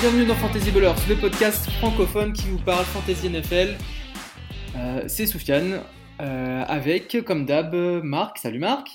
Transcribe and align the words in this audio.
bienvenue 0.00 0.26
dans 0.26 0.34
Fantasy 0.34 0.70
Ballers, 0.70 0.92
le 1.08 1.14
podcast 1.14 1.70
francophone 1.70 2.34
qui 2.34 2.48
vous 2.48 2.58
parle 2.58 2.84
Fantasy 2.84 3.30
NFL. 3.30 3.76
Euh, 4.76 5.04
c'est 5.06 5.24
Soufiane, 5.24 5.80
euh, 6.20 6.64
avec 6.68 7.24
comme 7.24 7.46
d'hab 7.46 7.74
Marc. 8.02 8.36
Salut 8.38 8.58
Marc. 8.58 8.88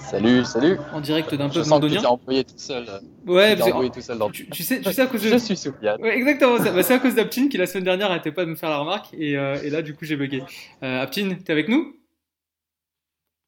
Salut, 0.00 0.44
salut. 0.44 0.78
En 0.92 1.00
direct 1.00 1.32
d'un 1.34 1.48
peu 1.48 1.62
londonien. 1.68 2.00
Tu 2.00 2.06
envoyé 2.06 2.44
tout 2.44 2.58
seul. 2.58 2.86
Ouais, 3.24 3.60
envoyé 3.62 3.90
tout 3.90 4.00
seul 4.00 4.18
dans 4.18 4.30
tu, 4.30 4.48
tu, 4.50 4.64
sais, 4.64 4.80
tu 4.80 4.92
sais 4.92 5.02
à 5.02 5.06
cause 5.06 5.22
de. 5.22 5.28
Je 5.28 5.36
suis 5.36 5.56
Soufiane. 5.56 6.00
Ouais, 6.00 6.16
exactement. 6.16 6.58
Bah, 6.58 6.82
c'est 6.82 6.94
à 6.94 6.98
cause 6.98 7.14
d'Aptine 7.14 7.48
qui 7.48 7.56
la 7.56 7.66
semaine 7.66 7.84
dernière 7.84 8.08
n'arrêtait 8.08 8.32
pas 8.32 8.44
de 8.44 8.50
me 8.50 8.56
faire 8.56 8.70
la 8.70 8.78
remarque 8.78 9.14
et, 9.14 9.36
euh, 9.36 9.62
et 9.62 9.70
là 9.70 9.82
du 9.82 9.94
coup 9.94 10.04
j'ai 10.04 10.16
bugué. 10.16 10.42
Euh, 10.82 11.02
Aptine, 11.02 11.38
t'es 11.42 11.52
avec 11.52 11.68
nous? 11.68 11.96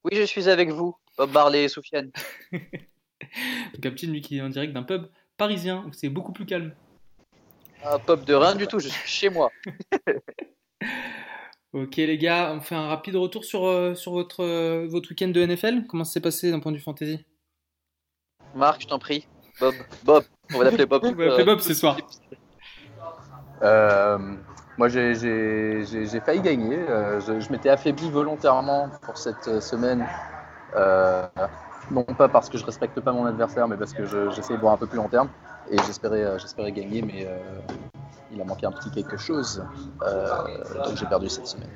Oui, 0.04 0.12
je 0.16 0.22
suis 0.22 0.48
avec 0.48 0.70
vous, 0.70 0.96
Bob 1.16 1.32
Barley 1.32 1.64
et 1.64 1.68
Soufiane. 1.68 2.12
Donc 2.52 3.86
Aptine, 3.86 4.12
lui 4.12 4.20
qui 4.20 4.38
est 4.38 4.42
en 4.42 4.48
direct 4.48 4.72
d'un 4.72 4.84
pub 4.84 5.08
parisien 5.38 5.84
où 5.86 5.92
c'est 5.92 6.10
beaucoup 6.10 6.32
plus 6.32 6.44
calme. 6.44 6.72
Un 7.84 7.98
pub 7.98 8.24
de 8.24 8.34
rien 8.34 8.54
du 8.54 8.66
tout, 8.66 8.78
je 8.80 8.88
suis 8.88 9.08
chez 9.08 9.30
moi. 9.30 9.50
ok 11.72 11.96
les 11.96 12.18
gars, 12.18 12.52
on 12.52 12.60
fait 12.60 12.74
un 12.74 12.88
rapide 12.88 13.16
retour 13.16 13.44
sur, 13.44 13.64
euh, 13.64 13.94
sur 13.94 14.12
votre, 14.12 14.44
euh, 14.44 14.86
votre 14.88 15.08
week-end 15.10 15.28
de 15.28 15.44
NFL. 15.44 15.86
Comment 15.88 16.04
ça 16.04 16.14
s'est 16.14 16.20
passé 16.20 16.50
d'un 16.50 16.60
point 16.60 16.72
de 16.72 16.76
vue 16.76 16.82
fantasy? 16.82 17.24
Marc, 18.54 18.82
je 18.82 18.88
t'en 18.88 18.98
prie. 18.98 19.26
Bob, 19.60 19.74
Bob, 20.04 20.24
on 20.52 20.58
va 20.58 20.64
l'appeler 20.64 20.86
Bob. 20.86 21.02
on 21.04 21.12
va 21.12 21.26
l'appeler 21.26 21.44
Bob 21.44 21.60
ce 21.60 21.72
soir. 21.72 21.96
Euh, 23.62 24.18
moi 24.76 24.88
j'ai 24.88 25.14
failli 26.24 26.40
gagner. 26.40 26.78
Euh, 26.78 27.20
je, 27.20 27.40
je 27.40 27.50
m'étais 27.52 27.68
affaibli 27.68 28.10
volontairement 28.10 28.90
pour 29.02 29.16
cette 29.16 29.60
semaine. 29.60 30.04
Non 31.90 32.04
pas 32.04 32.28
parce 32.28 32.48
que 32.48 32.58
je 32.58 32.64
respecte 32.64 32.98
pas 33.00 33.12
mon 33.12 33.24
adversaire, 33.26 33.66
mais 33.68 33.76
parce 33.76 33.92
que 33.94 34.04
j'essaie 34.30 34.54
de 34.54 34.60
voir 34.60 34.74
un 34.74 34.76
peu 34.76 34.86
plus 34.86 34.96
long 34.98 35.08
terme. 35.08 35.28
Et 35.70 35.76
j'espérais, 35.86 36.22
euh, 36.24 36.38
j'espérais 36.38 36.72
gagner, 36.72 37.02
mais 37.02 37.26
euh, 37.26 37.38
il 38.32 38.40
a 38.40 38.44
manqué 38.44 38.66
un 38.66 38.72
petit 38.72 38.90
quelque 38.90 39.16
chose. 39.16 39.64
Euh, 40.02 40.28
donc 40.84 40.96
j'ai 40.96 41.06
perdu 41.06 41.28
cette 41.28 41.46
semaine. 41.46 41.70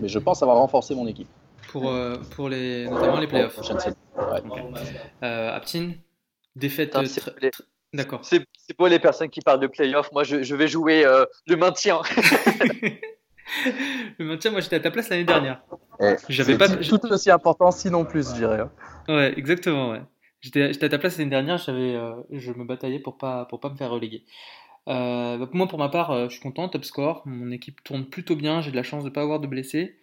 Mais 0.00 0.08
je 0.08 0.18
pense 0.18 0.42
avoir 0.42 0.58
renforcé 0.58 0.94
mon 0.94 1.06
équipe. 1.06 1.28
Pour, 1.70 1.90
euh, 1.90 2.16
pour 2.36 2.48
les, 2.48 2.88
notamment 2.88 3.20
les 3.20 3.26
playoffs. 3.26 3.54
Prochaine. 3.54 3.78
Ouais. 4.16 4.42
Ok. 4.44 4.58
Euh, 5.22 5.56
Aptine, 5.56 5.94
défaite. 6.56 6.96
D'accord. 7.94 8.20
C'est 8.24 8.44
pour 8.76 8.88
les 8.88 8.98
personnes 8.98 9.28
qui 9.30 9.40
parlent 9.40 9.60
de 9.60 9.66
playoff. 9.66 10.10
Moi, 10.12 10.24
je, 10.24 10.42
je 10.42 10.56
vais 10.56 10.68
jouer 10.68 11.04
euh, 11.04 11.24
le 11.46 11.56
maintien. 11.56 12.00
le 14.18 14.24
maintien, 14.24 14.50
moi 14.50 14.60
j'étais 14.60 14.76
à 14.76 14.80
ta 14.80 14.90
place 14.90 15.08
l'année 15.08 15.24
dernière. 15.24 15.62
Et 16.00 16.16
J'avais 16.28 16.56
pas- 16.56 16.68
tout 16.68 17.12
aussi 17.12 17.30
important, 17.30 17.70
sinon 17.70 18.04
plus, 18.04 18.30
je 18.30 18.34
dirais. 18.34 18.60
Ouais, 19.08 19.34
exactement, 19.36 19.90
ouais. 19.90 20.02
J'étais 20.40 20.84
à 20.84 20.88
ta 20.88 20.98
place 20.98 21.18
l'année 21.18 21.30
dernière, 21.30 21.62
euh, 21.68 22.22
je 22.30 22.52
me 22.52 22.64
bataillais 22.64 22.98
pour 22.98 23.18
pas, 23.18 23.46
pour 23.46 23.60
pas 23.60 23.70
me 23.70 23.76
faire 23.76 23.90
reléguer. 23.90 24.24
Euh, 24.88 25.38
bah, 25.38 25.48
moi, 25.52 25.68
pour 25.68 25.78
ma 25.78 25.88
part, 25.88 26.10
euh, 26.12 26.28
je 26.28 26.34
suis 26.34 26.40
content, 26.42 26.68
top 26.68 26.84
score. 26.84 27.22
Mon 27.26 27.50
équipe 27.50 27.82
tourne 27.84 28.06
plutôt 28.08 28.36
bien, 28.36 28.60
j'ai 28.62 28.70
de 28.70 28.76
la 28.76 28.82
chance 28.82 29.04
de 29.04 29.10
pas 29.10 29.22
avoir 29.22 29.40
de 29.40 29.46
blessés. 29.46 29.98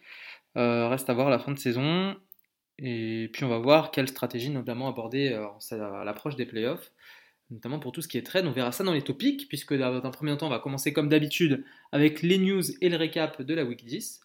Reste 0.56 1.10
à 1.10 1.14
voir 1.14 1.30
la 1.30 1.40
fin 1.40 1.54
de 1.54 1.60
saison. 1.60 2.18
Et 2.80 3.30
puis, 3.34 3.46
on 3.46 3.50
va 3.50 3.60
voir 3.60 3.92
quelle 3.92 4.08
stratégie, 4.10 4.50
notamment, 4.50 4.90
aborder 4.90 5.34
à 5.72 6.04
l'approche 6.04 6.36
des 6.36 6.46
playoffs, 6.46 6.92
notamment 7.52 7.80
pour 7.80 7.92
tout 7.94 8.02
ce 8.02 8.08
qui 8.10 8.18
est 8.18 8.24
trade. 8.26 8.46
On 8.48 8.52
verra 8.52 8.72
ça 8.74 8.84
dans 8.84 8.94
les 8.94 9.04
topics, 9.04 9.48
puisque 9.50 9.74
dans 9.76 10.06
un 10.06 10.12
premier 10.12 10.36
temps, 10.38 10.48
on 10.48 10.52
va 10.52 10.60
commencer 10.60 10.94
comme 10.94 11.10
d'habitude 11.10 11.66
avec 11.92 12.22
les 12.22 12.38
news 12.40 12.64
et 12.82 12.90
le 12.90 12.98
récap 12.98 13.42
de 13.42 13.54
la 13.54 13.64
week 13.66 13.86
10. 13.86 14.22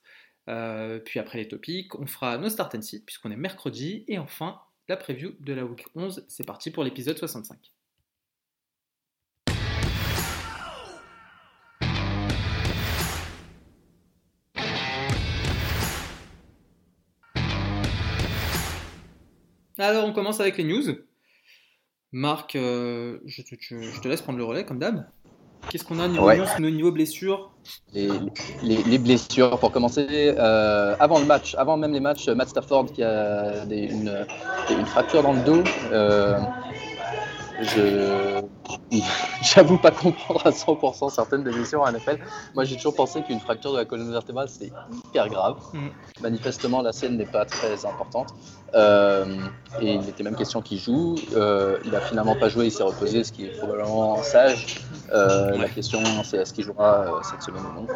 Euh, 0.49 0.99
puis 0.99 1.19
après 1.21 1.39
les 1.39 1.49
topics, 1.49 1.95
on 1.99 2.07
fera 2.07 2.37
nos 2.39 2.49
start 2.51 2.75
and 2.75 2.83
sit 2.83 3.05
puisqu'on 3.05 3.31
est 3.31 3.37
mercredi. 3.37 4.05
Et 4.09 4.19
enfin, 4.19 4.61
la 4.89 4.97
preview 4.97 5.33
de 5.41 5.53
la 5.53 5.65
week 5.65 5.87
11. 5.95 6.25
C'est 6.29 6.47
parti 6.47 6.71
pour 6.71 6.85
l'épisode 6.85 7.17
65. 7.19 7.59
Alors, 19.79 20.05
on 20.07 20.13
commence 20.13 20.41
avec 20.41 20.57
les 20.57 20.65
news. 20.65 20.83
Marc, 22.13 22.55
euh, 22.55 23.19
je, 23.27 23.43
te, 23.43 23.57
je- 23.61 23.81
je 23.83 24.01
te 24.01 24.09
laisse 24.09 24.23
prendre 24.23 24.39
le 24.39 24.45
relais 24.45 24.65
comme 24.65 24.79
d'hab. 24.79 25.07
Qu'est-ce 25.71 25.85
qu'on 25.85 25.99
a 25.99 26.07
niveau 26.09 26.27
Ouais. 26.27 26.39
news, 26.39 26.71
niveau 26.71 26.93
blessures 26.93 27.51
Les, 27.95 28.09
les- 28.63 28.83
les 28.83 28.99
blessures, 28.99 29.59
pour 29.59 29.73
commencer, 29.73 30.07
euh, 30.39 30.95
avant 31.01 31.19
le 31.19 31.25
match, 31.25 31.55
avant 31.57 31.77
même 31.77 31.93
les 31.93 32.01
matchs, 32.01 32.29
Matt 32.29 32.49
Stafford 32.49 32.87
qui 32.93 33.03
a 33.03 33.65
des- 33.65 33.85
une, 33.87 34.27
une 34.71 34.87
fracture 34.87 35.23
dans 35.23 35.33
le 35.33 35.41
dos. 35.41 35.63
euh, 35.93 36.39
je 37.61 38.43
j'avoue 39.43 39.79
pas 39.79 39.91
comprendre 39.91 40.47
à 40.47 40.51
100% 40.51 41.11
certaines 41.11 41.45
des 41.45 41.51
blessures 41.51 41.83
en 41.83 41.91
NFL. 41.91 42.19
Moi, 42.55 42.65
j'ai 42.65 42.77
toujours 42.77 42.95
pensé 42.95 43.23
qu'une 43.23 43.41
fracture 43.41 43.73
de 43.73 43.79
la 43.79 43.85
colonne 43.85 44.11
vertébrale 44.11 44.49
c'est 44.49 44.71
hyper 45.07 45.29
grave. 45.29 45.57
Mhm. 45.73 45.91
Manifestement, 46.23 46.83
la 46.83 46.93
sienne 46.93 47.17
n'est 47.17 47.27
pas 47.27 47.45
très 47.45 47.85
importante. 47.87 48.35
Euh, 48.75 49.25
et 49.81 49.95
il 49.95 50.09
était 50.09 50.23
même 50.23 50.37
question 50.37 50.63
qu'il 50.63 50.79
joue. 50.79 51.17
Euh, 51.35 51.79
il 51.85 51.95
a 51.95 52.01
finalement 52.01 52.37
pas 52.37 52.49
joué, 52.49 52.67
il 52.67 52.73
s'est 52.73 52.83
reposé, 52.83 53.25
ce 53.25 53.33
qui 53.33 53.47
est 53.47 53.59
probablement 53.59 54.23
sage. 54.23 54.81
Euh, 55.13 55.57
La 55.57 55.69
question, 55.69 56.01
c'est 56.25 56.39
est-ce 56.39 56.53
qu'il 56.53 56.65
jouera 56.65 57.21
cette 57.23 57.43
semaine 57.43 57.63
ou 57.63 57.81
non. 57.81 57.87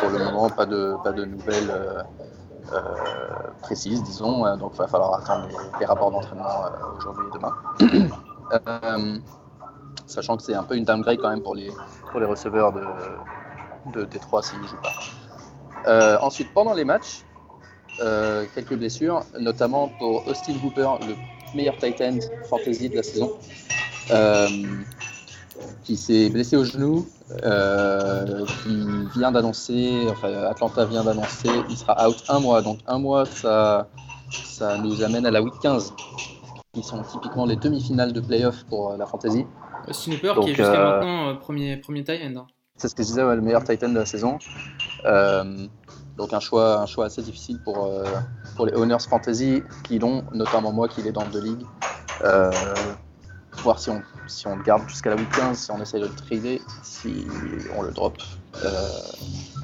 Pour 0.00 0.10
le 0.10 0.24
moment, 0.24 0.50
pas 0.50 0.66
de, 0.66 0.94
pas 1.02 1.12
de 1.12 1.24
nouvelles 1.24 1.72
euh, 2.72 2.80
précises, 3.62 4.02
disons. 4.02 4.56
Donc, 4.56 4.72
il 4.74 4.78
va 4.78 4.88
falloir 4.88 5.14
attendre 5.14 5.48
les, 5.48 5.80
les 5.80 5.86
rapports 5.86 6.10
d'entraînement 6.10 6.66
euh, 6.66 6.96
aujourd'hui 6.98 7.24
et 7.26 7.38
demain. 7.38 8.08
Euh, 8.52 9.18
sachant 10.06 10.36
que 10.36 10.42
c'est 10.42 10.54
un 10.54 10.62
peu 10.62 10.76
une 10.76 10.84
downgrade 10.84 11.18
quand 11.18 11.30
même 11.30 11.42
pour 11.42 11.54
les, 11.54 11.70
pour 12.10 12.20
les 12.20 12.26
receveurs 12.26 12.72
de, 12.72 12.82
de 13.92 14.04
Détroit 14.04 14.42
s'ils 14.42 14.60
ne 14.60 14.66
jouent 14.66 14.82
pas. 14.82 14.94
Euh, 15.86 16.18
ensuite, 16.20 16.52
pendant 16.54 16.74
les 16.74 16.84
matchs, 16.84 17.24
euh, 18.00 18.44
quelques 18.54 18.74
blessures, 18.74 19.22
notamment 19.38 19.90
pour 19.98 20.26
Austin 20.26 20.54
Hooper, 20.64 20.88
le 21.06 21.14
meilleur 21.54 21.76
tight 21.78 22.00
end 22.00 22.18
fantasy 22.48 22.88
de 22.88 22.96
la 22.96 23.02
saison, 23.02 23.32
qui 25.84 25.96
s'est 25.96 26.30
blessé 26.30 26.56
au 26.56 26.64
genou, 26.64 27.06
qui 28.62 29.18
vient 29.18 29.32
d'annoncer, 29.32 30.06
enfin 30.10 30.32
Atlanta 30.44 30.84
vient 30.86 31.04
d'annoncer, 31.04 31.50
il 31.68 31.76
sera 31.76 32.08
out 32.08 32.22
un 32.28 32.40
mois. 32.40 32.62
Donc 32.62 32.78
un 32.86 32.98
mois, 32.98 33.26
ça, 33.26 33.88
ça 34.30 34.78
nous 34.78 35.02
amène 35.02 35.26
à 35.26 35.30
la 35.30 35.42
week 35.42 35.54
15, 35.60 35.92
qui 36.82 36.86
sont 36.88 37.02
typiquement 37.02 37.44
les 37.46 37.56
demi-finales 37.56 38.12
de 38.12 38.20
playoff 38.20 38.64
pour 38.64 38.92
euh, 38.92 38.96
la 38.96 39.06
fantasy. 39.06 39.46
Austin 39.88 40.12
Hooper 40.12 40.34
Donc, 40.34 40.44
qui 40.44 40.50
est 40.50 40.54
jusqu'à 40.54 40.72
euh, 40.72 41.00
maintenant 41.00 41.28
euh, 41.28 41.34
premier, 41.34 41.76
premier 41.76 42.04
tight 42.04 42.20
end. 42.24 42.36
hein. 42.40 42.46
C'est 42.76 42.88
ce 42.88 42.94
que 42.94 43.02
je 43.02 43.08
disais, 43.08 43.24
ouais, 43.24 43.34
le 43.34 43.42
meilleur 43.42 43.64
Titan 43.64 43.88
de 43.88 43.98
la 43.98 44.06
saison. 44.06 44.38
Euh, 45.04 45.66
donc 46.16 46.32
un 46.32 46.40
choix, 46.40 46.80
un 46.80 46.86
choix 46.86 47.06
assez 47.06 47.22
difficile 47.22 47.60
pour, 47.64 47.86
euh, 47.86 48.04
pour 48.56 48.66
les 48.66 48.74
owners 48.74 48.98
fantasy 49.08 49.62
qui 49.84 49.98
l'ont, 49.98 50.24
notamment 50.32 50.72
moi 50.72 50.88
qui 50.88 51.02
l'ai 51.02 51.12
dans 51.12 51.26
deux 51.26 51.40
ligues. 51.42 51.66
Euh, 52.24 52.50
voir 53.62 53.78
si 53.80 53.90
on, 53.90 54.00
si 54.28 54.46
on 54.46 54.56
le 54.56 54.62
garde 54.62 54.88
jusqu'à 54.88 55.10
la 55.10 55.16
week 55.16 55.30
15, 55.30 55.58
si 55.58 55.70
on 55.72 55.80
essaie 55.80 55.98
de 55.98 56.06
le 56.06 56.14
trader, 56.14 56.60
si 56.82 57.26
on 57.76 57.82
le 57.82 57.90
drop. 57.90 58.16
Euh, 58.64 58.68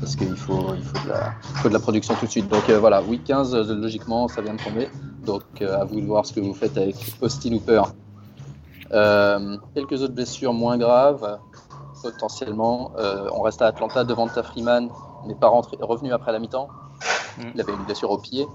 parce 0.00 0.16
qu'il 0.16 0.36
faut, 0.36 0.74
il 0.74 0.82
faut, 0.82 1.04
de 1.04 1.08
la, 1.10 1.34
il 1.50 1.56
faut 1.58 1.68
de 1.68 1.74
la 1.74 1.80
production 1.80 2.14
tout 2.14 2.26
de 2.26 2.30
suite. 2.30 2.48
Donc 2.48 2.68
euh, 2.68 2.78
voilà, 2.78 3.02
week 3.02 3.24
15, 3.24 3.54
euh, 3.54 3.74
logiquement, 3.76 4.26
ça 4.28 4.40
vient 4.42 4.54
de 4.54 4.62
tomber. 4.62 4.88
Donc 5.24 5.42
euh, 5.60 5.80
à 5.80 5.84
vous 5.84 6.00
de 6.00 6.06
voir 6.06 6.24
ce 6.26 6.32
que 6.32 6.40
vous 6.40 6.54
faites 6.54 6.76
avec 6.76 6.96
Austin 7.20 7.52
Hooper. 7.52 7.82
Euh, 8.92 9.56
quelques 9.74 10.02
autres 10.02 10.14
blessures 10.14 10.52
moins 10.52 10.78
graves 10.78 11.38
potentiellement. 12.02 12.92
Euh, 12.98 13.28
on 13.32 13.42
reste 13.42 13.62
à 13.62 13.66
Atlanta 13.66 14.04
devant 14.04 14.28
Freeman, 14.28 14.90
n'est 15.26 15.34
pas 15.34 15.48
rentré, 15.48 15.76
revenu 15.80 16.12
après 16.12 16.32
la 16.32 16.38
mi-temps. 16.38 16.68
Mm. 17.38 17.42
Il 17.54 17.60
avait 17.60 17.72
une 17.72 17.84
blessure 17.84 18.10
au 18.10 18.18
pied. 18.18 18.46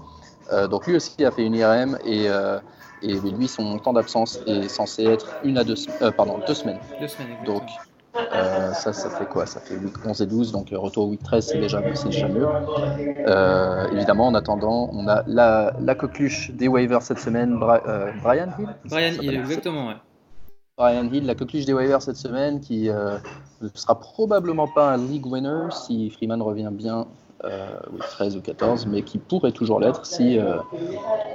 Euh, 0.52 0.66
donc 0.68 0.86
lui 0.86 0.96
aussi 0.96 1.24
a 1.24 1.30
fait 1.30 1.44
une 1.44 1.54
IRM 1.54 1.98
et, 2.04 2.28
euh, 2.28 2.58
et 3.02 3.14
lui 3.14 3.46
son 3.48 3.78
temps 3.78 3.92
d'absence 3.92 4.40
est 4.46 4.68
censé 4.68 5.04
être 5.04 5.26
une 5.44 5.58
à 5.58 5.64
deux, 5.64 5.76
euh, 6.02 6.10
pardon, 6.10 6.40
deux 6.46 6.54
semaines. 6.54 6.80
Deux 7.00 7.08
semaines. 7.08 7.36
Donc 7.44 7.62
euh, 8.16 8.72
ça, 8.72 8.92
ça 8.92 9.10
fait 9.10 9.26
quoi? 9.26 9.46
Ça 9.46 9.60
fait 9.60 9.74
week 9.76 9.94
11 10.04 10.20
et 10.22 10.26
12, 10.26 10.52
donc 10.52 10.70
le 10.70 10.78
retour 10.78 11.08
week 11.08 11.22
13 11.22 11.46
c'est 11.46 11.58
déjà, 11.58 11.80
déjà 12.04 12.28
mieux. 12.28 12.48
Euh, 13.26 13.86
évidemment, 13.92 14.26
en 14.28 14.34
attendant, 14.34 14.90
on 14.92 15.06
a 15.08 15.22
la, 15.26 15.74
la 15.80 15.94
coqueluche 15.94 16.50
des 16.52 16.68
waivers 16.68 17.02
cette 17.02 17.18
semaine, 17.18 17.58
Bra- 17.58 17.82
euh, 17.86 18.10
Brian 18.22 18.48
Hill? 18.58 18.68
Brian 18.86 19.12
Hill, 19.20 19.34
exactement, 19.34 19.88
ouais. 19.88 19.96
Brian 20.76 21.04
Hill, 21.12 21.26
la 21.26 21.34
coqueluche 21.34 21.66
des 21.66 21.74
waivers 21.74 22.00
cette 22.00 22.16
semaine, 22.16 22.60
qui 22.60 22.88
euh, 22.88 23.18
ne 23.60 23.68
sera 23.74 24.00
probablement 24.00 24.66
pas 24.66 24.90
un 24.92 24.96
league 24.96 25.26
winner 25.26 25.68
si 25.70 26.08
Freeman 26.10 26.40
revient 26.40 26.70
bien, 26.72 27.06
euh, 27.44 27.68
oui, 27.92 28.00
13 28.00 28.36
ou 28.36 28.40
14, 28.40 28.86
mais 28.86 29.02
qui 29.02 29.18
pourrait 29.18 29.52
toujours 29.52 29.80
l'être 29.80 30.06
si, 30.06 30.38
euh, 30.38 30.56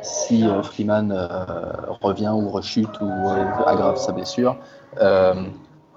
si 0.01 0.47
euh, 0.47 0.63
Freeman 0.63 1.11
euh, 1.11 1.27
revient 2.01 2.31
ou 2.33 2.49
rechute 2.49 2.99
ou 3.01 3.05
euh, 3.29 3.45
aggrave 3.67 3.97
sa 3.97 4.11
blessure. 4.11 4.55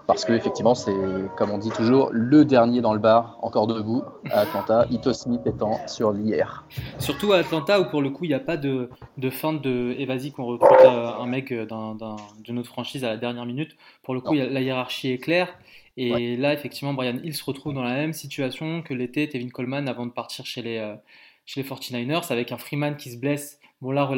Parce 0.09 0.25
que 0.25 0.33
effectivement, 0.33 0.75
c'est 0.75 0.95
comme 1.37 1.51
on 1.51 1.59
dit 1.59 1.69
toujours, 1.69 2.09
le 2.13 2.47
dernier 2.47 2.81
dans 2.81 2.95
le 2.95 2.99
bar, 2.99 3.39
encore 3.43 3.67
debout 3.67 4.03
à 4.31 4.41
Atlanta, 4.41 4.87
Ito 4.91 5.13
Smith 5.13 5.43
étant 5.45 5.87
sur 5.87 6.13
l'IR. 6.13 6.65
Surtout 6.99 7.35
à 7.35 7.37
Atlanta 7.37 7.79
où 7.79 7.85
pour 7.85 8.01
le 8.01 8.09
coup 8.09 8.25
il 8.25 8.29
n'y 8.29 8.35
a 8.35 8.41
pas 8.41 8.57
de, 8.57 8.89
de 9.19 9.31
feinte 9.31 9.61
de 9.61 9.95
et 9.99 10.07
vas-y 10.07 10.33
qu'on 10.33 10.47
recrute 10.47 10.81
euh, 10.81 11.13
un 11.13 11.27
mec 11.27 11.53
euh, 11.53 11.67
d'une 12.43 12.59
autre 12.59 12.71
franchise 12.71 13.05
à 13.05 13.11
la 13.11 13.17
dernière 13.19 13.45
minute. 13.45 13.77
Pour 14.03 14.15
le 14.15 14.23
coup, 14.23 14.33
la 14.33 14.61
hiérarchie 14.63 15.11
est 15.13 15.19
claire. 15.19 15.55
Et 15.99 16.37
là, 16.37 16.55
effectivement, 16.55 16.95
Brian 16.95 17.19
Hill 17.23 17.35
se 17.35 17.45
retrouve 17.45 17.75
dans 17.75 17.83
la 17.83 17.93
même 17.93 18.15
situation 18.15 18.83
que 18.83 18.95
l'était 18.95 19.29
Tevin 19.29 19.51
Coleman 19.51 19.89
avant 19.89 20.07
de 20.07 20.13
partir 20.13 20.47
chez 20.47 20.63
les, 20.63 20.79
euh, 20.79 20.95
chez 21.45 21.61
les 21.61 21.69
49ers, 21.69 22.33
avec 22.33 22.51
un 22.51 22.57
Freeman 22.57 22.97
qui 22.97 23.11
se 23.11 23.19
blesse, 23.19 23.61
bon 23.83 23.91
là, 23.91 24.09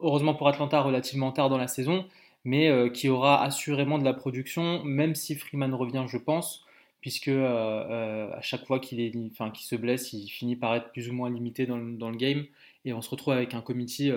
heureusement 0.00 0.34
pour 0.34 0.48
Atlanta, 0.48 0.80
relativement 0.80 1.32
tard 1.32 1.48
dans 1.48 1.58
la 1.58 1.66
saison, 1.66 2.04
mais 2.44 2.68
euh, 2.68 2.88
qui 2.88 3.08
aura 3.08 3.42
assurément 3.42 3.98
de 3.98 4.04
la 4.04 4.14
production, 4.14 4.82
même 4.84 5.14
si 5.14 5.34
Freeman 5.34 5.74
revient, 5.74 6.04
je 6.08 6.18
pense, 6.18 6.64
puisque 7.00 7.28
euh, 7.28 8.30
à 8.32 8.40
chaque 8.40 8.66
fois 8.66 8.80
qu'il 8.80 9.30
enfin, 9.32 9.52
se 9.54 9.76
blesse, 9.76 10.12
il 10.12 10.28
finit 10.28 10.56
par 10.56 10.74
être 10.74 10.90
plus 10.92 11.08
ou 11.08 11.12
moins 11.12 11.30
limité 11.30 11.66
dans 11.66 11.78
le, 11.78 12.16
game, 12.16 12.44
et 12.84 12.92
on 12.92 13.02
se 13.02 13.10
retrouve 13.10 13.34
avec 13.34 13.54
un 13.54 13.60
committee 13.60 14.12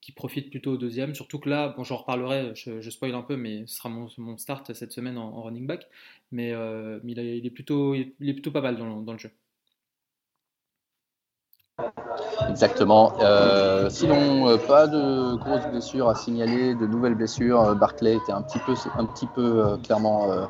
qui 0.00 0.12
profite 0.12 0.50
plutôt 0.50 0.72
au 0.72 0.76
deuxième. 0.76 1.14
Surtout 1.14 1.38
que 1.38 1.48
là, 1.48 1.68
bon, 1.76 1.84
j'en 1.84 1.96
reparlerai, 1.96 2.52
je, 2.54 2.80
je, 2.80 2.90
spoil 2.90 3.14
un 3.14 3.22
peu, 3.22 3.36
mais 3.36 3.66
ce 3.66 3.76
sera 3.76 3.88
mon, 3.88 4.38
start 4.38 4.72
cette 4.72 4.92
semaine 4.92 5.18
en, 5.18 5.42
running 5.42 5.66
back. 5.66 5.86
Mais, 6.32 6.52
euh, 6.52 7.00
il, 7.04 7.46
est 7.46 7.50
plutôt, 7.50 7.94
il 7.94 8.42
pas 8.52 8.60
mal 8.60 8.76
dans, 8.76 9.02
dans 9.02 9.12
le 9.12 9.18
jeu. 9.18 9.30
Exactement. 12.48 13.12
Euh, 13.20 13.88
sinon, 13.90 14.48
euh, 14.48 14.56
pas 14.56 14.86
de 14.86 15.36
grosses 15.36 15.66
blessures 15.70 16.08
à 16.08 16.14
signaler, 16.14 16.74
de 16.74 16.86
nouvelles 16.86 17.14
blessures. 17.14 17.74
Barclay 17.76 18.16
était 18.16 18.32
un 18.32 18.42
petit 18.42 18.58
peu, 18.60 18.74
un 18.96 19.04
petit 19.04 19.26
peu 19.26 19.76
clairement 19.84 20.48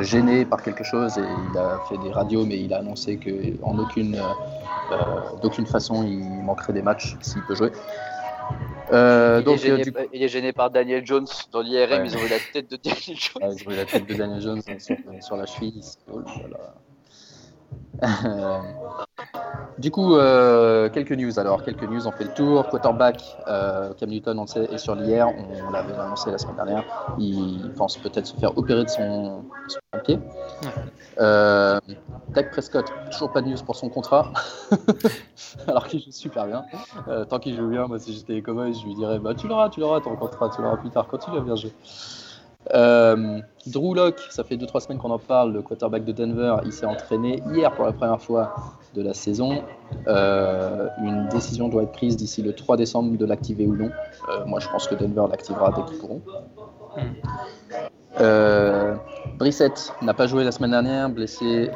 gêné 0.00 0.44
par 0.44 0.62
quelque 0.62 0.84
chose 0.84 1.18
et 1.18 1.22
il 1.22 1.58
a 1.58 1.80
fait 1.88 1.98
des 1.98 2.12
radios, 2.12 2.44
mais 2.46 2.58
il 2.60 2.72
a 2.72 2.78
annoncé 2.78 3.18
qu'en 3.18 3.78
aucune, 3.78 4.20
d'aucune 5.42 5.66
façon 5.66 6.04
il 6.04 6.42
manquerait 6.42 6.72
des 6.72 6.82
matchs 6.82 7.16
s'il 7.20 7.42
peut 7.42 7.54
jouer. 7.54 7.72
Euh, 8.92 9.38
il, 9.40 9.44
donc, 9.44 9.56
est 9.56 9.58
gêné, 9.58 9.84
il, 10.12 10.22
est 10.22 10.28
gêné, 10.28 10.52
par 10.52 10.70
Daniel 10.70 11.06
Jones 11.06 11.26
dans 11.52 11.60
l'IRM, 11.60 12.04
ils 12.04 12.16
ont 12.16 12.20
eu 12.20 12.28
la 12.28 12.38
tête 12.52 12.70
de 12.70 12.76
Daniel 12.76 13.16
Jones. 13.16 13.56
ils 13.56 13.68
ont 13.68 13.70
eu 13.70 13.76
la 13.76 13.84
tête 13.84 14.06
de 14.06 14.14
Daniel 14.14 14.40
Jones 14.40 14.62
sur, 15.20 15.36
la 15.36 15.46
cheville. 15.46 15.80
Oh 16.12 16.20
du 19.78 19.90
coup, 19.90 20.16
euh, 20.16 20.88
quelques 20.88 21.12
news 21.12 21.38
alors, 21.38 21.62
quelques 21.64 21.82
news, 21.82 22.06
on 22.06 22.12
fait 22.12 22.24
le 22.24 22.34
tour. 22.34 22.68
Quarterback, 22.68 23.22
euh, 23.46 23.92
Cam 23.94 24.08
Newton, 24.08 24.38
on 24.38 24.46
sait, 24.46 24.64
est 24.64 24.78
sur 24.78 24.94
l'IR, 24.94 25.28
on, 25.28 25.70
l'avait 25.70 25.94
annoncé 25.94 26.30
la 26.30 26.38
semaine 26.38 26.56
dernière. 26.56 26.84
Il 27.18 27.72
pense 27.76 27.96
peut-être 27.98 28.26
se 28.26 28.36
faire 28.36 28.56
opérer 28.56 28.84
de 28.84 28.88
son, 28.88 29.44
son 29.68 29.80
pied. 30.04 30.18
Euh, 31.20 31.78
Dak 32.30 32.50
Prescott, 32.50 32.86
toujours 33.10 33.32
pas 33.32 33.42
de 33.42 33.48
news 33.48 33.62
pour 33.66 33.76
son 33.76 33.88
contrat, 33.88 34.32
alors 35.66 35.86
qu'il 35.86 36.02
joue 36.02 36.12
super 36.12 36.46
bien. 36.46 36.64
Euh, 37.08 37.24
tant 37.24 37.38
qu'il 37.38 37.56
joue 37.56 37.68
bien, 37.68 37.86
moi 37.86 37.98
si 37.98 38.14
j'étais 38.14 38.34
les 38.34 38.42
Cowboys, 38.42 38.72
je 38.72 38.86
lui 38.86 38.94
dirais 38.94 39.18
bah 39.18 39.34
tu 39.34 39.48
l'auras, 39.48 39.68
tu 39.68 39.80
l'auras 39.80 40.00
ton 40.00 40.16
contrat, 40.16 40.48
tu 40.54 40.62
l'auras 40.62 40.76
plus 40.76 40.90
tard 40.90 41.06
quand 41.08 41.18
tu 41.18 41.30
vas 41.30 41.40
bien 41.40 41.56
jouer. 41.56 41.72
Euh, 42.74 43.40
Drew 43.66 43.94
Locke, 43.94 44.20
ça 44.30 44.44
fait 44.44 44.56
2-3 44.56 44.80
semaines 44.80 44.98
qu'on 44.98 45.10
en 45.10 45.18
parle, 45.18 45.52
le 45.52 45.62
quarterback 45.62 46.04
de 46.04 46.12
Denver, 46.12 46.56
il 46.64 46.72
s'est 46.72 46.86
entraîné 46.86 47.42
hier 47.52 47.72
pour 47.72 47.84
la 47.84 47.92
première 47.92 48.20
fois 48.20 48.54
de 48.94 49.02
la 49.02 49.14
saison. 49.14 49.62
Euh, 50.06 50.88
une 51.02 51.28
décision 51.28 51.68
doit 51.68 51.84
être 51.84 51.92
prise 51.92 52.16
d'ici 52.16 52.42
le 52.42 52.54
3 52.54 52.76
décembre 52.76 53.16
de 53.16 53.26
l'activer 53.26 53.66
ou 53.66 53.76
non. 53.76 53.90
Euh, 54.28 54.44
moi 54.46 54.60
je 54.60 54.68
pense 54.68 54.86
que 54.86 54.94
Denver 54.94 55.24
l'activera 55.30 55.72
dès 55.72 55.82
qu'ils 55.84 55.98
pourront. 55.98 56.22
Euh, 58.20 58.96
Brissett 59.38 59.92
n'a 60.02 60.14
pas 60.14 60.26
joué 60.26 60.44
la 60.44 60.52
semaine 60.52 60.72
dernière, 60.72 61.08
blessé, 61.08 61.70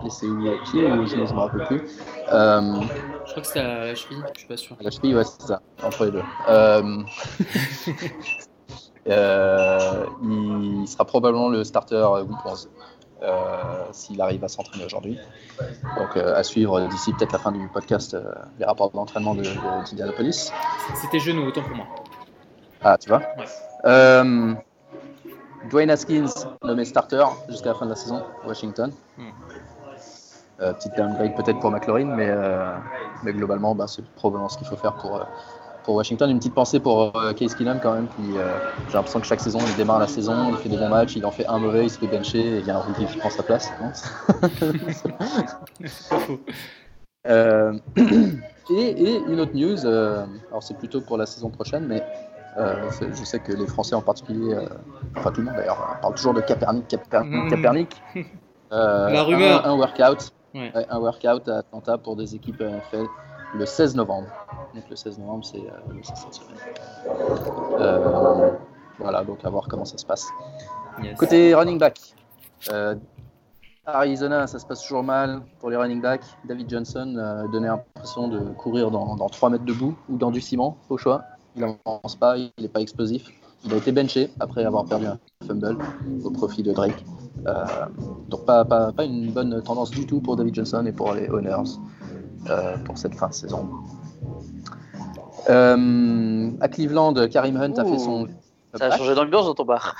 blessé 0.00 0.26
où 0.26 0.48
au 0.48 0.58
pied 0.64 0.90
ou 0.90 1.06
je 1.06 1.16
ne 1.16 1.22
me 1.22 1.38
rappelle 1.38 1.66
plus. 1.66 1.82
Je 2.28 3.30
crois 3.30 3.40
que 3.40 3.46
c'était 3.46 3.60
à 3.60 3.86
la 3.86 3.94
cheville, 3.94 4.22
je 4.34 4.40
suis 4.40 4.48
pas 4.48 4.56
sûr. 4.56 4.76
À 4.80 4.82
la 4.82 4.90
cheville, 4.90 5.16
ouais, 5.16 5.24
c'est 5.24 5.42
ça, 5.42 5.62
entre 5.82 6.06
les 6.06 6.12
deux. 6.12 6.22
Euh, 9.08 10.04
euh, 10.04 10.06
il 10.22 10.86
sera 10.86 11.04
probablement 11.04 11.48
le 11.48 11.64
starter 11.64 12.06
week 12.28 12.38
11 12.44 12.70
s'il 13.92 14.20
arrive 14.20 14.42
à 14.44 14.48
s'entraîner 14.48 14.84
aujourd'hui. 14.84 15.18
Donc 15.96 16.16
à 16.16 16.42
suivre 16.42 16.80
d'ici 16.88 17.12
peut-être 17.12 17.32
la 17.32 17.38
fin 17.38 17.52
du 17.52 17.68
podcast 17.68 18.16
les 18.58 18.64
rapports 18.64 18.90
d'entraînement 18.90 19.34
de, 19.34 19.42
d'Indianapolis. 19.42 20.52
C'était 21.00 21.20
genou, 21.20 21.46
autant 21.46 21.62
pour 21.62 21.76
moi. 21.76 21.86
Ah, 22.82 22.98
tu 22.98 23.08
vois 23.08 23.22
ouais. 23.38 24.54
Dwayne 25.70 25.90
Haskins 25.90 26.48
nommé 26.64 26.84
starter 26.84 27.24
jusqu'à 27.48 27.68
la 27.70 27.74
fin 27.74 27.84
de 27.84 27.90
la 27.90 27.96
saison, 27.96 28.22
Washington. 28.44 28.92
Hmm. 29.16 29.30
Euh, 30.60 30.72
petite 30.74 30.96
downgrade 30.96 31.34
peut-être 31.34 31.58
pour 31.58 31.70
McLaurin, 31.70 32.04
mais, 32.04 32.28
euh, 32.28 32.76
mais 33.24 33.32
globalement, 33.32 33.74
bah, 33.74 33.86
c'est 33.88 34.04
probablement 34.14 34.48
ce 34.48 34.58
qu'il 34.58 34.66
faut 34.66 34.76
faire 34.76 34.94
pour, 34.94 35.16
euh, 35.16 35.24
pour 35.84 35.94
Washington. 35.94 36.30
Une 36.30 36.38
petite 36.38 36.54
pensée 36.54 36.80
pour 36.80 37.12
Case 37.36 37.54
Keenum 37.54 37.78
quand 37.82 37.94
même, 37.94 38.08
qui 38.08 38.32
j'ai 38.88 38.94
l'impression 38.94 39.20
que 39.20 39.26
chaque 39.26 39.40
saison, 39.40 39.58
il 39.66 39.76
démarre 39.76 39.98
la 39.98 40.06
saison, 40.06 40.50
il 40.50 40.56
fait 40.56 40.68
des 40.68 40.76
bons 40.76 40.88
matchs, 40.88 41.16
il 41.16 41.24
en 41.26 41.30
fait 41.30 41.46
un 41.46 41.58
mauvais, 41.58 41.84
il 41.84 41.90
se 41.90 41.98
fait 41.98 42.06
bencher 42.06 42.40
et 42.40 42.58
il 42.58 42.66
y 42.66 42.70
a 42.70 42.76
un 42.76 42.80
rookie 42.80 43.06
qui 43.06 43.18
prend 43.18 43.30
sa 43.30 43.42
place. 43.42 43.72
et, 47.24 47.94
et, 48.70 49.16
une 49.28 49.40
autre 49.40 49.54
news, 49.54 49.86
alors 49.86 50.62
c'est 50.62 50.76
plutôt 50.76 51.00
pour 51.00 51.16
la 51.16 51.26
saison 51.26 51.50
prochaine, 51.50 51.86
mais 51.86 52.02
euh, 52.58 52.90
je 53.00 53.24
sais 53.24 53.38
que 53.38 53.52
les 53.52 53.66
Français 53.66 53.94
en 53.94 54.02
particulier, 54.02 54.52
euh, 54.52 54.66
enfin 55.16 55.30
tout 55.32 55.40
le 55.40 55.46
monde 55.46 55.56
d'ailleurs, 55.56 55.98
parle 56.02 56.14
toujours 56.14 56.34
de 56.34 56.42
Capernic, 56.42 56.86
Capernic, 56.86 57.50
Capernic. 57.50 58.02
Euh, 58.72 59.10
La 59.10 59.22
rumeur. 59.22 59.66
Un, 59.66 59.74
workout, 59.76 60.32
un 60.54 60.98
workout 60.98 61.48
à 61.48 61.58
Atlanta 61.58 61.98
pour 61.98 62.16
des 62.16 62.34
équipes 62.34 62.60
NFL 62.60 63.06
le 63.54 63.66
16 63.66 63.96
novembre. 63.96 64.28
Donc 64.74 64.84
le 64.88 64.96
16 64.96 65.18
novembre, 65.18 65.44
c'est 65.44 65.62
cette 66.02 66.34
semaine. 66.34 66.56
voilà, 68.98 69.24
donc 69.24 69.44
à 69.44 69.50
voir 69.50 69.66
comment 69.68 69.84
ça 69.84 69.98
se 69.98 70.06
passe. 70.06 70.28
Côté 71.18 71.54
running 71.54 71.78
back, 71.78 71.98
Arizona, 73.84 74.46
ça 74.46 74.58
se 74.58 74.66
passe 74.66 74.82
toujours 74.82 75.02
mal 75.02 75.42
pour 75.58 75.70
les 75.70 75.76
running 75.76 76.00
backs. 76.00 76.24
David 76.44 76.70
Johnson 76.70 77.46
donnait 77.50 77.68
l'impression 77.68 78.28
de 78.28 78.40
courir 78.52 78.90
dans, 78.90 79.16
dans 79.16 79.28
3 79.28 79.50
mètres 79.50 79.64
de 79.64 79.72
boue 79.72 79.96
ou 80.08 80.16
dans 80.16 80.30
du 80.30 80.40
ciment, 80.40 80.76
au 80.88 80.96
choix 80.96 81.24
il 81.56 81.60
n'avance 81.60 82.16
pas, 82.16 82.36
il 82.36 82.50
n'est 82.60 82.68
pas 82.68 82.80
explosif. 82.80 83.30
Il 83.64 83.72
a 83.72 83.76
été 83.76 83.92
benché 83.92 84.30
après 84.40 84.64
avoir 84.64 84.84
perdu 84.86 85.06
un 85.06 85.18
fumble 85.46 85.78
au 86.24 86.30
profit 86.30 86.62
de 86.62 86.72
Drake. 86.72 87.04
Euh, 87.46 87.64
donc 88.28 88.44
pas, 88.44 88.64
pas, 88.64 88.92
pas, 88.92 89.04
une 89.04 89.30
bonne 89.32 89.62
tendance 89.62 89.90
du 89.90 90.06
tout 90.06 90.20
pour 90.20 90.36
David 90.36 90.54
Johnson 90.54 90.84
et 90.86 90.92
pour 90.92 91.12
les 91.12 91.28
Owners 91.28 91.50
euh, 91.50 92.01
pour 92.84 92.98
cette 92.98 93.14
fin 93.14 93.28
de 93.28 93.34
saison. 93.34 93.68
Euh, 95.50 96.50
à 96.60 96.68
Cleveland, 96.68 97.28
Karim 97.28 97.56
Hunt 97.56 97.74
a 97.76 97.84
fait 97.84 97.98
son... 97.98 98.28
Ça 98.74 98.86
a 98.86 98.96
changé 98.96 99.14
d'ambiance 99.14 99.44
dans 99.44 99.54
ton 99.54 99.66
bar. 99.66 99.96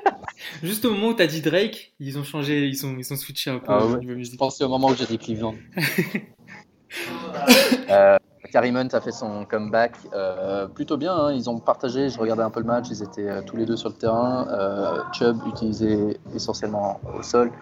Juste 0.62 0.84
au 0.84 0.90
moment 0.90 1.08
où 1.08 1.14
tu 1.14 1.22
as 1.22 1.28
dit 1.28 1.42
Drake, 1.42 1.92
ils 2.00 2.18
ont 2.18 2.24
changé, 2.24 2.66
ils 2.66 2.76
sont, 2.76 2.96
ils 2.98 3.04
sont 3.04 3.14
switchés 3.14 3.50
un 3.50 3.58
peu 3.58 3.66
ah, 3.68 3.86
ouais. 3.86 4.24
Je 4.24 4.36
pensais 4.36 4.64
au 4.64 4.68
moment 4.68 4.88
où 4.88 4.96
j'ai 4.96 5.06
dit 5.06 5.18
Cleveland. 5.18 5.54
euh, 7.90 8.16
Karim 8.50 8.76
Hunt 8.76 8.88
a 8.92 9.00
fait 9.00 9.12
son 9.12 9.44
comeback 9.44 9.96
euh, 10.12 10.66
plutôt 10.66 10.96
bien. 10.96 11.14
Hein. 11.14 11.32
Ils 11.32 11.48
ont 11.48 11.60
partagé, 11.60 12.08
je 12.08 12.18
regardais 12.18 12.42
un 12.42 12.50
peu 12.50 12.60
le 12.60 12.66
match, 12.66 12.86
ils 12.90 13.02
étaient 13.02 13.28
euh, 13.28 13.42
tous 13.42 13.56
les 13.56 13.64
deux 13.64 13.76
sur 13.76 13.90
le 13.90 13.94
terrain. 13.94 14.48
Euh, 14.50 15.02
Chubb 15.12 15.38
utilisé 15.46 16.18
essentiellement 16.34 17.00
au 17.16 17.22
sol, 17.22 17.52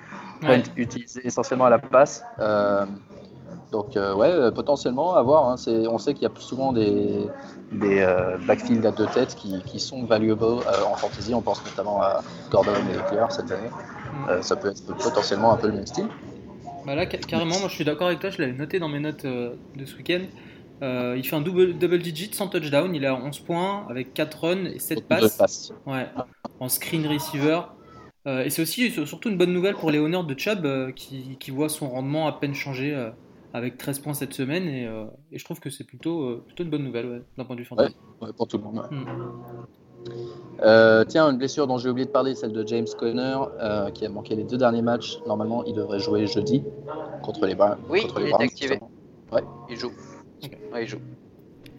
Hunt 0.42 0.62
utilisé 0.76 1.26
essentiellement 1.26 1.66
à 1.66 1.70
la 1.70 1.78
passe. 1.78 2.24
Donc 3.72 3.96
ouais, 3.96 4.50
potentiellement 4.52 5.14
à 5.14 5.22
voir. 5.22 5.48
Hein. 5.48 5.56
on 5.88 5.98
sait 5.98 6.14
qu'il 6.14 6.22
y 6.22 6.26
a 6.26 6.30
souvent 6.38 6.72
des, 6.72 7.26
des 7.72 8.06
backfields 8.46 8.86
à 8.86 8.90
deux 8.90 9.06
têtes 9.06 9.36
qui, 9.36 9.80
sont 9.80 10.04
valuable 10.04 10.44
en 10.44 10.94
fantasy. 10.94 11.34
On 11.34 11.42
pense 11.42 11.62
notamment 11.64 12.00
à 12.02 12.22
Gordon 12.50 12.72
et 12.72 13.10
Claire 13.10 13.30
cette 13.30 13.50
année. 13.50 13.68
Mm. 14.26 14.42
ça 14.42 14.56
peut 14.56 14.68
être 14.68 14.84
potentiellement 14.96 15.52
un 15.52 15.56
peu 15.56 15.68
le 15.68 15.74
même 15.74 15.86
style. 15.86 16.08
Bah 16.86 16.94
là, 16.94 17.06
carrément, 17.06 17.58
moi 17.58 17.68
je 17.68 17.74
suis 17.74 17.84
d'accord 17.84 18.06
avec 18.06 18.20
toi, 18.20 18.30
je 18.30 18.40
l'avais 18.40 18.54
noté 18.54 18.78
dans 18.78 18.88
mes 18.88 19.00
notes 19.00 19.26
de 19.26 19.84
ce 19.84 19.96
week-end. 19.96 20.22
Euh, 20.82 21.14
il 21.16 21.26
fait 21.26 21.36
un 21.36 21.40
double, 21.40 21.76
double 21.76 21.98
digit 21.98 22.30
sans 22.32 22.48
touchdown. 22.48 22.94
Il 22.94 23.04
a 23.06 23.14
11 23.14 23.40
points 23.40 23.86
avec 23.88 24.14
4 24.14 24.44
runs 24.44 24.64
et 24.66 24.78
7 24.78 25.06
passes. 25.06 25.72
Ouais, 25.86 26.06
en 26.60 26.68
screen 26.68 27.06
receiver. 27.06 27.60
Euh, 28.26 28.44
et 28.44 28.50
c'est 28.50 28.62
aussi 28.62 28.90
surtout 28.90 29.30
une 29.30 29.38
bonne 29.38 29.52
nouvelle 29.52 29.74
pour 29.74 29.90
les 29.90 29.98
honneurs 29.98 30.24
de 30.24 30.38
Chubb 30.38 30.66
euh, 30.66 30.92
qui, 30.92 31.36
qui, 31.38 31.50
voit 31.50 31.68
son 31.68 31.88
rendement 31.88 32.26
à 32.26 32.32
peine 32.32 32.54
changer 32.54 33.10
avec 33.52 33.78
13 33.78 34.00
points 34.00 34.14
cette 34.14 34.34
semaine. 34.34 34.68
Et, 34.68 34.84
et 35.32 35.38
je 35.38 35.44
trouve 35.44 35.60
que 35.60 35.70
c'est 35.70 35.84
plutôt, 35.84 36.38
plutôt 36.46 36.64
une 36.64 36.70
bonne 36.70 36.84
nouvelle 36.84 37.24
d'un 37.36 37.44
point 37.44 37.56
de 37.56 37.60
vue 37.60 37.66
fantasy. 37.66 37.96
Ouais, 38.20 38.32
pour 38.36 38.48
tout 38.48 38.58
le 38.58 38.64
monde. 38.64 38.82
Hmm. 38.90 39.04
tiens, 41.08 41.30
une 41.30 41.38
blessure 41.38 41.66
dont 41.66 41.78
j'ai 41.78 41.88
oublié 41.88 42.06
de 42.06 42.12
parler, 42.12 42.34
celle 42.34 42.52
de 42.52 42.66
James 42.66 42.86
Conner, 42.98 43.38
qui 43.94 44.06
a 44.06 44.08
manqué 44.08 44.34
les 44.36 44.44
deux 44.44 44.58
derniers 44.58 44.82
matchs. 44.82 45.18
Normalement, 45.26 45.64
il 45.64 45.74
devrait 45.74 46.00
jouer 46.00 46.26
jeudi 46.26 46.62
contre 47.22 47.46
les, 47.46 47.54
Browns. 47.54 47.78
Oui, 47.88 48.02
contre 48.02 48.20
il 48.20 48.26
les 48.26 48.30
est 48.30 48.42
activé. 48.42 48.80
Ouais. 49.32 49.42
Il 49.68 49.76
joue. 49.76 49.92
Ouais, 50.72 50.84
il 50.84 50.88
joue. 50.88 51.00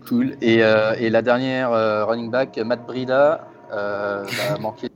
Cool. 0.07 0.37
Et, 0.41 0.63
euh, 0.63 0.95
et 0.97 1.09
la 1.09 1.21
dernière 1.21 1.71
euh, 1.71 2.05
running 2.05 2.31
back, 2.31 2.57
Matt 2.57 2.85
Brida, 2.85 3.47
euh, 3.71 4.25
a 4.55 4.57
manqué. 4.57 4.89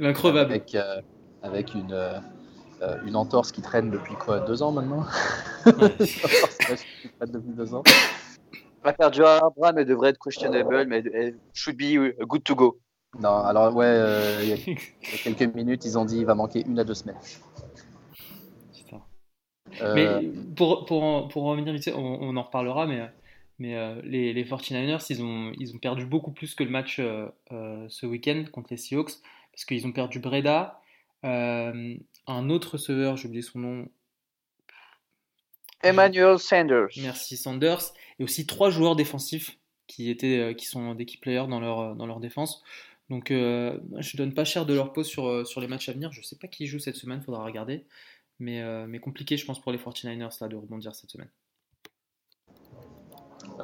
Incroyable. 0.00 0.52
Avec, 0.52 0.76
avec 1.42 1.74
une, 1.74 1.96
une 3.04 3.16
entorse 3.16 3.52
qui 3.52 3.62
traîne 3.62 3.90
depuis 3.90 4.14
quoi 4.14 4.40
Deux 4.40 4.62
ans 4.62 4.72
maintenant 4.72 5.04
qui 5.64 7.08
traîne 7.08 7.30
depuis 7.30 7.52
deux 7.54 7.74
ans. 7.74 7.82
Va 8.84 8.92
faire 8.94 9.10
du 9.10 9.22
Abraham, 9.22 9.78
elle 9.78 9.86
devrait 9.86 10.10
être 10.10 10.18
questionable, 10.18 10.86
mais 10.86 11.02
elle 11.14 11.36
should 11.54 11.76
be 11.76 12.12
good 12.26 12.42
to 12.42 12.54
go. 12.54 12.80
Non, 13.20 13.44
alors 13.44 13.74
ouais, 13.76 14.42
il 14.42 14.48
y, 14.48 14.52
a 14.52 15.18
quelques 15.22 15.54
minutes, 15.54 15.84
ils 15.84 15.98
ont 15.98 16.04
dit 16.04 16.18
il 16.18 16.26
va 16.26 16.34
manquer 16.34 16.64
une 16.66 16.78
à 16.78 16.84
deux 16.84 16.94
semaines. 16.94 17.18
Mais 19.80 20.30
pour, 20.56 20.84
pour, 20.86 21.28
pour 21.28 21.42
revenir 21.44 21.72
vite, 21.72 21.90
on, 21.94 22.18
on, 22.20 22.36
en 22.36 22.42
reparlera, 22.42 22.86
mais 22.86 23.08
mais 23.62 23.76
euh, 23.76 24.00
les, 24.02 24.32
les, 24.32 24.44
49ers, 24.44 25.06
ils 25.10 25.22
ont, 25.22 25.52
ils 25.56 25.74
ont 25.74 25.78
perdu 25.78 26.04
beaucoup 26.04 26.32
plus 26.32 26.54
que 26.56 26.64
le 26.64 26.70
match 26.70 26.98
euh, 26.98 27.28
euh, 27.52 27.86
ce 27.88 28.06
week-end 28.06 28.44
contre 28.50 28.68
les 28.70 28.76
Seahawks, 28.76 29.12
parce 29.52 29.64
qu'ils 29.64 29.86
ont 29.86 29.92
perdu 29.92 30.18
Breda, 30.18 30.80
un 32.26 32.50
autre 32.50 32.72
receveur, 32.72 33.16
j'ai 33.16 33.28
oublié 33.28 33.42
son 33.42 33.58
nom. 33.58 33.88
Emmanuel 35.82 36.38
Sanders. 36.38 36.88
Merci 36.98 37.36
Sanders, 37.36 37.92
et 38.18 38.24
aussi 38.24 38.46
trois 38.46 38.70
joueurs 38.70 38.96
défensifs 38.96 39.58
qui, 39.86 40.10
étaient, 40.10 40.54
qui 40.56 40.66
sont 40.66 40.94
des 40.94 41.06
key 41.06 41.18
players 41.20 41.48
dans 41.48 41.60
leur, 41.60 41.96
dans 41.96 42.06
leur 42.06 42.20
défense. 42.20 42.62
Donc 43.10 43.26
je 43.30 44.16
donne 44.16 44.32
pas 44.32 44.44
cher 44.44 44.64
de 44.64 44.74
leur 44.74 44.92
pause 44.92 45.08
sur, 45.08 45.46
sur 45.46 45.60
les 45.60 45.66
matchs 45.66 45.88
à 45.88 45.92
venir. 45.92 46.12
Je 46.12 46.22
sais 46.22 46.36
pas 46.36 46.46
qui 46.46 46.66
joue 46.66 46.78
cette 46.78 46.96
semaine, 46.96 47.20
faudra 47.20 47.44
regarder. 47.44 47.84
Mais, 48.38 48.62
mais 48.86 49.00
compliqué, 49.00 49.36
je 49.36 49.44
pense, 49.44 49.60
pour 49.60 49.72
les 49.72 49.78
49ers 49.78 50.38
là, 50.40 50.48
de 50.48 50.56
rebondir 50.56 50.94
cette 50.94 51.10
semaine. 51.10 51.30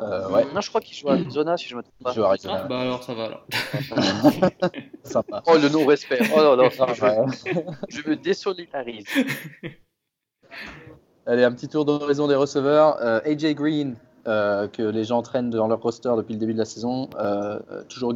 Euh, 0.01 0.29
ouais. 0.31 0.47
Non, 0.55 0.61
je 0.61 0.69
crois 0.69 0.81
qu'il 0.81 0.97
joue 0.97 1.09
à 1.09 1.13
Arizona, 1.13 1.57
si 1.57 1.69
je 1.69 1.77
me 1.77 1.83
trompe 1.83 1.95
pas. 2.03 2.13
Il 2.13 2.15
joue 2.15 2.25
à 2.25 2.29
Arizona. 2.29 2.61
Ah, 2.65 2.67
bah 2.69 2.81
alors 2.81 3.03
ça 3.03 3.15
va 3.15 3.25
alors. 3.25 3.47
Sympa. 5.03 5.43
Oh 5.47 5.57
le 5.57 5.69
non-respect. 5.69 6.21
Oh 6.35 6.41
non, 6.41 6.57
non, 6.57 6.69
je, 6.71 7.75
je 7.89 8.09
me 8.09 8.17
désolidarise. 8.17 9.07
Allez, 11.27 11.45
un 11.45 11.53
petit 11.53 11.69
tour 11.69 11.85
d'horizon 11.85 12.29
des 12.29 12.35
receveurs. 12.35 12.97
Euh, 13.03 13.21
AJ 13.25 13.55
Green, 13.55 13.97
euh, 14.29 14.69
que 14.69 14.83
les 14.83 15.05
gens 15.05 15.23
traînent 15.23 15.49
dans 15.49 15.69
leur 15.69 15.81
roster 15.81 16.13
depuis 16.17 16.35
le 16.35 16.39
début 16.39 16.53
de 16.53 16.59
la 16.59 16.67
saison, 16.67 17.09
euh, 17.19 17.59
toujours, 17.89 18.13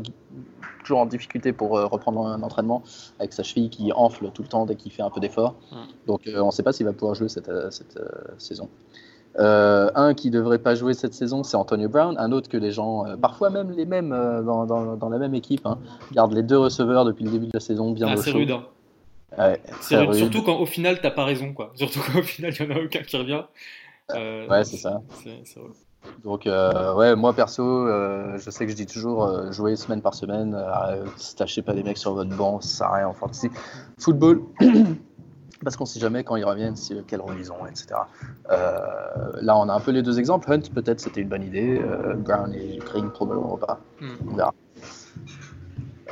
toujours 0.85 0.99
en 0.99 1.07
difficulté 1.07 1.55
pour 1.55 1.79
euh, 1.79 1.87
reprendre 1.87 2.27
un 2.27 2.43
entraînement 2.43 2.83
avec 3.19 3.33
sa 3.33 3.43
cheville 3.43 3.71
qui 3.71 3.93
enfle 3.93 4.31
tout 4.31 4.43
le 4.43 4.49
temps 4.49 4.67
dès 4.67 4.77
qu'il 4.77 4.93
fait 4.93 5.01
un 5.01 5.09
peu 5.09 5.21
d'effort. 5.21 5.55
Donc 6.07 6.29
on 6.35 6.47
ne 6.47 6.51
sait 6.51 6.63
pas 6.63 6.75
s'il 6.75 6.85
va 6.85 6.93
pouvoir 6.93 7.15
jouer 7.15 7.31
cette, 7.31 7.51
cette 7.71 7.99
saison. 8.37 8.69
Euh, 9.39 9.91
un 9.95 10.13
qui 10.13 10.31
devrait 10.31 10.59
pas 10.59 10.75
jouer 10.75 10.93
cette 10.95 11.15
saison, 11.15 11.43
c'est 11.43 11.57
Antonio 11.57 11.89
Brown. 11.89 12.17
Un 12.19 12.33
autre 12.33 12.49
que 12.49 12.57
les 12.57 12.71
gens, 12.71 13.07
euh, 13.07 13.17
parfois 13.17 13.51
même 13.51 13.71
les 13.71 13.87
mêmes 13.87 14.13
euh, 14.13 14.43
dans, 14.43 14.67
dans, 14.67 14.97
dans, 14.97 15.09
la 15.09 15.19
même 15.19 15.35
équipe, 15.35 15.65
hein, 15.65 15.79
gardent 16.13 16.35
les 16.35 16.43
deux 16.43 16.59
receveurs 16.59 17.05
depuis 17.05 17.25
le 17.25 17.31
début 17.31 17.47
de 17.47 17.53
la 17.55 17.61
saison 17.61 17.93
bien 17.93 18.09
ah, 18.11 18.17
C'est 18.17 18.31
rude. 18.31 18.51
Hein. 18.51 18.65
Ouais, 19.39 19.61
c'est 19.81 19.97
rude. 19.97 20.15
Surtout 20.15 20.43
quand 20.43 20.59
au 20.59 20.67
final 20.67 21.01
t'as 21.01 21.11
pas 21.11 21.25
raison, 21.25 21.55
quoi. 21.55 21.73
Surtout 21.77 22.01
quand 22.01 22.19
au 22.19 22.23
final 22.23 22.53
il 22.59 22.67
y 22.67 22.73
en 22.73 22.77
a 22.77 22.81
aucun 22.81 23.03
qui 23.03 23.17
revient. 23.17 23.43
ouais, 24.13 24.65
c'est 24.65 24.77
ça. 24.77 25.01
Donc, 26.25 26.47
ouais, 26.47 27.17
moi 27.17 27.33
perso, 27.33 27.87
je 28.37 28.51
sais 28.51 28.67
que 28.67 28.73
je 28.73 28.77
dis 28.77 28.87
toujours 28.87 29.51
jouer 29.51 29.77
semaine 29.77 30.03
par 30.03 30.15
semaine, 30.15 30.63
tâchez 31.39 31.63
pas 31.63 31.73
des 31.73 31.85
mecs 31.85 31.97
sur 31.97 32.13
votre 32.13 32.37
banc, 32.37 32.61
ça 32.61 32.69
sert 32.69 32.87
à 32.89 32.97
rien 32.97 33.09
en 33.09 33.15
fantasy. 33.15 33.49
Football, 33.99 34.43
parce 35.65 35.77
qu'on 35.77 35.85
ne 35.85 35.89
sait 35.89 36.01
jamais 36.01 36.25
quand 36.25 36.37
ils 36.37 36.45
reviennent, 36.45 36.77
si, 36.77 36.95
quel 37.07 37.21
rôle 37.21 37.37
ils 37.39 37.53
ont, 37.53 37.67
etc. 37.67 37.87
Euh, 38.51 38.79
là, 39.41 39.57
on 39.57 39.69
a 39.69 39.75
un 39.75 39.81
peu 39.81 39.91
les 39.91 40.03
deux 40.03 40.19
exemples. 40.19 40.53
Hunt, 40.53 40.63
peut-être, 40.75 41.01
c'était 41.01 41.21
une 41.21 41.29
bonne 41.29 41.45
idée. 41.45 41.81
Euh, 41.81 42.15
Brown 42.15 42.53
et 42.55 42.79
Green, 42.79 43.11
probablement 43.11 43.57
pas. 43.57 43.81
Hmm. 44.01 44.15
On 44.31 44.37
verra. 44.37 44.55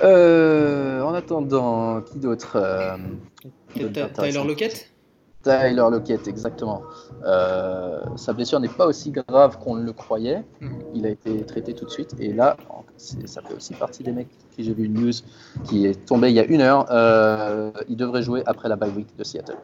Euh, 0.02 1.02
en 1.02 1.14
attendant, 1.14 2.00
qui 2.00 2.18
d'autre 2.18 2.58
Tyler 3.74 4.44
Lockett? 4.46 4.89
Tyler 5.42 5.86
Lockett, 5.90 6.28
exactement. 6.28 6.82
Euh, 7.24 8.00
sa 8.16 8.32
blessure 8.32 8.60
n'est 8.60 8.68
pas 8.68 8.86
aussi 8.86 9.10
grave 9.10 9.58
qu'on 9.58 9.74
le 9.74 9.92
croyait. 9.92 10.42
Mhm. 10.60 10.70
Il 10.94 11.06
a 11.06 11.10
été 11.10 11.44
traité 11.44 11.74
tout 11.74 11.86
de 11.86 11.90
suite. 11.90 12.14
Et 12.18 12.32
là, 12.32 12.56
ça 12.96 13.40
fait 13.42 13.54
aussi 13.54 13.74
partie 13.74 14.02
des 14.02 14.12
mecs 14.12 14.28
qui 14.54 14.64
j'ai 14.64 14.74
vu 14.74 14.84
une 14.84 14.94
news 14.94 15.12
qui 15.64 15.86
est 15.86 16.04
tombée 16.06 16.28
il 16.28 16.34
y 16.34 16.40
a 16.40 16.44
une 16.44 16.60
heure. 16.60 16.86
Euh, 16.90 17.70
il 17.88 17.96
devrait 17.96 18.22
jouer 18.22 18.42
après 18.46 18.68
la 18.68 18.76
bye 18.76 18.90
week 18.90 19.08
de 19.16 19.24
Seattle. 19.24 19.56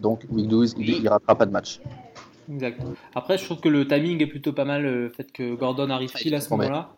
Donc, 0.00 0.22
week 0.30 0.48
12, 0.48 0.74
il 0.78 1.02
ne 1.02 1.08
ratera 1.08 1.34
pas 1.34 1.46
de 1.46 1.52
match. 1.52 1.80
Exact. 2.50 2.80
Après, 3.14 3.38
je 3.38 3.44
trouve 3.44 3.60
que 3.60 3.68
le 3.68 3.86
timing 3.86 4.20
est 4.22 4.26
plutôt 4.26 4.52
pas 4.52 4.64
mal, 4.64 4.82
le 4.82 5.10
fait 5.10 5.30
que 5.30 5.54
Gordon 5.54 5.90
arrive 5.90 6.12
pile 6.12 6.34
à 6.34 6.40
ce 6.40 6.50
moment-là. 6.50 6.90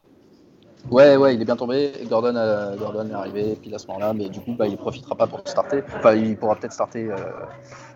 Ouais, 0.91 1.17
ouais, 1.17 1.35
il 1.35 1.41
est 1.41 1.45
bien 1.45 1.57
tombé. 1.57 1.93
Gordon, 2.09 2.37
euh, 2.37 2.77
Gordon 2.77 3.09
est 3.09 3.15
arrivé 3.15 3.57
pile 3.57 3.75
à 3.75 3.79
ce 3.79 3.87
moment-là, 3.89 4.13
mais 4.13 4.29
du 4.29 4.41
coup, 4.41 4.55
bah, 4.55 4.67
il 4.67 4.77
profitera 4.77 5.17
pas 5.17 5.27
pour 5.27 5.41
starter. 5.47 5.83
Enfin, 5.97 6.15
il 6.15 6.37
pourra 6.37 6.57
peut-être 6.57 6.73
starter 6.73 7.11
euh, 7.11 7.17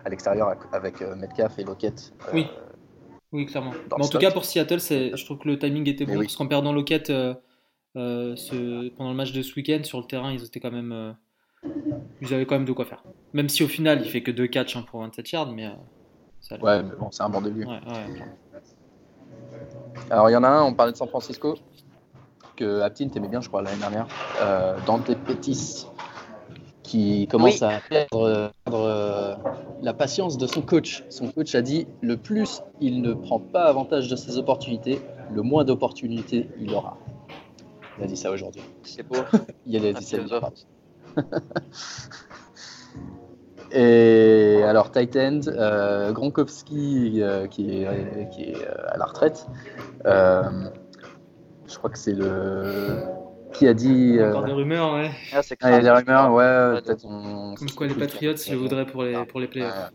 à 0.05 0.09
l'extérieur 0.09 0.55
avec 0.71 1.01
euh, 1.01 1.15
Metcalf 1.15 1.57
et 1.59 1.63
Lockett. 1.63 2.13
oui, 2.33 2.47
oui, 3.31 3.45
clairement. 3.45 3.71
Mais 3.97 4.03
en 4.03 4.07
tout 4.07 4.17
cas, 4.17 4.31
pour 4.31 4.43
Seattle, 4.43 4.79
je 4.79 5.25
trouve 5.25 5.37
que 5.37 5.47
le 5.47 5.59
timing 5.59 5.87
était 5.87 6.05
bon, 6.05 6.15
parce 6.15 6.35
qu'en 6.35 6.47
perdant 6.47 6.73
Lockett 6.73 7.07
ce... 7.07 8.89
pendant 8.89 9.11
le 9.11 9.15
match 9.15 9.33
de 9.33 9.41
ce 9.43 9.55
week-end, 9.55 9.83
sur 9.83 9.99
le 9.99 10.05
terrain, 10.05 10.31
ils 10.31 10.43
étaient 10.43 10.59
quand 10.59 10.71
même. 10.71 11.15
Ils 12.21 12.33
avaient 12.33 12.45
quand 12.45 12.55
même 12.55 12.65
de 12.65 12.71
quoi 12.71 12.85
faire. 12.85 13.03
Même 13.33 13.49
si 13.49 13.63
au 13.63 13.67
final, 13.67 14.01
il 14.03 14.09
fait 14.09 14.23
que 14.23 14.31
deux 14.31 14.47
catchs 14.47 14.77
hein, 14.77 14.85
pour 14.89 15.01
27 15.01 15.31
yards, 15.31 15.51
mais. 15.51 15.69
Ça 16.41 16.57
ouais, 16.57 16.81
mais 16.81 16.95
bon, 16.97 17.11
c'est 17.11 17.21
un 17.21 17.29
bon 17.29 17.41
début. 17.41 17.65
Ouais, 17.65 17.81
ouais, 17.85 18.23
Alors, 20.09 20.29
il 20.29 20.33
y 20.33 20.37
en 20.37 20.43
a 20.43 20.47
un, 20.47 20.63
on 20.63 20.73
parlait 20.73 20.93
de 20.93 20.97
San 20.97 21.09
Francisco 21.09 21.55
que 22.59 22.81
Aptin 22.81 23.07
t'aimait 23.07 23.29
bien, 23.29 23.39
je 23.39 23.47
crois, 23.47 23.61
l'année 23.61 23.79
dernière, 23.79 24.07
euh, 24.41 24.75
Dante 24.85 25.15
Pettis, 25.25 25.87
qui 26.83 27.25
commence 27.27 27.61
à 27.61 27.79
perdre, 27.89 28.51
euh, 28.69 29.35
la 29.81 29.93
patience 29.93 30.37
de 30.37 30.45
son 30.45 30.61
coach. 30.61 31.05
Son 31.09 31.29
coach 31.31 31.55
a 31.55 31.61
dit 31.61 31.87
le 32.01 32.17
plus 32.17 32.61
il 32.81 33.01
ne 33.01 33.13
prend 33.13 33.39
pas 33.39 33.63
avantage 33.63 34.09
de 34.09 34.15
ses 34.17 34.37
opportunités, 34.37 34.99
le 35.33 35.41
moins 35.41 35.63
d'opportunités 35.63 36.49
il 36.59 36.73
aura. 36.73 36.97
Il 37.97 38.03
a 38.03 38.07
dit 38.07 38.17
ça 38.17 38.29
aujourd'hui. 38.29 38.61
C'est 38.83 39.07
beau. 39.07 39.15
il 39.65 39.85
a 39.85 39.93
dit 39.93 40.03
ça. 40.03 40.17
Et 43.71 44.63
alors, 44.63 44.91
euh, 44.95 46.11
Gronkowski 46.11 47.21
euh, 47.21 47.45
qui, 47.47 47.83
est, 47.83 48.29
qui, 48.31 48.43
est, 48.45 48.67
à 48.87 48.97
la 48.97 49.05
retraite. 49.05 49.47
Euh, 51.69 51.73
je 51.73 51.77
crois 51.77 51.89
que 51.89 51.97
c'est 51.97 52.13
le. 52.13 53.03
Qui 53.53 53.67
a 53.67 53.73
dit. 53.73 54.17
Euh... 54.17 54.29
Encore 54.29 54.45
des 54.45 54.51
rumeurs, 54.51 54.93
ouais. 54.93 55.11
Ah, 55.33 55.41
ah, 55.61 55.69
il 55.69 55.73
y 55.73 55.75
a 55.75 55.81
des 55.81 55.89
rumeurs, 55.89 56.33
ouais. 56.33 56.81
Peut-être 56.81 57.05
on... 57.05 57.55
Comme 57.55 57.71
quoi 57.71 57.87
les 57.87 57.95
Patriots, 57.95 58.33
ils 58.33 58.53
le 58.53 58.57
voudraient 58.57 58.85
pour 58.85 59.03
les, 59.03 59.25
pour 59.25 59.39
les 59.39 59.47
playoffs. 59.47 59.91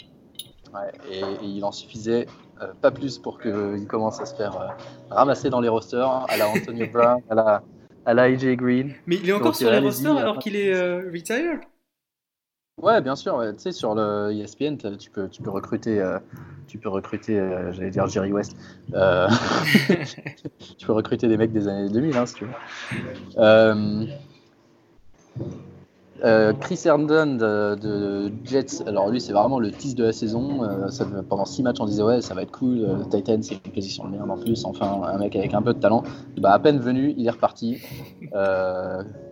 Ouais, 0.74 0.90
et, 1.08 1.22
il 1.44 1.64
en 1.64 1.70
suffisait 1.70 2.26
euh, 2.60 2.72
pas 2.80 2.90
plus 2.90 3.18
pour 3.18 3.40
qu'il 3.40 3.86
commence 3.86 4.20
à 4.20 4.26
se 4.26 4.34
faire 4.34 4.60
euh, 4.60 4.66
ramasser 5.08 5.48
dans 5.48 5.60
les 5.60 5.68
rosters, 5.68 6.26
à 6.28 6.36
la 6.36 6.48
Antonio 6.48 6.86
Brown, 6.92 7.22
à 7.30 7.34
la, 7.36 7.62
à 8.06 8.14
la 8.14 8.22
AJ 8.24 8.56
Green. 8.56 8.92
Mais 9.06 9.16
il 9.16 9.30
est 9.30 9.32
encore 9.32 9.54
sur 9.54 9.70
les 9.70 9.78
rosters 9.78 10.16
alors 10.16 10.38
qu'il 10.40 10.56
est 10.56 10.74
euh, 10.74 11.08
retired? 11.12 11.60
Ouais, 12.82 13.00
bien 13.00 13.14
sûr. 13.14 13.40
Tu 13.52 13.62
sais, 13.62 13.72
sur 13.72 13.94
le 13.94 14.32
ESPN, 14.32 14.76
tu 14.98 15.10
peux, 15.10 15.28
tu 15.28 15.42
peux 15.42 15.50
recruter, 15.50 16.00
euh, 16.00 16.18
tu 16.66 16.78
peux 16.78 16.88
recruter, 16.88 17.38
euh, 17.38 17.72
j'allais 17.72 17.90
dire 17.90 18.06
Jerry 18.06 18.32
West. 18.32 18.56
Euh, 18.94 19.28
tu 20.78 20.86
peux 20.86 20.92
recruter 20.92 21.28
des 21.28 21.36
mecs 21.36 21.52
des 21.52 21.68
années 21.68 21.88
2000, 21.88 22.16
hein, 22.16 22.26
si 22.26 22.34
tu 22.34 22.44
veux. 22.44 22.52
Chris 26.60 26.80
Herndon 26.86 27.36
de, 27.36 28.32
Jets, 28.44 28.82
alors 28.86 29.10
lui 29.10 29.20
c'est 29.20 29.34
vraiment 29.34 29.58
le 29.58 29.70
tease 29.70 29.94
de 29.94 30.04
la 30.04 30.12
saison. 30.12 30.60
Pendant 31.28 31.44
6 31.44 31.62
matchs 31.62 31.76
on 31.80 31.84
disait 31.84 32.02
ouais 32.02 32.22
ça 32.22 32.32
va 32.34 32.42
être 32.42 32.52
cool, 32.52 32.86
Titan 33.10 33.38
c'est 33.42 33.56
une 33.66 33.72
position 33.72 34.04
de 34.04 34.12
merde 34.12 34.30
en 34.30 34.38
plus, 34.38 34.64
enfin 34.64 35.02
un 35.04 35.18
mec 35.18 35.36
avec 35.36 35.52
un 35.52 35.60
peu 35.60 35.74
de 35.74 35.80
talent. 35.80 36.02
Bah, 36.38 36.52
à 36.52 36.58
peine 36.58 36.78
venu, 36.78 37.12
il 37.18 37.26
est 37.26 37.30
reparti 37.30 37.82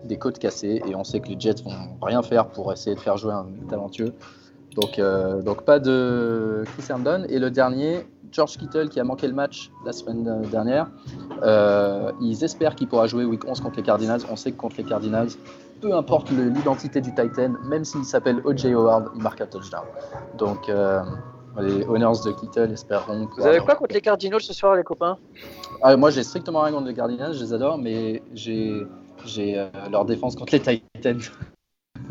des 0.05 0.19
côtes 0.19 0.39
cassées 0.39 0.83
et 0.87 0.95
on 0.95 1.05
sait 1.05 1.21
que 1.21 1.29
les 1.29 1.41
Jets 1.41 1.63
vont 1.65 1.73
rien 2.03 2.23
faire 2.23 2.49
pour 2.49 2.71
essayer 2.73 2.95
de 2.95 3.01
faire 3.01 3.17
jouer 3.17 3.33
un 3.33 3.47
talentueux. 3.71 4.13
Donc, 4.77 4.99
euh, 4.99 5.43
donc 5.43 5.63
pas 5.63 5.79
de 5.79 6.65
Chris 6.73 6.85
Herndon. 6.89 7.25
Et 7.29 7.39
le 7.39 7.51
dernier, 7.51 8.07
George 8.31 8.57
Kittle 8.57 8.89
qui 8.89 9.01
a 9.01 9.05
manqué 9.05 9.27
le 9.29 9.35
match 9.35 9.71
la 9.85 9.93
semaine 9.93 10.43
dernière. 10.51 10.89
Euh, 11.43 12.11
ils 12.21 12.43
espèrent 12.43 12.75
qu'il 12.75 12.89
pourra 12.89 13.07
jouer 13.07 13.25
week 13.25 13.45
11 13.47 13.61
contre 13.61 13.77
les 13.77 13.83
Cardinals. 13.83 14.21
On 14.31 14.37
sait 14.37 14.53
que 14.53 14.57
contre 14.57 14.77
les 14.79 14.85
Cardinals, 14.85 15.29
peu 15.81 15.95
importe 15.95 16.31
l'identité 16.31 17.01
du 17.01 17.15
Titan, 17.15 17.55
même 17.65 17.85
s'il 17.85 18.05
s'appelle 18.05 18.41
O.J. 18.45 18.73
Howard, 18.73 19.11
il 19.15 19.23
marque 19.23 19.41
un 19.41 19.47
touchdown. 19.47 19.85
Donc 20.39 20.69
euh, 20.69 21.03
les 21.61 21.85
Owners 21.87 22.21
de 22.25 22.33
Kittle 22.33 22.73
espéreront. 22.73 23.29
Vous 23.37 23.47
avez 23.47 23.59
quoi 23.59 23.75
contre 23.75 23.95
les 23.95 24.01
Cardinals 24.01 24.41
ce 24.41 24.55
soir, 24.55 24.75
les 24.77 24.85
copains? 24.85 25.19
Ah, 25.83 25.97
Moi, 25.97 26.11
j'ai 26.11 26.23
strictement 26.23 26.63
rien 26.63 26.73
contre 26.73 26.87
les 26.87 26.95
Cardinals, 26.95 27.35
je 27.35 27.41
les 27.41 27.53
adore, 27.53 27.79
mais 27.79 28.23
j'ai 28.33 28.87
j'ai 29.25 29.59
euh, 29.59 29.69
leur 29.91 30.05
défense 30.05 30.35
contre 30.35 30.55
les 30.55 30.61
Titans. 30.61 31.21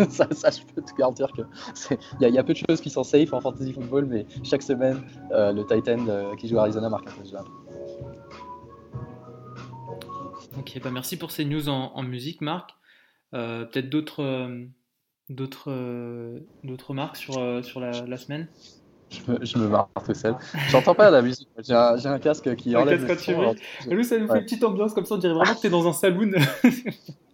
ça, 0.10 0.28
je 0.32 0.74
peux 0.74 0.82
te 0.82 0.94
garantir 0.96 1.32
que 1.32 1.42
il 2.20 2.30
y, 2.30 2.38
a 2.38 2.44
peu 2.44 2.54
de 2.54 2.60
choses 2.68 2.82
qui 2.82 2.90
sont 2.90 3.04
safe 3.04 3.34
en 3.34 3.42
fantasy 3.42 3.74
football, 3.74 4.06
mais 4.06 4.26
chaque 4.44 4.62
semaine, 4.62 5.02
euh, 5.32 5.52
le 5.52 5.66
Titan 5.66 6.08
euh, 6.08 6.36
qui 6.36 6.48
joue 6.48 6.58
à 6.58 6.62
Arizona 6.62 6.90
marque 6.90 7.08
un 7.08 7.12
touchdown. 7.12 7.46
Ok, 10.58 10.80
bah 10.84 10.92
merci 10.92 11.18
pour 11.18 11.32
ces 11.32 11.46
news 11.46 11.70
en, 11.70 12.04
musique, 12.04 12.42
Marc. 12.42 12.72
Peut-être 13.32 13.90
d'autres 13.90 14.50
D'autres 15.30 15.72
d'autres 16.66 16.94
marques 16.94 17.16
sur, 17.16 17.64
sur 17.64 17.80
la, 17.80 17.92
la 18.06 18.18
semaine? 18.18 18.50
Je 19.10 19.32
me, 19.32 19.46
je 19.46 19.58
me 19.58 19.68
marre 19.68 19.90
tout 20.06 20.14
seul. 20.14 20.36
J'entends 20.70 20.96
pas 20.96 21.10
la 21.10 21.22
musique. 21.22 21.48
J'ai 21.60 21.74
un, 21.74 21.96
un, 22.04 22.20
casque 22.20 22.54
qui 22.56 22.76
un 22.76 22.82
enlève 22.82 23.08
casque 23.08 23.28
le 23.28 23.36
son. 23.36 23.56
Nous, 23.90 24.04
ça 24.04 24.18
nous 24.18 24.28
fait 24.28 24.40
une 24.40 24.44
petite 24.44 24.64
ambiance 24.64 24.94
comme 24.94 25.06
ça. 25.06 25.16
On 25.16 25.18
dirait 25.18 25.34
vraiment 25.34 25.54
que 25.54 25.62
tu 25.62 25.68
es 25.68 25.70
dans 25.70 25.88
un 25.88 25.94
saloon. 25.94 26.32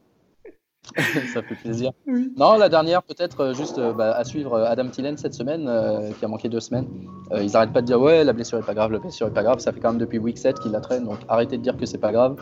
ça 1.34 1.41
fait 1.41 1.56
plaisir. 1.56 1.91
Non, 2.38 2.58
la 2.58 2.70
dernière, 2.70 3.03
peut-être 3.03 3.41
euh, 3.41 3.53
juste 3.53 3.77
euh, 3.77 3.94
bah, 3.94 4.12
à 4.15 4.24
suivre 4.24 4.53
euh, 4.53 4.65
Adam 4.65 4.88
Tillen 4.88 5.17
cette 5.17 5.34
semaine, 5.34 5.70
qui 6.17 6.25
a 6.25 6.27
manqué 6.27 6.50
deux 6.50 6.60
semaines. 6.60 6.88
ils 7.36 7.51
n'arrêtent 7.51 7.74
pas 7.74 7.82
de 7.82 7.88
dire 7.88 8.00
ouais, 8.00 8.24
la 8.24 8.34
blessure 8.34 8.58
est 8.58 8.65
pas 8.65 8.74
grave, 8.74 8.91
la 8.91 9.00
blessure 9.00 9.27
est 9.27 9.34
pas 9.34 9.44
grave. 9.44 9.60
Ça 9.60 9.72
fait 9.72 9.79
quand 9.79 9.89
même 9.89 10.00
depuis 10.00 10.20
week 10.20 10.38
7 10.38 10.60
qu'il 10.60 10.72
la 10.72 10.82
traîne, 10.82 11.06
donc 11.06 11.20
arrêtez 11.27 11.58
de 11.58 11.63
dire 11.63 11.77
que 11.77 11.86
c'est 11.86 11.98
pas 11.98 12.12
grave. 12.12 12.36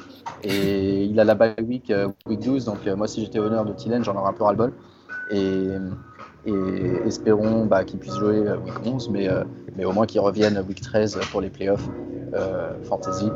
Et 0.43 1.03
il 1.05 1.19
a 1.19 1.23
la 1.23 1.35
bye 1.35 1.55
week, 1.61 1.91
week 2.27 2.39
12, 2.39 2.65
donc 2.65 2.85
moi 2.87 3.07
si 3.07 3.21
j'étais 3.21 3.39
honneur 3.39 3.65
de 3.65 3.73
Tillen, 3.73 4.03
j'en 4.03 4.15
aurais 4.15 4.29
un 4.29 4.33
peu 4.33 4.43
ras-le-bol. 4.43 4.73
Et, 5.31 5.67
et 6.45 6.53
espérons 7.05 7.65
bah, 7.65 7.83
qu'il 7.83 7.99
puisse 7.99 8.15
jouer 8.15 8.39
week 8.39 8.73
11, 8.85 9.09
mais, 9.09 9.27
mais 9.75 9.85
au 9.85 9.91
moins 9.91 10.05
qu'il 10.05 10.21
revienne 10.21 10.63
week 10.67 10.81
13 10.81 11.19
pour 11.31 11.41
les 11.41 11.49
playoffs 11.49 11.87
fantasy 12.83 13.29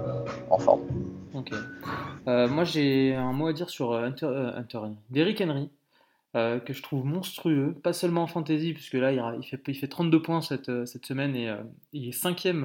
en 0.50 0.58
forme. 0.58 0.82
Ok. 1.34 1.52
Euh, 2.28 2.48
moi, 2.48 2.64
j'ai 2.64 3.14
un 3.14 3.34
mot 3.34 3.48
à 3.48 3.54
dire 3.54 3.70
sur 3.70 3.92
euh, 3.92 4.04
Hunter, 4.04 4.26
euh, 4.26 4.56
Hunter 4.56 4.80
Derrick 5.10 5.42
Henry, 5.42 5.70
que 6.34 6.74
je 6.74 6.82
trouve 6.84 7.06
monstrueux, 7.06 7.76
pas 7.84 7.94
seulement 7.94 8.24
en 8.24 8.28
fantasy, 8.28 8.74
puisque 8.74 8.94
là, 8.94 9.12
il, 9.12 9.44
fait, 9.44 9.62
il 9.68 9.76
fait 9.76 9.88
32 9.88 10.22
points 10.22 10.42
cette, 10.42 10.86
semaine 10.86 11.36
et 11.36 11.52
il 11.92 12.08
est 12.08 12.12
cinquième 12.12 12.64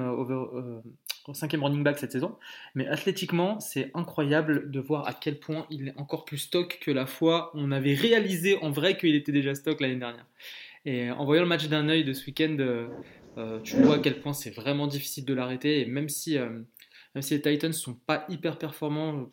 running 1.27 1.83
back 1.83 1.97
cette 1.97 2.11
saison. 2.11 2.37
Mais 2.75 2.87
athlétiquement, 2.87 3.59
c'est 3.59 3.89
incroyable 3.95 4.69
de 4.69 4.79
voir 4.79 5.07
à 5.07 5.13
quel 5.13 5.39
point 5.39 5.65
il 5.71 5.87
est 5.87 5.97
encore 5.97 6.25
plus 6.25 6.37
stock 6.37 6.77
que 6.79 6.91
la 6.91 7.07
fois 7.07 7.49
on 7.55 7.71
avait 7.71 7.95
réalisé 7.95 8.55
en 8.61 8.69
vrai 8.69 8.97
qu'il 8.97 9.15
était 9.15 9.31
déjà 9.31 9.55
stock 9.55 9.81
l'année 9.81 9.95
dernière. 9.95 10.27
Et 10.85 11.09
en 11.09 11.25
voyant 11.25 11.41
le 11.41 11.49
match 11.49 11.67
d'un 11.67 11.89
œil 11.89 12.03
de 12.03 12.13
ce 12.13 12.27
week-end, 12.27 12.57
tu 13.63 13.77
vois 13.77 13.95
à 13.95 13.99
quel 13.99 14.19
point 14.19 14.33
c'est 14.33 14.51
vraiment 14.51 14.85
difficile 14.85 15.25
de 15.25 15.33
l'arrêter. 15.33 15.81
Et 15.81 15.85
même 15.87 16.07
si 16.07 16.37
même 17.15 17.21
si 17.21 17.33
les 17.33 17.41
Titans 17.41 17.69
ne 17.69 17.73
sont 17.73 17.93
pas 17.93 18.25
hyper 18.27 18.57
performants, 18.57 19.29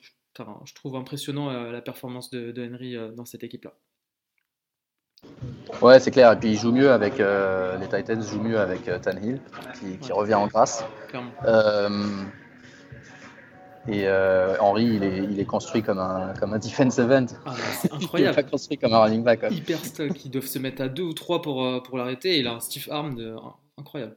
je 0.64 0.74
trouve 0.74 0.96
impressionnant 0.96 1.50
euh, 1.50 1.72
la 1.72 1.82
performance 1.82 2.30
de, 2.30 2.54
Henry 2.56 2.96
euh, 2.96 3.10
dans 3.10 3.24
cette 3.24 3.42
équipe-là. 3.42 3.72
Ouais, 5.80 6.00
c'est 6.00 6.10
clair. 6.12 6.32
Et 6.32 6.36
puis 6.36 6.50
il 6.50 6.58
joue 6.58 6.72
mieux 6.72 6.90
avec 6.90 7.18
euh, 7.20 7.76
les 7.78 7.88
Titans, 7.88 8.22
jouent 8.22 8.42
mieux 8.42 8.58
avec 8.58 8.84
Tannehill, 9.02 9.40
qui, 10.00 10.12
revient 10.12 10.34
en 10.34 10.46
grâce. 10.46 10.84
et 13.88 14.08
Henry, 14.60 14.84
il 14.84 15.40
est, 15.40 15.44
construit 15.44 15.82
comme 15.82 15.98
un, 15.98 16.34
comme 16.38 16.54
un 16.54 16.58
defensive 16.58 17.10
end. 17.10 17.26
Ah, 17.44 17.54
c'est 17.80 17.92
incroyable. 17.92 18.36
il 18.36 18.40
est 18.40 18.44
pas 18.44 18.50
construit 18.50 18.78
comme 18.78 18.94
un 18.94 19.00
running 19.00 19.24
back. 19.24 19.44
Hyper 19.50 19.84
stock. 19.84 20.24
Ils 20.24 20.30
doivent 20.30 20.46
se 20.46 20.60
mettre 20.60 20.82
à 20.82 20.88
deux 20.88 21.02
ou 21.02 21.14
trois 21.14 21.42
pour, 21.42 21.82
pour 21.82 21.98
l'arrêter. 21.98 22.38
il 22.38 22.46
a 22.46 22.54
un 22.54 22.60
stiff 22.60 22.88
arm 22.90 23.16
de... 23.16 23.34
incroyable. 23.76 24.16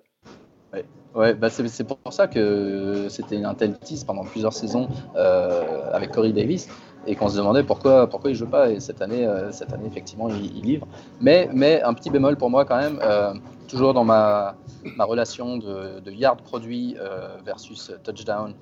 Ouais, 1.15 1.33
bah 1.33 1.49
c'est 1.49 1.85
pour 1.85 1.97
ça 2.11 2.27
que 2.27 3.07
c'était 3.09 3.41
un 3.41 3.53
tel 3.53 3.79
tease 3.79 4.03
pendant 4.03 4.25
plusieurs 4.25 4.51
saisons 4.51 4.89
euh, 5.15 5.89
avec 5.93 6.11
Corey 6.11 6.33
Davis 6.33 6.67
et 7.07 7.15
qu'on 7.15 7.29
se 7.29 7.37
demandait 7.37 7.63
pourquoi, 7.63 8.09
pourquoi 8.09 8.31
il 8.31 8.35
joue 8.35 8.47
pas. 8.47 8.69
Et 8.69 8.81
cette 8.81 9.01
année, 9.01 9.25
euh, 9.25 9.49
cette 9.53 9.71
année 9.71 9.87
effectivement, 9.87 10.27
il, 10.27 10.61
livre. 10.61 10.85
Mais, 11.21 11.81
un 11.81 11.93
petit 11.93 12.09
bémol 12.09 12.35
pour 12.35 12.49
moi 12.49 12.65
quand 12.65 12.75
même, 12.75 12.99
euh, 13.01 13.33
toujours 13.69 13.93
dans 13.93 14.03
ma, 14.03 14.57
relation 14.99 15.55
de, 15.55 16.01
de 16.01 16.11
yard 16.11 16.41
produit 16.41 16.97
versus 17.45 17.93
touchdown. 18.03 18.53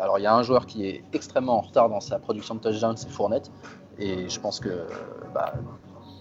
alors 0.00 0.18
il 0.18 0.22
y 0.22 0.26
a 0.26 0.34
un 0.34 0.42
joueur 0.42 0.64
qui 0.64 0.86
est 0.86 1.04
extrêmement 1.12 1.58
en 1.58 1.60
retard 1.60 1.90
dans 1.90 2.00
sa 2.00 2.18
production 2.18 2.54
de 2.54 2.60
touchdown, 2.60 2.96
c'est 2.96 3.10
Fournette. 3.10 3.50
Et 3.98 4.26
je 4.30 4.40
pense 4.40 4.58
que 4.58 4.86
bah, 5.34 5.52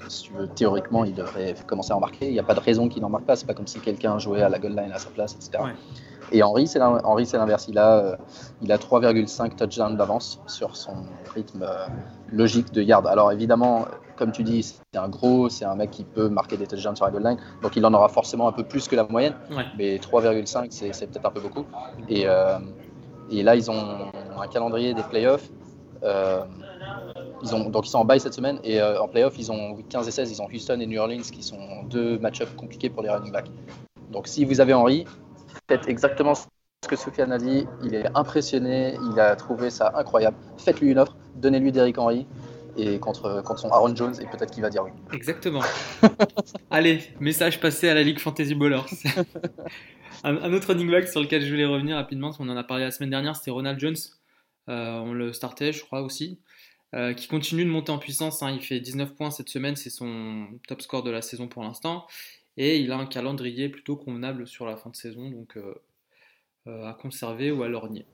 si 0.10 0.24
tu 0.24 0.34
veux, 0.34 0.48
théoriquement, 0.48 1.04
il 1.04 1.14
devrait 1.14 1.56
commencer 1.66 1.92
à 1.92 1.98
en 1.98 2.00
marquer. 2.00 2.28
Il 2.28 2.34
n'y 2.34 2.40
a 2.40 2.44
pas 2.44 2.56
de 2.56 2.60
raison 2.60 2.90
qu'il 2.90 3.02
n'en 3.02 3.10
marque 3.10 3.26
pas. 3.26 3.36
C'est 3.36 3.46
pas 3.46 3.54
comme 3.54 3.68
si 3.68 3.80
quelqu'un 3.80 4.20
jouait 4.20 4.42
à 4.42 4.50
la 4.50 4.60
goal 4.60 4.76
line 4.76 4.92
à 4.92 5.00
sa 5.00 5.10
place, 5.10 5.36
etc. 5.36 5.64
Et 6.32 6.44
Henry, 6.44 6.68
c'est 6.68 6.80
l'inverse. 6.80 7.68
Il 7.68 7.78
a, 7.78 7.98
euh, 7.98 8.16
il 8.62 8.72
a 8.72 8.78
3,5 8.78 9.56
touchdowns 9.56 9.98
d'avance 9.98 10.42
sur 10.48 10.76
son 10.76 10.94
rythme 11.34 11.64
euh, 11.64 11.88
logique 12.32 12.72
de 12.72 12.82
yard. 12.82 13.08
Alors 13.08 13.32
évidemment, 13.32 13.86
comme 14.16 14.32
tu 14.32 14.44
dis, 14.44 14.64
c'est 14.64 15.00
un 15.00 15.10
gros, 15.10 15.50
c'est 15.50 15.66
un 15.66 15.76
mec 15.76 15.92
qui 15.92 16.04
peut 16.04 16.30
marquer 16.30 16.58
des 16.58 16.68
touchdowns 16.68 16.96
sur 16.96 17.06
la 17.06 17.12
goal 17.12 17.24
line, 17.24 17.38
donc 17.62 17.76
il 17.76 17.86
en 17.86 17.94
aura 17.94 18.10
forcément 18.10 18.48
un 18.48 18.52
peu 18.52 18.64
plus 18.64 18.88
que 18.88 18.96
la 18.96 19.06
moyenne. 19.06 19.34
Mais 19.78 19.98
3,5, 19.98 20.68
c'est 20.70 21.08
peut-être 21.08 21.26
un 21.26 21.32
peu 21.32 21.42
beaucoup. 21.42 21.66
Et, 22.08 22.24
euh, 22.28 22.60
et, 23.32 23.44
là, 23.44 23.56
ils 23.56 23.72
ont 23.72 24.12
un 24.40 24.48
calendrier 24.48 24.94
des 24.94 25.04
playoffs. 25.04 25.50
Ils 27.42 27.50
donc 27.50 27.86
ils 27.86 27.90
sont 27.90 28.00
en 28.00 28.06
bye 28.06 28.20
cette 28.20 28.34
semaine 28.34 28.60
et 28.64 28.82
euh, 28.82 29.02
en 29.02 29.08
playoff, 29.08 29.36
ils 29.38 29.52
ont 29.52 29.78
15 29.90 30.08
et 30.08 30.12
16, 30.12 30.32
ils 30.32 30.42
ont 30.42 30.48
Houston 30.48 30.80
et 30.80 30.86
New 30.86 31.00
Orleans 31.00 31.22
qui 31.22 31.44
sont 31.44 31.84
deux 31.90 32.20
match-ups 32.20 32.52
compliqués 32.56 32.90
pour 32.90 33.04
les 33.04 33.10
running 33.10 33.32
backs. 33.32 33.50
Donc 34.12 34.28
si 34.28 34.46
vous 34.46 34.60
avez 34.60 34.74
Henry, 34.74 35.06
faites 35.68 35.88
exactement 35.88 36.34
ce 36.36 36.48
que 36.88 36.96
Sofiane 36.96 37.32
a 37.32 37.38
dit. 37.38 37.66
Il 37.84 37.96
est 37.96 38.06
impressionné, 38.16 38.96
il 39.12 39.20
a 39.20 39.36
trouvé 39.36 39.70
ça 39.70 39.94
incroyable. 39.96 40.38
Faites-lui 40.58 40.92
une 40.92 41.00
offre, 41.00 41.16
donnez-lui 41.36 41.72
Derrick 41.72 41.98
Henry 41.98 42.28
et 42.78 43.00
contre, 43.00 43.42
contre 43.44 43.60
son 43.60 43.70
Aaron 43.70 43.96
Jones 43.96 44.16
et 44.20 44.26
peut-être 44.26 44.52
qu'il 44.52 44.62
va 44.62 44.70
dire 44.70 44.84
oui. 44.84 44.92
Exactement. 45.14 45.62
Allez, 46.70 47.02
message 47.20 47.60
passé 47.60 47.90
à 47.90 47.94
la 47.94 48.04
Ligue 48.04 48.20
Fantasy 48.20 48.56
Ballers. 48.56 48.84
un, 50.24 50.54
autre 50.54 50.68
running 50.68 50.90
back 50.90 51.08
sur 51.08 51.22
lequel 51.22 51.44
je 51.44 51.50
voulais 51.50 51.66
revenir 51.66 51.96
rapidement, 51.96 52.32
on 52.40 52.50
en 52.50 52.58
a 52.58 52.64
parlé 52.64 52.84
la 52.84 52.92
semaine 52.92 53.10
dernière, 53.10 53.36
c'était 53.36 53.52
Ronald 53.52 53.80
Jones. 53.80 53.96
Euh, 54.70 55.00
on 55.00 55.14
le 55.14 55.34
startait, 55.34 55.74
je 55.74 55.84
crois 55.84 56.02
aussi. 56.02 56.40
Euh, 56.96 57.14
qui 57.14 57.28
continue 57.28 57.64
de 57.64 57.70
monter 57.70 57.92
en 57.92 58.00
puissance. 58.00 58.42
Hein. 58.42 58.52
Il 58.52 58.62
fait 58.62 58.80
19 58.80 59.14
points 59.14 59.30
cette 59.30 59.50
semaine, 59.50 59.76
c'est 59.76 59.92
son 59.92 60.48
top 60.68 60.82
score 60.82 61.04
de 61.04 61.12
la 61.12 61.22
saison 61.22 61.48
pour 61.48 61.62
l'instant. 61.62 62.06
Et 62.58 62.78
il 62.78 62.92
a 62.92 62.98
un 62.98 63.06
calendrier 63.06 63.70
plutôt 63.70 63.96
convenable 63.96 64.48
sur 64.48 64.66
la 64.66 64.76
fin 64.76 64.90
de 64.90 64.96
saison, 64.96 65.30
donc 65.30 65.56
euh, 65.56 65.76
euh, 66.68 66.88
à 66.88 66.94
conserver 66.94 67.52
ou 67.52 67.62
à 67.62 67.68
lorgner, 67.68 68.08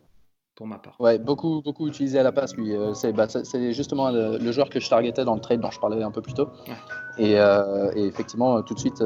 pour 0.56 0.68
ma 0.68 0.78
part. 0.78 1.00
Ouais, 1.00 1.18
beaucoup, 1.18 1.62
beaucoup 1.62 1.88
utilisé 1.88 2.20
à 2.20 2.24
la 2.24 2.34
passe, 2.34 2.54
lui. 2.58 2.74
Bah, 3.14 3.28
c'est 3.30 3.72
justement 3.72 4.12
le, 4.12 4.52
joueur 4.52 4.70
que 4.70 4.82
je 4.82 4.90
targetais 4.90 5.24
dans 5.24 5.36
le 5.36 5.42
trade 5.42 5.62
dont 5.62 5.72
je 5.72 5.80
parlais 5.80 6.04
un 6.04 6.12
peu 6.12 6.22
plus 6.22 6.34
tôt. 6.34 6.50
Et, 7.18 7.32
et, 7.32 8.06
effectivement, 8.06 8.62
tout 8.62 8.74
de 8.74 8.80
suite, 8.80 9.02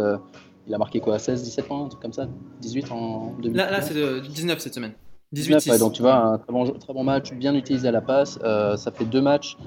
il 0.67 0.73
a 0.73 0.77
marqué 0.79 0.99
quoi 0.99 1.19
16, 1.19 1.43
17 1.43 1.67
points, 1.67 1.85
un 1.85 1.89
truc 1.89 2.01
comme 2.01 2.11
ça? 2.11 2.27
18 2.61 2.91
en 2.91 3.33
2000 3.39 3.55
Là, 3.55 3.69
là 3.69 3.81
c'est 3.81 4.21
19 4.21 4.59
cette 4.59 4.73
semaine. 4.73 4.95
18 5.31 5.77
donc 5.77 5.93
tu 5.93 6.01
vois, 6.01 6.15
un 6.15 6.37
très 6.39 6.51
bon, 6.51 6.71
très 6.71 6.93
bon 6.93 7.03
match, 7.03 7.33
bien 7.33 7.53
utilisé 7.53 7.87
à 7.87 7.91
la 7.91 8.01
passe. 8.01 8.39
Euh, 8.43 8.77
ça 8.77 8.91
fait 8.91 9.05
deux 9.05 9.21
matchs. 9.21 9.57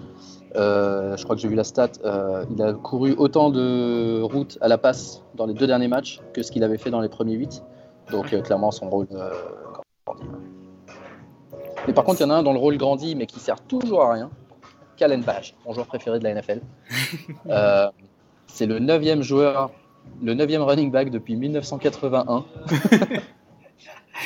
Euh, 0.57 1.16
je 1.16 1.22
crois 1.22 1.37
que 1.37 1.42
j'ai 1.42 1.48
vu 1.48 1.55
la 1.55 1.62
stat. 1.62 1.90
Euh, 2.05 2.44
il 2.51 2.61
a 2.62 2.72
couru 2.72 3.14
autant 3.16 3.48
de 3.51 4.20
routes 4.22 4.59
à 4.61 4.66
la 4.66 4.77
passe 4.77 5.22
dans 5.37 5.46
les 5.46 5.55
deux 5.55 5.68
derniers 5.68 5.87
matchs 5.87 6.20
que 6.33 6.42
ce 6.42 6.51
qu'il 6.51 6.64
avait 6.64 6.79
fait 6.79 6.90
dans 6.90 7.01
les 7.01 7.09
premiers 7.09 7.35
8. 7.35 7.62
Donc 8.11 8.27
clairement, 8.42 8.72
son 8.72 8.90
rôle 8.90 9.07
grandit. 10.05 10.25
Mais 11.87 11.92
par 11.92 12.05
contre, 12.05 12.20
il 12.20 12.25
y 12.25 12.27
en 12.27 12.31
a 12.31 12.35
un 12.35 12.42
dont 12.42 12.53
le 12.53 12.59
rôle 12.59 12.77
grandit, 12.77 13.14
mais 13.14 13.27
qui 13.27 13.38
sert 13.38 13.61
toujours 13.61 14.03
à 14.03 14.14
rien. 14.14 14.31
Kalen 14.96 15.22
Bash, 15.22 15.55
mon 15.64 15.72
joueur 15.72 15.87
préféré 15.87 16.18
de 16.18 16.25
la 16.25 16.35
NFL. 16.35 16.61
C'est 18.48 18.66
le 18.66 18.81
neuvième 18.81 19.22
joueur, 19.22 19.70
le 20.20 20.35
neuvième 20.35 20.62
running 20.62 20.90
back 20.90 21.11
depuis 21.11 21.37
1981. 21.37 22.44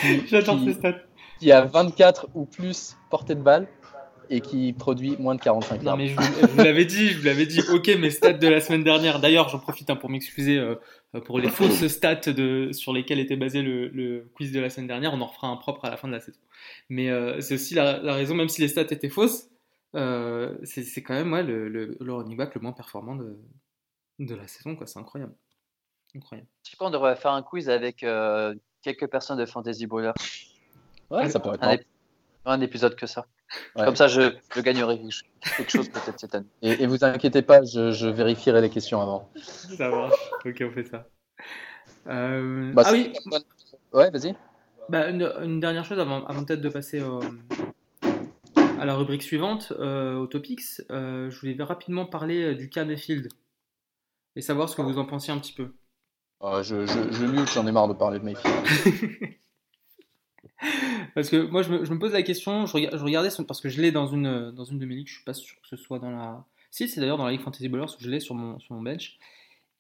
J'attends 0.27 0.59
ces 0.65 0.73
stats 0.73 0.95
qui 1.39 1.53
a 1.53 1.63
24 1.65 2.29
ou 2.35 2.45
plus 2.45 2.97
portées 3.11 3.35
de 3.35 3.43
balle 3.43 3.69
et 4.31 4.41
qui 4.41 4.73
produit 4.73 5.17
moins 5.19 5.35
de 5.35 5.41
45 5.41 5.83
yards. 5.83 5.97
Non 5.97 6.03
mais 6.03 6.09
je 6.09 6.17
vous, 6.17 6.57
l'avais 6.57 6.85
dit, 6.85 7.09
je 7.09 7.19
vous 7.19 7.25
l'avais 7.25 7.47
dit. 7.47 7.61
Ok, 7.73 7.89
mes 7.89 8.11
stats 8.11 8.33
de 8.33 8.49
la 8.49 8.61
semaine 8.61 8.83
dernière. 8.83 9.21
D'ailleurs, 9.21 9.49
j'en 9.49 9.59
profite 9.59 9.89
hein, 9.91 9.97
pour 9.97 10.11
m'excuser 10.11 10.59
euh, 10.59 10.75
pour 11.25 11.39
les 11.39 11.49
fausses 11.49 11.87
stats 11.87 12.33
de, 12.33 12.73
sur 12.73 12.93
lesquelles 12.93 13.21
était 13.21 13.37
basé 13.37 13.63
le, 13.63 14.31
quiz 14.35 14.53
de 14.53 14.61
la 14.61 14.71
semaine 14.71 14.89
dernière. 14.89 15.13
On 15.15 15.21
en 15.21 15.27
refera 15.27 15.49
un 15.49 15.57
propre 15.57 15.85
à 15.85 15.91
la 15.91 15.97
fin 15.97 16.09
de 16.09 16.13
la 16.13 16.21
saison. 16.21 16.41
Mais 16.89 17.11
euh, 17.11 17.41
c'est 17.41 17.55
aussi 17.55 17.75
la, 17.75 18.01
raison, 18.15 18.35
même 18.35 18.49
si 18.49 18.61
les 18.61 18.69
stats 18.69 18.83
étaient 18.83 19.09
fausses, 19.09 19.49
euh, 19.95 20.57
c'est 20.65 21.03
quand 21.03 21.15
même 21.15 21.35
le, 21.47 21.69
le, 21.69 21.97
le, 22.01 22.13
running 22.13 22.37
back 22.37 22.55
le 22.55 22.61
moins 22.61 22.73
performant 22.73 23.15
de, 23.15 23.39
de 24.19 24.35
la 24.35 24.47
saison. 24.49 24.75
Quoi. 24.75 24.87
C'est 24.87 24.99
incroyable. 24.99 25.35
incroyable. 26.15 26.49
Je 26.65 26.71
sais 26.71 26.77
pas, 26.77 26.87
on 26.87 26.91
devrait 26.91 27.17
faire 27.17 27.33
un 27.33 27.43
quiz 27.43 27.71
avec 27.71 28.05
quelques 28.83 29.07
personnes 29.07 29.39
de 29.39 29.47
Fantasy 29.47 29.87
Bowler. 29.87 30.13
Ouais, 31.11 31.29
ça 31.31 31.41
pourrait 31.41 31.59
être 31.61 31.85
un, 32.45 32.61
épisode 32.61 32.97
que 32.97 33.07
ça. 33.07 33.27
Comme 33.75 33.97
ça, 33.97 34.09
je, 34.09 34.35
je, 34.55 34.61
gagnerai 34.61 35.01
quelque 35.57 35.71
chose 35.71 35.89
peut-être 35.89 36.19
cette 36.19 36.35
année. 36.35 36.47
Et, 36.63 36.83
et 36.83 36.87
vous 36.87 37.05
inquiétez 37.05 37.43
pas, 37.43 37.63
je, 37.65 37.93
je, 37.93 38.09
vérifierai 38.09 38.61
les 38.61 38.71
questions 38.71 39.01
avant. 39.01 39.31
Ça 39.37 39.89
marche. 39.89 40.15
Ok, 40.45 40.63
on 40.67 40.71
fait 40.71 40.85
ça. 40.85 41.07
Euh... 42.09 42.73
Bah, 42.73 42.83
ah 42.87 42.93
oui. 42.93 43.13
Ouais, 43.93 44.11
vas-y. 44.11 44.35
Bah, 44.89 45.09
une, 45.11 45.61
dernière 45.61 45.85
chose 45.85 45.99
avant, 45.99 46.25
avant 46.27 46.45
peut-être 46.45 46.61
de 46.61 46.69
passer 46.69 47.03
à 48.79 48.85
la 48.85 48.95
rubrique 48.95 49.23
suivante, 49.23 49.73
euh, 49.79 50.17
au 50.17 50.27
topics. 50.27 50.63
Euh, 50.91 51.31
je 51.31 51.41
voulais 51.41 51.57
rapidement 51.63 52.07
parler 52.07 52.43
euh, 52.43 52.55
du 52.55 52.69
cas 52.69 52.85
Mayfield 52.85 53.29
et 54.37 54.41
savoir 54.41 54.69
ce 54.69 54.77
que 54.77 54.83
vous 54.83 54.99
en 54.99 55.05
pensiez 55.05 55.33
un 55.33 55.39
petit 55.39 55.53
peu. 55.53 55.75
Euh, 56.43 56.63
je, 56.63 56.87
je, 56.87 57.13
je 57.13 57.53
j'en 57.53 57.67
ai 57.67 57.73
marre 57.73 57.89
de 57.89 57.95
parler 57.95 58.19
de 58.19 58.25
Mayfield. 58.25 59.37
Parce 61.15 61.29
que 61.31 61.37
moi, 61.37 61.63
je 61.63 61.71
me, 61.71 61.99
pose 61.99 62.13
la 62.13 62.23
question, 62.23 62.67
je, 62.67 62.73
regardais, 62.73 63.29
parce 63.47 63.61
que 63.61 63.69
je 63.69 63.81
l'ai 63.81 63.93
dans 63.93 64.07
une, 64.07 64.51
dans 64.53 64.65
une 64.65 64.79
de 64.79 64.87
mes 64.87 64.97
ligues, 64.97 65.09
je 65.09 65.15
suis 65.15 65.25
pas 65.25 65.35
sûr 65.35 65.57
que 65.61 65.69
ce 65.69 65.77
soit 65.77 65.99
dans 65.99 66.11
la. 66.11 66.45
Si, 66.71 66.89
c'est 66.89 67.01
d'ailleurs 67.01 67.19
dans 67.19 67.25
la 67.25 67.33
Ligue 67.33 67.41
Fantasy 67.41 67.69
Bowlers 67.69 67.87
où 67.87 68.01
je 68.03 68.11
l'ai 68.11 68.21
sur 68.21 68.35
mon, 68.35 68.59
sur 68.59 68.75
mon 68.75 68.83
bench. 68.83 69.19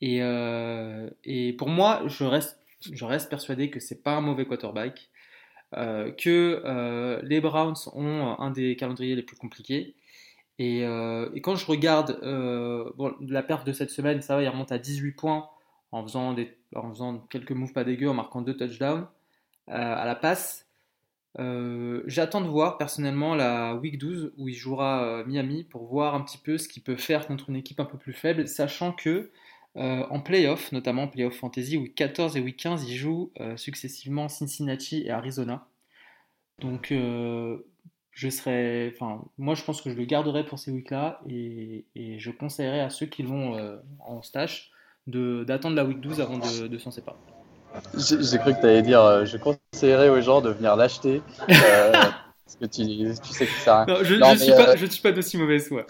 Et, 0.00 0.22
euh, 0.22 1.08
et 1.24 1.52
pour 1.54 1.68
moi, 1.68 2.02
je 2.06 2.24
reste, 2.24 2.58
je 2.80 3.04
reste 3.04 3.30
persuadé 3.30 3.70
que 3.70 3.80
c'est 3.80 4.02
pas 4.02 4.12
un 4.12 4.20
mauvais 4.20 4.46
quarterback, 4.46 5.10
euh, 5.76 6.10
que 6.12 6.62
euh, 6.64 7.20
les 7.22 7.40
Browns 7.40 7.76
ont 7.94 8.38
un 8.38 8.50
des 8.50 8.76
calendriers 8.76 9.16
les 9.16 9.22
plus 9.22 9.36
compliqués. 9.36 9.94
Et, 10.58 10.80
et 10.80 11.40
quand 11.42 11.54
je 11.56 11.66
regarde 11.66 12.18
la 12.22 13.42
perte 13.42 13.66
de 13.66 13.72
cette 13.72 13.90
semaine, 13.90 14.22
ça 14.22 14.36
va, 14.36 14.42
il 14.42 14.48
remonte 14.48 14.72
à 14.72 14.78
18 14.78 15.12
points 15.12 15.50
en 15.92 16.02
faisant, 16.02 16.32
des, 16.32 16.56
en 16.74 16.90
faisant 16.90 17.18
quelques 17.28 17.52
moves 17.52 17.74
pas 17.74 17.84
dégueux, 17.84 18.08
en 18.08 18.14
marquant 18.14 18.40
deux 18.40 18.56
touchdowns 18.56 19.06
à 19.66 20.06
la 20.06 20.14
passe. 20.14 20.65
J'attends 21.38 22.40
de 22.40 22.48
voir 22.48 22.78
personnellement 22.78 23.34
la 23.34 23.74
week 23.74 23.98
12 23.98 24.32
où 24.38 24.48
il 24.48 24.54
jouera 24.54 25.22
Miami 25.26 25.64
pour 25.64 25.84
voir 25.84 26.14
un 26.14 26.22
petit 26.22 26.38
peu 26.38 26.56
ce 26.56 26.68
qu'il 26.68 26.82
peut 26.82 26.96
faire 26.96 27.26
contre 27.26 27.50
une 27.50 27.56
équipe 27.56 27.80
un 27.80 27.84
peu 27.84 27.98
plus 27.98 28.14
faible, 28.14 28.48
sachant 28.48 28.92
que 28.92 29.30
euh, 29.76 30.06
en 30.08 30.20
playoff, 30.20 30.72
notamment 30.72 31.02
en 31.02 31.08
playoff 31.08 31.34
fantasy, 31.34 31.76
week 31.76 31.94
14 31.94 32.36
et 32.36 32.40
week 32.40 32.56
15, 32.56 32.88
il 32.88 32.96
joue 32.96 33.30
euh, 33.40 33.56
successivement 33.56 34.28
Cincinnati 34.28 35.02
et 35.02 35.10
Arizona. 35.10 35.66
Donc, 36.60 36.92
euh, 36.92 37.58
je 38.12 38.30
serais, 38.30 38.90
enfin, 38.94 39.22
moi, 39.36 39.54
je 39.54 39.62
pense 39.62 39.82
que 39.82 39.90
je 39.90 39.94
le 39.94 40.06
garderai 40.06 40.46
pour 40.46 40.58
ces 40.58 40.70
weeks-là 40.70 41.20
et, 41.28 41.84
je 42.18 42.30
conseillerais 42.30 42.80
à 42.80 42.88
ceux 42.88 43.06
qui 43.06 43.22
vont 43.22 43.78
en 44.00 44.22
stage 44.22 44.70
d'attendre 45.06 45.76
la 45.76 45.84
week 45.84 46.00
12 46.00 46.22
avant 46.22 46.38
de, 46.38 46.78
s'en 46.78 46.90
séparer. 46.90 47.18
J'ai 47.96 48.38
cru 48.38 48.54
que 48.54 48.60
tu 48.60 48.66
allais 48.66 48.82
dire, 48.82 49.26
je 49.26 49.36
conseillerais 49.36 50.08
aux 50.08 50.20
gens 50.20 50.40
de 50.40 50.50
venir 50.50 50.76
l'acheter. 50.76 51.22
parce 51.48 52.56
que 52.60 52.66
tu, 52.66 53.14
sais 53.32 53.46
que 53.46 53.52
ça. 53.52 53.84
Non, 53.86 53.96
je 54.02 54.14
ne 54.14 54.36
suis, 54.36 54.52
pas, 54.52 54.76
je 54.76 54.86
suis 54.86 55.02
pas 55.02 55.12
d'aussi 55.12 55.36
mauvaise 55.38 55.68
foi. 55.68 55.84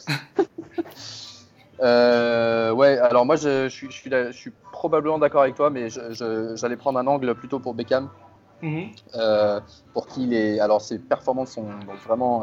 Euh, 1.81 2.71
ouais, 2.73 2.99
alors 2.99 3.27
moi 3.27 3.37
je, 3.37 3.69
je, 3.69 3.75
suis, 3.75 3.89
je, 3.91 4.33
suis, 4.33 4.53
probablement 4.73 5.19
d'accord 5.19 5.43
avec 5.43 5.55
toi, 5.55 5.69
mais 5.69 5.89
j'allais 5.91 6.77
prendre 6.77 6.99
un 6.99 7.07
angle 7.07 7.35
plutôt 7.35 7.59
pour 7.59 7.75
Beckham. 7.75 8.09
Mhm. 8.63 8.89
euh, 9.15 9.61
pour 9.93 10.07
qui 10.07 10.25
les, 10.25 10.61
alors 10.61 10.81
ses 10.81 10.99
performances 10.99 11.51
sont 11.51 11.65
donc 11.65 11.99
vraiment 12.07 12.43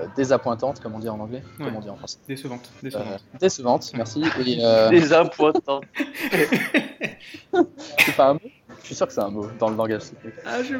euh, 0.00 0.06
désappointantes, 0.16 0.80
comme 0.80 0.94
on 0.94 0.98
dit 0.98 1.08
en 1.08 1.20
anglais, 1.20 1.42
ouais. 1.60 1.66
on 1.74 1.80
dit 1.80 1.88
en 1.88 1.96
français. 1.96 2.18
Décevantes. 2.26 2.68
Décevantes, 2.82 3.06
euh, 3.06 3.38
décevantes 3.38 3.92
merci. 3.94 4.22
Et, 4.44 4.58
euh, 4.64 4.88
désappointantes. 4.88 5.84
c'est 7.52 8.16
pas 8.16 8.30
un 8.30 8.34
mot 8.34 8.40
Je 8.80 8.86
suis 8.86 8.94
sûr 8.94 9.06
que 9.06 9.12
c'est 9.12 9.20
un 9.20 9.30
mot 9.30 9.46
dans 9.58 9.70
le 9.70 9.76
langage. 9.76 10.02
Ah, 10.44 10.62
je 10.62 10.74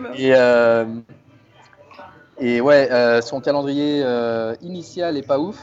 et, 2.41 2.57
et 2.57 2.61
ouais, 2.61 3.21
son 3.23 3.41
calendrier 3.41 4.05
initial 4.63 5.17
est 5.17 5.27
pas 5.27 5.39
ouf. 5.39 5.61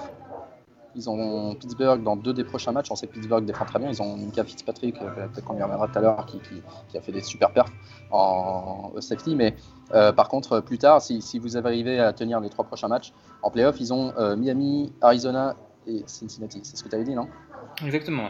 Ils 0.95 1.09
ont 1.09 1.55
Pittsburgh 1.55 2.03
dans 2.03 2.15
deux 2.15 2.33
des 2.33 2.43
prochains 2.43 2.71
matchs. 2.71 2.91
On 2.91 2.95
sait 2.95 3.07
que 3.07 3.13
Pittsburgh 3.13 3.45
défend 3.45 3.65
très 3.65 3.79
bien. 3.79 3.89
Ils 3.89 4.01
ont 4.01 4.17
Mika 4.17 4.43
Fitzpatrick, 4.43 5.01
euh, 5.01 5.27
peut-être 5.27 5.45
qu'on 5.45 5.57
y 5.57 5.63
reviendra 5.63 5.87
tout 5.87 5.97
à 5.97 6.01
l'heure, 6.01 6.25
qui, 6.25 6.39
qui, 6.89 6.97
a 6.97 7.01
fait 7.01 7.11
des 7.11 7.21
super 7.21 7.51
perfs 7.51 7.71
en 8.11 8.91
safety. 8.99 9.35
Mais 9.35 9.55
euh, 9.93 10.11
par 10.11 10.27
contre, 10.27 10.59
plus 10.59 10.77
tard, 10.77 11.01
si, 11.01 11.21
si, 11.21 11.39
vous 11.39 11.57
arrivez 11.57 11.99
à 11.99 12.11
tenir 12.11 12.39
les 12.41 12.49
trois 12.49 12.65
prochains 12.65 12.89
matchs 12.89 13.13
en 13.41 13.49
playoff, 13.49 13.79
ils 13.79 13.93
ont 13.93 14.13
euh, 14.17 14.35
Miami, 14.35 14.91
Arizona 15.01 15.55
et 15.87 16.03
Cincinnati. 16.07 16.59
C'est 16.63 16.75
ce 16.75 16.83
que 16.83 16.89
tu 16.89 16.95
avais 16.95 17.05
dit, 17.05 17.15
non? 17.15 17.27
Exactement. 17.85 18.29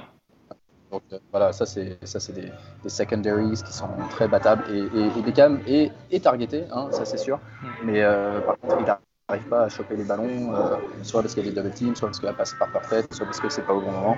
Donc 0.92 1.04
voilà, 1.32 1.54
ça 1.54 1.66
c'est 1.66 1.98
ça 2.04 2.20
c'est 2.20 2.34
des, 2.34 2.50
des, 2.84 2.90
secondaries 2.90 3.62
qui 3.66 3.74
sont 3.74 3.88
très 4.10 4.28
battables 4.28 4.66
et, 4.70 4.80
et, 4.80 5.22
Beckham 5.22 5.62
est, 5.66 5.92
est 6.12 6.24
targeté, 6.24 6.66
hein, 6.72 6.90
ça 6.92 7.06
c'est 7.06 7.18
sûr. 7.18 7.38
Mm. 7.38 7.68
Mais 7.86 8.04
par 8.46 8.58
contre, 8.60 8.78
il 8.80 8.86
n'arrive 9.32 9.50
pas 9.50 9.64
à 9.64 9.70
choper 9.70 9.96
les 9.96 10.04
ballons, 10.04 10.54
euh, 10.54 10.76
soit 11.04 11.22
parce 11.22 11.34
qu'il 11.34 11.46
y 11.46 11.48
a 11.48 11.50
des 11.52 11.56
double 11.56 11.74
teams, 11.74 11.96
soit 11.96 12.10
parce 12.10 12.20
qu'il 12.20 12.28
a 12.28 12.34
passé 12.34 12.56
par 12.60 12.72
perfect, 12.72 13.14
soit 13.14 13.26
parce 13.26 13.40
que 13.40 13.50
c'est 13.50 13.62
pas 13.62 13.74
au 13.74 13.82
bon 13.82 13.92
moment. 13.92 14.18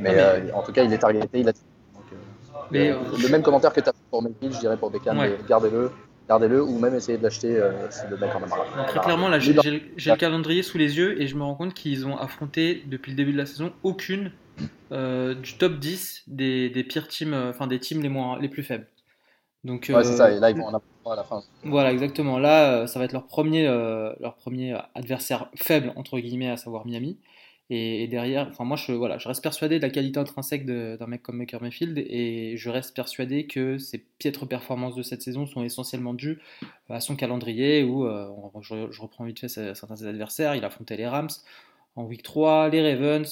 Mais, 0.00 0.14
euh, 0.16 0.52
en 0.54 0.62
tout 0.62 0.72
cas, 0.72 0.84
il 0.84 0.92
est 0.92 0.98
targeté, 0.98 1.40
il 1.40 1.48
a. 1.48 1.52
Euh, 2.72 2.96
le 3.22 3.28
même 3.28 3.42
commentaire 3.42 3.72
que 3.72 3.80
tu 3.80 3.88
as 3.88 3.92
pour 4.10 4.22
Mayfield, 4.22 4.54
je 4.54 4.60
dirais 4.60 4.76
pour 4.76 4.90
Beckham, 4.90 5.18
gardez-le. 5.48 5.90
Gardez-le 6.26 6.62
ou 6.62 6.78
même 6.78 6.94
essayez 6.94 7.18
de 7.18 7.22
l'acheter 7.22 7.60
si 7.90 8.00
le 8.08 8.16
mec 8.16 8.30
en 8.34 8.42
a 8.42 8.46
marre. 8.46 8.86
très 8.86 9.00
clairement, 9.00 9.28
là, 9.28 9.38
j'ai 9.38 9.52
le 9.52 10.16
calendrier 10.16 10.62
sous 10.62 10.78
les 10.78 10.96
yeux 10.96 11.20
et 11.20 11.26
je 11.26 11.36
me 11.36 11.42
rends 11.42 11.54
compte 11.54 11.74
qu'ils 11.74 12.06
ont 12.06 12.16
affronté 12.16 12.82
depuis 12.86 13.10
le 13.10 13.16
début 13.16 13.32
de 13.32 13.36
la 13.36 13.46
saison 13.46 13.72
aucune 13.82 14.32
du 14.90 15.54
top 15.58 15.78
10 15.78 16.24
des, 16.26 16.70
des 16.70 16.84
pires 16.84 17.08
teams, 17.08 17.34
enfin 17.34 17.66
des 17.66 17.80
teams 17.80 18.02
les, 18.02 18.08
moins, 18.08 18.38
les 18.38 18.48
plus 18.48 18.62
faibles. 18.62 18.88
Donc, 19.64 19.90
ouais, 19.92 20.04
c'est 20.04 20.16
ça, 20.16 20.30
et 20.30 20.38
là 20.38 20.50
ils 20.50 20.56
vont 20.56 20.66
en 20.66 20.80
à 21.12 21.16
la 21.16 21.24
fin. 21.24 21.42
Voilà, 21.64 21.92
exactement. 21.92 22.38
Là, 22.38 22.72
euh, 22.72 22.86
ça 22.86 22.98
va 22.98 23.04
être 23.04 23.12
leur 23.12 23.26
premier, 23.26 23.66
euh, 23.66 24.12
leur 24.20 24.36
premier 24.36 24.76
adversaire 24.94 25.50
faible, 25.54 25.92
entre 25.96 26.18
guillemets, 26.18 26.50
à 26.50 26.56
savoir 26.56 26.86
Miami. 26.86 27.18
Et, 27.70 28.06
derrière, 28.08 28.48
enfin 28.50 28.64
moi 28.64 28.76
je, 28.76 28.92
voilà, 28.92 29.16
je 29.16 29.26
reste 29.26 29.42
persuadé 29.42 29.78
de 29.78 29.82
la 29.82 29.88
qualité 29.88 30.20
intrinsèque 30.20 30.66
d'un 30.66 31.06
mec 31.06 31.22
comme 31.22 31.38
Maker 31.38 31.62
Mayfield 31.62 31.96
et 31.96 32.58
je 32.58 32.68
reste 32.68 32.94
persuadé 32.94 33.46
que 33.46 33.78
ses 33.78 34.04
piètres 34.18 34.44
performances 34.44 34.94
de 34.94 35.02
cette 35.02 35.22
saison 35.22 35.46
sont 35.46 35.64
essentiellement 35.64 36.12
dues 36.12 36.42
à 36.90 37.00
son 37.00 37.16
calendrier 37.16 37.82
où, 37.82 38.06
euh, 38.06 38.28
je, 38.60 39.00
reprends 39.00 39.24
vite 39.24 39.40
fait 39.40 39.48
certains 39.48 39.94
des 39.94 40.06
adversaires, 40.06 40.54
il 40.54 40.62
a 40.62 40.66
affronté 40.66 40.98
les 40.98 41.06
Rams 41.06 41.30
en 41.96 42.04
week 42.04 42.22
3, 42.22 42.70
les 42.70 42.92
Ravens, 42.92 43.26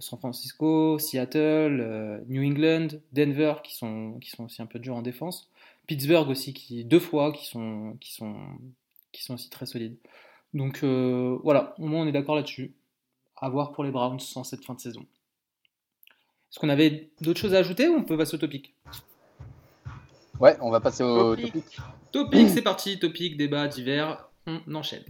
San 0.00 0.18
Francisco, 0.18 0.98
Seattle, 0.98 2.24
New 2.28 2.42
England, 2.42 2.88
Denver 3.12 3.54
qui 3.62 3.74
sont, 3.76 4.18
qui 4.20 4.30
sont 4.30 4.44
aussi 4.44 4.62
un 4.62 4.66
peu 4.66 4.78
durs 4.78 4.96
en 4.96 5.02
défense. 5.02 5.50
Pittsburgh 5.86 6.28
aussi, 6.28 6.52
qui 6.52 6.84
deux 6.84 7.00
fois, 7.00 7.32
qui 7.32 7.46
sont, 7.46 7.96
qui 8.00 8.12
sont, 8.12 8.36
qui 9.12 9.22
sont 9.22 9.34
aussi 9.34 9.50
très 9.50 9.66
solides. 9.66 9.96
Donc 10.54 10.80
euh, 10.82 11.38
voilà, 11.42 11.74
au 11.78 11.86
moins 11.86 12.02
on 12.02 12.06
est 12.06 12.12
d'accord 12.12 12.34
là-dessus. 12.34 12.74
À 13.36 13.50
voir 13.50 13.72
pour 13.72 13.84
les 13.84 13.90
Browns 13.90 14.20
en 14.34 14.44
cette 14.44 14.64
fin 14.64 14.74
de 14.74 14.80
saison. 14.80 15.04
Est-ce 16.50 16.58
qu'on 16.58 16.70
avait 16.70 17.10
d'autres 17.20 17.38
choses 17.38 17.54
à 17.54 17.58
ajouter 17.58 17.86
ou 17.88 17.96
on 17.96 18.02
peut 18.02 18.16
passer 18.16 18.34
au 18.36 18.38
topic? 18.38 18.74
Ouais, 20.40 20.56
on 20.60 20.70
va 20.70 20.80
passer 20.80 21.02
au 21.02 21.36
topic. 21.36 21.78
Topic, 22.12 22.48
c'est 22.48 22.62
parti. 22.62 22.98
Topic, 22.98 23.36
débat, 23.36 23.68
divers. 23.68 24.26
On 24.46 24.74
enchaîne. 24.74 25.04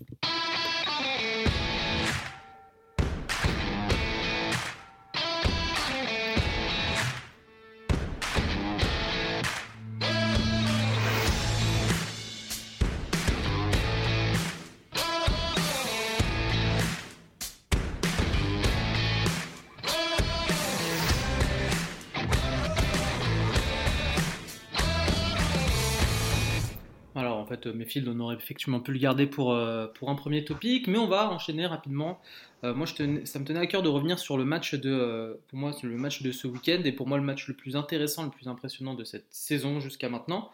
Mayfield, 27.87 28.09
on 28.09 28.19
aurait 28.21 28.35
effectivement 28.35 28.81
pu 28.81 28.93
le 28.93 28.99
garder 28.99 29.27
pour, 29.27 29.53
euh, 29.53 29.87
pour 29.87 30.11
un 30.11 30.17
premier 30.17 30.45
topic, 30.45 30.89
mais 30.89 30.99
on 30.99 31.07
va 31.07 31.31
enchaîner 31.31 31.67
rapidement. 31.67 32.21
Euh, 32.65 32.75
moi, 32.75 32.85
je 32.85 32.95
ça 33.25 33.39
me 33.39 33.45
tenait 33.45 33.61
à 33.61 33.67
cœur 33.67 33.83
de 33.83 33.89
revenir 33.89 34.19
sur 34.19 34.37
le 34.37 34.45
match 34.45 34.75
de, 34.75 34.91
euh, 34.91 35.35
pour 35.49 35.59
moi, 35.59 35.73
le 35.83 35.97
match 35.97 36.23
de 36.23 36.33
ce 36.33 36.49
week-end, 36.49 36.83
et 36.85 36.93
pour 36.93 37.07
moi, 37.07 37.17
le 37.17 37.23
match 37.23 37.47
le 37.47 37.55
plus 37.55 37.77
intéressant, 37.77 38.25
le 38.25 38.31
plus 38.31 38.49
impressionnant 38.49 38.95
de 38.95 39.05
cette 39.05 39.27
saison 39.31 39.79
jusqu'à 39.79 40.09
maintenant, 40.09 40.51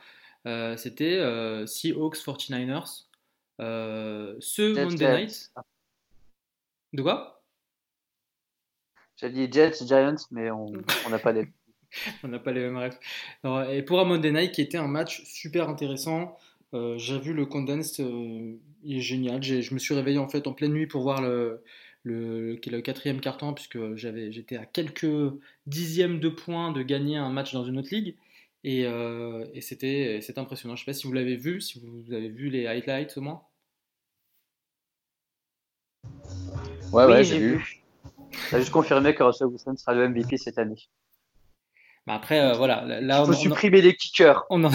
c'était 0.76 1.18
Seahawks 1.66 2.18
49ers. 2.18 3.06
ce 3.58 4.84
Monday 4.84 5.20
Night. 5.20 5.52
De 6.92 7.02
quoi? 7.02 7.42
J'ai 9.16 9.30
dit 9.30 9.50
Jets, 9.50 9.86
Giants, 9.86 10.16
mais 10.30 10.50
on 10.50 10.72
n'a 11.08 11.18
pas 11.18 11.32
les. 11.32 11.48
on 12.24 12.28
n'a 12.28 12.38
pas 12.38 12.52
les 12.52 12.60
mêmes 12.60 12.76
rêves. 12.76 12.98
et 13.70 13.82
pour 13.82 14.00
un 14.00 14.04
Monday 14.04 14.32
Night 14.32 14.52
qui 14.52 14.62
était 14.62 14.78
un 14.78 14.88
match 14.88 15.22
super 15.24 15.68
intéressant, 15.68 16.36
euh, 16.74 16.96
j'ai 16.96 17.18
vu 17.18 17.34
le 17.34 17.44
condensed, 17.44 18.00
euh, 18.00 18.56
il 18.82 18.96
est 18.96 19.00
génial. 19.00 19.42
Je 19.42 19.74
me 19.74 19.78
suis 19.78 19.94
réveillé 19.94 20.18
en 20.18 20.28
fait 20.28 20.46
en 20.46 20.54
pleine 20.54 20.72
nuit 20.72 20.86
pour 20.86 21.02
voir 21.02 21.20
le, 21.20 21.62
le, 22.02 22.54
le 22.54 22.80
quatrième 22.80 23.20
carton 23.20 23.52
puisque 23.52 23.94
j'avais, 23.96 24.32
j'étais 24.32 24.56
à 24.56 24.64
quelques 24.64 25.34
dixièmes 25.66 26.18
de 26.18 26.28
points 26.28 26.72
de 26.72 26.82
gagner 26.82 27.16
un 27.16 27.30
match 27.30 27.52
dans 27.52 27.64
une 27.64 27.78
autre 27.78 27.90
ligue. 27.92 28.16
Et, 28.64 28.86
euh, 28.86 29.44
et 29.54 29.60
c'était, 29.60 30.20
c'est 30.22 30.38
impressionnant. 30.38 30.76
Je 30.76 30.82
ne 30.82 30.84
sais 30.84 30.90
pas 30.92 30.94
si 30.94 31.06
vous 31.06 31.12
l'avez 31.12 31.36
vu, 31.36 31.60
si 31.60 31.80
vous 31.80 32.12
avez 32.12 32.28
vu 32.28 32.48
les 32.48 32.66
highlights 32.66 33.16
au 33.16 33.20
moins. 33.20 33.42
Ouais, 36.92 37.04
ouais, 37.06 37.24
j'ai 37.24 37.38
vu. 37.38 37.82
Ça 38.50 38.56
a 38.56 38.60
juste 38.60 38.72
confirmé 38.72 39.14
que 39.14 39.22
Russell 39.22 39.48
Wilson 39.48 39.76
sera 39.76 39.94
le 39.94 40.08
MVP 40.08 40.38
cette 40.38 40.58
année. 40.58 40.88
Bah 42.06 42.14
après, 42.14 42.56
voilà. 42.56 43.00
Là, 43.00 43.24
Je 43.24 43.30
me 43.30 43.34
suis 43.34 43.48
privé 43.48 43.82
des 43.82 43.94
kickers 43.94 44.44
on 44.48 44.64
en... 44.64 44.70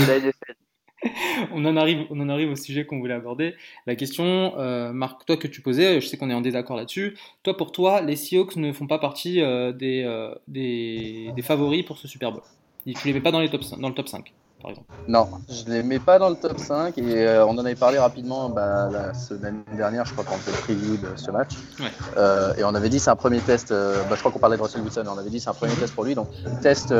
on, 1.51 1.65
en 1.65 1.77
arrive, 1.77 2.05
on 2.09 2.19
en 2.19 2.29
arrive 2.29 2.51
au 2.51 2.55
sujet 2.55 2.85
qu'on 2.85 2.99
voulait 2.99 3.13
aborder. 3.13 3.55
La 3.85 3.95
question, 3.95 4.57
euh, 4.57 4.91
Marc, 4.93 5.25
toi 5.25 5.37
que 5.37 5.47
tu 5.47 5.61
posais, 5.61 6.01
je 6.01 6.07
sais 6.07 6.17
qu'on 6.17 6.29
est 6.29 6.33
en 6.33 6.41
désaccord 6.41 6.75
là-dessus. 6.75 7.17
Toi, 7.43 7.55
pour 7.55 7.71
toi, 7.71 8.01
les 8.01 8.15
Seahawks 8.15 8.55
ne 8.55 8.71
font 8.71 8.87
pas 8.87 8.99
partie 8.99 9.41
euh, 9.41 9.71
euh, 9.81 10.35
des, 10.47 11.31
des, 11.35 11.41
favoris 11.41 11.83
pour 11.83 11.97
ce 11.97 12.07
Super 12.07 12.31
Bowl. 12.31 12.41
Tu 12.85 12.93
les 13.05 13.13
mets 13.13 13.21
pas 13.21 13.31
dans, 13.31 13.41
les 13.41 13.49
top, 13.49 13.61
dans 13.79 13.89
le 13.89 13.95
top 13.95 14.07
5. 14.07 14.33
Par 14.61 14.71
exemple 14.71 14.87
Non, 15.07 15.27
je 15.49 15.69
ne 15.69 15.75
les 15.75 15.83
mets 15.83 15.99
pas 15.99 16.19
dans 16.19 16.29
le 16.29 16.35
top 16.35 16.57
5 16.59 16.97
et 16.97 17.27
euh, 17.27 17.45
on 17.45 17.51
en 17.51 17.59
avait 17.59 17.75
parlé 17.75 17.97
rapidement 17.97 18.49
bah, 18.49 18.89
la 18.91 19.13
semaine 19.13 19.63
dernière, 19.75 20.05
je 20.05 20.13
crois, 20.13 20.23
quand 20.23 20.35
on 20.35 20.51
preview 20.63 20.97
de 20.97 21.15
ce 21.15 21.31
match. 21.31 21.51
Euh, 22.17 22.53
et 22.55 22.63
on 22.63 22.73
avait 22.73 22.89
dit 22.89 22.99
c'est 22.99 23.09
un 23.09 23.15
premier 23.15 23.39
test, 23.39 23.71
euh, 23.71 24.03
bah, 24.09 24.15
je 24.15 24.19
crois 24.19 24.31
qu'on 24.31 24.39
parlait 24.39 24.57
de 24.57 24.61
Russell 24.61 24.81
Wilson, 24.81 25.03
on 25.07 25.17
avait 25.17 25.29
dit 25.29 25.39
c'est 25.39 25.49
un 25.49 25.53
premier 25.53 25.73
test 25.73 25.93
pour 25.93 26.03
lui, 26.03 26.15
donc 26.15 26.29
test, 26.61 26.93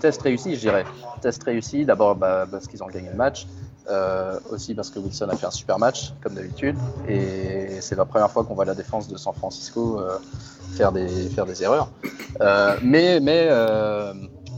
test 0.00 0.22
réussi, 0.22 0.54
je 0.54 0.60
dirais. 0.60 0.84
Test 1.20 1.42
réussi, 1.42 1.84
d'abord 1.84 2.14
bah, 2.14 2.46
parce 2.50 2.66
qu'ils 2.66 2.82
ont 2.82 2.88
gagné 2.88 3.10
le 3.10 3.16
match. 3.16 3.46
aussi 4.50 4.74
parce 4.74 4.90
que 4.90 4.98
Wilson 4.98 5.28
a 5.30 5.36
fait 5.36 5.46
un 5.46 5.50
super 5.50 5.78
match, 5.78 6.12
comme 6.22 6.34
d'habitude, 6.34 6.76
et 7.08 7.80
c'est 7.80 7.96
la 7.96 8.04
première 8.04 8.30
fois 8.30 8.44
qu'on 8.44 8.54
voit 8.54 8.64
la 8.64 8.74
défense 8.74 9.08
de 9.08 9.16
San 9.16 9.34
Francisco 9.34 10.00
faire, 10.76 10.92
des, 10.92 11.08
faire 11.30 11.46
des 11.46 11.62
erreurs. 11.62 11.90
mais 12.82 13.20
mais 13.20 13.48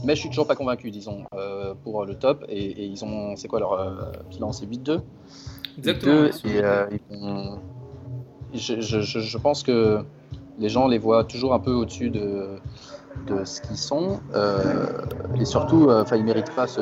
mais 0.03 0.15
je 0.15 0.21
suis 0.21 0.29
toujours 0.29 0.47
pas 0.47 0.55
convaincu, 0.55 0.91
disons, 0.91 1.23
euh, 1.33 1.73
pour 1.83 2.05
le 2.05 2.15
top. 2.15 2.45
Et, 2.49 2.85
ils 2.85 3.03
ont, 3.03 3.35
c'est 3.35 3.47
quoi 3.47 3.59
leur 3.59 3.73
euh, 3.73 4.11
bilan? 4.29 4.51
C'est 4.51 4.65
8-2 4.65 5.01
Exactement. 5.77 6.25
et, 6.45 6.63
euh, 6.63 6.87
je, 8.53 8.81
je, 8.81 8.99
je, 8.99 9.37
pense 9.37 9.63
que 9.63 10.03
les 10.59 10.69
gens 10.69 10.87
les 10.87 10.99
voient 10.99 11.23
toujours 11.23 11.53
un 11.53 11.59
peu 11.59 11.71
au-dessus 11.71 12.11
de, 12.11 12.59
de 13.27 13.43
ce 13.45 13.61
qu'ils 13.61 13.77
sont. 13.77 14.19
et 15.39 15.45
surtout, 15.45 15.89
enfin, 15.89 16.17
ils 16.17 16.23
méritent 16.23 16.53
pas 16.53 16.67
ce, 16.67 16.81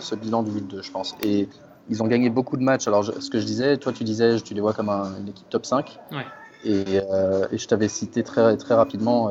ce, 0.00 0.14
bilan 0.14 0.42
du 0.42 0.52
8-2, 0.52 0.82
je 0.82 0.90
pense. 0.90 1.14
Et 1.22 1.48
ils 1.90 2.02
ont 2.02 2.06
gagné 2.06 2.30
beaucoup 2.30 2.56
de 2.56 2.62
matchs. 2.62 2.88
Alors, 2.88 3.04
ce 3.04 3.28
que 3.28 3.38
je 3.38 3.44
disais, 3.44 3.76
toi, 3.76 3.92
tu 3.92 4.04
disais, 4.04 4.40
tu 4.40 4.54
les 4.54 4.62
vois 4.62 4.72
comme 4.72 4.88
une 4.88 5.28
équipe 5.28 5.48
top 5.50 5.66
5. 5.66 5.98
Ouais. 6.12 6.24
Et, 6.64 6.96
et, 6.96 7.58
je 7.58 7.66
t'avais 7.66 7.88
cité 7.88 8.22
très, 8.22 8.56
très 8.56 8.74
rapidement 8.74 9.30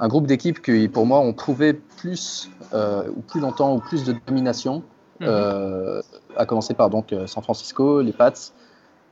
un 0.00 0.08
groupe 0.08 0.26
d'équipes 0.26 0.60
qui, 0.62 0.88
pour 0.88 1.06
moi, 1.06 1.20
ont 1.20 1.32
prouvé 1.32 1.72
plus 1.72 2.50
euh, 2.72 3.08
ou 3.16 3.22
plus 3.22 3.40
longtemps 3.40 3.74
ou 3.74 3.80
plus 3.80 4.04
de 4.04 4.14
domination, 4.26 4.82
mhm. 5.20 5.28
euh, 5.28 6.02
à 6.36 6.44
commencer 6.46 6.74
par 6.74 6.90
donc 6.90 7.12
euh, 7.12 7.26
San 7.26 7.42
Francisco, 7.42 8.00
les 8.00 8.12
Pats, 8.12 8.32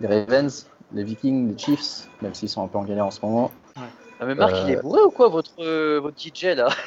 les 0.01 0.07
Ravens, 0.07 0.69
les 0.93 1.05
Vikings, 1.05 1.51
les 1.51 1.59
Chiefs, 1.59 2.09
même 2.23 2.35
s'ils 2.35 2.49
sont 2.49 2.63
un 2.63 2.69
peu 2.69 2.79
en 2.79 2.85
galère 2.85 3.07
en 3.07 3.11
ce 3.11 3.21
moment. 3.25 3.51
Ah, 4.19 4.25
mais 4.25 4.35
Marc, 4.35 4.55
il 4.65 4.71
est 4.71 4.81
bourré 4.81 5.03
ou 5.03 5.11
quoi, 5.11 5.29
votre, 5.29 5.63
votre 5.99 6.19
DJ 6.19 6.45
là? 6.57 6.69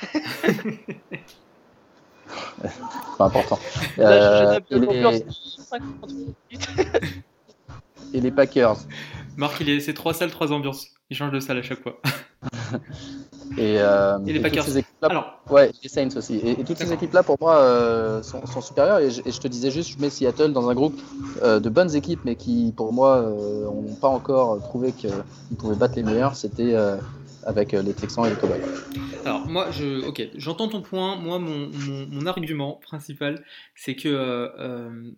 Pas 3.17 3.25
important. 3.25 3.57
et, 3.97 4.01
les... 4.69 4.69
et 8.13 8.21
les 8.21 8.31
Packers. 8.31 8.77
Marc, 9.37 9.59
il 9.59 9.69
est, 9.69 9.79
c'est 9.79 9.93
trois 9.93 10.13
salles, 10.13 10.31
trois 10.31 10.51
ambiances. 10.51 10.87
Il 11.09 11.17
change 11.17 11.31
de 11.31 11.39
salle 11.39 11.57
à 11.57 11.61
chaque 11.61 11.81
fois. 11.81 11.99
Euh, 13.57 14.19
et, 14.25 14.33
les 14.33 14.39
Packers. 14.39 14.65
Alors. 15.01 15.41
Ouais, 15.49 15.71
les 15.81 15.89
Saints 15.89 16.15
aussi. 16.15 16.37
Et, 16.37 16.63
toutes 16.63 16.77
ces 16.77 16.93
équipes-là, 16.93 17.23
pour 17.23 17.37
moi, 17.41 17.57
euh, 17.57 18.21
sont, 18.21 18.61
supérieures. 18.61 18.99
Et 18.99 19.09
je, 19.09 19.39
te 19.39 19.47
disais 19.47 19.71
juste, 19.71 19.91
je 19.97 19.99
mets 19.99 20.09
Seattle 20.09 20.53
dans 20.53 20.69
un 20.69 20.75
groupe 20.75 20.99
euh, 21.41 21.59
de 21.59 21.69
bonnes 21.69 21.93
équipes, 21.95 22.21
mais 22.25 22.35
qui, 22.35 22.73
pour 22.75 22.93
moi, 22.93 23.21
n'ont 23.21 23.95
pas 23.95 24.07
encore 24.07 24.59
prouvé 24.59 24.91
qu'ils 24.91 25.11
pouvaient 25.57 25.75
battre 25.75 25.95
les 25.95 26.03
meilleurs. 26.03 26.35
C'était 26.35 26.75
avec 27.45 27.71
les 27.71 27.93
Texans 27.93 28.25
et 28.25 28.29
les 28.29 28.35
Cowboys. 28.35 28.61
Alors 29.25 29.47
moi, 29.47 29.71
je, 29.71 30.05
ok, 30.07 30.29
j'entends 30.35 30.67
ton 30.67 30.81
point. 30.81 31.15
Moi, 31.15 31.39
mon, 31.39 31.69
mon 32.09 32.25
argument 32.27 32.79
principal, 32.81 33.43
c'est 33.75 33.95
que 33.95 34.51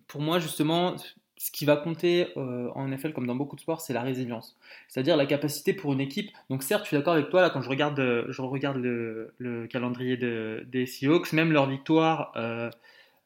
pour 0.06 0.20
moi, 0.20 0.38
justement, 0.38 0.96
ce 1.42 1.50
qui 1.50 1.64
va 1.64 1.74
compter 1.74 2.28
euh, 2.36 2.70
en 2.76 2.86
NFL 2.86 3.12
comme 3.12 3.26
dans 3.26 3.34
beaucoup 3.34 3.56
de 3.56 3.60
sports, 3.60 3.80
c'est 3.80 3.92
la 3.92 4.02
résilience. 4.02 4.56
C'est-à-dire 4.86 5.16
la 5.16 5.26
capacité 5.26 5.72
pour 5.72 5.92
une 5.92 6.00
équipe. 6.00 6.30
Donc 6.50 6.62
certes, 6.62 6.84
je 6.84 6.88
suis 6.88 6.96
d'accord 6.96 7.14
avec 7.14 7.30
toi 7.30 7.42
là 7.42 7.50
quand 7.50 7.60
je 7.60 7.68
regarde, 7.68 7.98
euh, 7.98 8.26
je 8.28 8.42
regarde 8.42 8.76
le, 8.76 9.66
calendrier 9.68 10.16
des 10.16 10.86
Seahawks, 10.86 11.32
même 11.32 11.50
leur 11.50 11.68
victoire, 11.68 12.32
euh, 12.36 12.70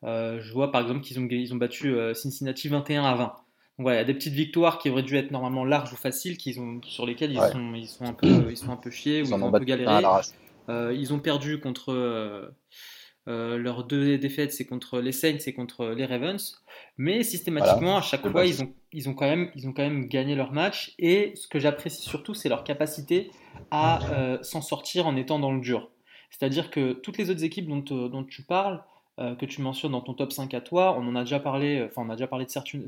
je 0.02 0.52
vois 0.54 0.72
par 0.72 0.80
exemple 0.80 1.00
qu'ils 1.00 1.20
ont, 1.20 1.28
ils 1.28 1.52
ont 1.52 1.58
battu 1.58 1.94
Cincinnati 2.14 2.68
21 2.68 3.04
à 3.04 3.14
20. 3.16 3.24
Donc 3.24 3.34
voilà, 3.80 3.98
il 3.98 4.00
y 4.00 4.04
a 4.04 4.06
des 4.06 4.14
petites 4.14 4.32
victoires 4.32 4.78
qui 4.78 4.88
auraient 4.88 5.02
dû 5.02 5.16
être 5.16 5.30
normalement 5.30 5.66
larges 5.66 5.92
ou 5.92 5.96
faciles, 5.96 6.38
qu'ils 6.38 6.58
ont, 6.58 6.80
sur 6.84 7.04
lesquelles 7.04 7.32
ils, 7.32 7.40
sont, 7.52 7.74
ils, 7.74 7.86
sont 7.86 8.06
un 8.06 8.12
peu, 8.14 8.46
ils 8.48 8.56
sont 8.56 8.70
un 8.70 8.76
peu 8.76 8.90
chiés 8.90 9.20
ou 9.20 9.26
ils, 9.26 9.34
ont 9.34 9.48
un 9.48 9.58
peu 9.58 9.64
galéré. 9.66 10.02
ils 10.70 11.12
ont 11.12 11.18
perdu 11.18 11.60
contre 11.60 12.54
euh, 13.28 13.58
leurs 13.58 13.84
deux 13.84 14.18
défaites, 14.18 14.52
c'est 14.52 14.64
contre 14.64 15.00
les 15.00 15.12
Saints 15.12 15.38
et 15.46 15.52
contre 15.52 15.86
les 15.88 16.06
Ravens. 16.06 16.62
Mais 16.96 17.22
systématiquement, 17.22 17.96
à 17.96 18.02
chaque 18.02 18.28
fois, 18.28 18.46
ils 18.46 18.62
ont, 18.62 18.72
ils, 18.92 19.08
ont 19.08 19.14
quand 19.14 19.26
même, 19.26 19.50
ils 19.54 19.68
ont 19.68 19.72
quand 19.72 19.82
même 19.82 20.06
gagné 20.06 20.34
leur 20.34 20.52
match. 20.52 20.94
Et 20.98 21.32
ce 21.34 21.48
que 21.48 21.58
j'apprécie 21.58 22.02
surtout, 22.02 22.34
c'est 22.34 22.48
leur 22.48 22.64
capacité 22.64 23.30
à 23.70 24.00
euh, 24.12 24.38
s'en 24.42 24.60
sortir 24.60 25.06
en 25.06 25.16
étant 25.16 25.38
dans 25.38 25.52
le 25.52 25.60
dur. 25.60 25.90
C'est-à-dire 26.30 26.70
que 26.70 26.92
toutes 26.92 27.18
les 27.18 27.30
autres 27.30 27.44
équipes 27.44 27.68
dont, 27.68 27.84
euh, 27.90 28.08
dont 28.08 28.24
tu 28.24 28.42
parles, 28.42 28.82
que 29.38 29.46
tu 29.46 29.62
mentionnes 29.62 29.92
dans 29.92 30.02
ton 30.02 30.12
top 30.12 30.30
5 30.30 30.52
à 30.52 30.60
toi, 30.60 30.94
on 31.00 31.08
en 31.08 31.16
a 31.16 31.20
déjà 31.20 31.40
parlé, 31.40 31.82
enfin 31.86 32.02
on 32.04 32.10
a 32.10 32.16
déjà 32.16 32.26
parlé 32.26 32.44
de 32.44 32.50
certaines, 32.50 32.86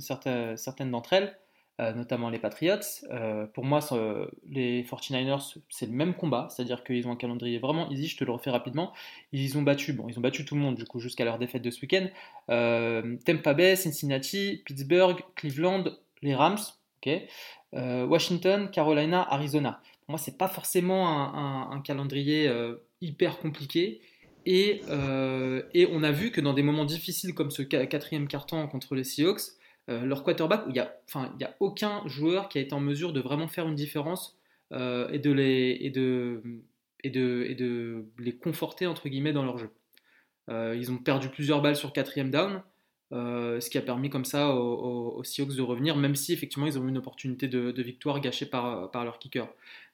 certaines 0.58 0.90
d'entre 0.90 1.14
elles. 1.14 1.34
Euh, 1.80 1.92
notamment 1.92 2.28
les 2.28 2.40
Patriots. 2.40 2.80
Euh, 3.12 3.46
pour 3.46 3.64
moi, 3.64 3.78
les 4.48 4.82
49ers, 4.82 5.58
c'est 5.68 5.86
le 5.86 5.92
même 5.92 6.12
combat, 6.12 6.48
c'est-à-dire 6.50 6.82
qu'ils 6.82 7.06
ont 7.06 7.12
un 7.12 7.16
calendrier 7.16 7.60
vraiment 7.60 7.88
easy, 7.88 8.08
je 8.08 8.16
te 8.16 8.24
le 8.24 8.32
refais 8.32 8.50
rapidement. 8.50 8.92
Ils 9.30 9.56
ont 9.56 9.62
battu, 9.62 9.92
bon, 9.92 10.08
ils 10.08 10.18
ont 10.18 10.20
battu 10.20 10.44
tout 10.44 10.56
le 10.56 10.60
monde 10.60 10.74
du 10.74 10.84
coup 10.84 10.98
jusqu'à 10.98 11.24
leur 11.24 11.38
défaite 11.38 11.62
de 11.62 11.70
ce 11.70 11.80
week-end. 11.80 12.08
Euh, 12.50 13.16
Tampa 13.24 13.54
Bay, 13.54 13.76
Cincinnati, 13.76 14.60
Pittsburgh, 14.64 15.20
Cleveland, 15.36 15.84
les 16.20 16.34
Rams, 16.34 16.58
Washington, 17.72 18.70
Carolina, 18.72 19.24
Arizona. 19.32 19.80
Pour 20.00 20.14
moi, 20.14 20.18
c'est 20.18 20.36
pas 20.36 20.48
forcément 20.48 21.06
un, 21.70 21.80
calendrier 21.82 22.50
hyper 23.00 23.38
compliqué. 23.38 24.00
Et, 24.46 24.80
on 24.90 26.02
a 26.02 26.10
vu 26.10 26.32
que 26.32 26.40
dans 26.40 26.54
des 26.54 26.64
moments 26.64 26.84
difficiles 26.84 27.34
comme 27.34 27.52
ce 27.52 27.62
quatrième 27.62 28.26
carton 28.26 28.66
contre 28.66 28.96
les 28.96 29.04
Seahawks, 29.04 29.57
euh, 29.88 30.04
leur 30.04 30.22
quarterback, 30.22 30.64
il 30.66 30.72
n'y 30.72 30.80
a 31.44 31.56
aucun 31.60 32.06
joueur 32.06 32.48
qui 32.48 32.58
a 32.58 32.60
été 32.60 32.74
en 32.74 32.80
mesure 32.80 33.12
de 33.12 33.20
vraiment 33.20 33.48
faire 33.48 33.66
une 33.66 33.74
différence 33.74 34.36
euh, 34.72 35.08
et, 35.10 35.18
de 35.18 35.32
les, 35.32 35.78
et, 35.80 35.90
de, 35.90 36.42
et, 37.04 37.10
de, 37.10 37.46
et 37.48 37.54
de 37.54 38.04
les 38.18 38.36
conforter 38.36 38.86
entre 38.86 39.08
guillemets 39.08 39.32
dans 39.32 39.44
leur 39.44 39.56
jeu. 39.56 39.70
Euh, 40.50 40.76
ils 40.78 40.92
ont 40.92 40.98
perdu 40.98 41.28
plusieurs 41.30 41.62
balles 41.62 41.76
sur 41.76 41.92
quatrième 41.92 42.30
down, 42.30 42.62
ce 43.10 43.70
qui 43.70 43.78
a 43.78 43.82
permis 43.82 44.10
comme 44.10 44.26
ça 44.26 44.54
aux, 44.54 45.24
Seahawks 45.24 45.56
de 45.56 45.62
revenir, 45.62 45.96
même 45.96 46.14
si 46.14 46.34
effectivement 46.34 46.66
ils 46.66 46.78
ont 46.78 46.84
eu 46.84 46.88
une 46.88 46.98
opportunité 46.98 47.48
de, 47.48 47.82
victoire 47.82 48.20
gâchée 48.20 48.46
par, 48.46 48.90
par 48.90 49.04
leur 49.04 49.18
kicker. 49.18 49.48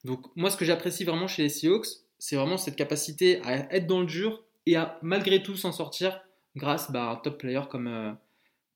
Donc 0.05 0.27
moi 0.35 0.51
ce 0.51 0.57
que 0.57 0.65
j'apprécie 0.65 1.05
vraiment 1.05 1.29
chez 1.29 1.43
les 1.43 1.49
Seahawks, 1.49 1.87
c'est 2.19 2.35
vraiment 2.35 2.57
cette 2.57 2.75
capacité 2.75 3.41
à 3.43 3.73
être 3.73 3.87
dans 3.87 4.01
le 4.01 4.07
dur 4.07 4.43
et 4.67 4.75
à 4.75 4.99
malgré 5.03 5.43
tout 5.43 5.55
s'en 5.55 5.71
sortir 5.71 6.21
grâce 6.57 6.91
bah, 6.91 7.11
à 7.11 7.13
un 7.13 7.17
top 7.17 7.39
player 7.39 7.61
comme, 7.71 8.17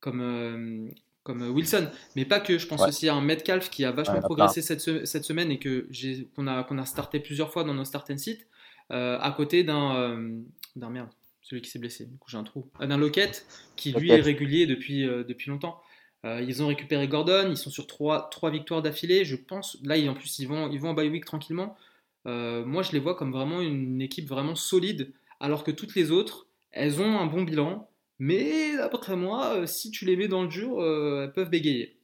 comme, 0.00 0.90
comme 1.28 1.42
euh, 1.42 1.50
Wilson, 1.50 1.90
mais 2.16 2.24
pas 2.24 2.40
que. 2.40 2.56
Je 2.58 2.66
pense 2.66 2.82
aussi 2.82 3.06
à 3.06 3.14
un 3.14 3.20
Metcalf 3.20 3.68
qui 3.68 3.84
a 3.84 3.92
vachement 3.92 4.20
progressé 4.20 4.62
cette, 4.62 5.04
cette, 5.06 5.24
semaine 5.24 5.50
et 5.50 5.58
que 5.58 5.86
qu'on 6.34 6.46
a, 6.46 6.64
qu'on 6.64 6.78
a 6.78 6.86
starté 6.86 7.20
plusieurs 7.20 7.52
fois 7.52 7.64
dans 7.64 7.74
nos 7.74 7.84
start 7.84 8.10
and 8.10 8.16
sit, 8.16 8.46
euh, 8.90 9.18
à 9.20 9.30
côté 9.32 9.62
d'un 9.62 9.94
euh, 9.96 10.38
d'un 10.74 10.88
merde, 10.88 11.10
celui 11.42 11.60
qui 11.60 11.68
s'est 11.68 11.78
blessé. 11.78 12.06
Du 12.06 12.16
coup, 12.16 12.30
j'ai 12.30 12.38
un 12.38 12.44
trou. 12.44 12.70
D'un 12.80 12.96
Lockett 12.96 13.46
qui 13.76 13.92
lui 13.92 14.10
est 14.10 14.22
régulier 14.22 14.66
depuis 14.66 15.04
depuis 15.04 15.50
longtemps. 15.50 15.82
ils 16.24 16.62
ont 16.62 16.68
récupéré 16.68 17.06
Gordon, 17.08 17.48
ils 17.50 17.58
sont 17.58 17.70
sur 17.70 17.86
trois, 17.86 18.30
trois 18.30 18.50
victoires 18.50 18.80
d'affilée. 18.80 19.26
Je 19.26 19.36
pense, 19.36 19.76
là, 19.84 19.96
en 20.10 20.14
plus, 20.14 20.38
ils 20.38 20.48
vont, 20.48 20.70
ils 20.70 20.80
vont 20.80 20.90
en 20.90 20.94
bye 20.94 21.10
week 21.10 21.26
tranquillement. 21.26 21.76
moi, 22.24 22.82
je 22.82 22.92
les 22.92 23.00
vois 23.00 23.16
comme 23.16 23.32
vraiment 23.32 23.60
une 23.60 24.00
équipe 24.00 24.26
vraiment 24.26 24.54
solide, 24.54 25.12
alors 25.40 25.62
que 25.62 25.70
toutes 25.70 25.94
les 25.94 26.10
autres, 26.10 26.46
elles 26.70 27.02
ont 27.02 27.18
un 27.18 27.26
bon 27.26 27.42
bilan, 27.42 27.88
mais 28.18 28.76
d'après 28.76 29.16
moi, 29.16 29.54
euh, 29.54 29.66
si 29.66 29.90
tu 29.90 30.04
les 30.04 30.16
mets 30.16 30.28
dans 30.28 30.42
le 30.42 30.48
dur, 30.48 30.81
euh, 30.81 31.24
elles 31.24 31.33
peuvent 31.33 31.50
bégayer. 31.50 31.94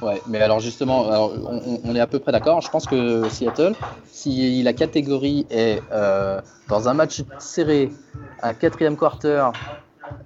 Ouais, 0.00 0.20
mais 0.26 0.40
alors 0.40 0.60
justement, 0.60 1.06
on, 1.84 1.94
est 1.94 2.00
à 2.00 2.06
peu 2.06 2.18
près 2.18 2.32
d'accord. 2.32 2.60
Je 2.60 2.70
pense 2.70 2.86
que 2.86 3.28
Seattle, 3.28 3.74
si 4.06 4.62
la 4.62 4.72
catégorie 4.72 5.46
est 5.50 5.80
euh, 5.92 6.40
dans 6.68 6.88
un 6.88 6.94
match 6.94 7.22
serré, 7.38 7.90
un 8.42 8.54
quatrième 8.54 8.96
quarter, 8.96 9.50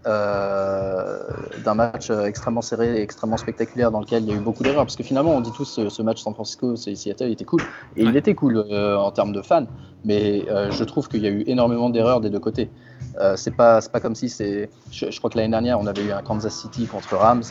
d'un 0.04 1.74
match 1.74 2.10
extrêmement 2.10 2.62
serré 2.62 2.98
et 2.98 3.02
extrêmement 3.02 3.36
spectaculaire 3.36 3.90
dans 3.90 4.00
lequel 4.00 4.22
il 4.22 4.30
y 4.30 4.32
a 4.32 4.36
eu 4.36 4.40
beaucoup 4.40 4.62
d'erreurs. 4.62 4.84
Parce 4.84 4.96
que 4.96 5.02
finalement, 5.02 5.32
on 5.32 5.40
dit 5.40 5.52
tous 5.52 5.64
ce, 5.64 5.88
ce 5.88 6.02
match 6.02 6.22
San 6.22 6.32
Francisco, 6.32 6.76
Seattle 6.76 7.30
était 7.30 7.44
cool. 7.44 7.60
Et 7.96 8.04
il 8.04 8.16
était 8.16 8.34
cool 8.34 8.58
en 8.58 9.10
termes 9.10 9.32
de 9.32 9.42
fans. 9.42 9.66
Mais 10.04 10.44
je 10.70 10.84
trouve 10.84 11.08
qu'il 11.08 11.22
y 11.22 11.26
a 11.26 11.30
eu 11.30 11.44
énormément 11.46 11.90
d'erreurs 11.90 12.20
des 12.20 12.30
deux 12.30 12.40
côtés. 12.40 12.70
Euh, 13.18 13.36
c'est 13.36 13.50
pas, 13.50 13.80
pas 13.80 14.00
comme 14.00 14.14
si 14.14 14.28
c'est. 14.28 14.68
Je, 14.90 15.16
crois 15.18 15.30
que 15.30 15.36
l'année 15.36 15.50
dernière, 15.50 15.80
on 15.80 15.86
avait 15.86 16.04
eu 16.04 16.12
un 16.12 16.22
Kansas 16.22 16.54
City 16.54 16.86
contre 16.86 17.16
Rams 17.16 17.44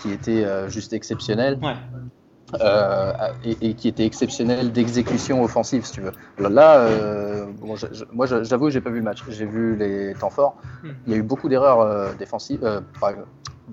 qui 0.00 0.12
était 0.12 0.44
euh, 0.44 0.68
juste 0.68 0.92
exceptionnel. 0.92 1.58
Euh, 2.62 3.12
et, 3.44 3.74
qui 3.74 3.88
était 3.88 4.06
exceptionnel 4.06 4.72
d'exécution 4.72 5.42
offensive, 5.42 5.84
si 5.84 5.92
tu 5.92 6.00
veux. 6.00 6.12
Là, 6.38 6.88
moi, 7.60 8.26
j'avoue, 8.26 8.70
j'ai 8.70 8.80
pas 8.80 8.88
vu 8.88 8.98
le 8.98 9.04
match. 9.04 9.22
J'ai 9.28 9.44
vu 9.44 9.76
les 9.76 10.14
temps 10.14 10.30
forts. 10.30 10.56
Hmm. 10.82 10.88
Il 11.06 11.12
y 11.12 11.16
a 11.16 11.18
eu 11.18 11.22
beaucoup 11.22 11.50
d'erreurs 11.50 12.14
défensives, 12.14 12.66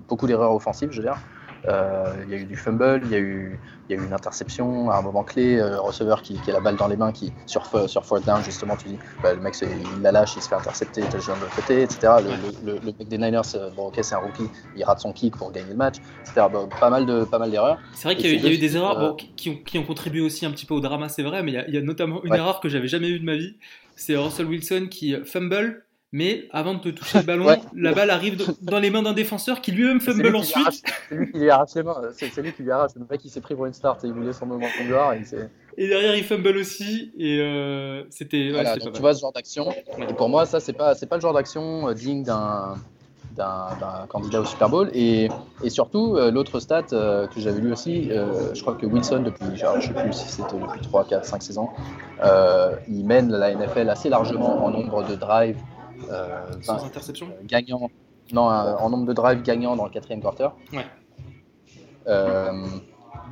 beaucoup 0.09 0.27
d'erreurs 0.27 0.51
offensives, 0.51 0.91
je 0.91 0.97
veux 0.97 1.07
dire. 1.07 1.17
Il 1.67 2.29
y 2.29 2.33
a 2.33 2.37
eu 2.37 2.45
du 2.45 2.55
fumble, 2.55 3.01
il 3.05 3.11
y 3.11 3.15
a 3.15 3.19
eu, 3.19 3.59
il 3.87 3.95
y 3.95 3.99
a 3.99 4.01
eu 4.01 4.05
une 4.05 4.13
interception 4.13 4.89
à 4.89 4.97
un 4.97 5.01
moment 5.01 5.23
clé, 5.23 5.61
receveur 5.61 6.21
qui, 6.21 6.39
qui, 6.41 6.49
a 6.51 6.53
la 6.53 6.59
balle 6.59 6.75
dans 6.75 6.87
les 6.87 6.97
mains, 6.97 7.11
qui 7.11 7.31
sur, 7.45 7.65
sur 7.87 8.05
fourth 8.05 8.25
down, 8.25 8.43
justement, 8.43 8.75
tu 8.75 8.89
dis, 8.89 8.97
bah, 9.21 9.33
le 9.33 9.41
mec, 9.41 9.55
il 9.61 10.01
la 10.01 10.11
lâche, 10.11 10.35
il 10.35 10.41
se 10.41 10.49
fait 10.49 10.55
intercepter, 10.55 11.01
il 11.01 11.07
touche 11.07 11.27
de 11.27 11.31
l'autre 11.31 11.55
côté, 11.55 11.81
etc. 11.81 12.13
Le, 12.63 12.73
le, 12.73 12.79
mec 12.81 13.07
des 13.07 13.17
Niners, 13.17 13.41
bon, 13.75 13.87
ok, 13.87 13.99
c'est 14.01 14.15
un 14.15 14.19
rookie, 14.19 14.49
il 14.75 14.83
rate 14.83 14.99
son 14.99 15.13
kick 15.13 15.35
pour 15.37 15.51
gagner 15.51 15.69
le 15.69 15.75
match, 15.75 15.95
etc. 16.21 16.47
pas 16.79 16.89
mal 16.89 17.05
de 17.05 17.23
pas 17.23 17.39
mal 17.39 17.51
d'erreurs. 17.51 17.79
C'est 17.93 18.07
vrai 18.07 18.15
qu'il 18.15 18.41
y, 18.41 18.47
a 18.47 18.51
eu 18.51 18.57
des 18.57 18.75
erreurs 18.75 19.15
qui, 19.15 19.49
ont, 19.49 19.57
qui, 19.57 19.77
ont, 19.77 19.83
contribué 19.83 20.21
aussi 20.21 20.45
un 20.45 20.51
petit 20.51 20.65
peu 20.65 20.73
au 20.73 20.81
drama, 20.81 21.09
c'est 21.09 21.23
vrai, 21.23 21.43
mais 21.43 21.51
il 21.67 21.73
y, 21.73 21.77
a, 21.77 21.81
notamment 21.81 22.23
une 22.23 22.33
erreur 22.33 22.59
que 22.59 22.69
j'avais 22.69 22.87
jamais 22.87 23.09
eue 23.09 23.19
de 23.19 23.25
ma 23.25 23.35
vie. 23.35 23.55
C'est 23.95 24.15
Russell 24.15 24.45
Wilson 24.47 24.87
qui 24.89 25.15
fumble 25.23 25.84
mais 26.15 26.47
avant 26.51 26.75
de 26.75 26.91
toucher 26.91 27.19
le 27.19 27.25
ballon, 27.25 27.47
la 27.75 27.91
balle 27.91 28.09
arrive 28.09 28.41
dans 28.61 28.79
les 28.79 28.89
mains 28.89 29.03
d'un 29.03 29.11
défenseur 29.11 29.59
qui 29.59 29.73
lui-même 29.73 29.99
fumble 29.99 30.33
ensuite. 30.33 30.81
C'est 31.09 31.15
lui 31.15 31.29
qui 31.29 31.39
lui 31.39 31.49
arrache 31.49 31.75
les 31.75 31.83
mains, 31.83 32.01
c'est 32.13 32.41
lui 32.41 32.53
qui 32.53 32.63
lui 32.63 32.71
arrache. 32.71 32.91
Le 32.95 33.05
mec 33.09 33.19
qui 33.19 33.27
s'est 33.27 33.41
pris 33.41 33.53
pour 33.53 33.65
une 33.65 33.73
start 33.73 34.01
et 34.05 34.07
il 34.07 34.13
voulait 34.13 34.31
son 34.31 34.45
moment 34.45 34.65
de 34.65 34.87
gloire. 34.87 35.11
Et, 35.11 35.23
et, 35.77 35.89
derrière 35.89 36.15
il 36.15 36.23
fumble 36.23 36.55
aussi 36.55 37.11
et 37.17 37.39
euh, 37.41 38.03
c'était. 38.09 38.49
Voilà, 38.51 38.77
tu 38.77 39.01
vois 39.01 39.13
ce 39.13 39.19
genre 39.19 39.33
d'action. 39.33 39.73
Et 40.07 40.13
pour 40.13 40.29
moi, 40.29 40.45
ça 40.45 40.61
c'est 40.61 40.71
pas 40.71 40.95
c'est 40.95 41.05
pas 41.05 41.17
le 41.17 41.21
genre 41.21 41.33
d'action 41.33 41.89
euh, 41.89 41.93
digne 41.93 42.23
d'un 42.23 42.75
d'un 43.35 44.05
candidat 44.07 44.39
au 44.39 44.45
Super 44.45 44.69
Bowl. 44.69 44.89
Et, 44.93 45.27
et 45.61 45.69
surtout, 45.69 46.15
euh, 46.15 46.31
l'autre 46.31 46.61
stat 46.61 46.83
que 46.83 47.41
j'avais 47.41 47.59
lu 47.59 47.73
aussi, 47.73 48.09
je 48.09 48.61
crois 48.61 48.75
que 48.75 48.85
Wilson, 48.85 49.23
depuis, 49.25 49.47
je 49.53 49.85
sais 49.85 49.93
plus 49.93 50.13
si 50.13 50.29
c'était 50.29 50.57
depuis 50.57 50.79
3, 50.79 51.03
4, 51.09 51.25
5 51.25 51.43
saisons, 51.43 51.67
il 52.87 53.03
mène 53.03 53.29
la 53.33 53.53
NFL 53.53 53.89
assez 53.89 54.07
largement 54.07 54.63
en 54.63 54.71
nombre 54.71 55.05
de 55.05 55.15
drives 55.15 55.57
euh, 56.11 56.41
Sans 56.61 56.83
interception? 56.83 57.27
Gagnant. 57.43 57.89
Non, 58.33 58.43
en 58.43 58.89
nombre 58.89 59.05
de 59.05 59.13
drives 59.13 59.43
gagnants 59.43 59.75
dans 59.75 59.85
le 59.85 59.91
quatrième 59.91 60.21
quarter. 60.21 60.49
Ouais. 60.73 60.85
Euh, 62.07 62.65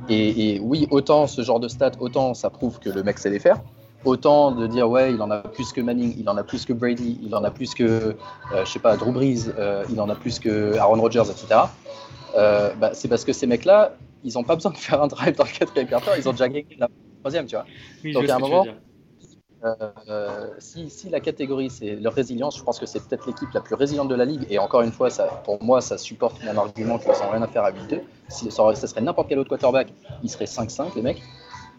et, 0.08 0.60
oui, 0.62 0.86
autant 0.90 1.26
ce 1.26 1.42
genre 1.42 1.60
de 1.60 1.68
stats, 1.68 1.92
autant 2.00 2.34
ça 2.34 2.50
prouve 2.50 2.78
que 2.78 2.90
le 2.90 3.02
mec 3.02 3.18
sait 3.18 3.30
les 3.30 3.38
faire. 3.38 3.60
Autant 4.04 4.52
de 4.52 4.66
dire 4.66 4.88
ouais, 4.88 5.12
il 5.12 5.22
en 5.22 5.30
a 5.30 5.38
plus 5.38 5.72
que 5.72 5.80
Manning, 5.80 6.14
il 6.18 6.28
en 6.28 6.36
a 6.36 6.44
plus 6.44 6.64
que 6.64 6.72
Brady, 6.72 7.18
il 7.22 7.34
en 7.34 7.42
a 7.42 7.50
plus 7.50 7.74
que 7.74 7.84
euh, 7.84 8.64
je 8.64 8.70
sais 8.70 8.78
pas 8.78 8.96
Drew 8.96 9.12
Brees, 9.12 9.50
il 9.90 10.00
en 10.00 10.08
a 10.08 10.14
plus 10.14 10.38
que 10.38 10.76
Aaron 10.76 11.00
Rodgers, 11.00 11.30
etc. 11.30 11.60
Bah, 12.34 12.90
c'est 12.92 13.08
parce 13.08 13.24
que 13.24 13.32
ces 13.32 13.46
mecs-là, 13.46 13.94
ils 14.22 14.34
n'ont 14.34 14.44
pas 14.44 14.54
besoin 14.54 14.72
de 14.72 14.76
faire 14.76 15.02
un 15.02 15.08
drive 15.08 15.36
dans 15.36 15.44
le 15.44 15.58
quatrième 15.58 15.88
quarter, 15.88 16.10
ils 16.18 16.28
ont 16.28 16.32
déjà 16.32 16.48
gagné 16.48 16.66
la 16.78 16.88
troisième, 17.20 17.46
tu 17.46 17.56
vois. 17.56 17.64
Donc 18.12 18.28
à 18.28 18.36
un 18.36 18.38
moment, 18.38 18.64
euh, 19.64 20.48
si, 20.58 20.90
si, 20.90 21.08
la 21.08 21.20
catégorie 21.20 21.70
c'est 21.70 21.96
leur 21.96 22.12
résilience, 22.12 22.58
je 22.58 22.62
pense 22.62 22.78
que 22.78 22.84
c'est 22.84 23.02
peut-être 23.02 23.26
l'équipe 23.26 23.50
la 23.54 23.60
plus 23.60 23.74
résiliente 23.74 24.08
de 24.08 24.14
la 24.14 24.24
ligue. 24.24 24.46
Et 24.50 24.58
encore 24.58 24.82
une 24.82 24.92
fois, 24.92 25.08
ça, 25.10 25.24
pour 25.44 25.62
moi, 25.62 25.80
ça 25.80 25.96
supporte 25.96 26.42
mon 26.44 26.56
argument 26.58 26.98
qu'ils 26.98 27.08
n'ont 27.08 27.30
rien 27.30 27.42
à 27.42 27.46
faire 27.46 27.64
à 27.64 27.72
8-2. 27.72 28.00
Si 28.28 28.50
ça, 28.50 28.74
serait 28.74 29.00
n'importe 29.00 29.28
quel 29.28 29.38
autre 29.38 29.48
quarterback, 29.48 29.92
ils 30.22 30.28
seraient 30.28 30.44
5-5, 30.44 30.94
les 30.96 31.02
mecs. 31.02 31.22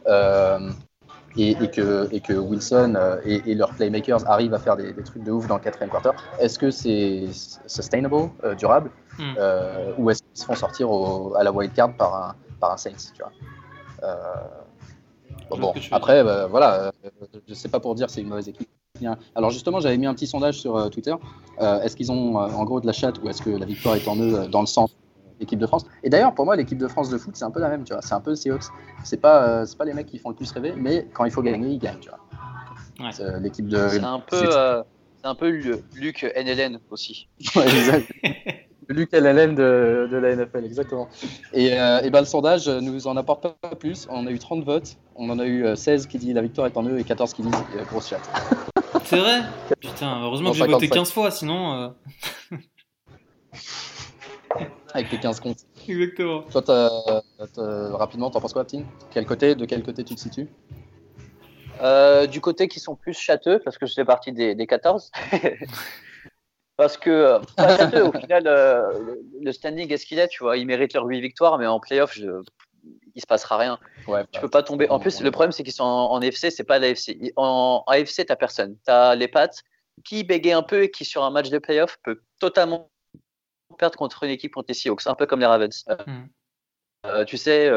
Euh, 0.07 0.71
et, 1.37 1.53
que, 1.69 2.07
et, 2.11 2.21
que, 2.21 2.33
Wilson 2.33 2.93
euh, 2.95 3.17
et, 3.25 3.53
leurs 3.55 3.73
playmakers 3.73 4.27
arrivent 4.29 4.53
à 4.53 4.59
faire 4.59 4.77
des, 4.77 4.93
trucs 5.03 5.23
de 5.23 5.31
ouf 5.31 5.47
dans 5.47 5.55
le 5.55 5.61
quatrième 5.61 5.89
quarter. 5.91 6.11
Est-ce 6.39 6.57
que 6.57 6.71
c'est 6.71 7.25
sustainable, 7.67 8.29
durable, 8.57 8.89
hmm. 9.19 9.33
ou 9.97 10.09
est-ce 10.09 10.23
qu'ils 10.23 10.41
se 10.41 10.45
font 10.45 10.55
sortir 10.55 10.87
à 11.35 11.43
la 11.43 11.51
wild 11.51 11.73
card 11.73 11.93
par 11.93 12.15
un, 12.15 12.35
par 12.59 12.71
un 12.71 12.77
Saints 12.77 13.11
tu 13.13 13.21
vois? 13.21 13.31
Bon, 15.49 15.73
après, 15.91 16.23
bah, 16.23 16.47
voilà, 16.47 16.85
euh, 16.85 16.91
je 17.47 17.53
sais 17.53 17.69
pas 17.69 17.79
pour 17.79 17.95
dire 17.95 18.09
c'est 18.09 18.21
une 18.21 18.27
mauvaise 18.27 18.49
équipe. 18.49 18.69
Alors 19.35 19.51
justement, 19.51 19.79
j'avais 19.79 19.97
mis 19.97 20.05
un 20.05 20.13
petit 20.13 20.27
sondage 20.27 20.59
sur 20.59 20.75
euh, 20.77 20.89
Twitter. 20.89 21.13
Euh, 21.61 21.81
est-ce 21.81 21.95
qu'ils 21.95 22.11
ont 22.11 22.35
en 22.35 22.63
gros 22.63 22.79
de 22.79 22.87
la 22.87 22.93
chatte 22.93 23.21
ou 23.21 23.29
est-ce 23.29 23.41
que 23.41 23.49
la 23.49 23.65
victoire 23.65 23.95
est 23.95 24.07
en 24.07 24.17
eux 24.17 24.47
dans 24.47 24.61
le 24.61 24.67
sens 24.67 24.95
l'équipe 25.39 25.59
de 25.59 25.67
France? 25.67 25.85
Et 26.03 26.09
d'ailleurs, 26.09 26.33
pour 26.33 26.45
moi, 26.45 26.55
l'équipe 26.55 26.77
de 26.77 26.87
France 26.87 27.09
de 27.09 27.17
foot, 27.17 27.35
c'est 27.35 27.43
un 27.43 27.51
peu 27.51 27.59
la 27.59 27.69
même, 27.69 27.83
tu 27.83 27.93
vois. 27.93 28.01
C'est 28.01 28.13
un 28.13 28.21
peu 28.21 28.35
Seahawks. 28.35 28.65
C'est 29.03 29.19
pas, 29.19 29.65
c'est 29.65 29.77
pas 29.77 29.85
les 29.85 29.93
mecs 29.93 30.07
qui 30.07 30.17
font 30.17 30.29
le 30.29 30.35
plus 30.35 30.49
rêver, 30.51 30.73
mais 30.77 31.07
quand 31.13 31.25
il 31.25 31.31
faut 31.31 31.41
gagner, 31.41 31.69
ils 31.69 31.79
gagnent, 31.79 31.99
tu 31.99 32.09
vois. 32.09 33.39
L'équipe 33.39 33.67
de. 33.67 33.89
C'est 33.89 34.03
un 34.03 34.19
peu, 34.19 34.49
c'est 35.17 35.27
un 35.27 35.35
peu 35.35 35.49
Luc 35.95 36.23
NLN 36.23 36.79
aussi. 36.89 37.27
ouais, 37.55 37.63
exact. 37.63 38.11
Luc 38.89 39.11
LLN 39.11 39.55
de, 39.55 40.07
de, 40.11 40.17
la 40.17 40.35
NFL, 40.35 40.65
exactement. 40.65 41.07
Et, 41.53 41.79
euh, 41.79 42.01
et 42.01 42.09
ben, 42.09 42.19
le 42.19 42.25
sondage 42.25 42.67
nous 42.67 43.07
en 43.07 43.17
apporte 43.17 43.47
pas 43.59 43.75
plus. 43.75 44.07
On 44.09 44.27
a 44.27 44.31
eu 44.31 44.39
30 44.39 44.63
votes. 44.63 44.97
On 45.15 45.29
en 45.29 45.39
a 45.39 45.45
eu 45.45 45.75
16 45.75 46.05
euh, 46.05 46.07
qui 46.07 46.17
disent 46.17 46.33
la 46.33 46.41
victoire 46.41 46.67
est 46.67 46.77
en 46.77 46.83
eux 46.83 46.99
et 46.99 47.03
14 47.03 47.33
qui 47.33 47.41
disent 47.41 47.53
euh, 47.75 47.83
grosse 47.85 48.09
chat. 48.09 48.21
C'est 49.05 49.17
vrai? 49.17 49.41
Putain, 49.79 50.21
heureusement 50.23 50.51
que 50.51 50.57
j'ai 50.57 50.67
voté 50.67 50.89
15 50.89 51.11
fois, 51.11 51.31
sinon. 51.31 51.93
Avec 54.93 55.11
les 55.11 55.19
15 55.19 55.39
comptes. 55.41 55.59
Exactement. 55.87 56.43
Toi, 56.43 57.13
rapidement, 57.97 58.29
t'en 58.29 58.39
penses 58.41 58.53
quoi, 58.53 58.65
Tim? 58.65 58.83
Quel 59.11 59.25
côté, 59.25 59.55
De 59.55 59.65
quel 59.65 59.83
côté 59.83 60.03
tu 60.03 60.15
te 60.15 60.19
situes? 60.19 60.47
Du 62.31 62.41
côté 62.41 62.67
qui 62.67 62.79
sont 62.79 62.95
plus 62.95 63.13
châteux, 63.13 63.59
parce 63.63 63.77
que 63.77 63.85
je 63.85 63.93
fais 63.93 64.05
partie 64.05 64.31
des, 64.31 64.55
des 64.55 64.65
14. 64.65 65.11
Parce 66.77 66.97
que, 66.97 67.09
euh, 67.09 67.39
au 68.07 68.11
final, 68.11 68.43
euh, 68.47 69.15
le 69.41 69.51
standing 69.51 69.91
est 69.91 69.97
ce 69.97 70.05
qu'il 70.05 70.19
est, 70.19 70.27
tu 70.27 70.43
vois? 70.43 70.57
Ils 70.57 70.65
méritent 70.65 70.93
leur 70.93 71.05
8 71.05 71.21
victoires, 71.21 71.57
mais 71.57 71.67
en 71.67 71.79
playoff, 71.79 72.13
je, 72.13 72.41
il 73.15 73.21
se 73.21 73.27
passera 73.27 73.57
rien. 73.57 73.79
Ouais, 74.07 74.25
tu 74.31 74.41
peux 74.41 74.49
pas 74.49 74.63
tomber. 74.63 74.89
En 74.89 74.99
plus, 74.99 75.21
le 75.21 75.31
problème, 75.31 75.51
c'est 75.51 75.63
qu'ils 75.63 75.73
sont 75.73 75.83
en, 75.83 76.19
FC, 76.21 76.51
c'est 76.51 76.63
pas 76.63 76.79
l'AFC. 76.79 77.31
En, 77.37 77.83
en 77.85 77.91
AFC, 77.91 78.25
t'as 78.25 78.35
personne. 78.35 78.77
T'as 78.85 79.15
les 79.15 79.27
Pats 79.27 79.49
qui 80.03 80.23
bégaye 80.23 80.51
un 80.51 80.63
peu 80.63 80.83
et 80.83 80.91
qui, 80.91 81.05
sur 81.05 81.23
un 81.23 81.29
match 81.29 81.49
de 81.49 81.57
playoff, 81.57 81.97
peut 82.03 82.21
totalement 82.39 82.89
perdre 83.77 83.97
contre 83.97 84.23
une 84.23 84.31
équipe 84.31 84.53
contre 84.53 84.67
les 84.69 84.73
Seahawks, 84.73 85.07
un 85.07 85.15
peu 85.15 85.25
comme 85.25 85.39
les 85.39 85.45
Ravens. 85.45 85.85
Hmm. 86.05 86.25
Euh, 87.05 87.23
tu 87.23 87.37
sais, 87.37 87.71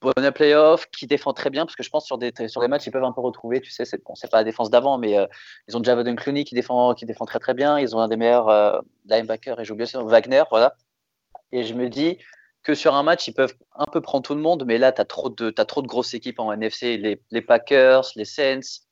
bonne 0.00 0.30
playoff, 0.32 0.86
qui 0.90 1.06
défend 1.06 1.32
très 1.32 1.50
bien, 1.50 1.64
parce 1.64 1.76
que 1.76 1.82
je 1.82 1.90
pense 1.90 2.06
sur 2.06 2.18
des, 2.18 2.32
sur 2.48 2.60
des 2.60 2.68
matchs, 2.68 2.86
ils 2.86 2.90
peuvent 2.90 3.04
un 3.04 3.12
peu 3.12 3.20
retrouver, 3.20 3.60
tu 3.60 3.70
sais, 3.70 3.84
c'est 3.84 4.02
bon, 4.04 4.14
pas 4.30 4.38
la 4.38 4.44
défense 4.44 4.70
d'avant, 4.70 4.98
mais 4.98 5.18
euh, 5.18 5.26
ils 5.68 5.76
ont 5.76 5.82
Javaden 5.82 6.16
Clooney 6.16 6.44
qui 6.44 6.54
défend, 6.54 6.94
qui 6.94 7.06
défend 7.06 7.24
très 7.24 7.38
très 7.38 7.54
bien, 7.54 7.78
ils 7.78 7.94
ont 7.96 8.00
un 8.00 8.08
des 8.08 8.16
meilleurs 8.16 8.48
euh, 8.48 8.80
linebackers, 9.06 9.60
et 9.60 9.64
j'ai 9.64 9.72
oublié 9.72 9.90
Wagner, 9.94 10.42
voilà. 10.50 10.74
Et 11.52 11.64
je 11.64 11.74
me 11.74 11.88
dis 11.88 12.18
que 12.62 12.74
sur 12.74 12.94
un 12.94 13.02
match, 13.02 13.28
ils 13.28 13.34
peuvent 13.34 13.54
un 13.74 13.86
peu 13.86 14.00
prendre 14.00 14.24
tout 14.24 14.34
le 14.34 14.40
monde, 14.40 14.64
mais 14.66 14.78
là, 14.78 14.92
tu 14.92 15.00
as, 15.00 15.04
trop 15.04 15.30
de, 15.30 15.54
as 15.56 15.64
trop 15.64 15.82
de 15.82 15.86
grosses 15.86 16.14
équipes 16.14 16.40
en 16.40 16.52
NFC, 16.52 16.96
les, 17.30 17.42
Packers, 17.42 18.04
les 18.16 18.24
Saints, 18.24 18.84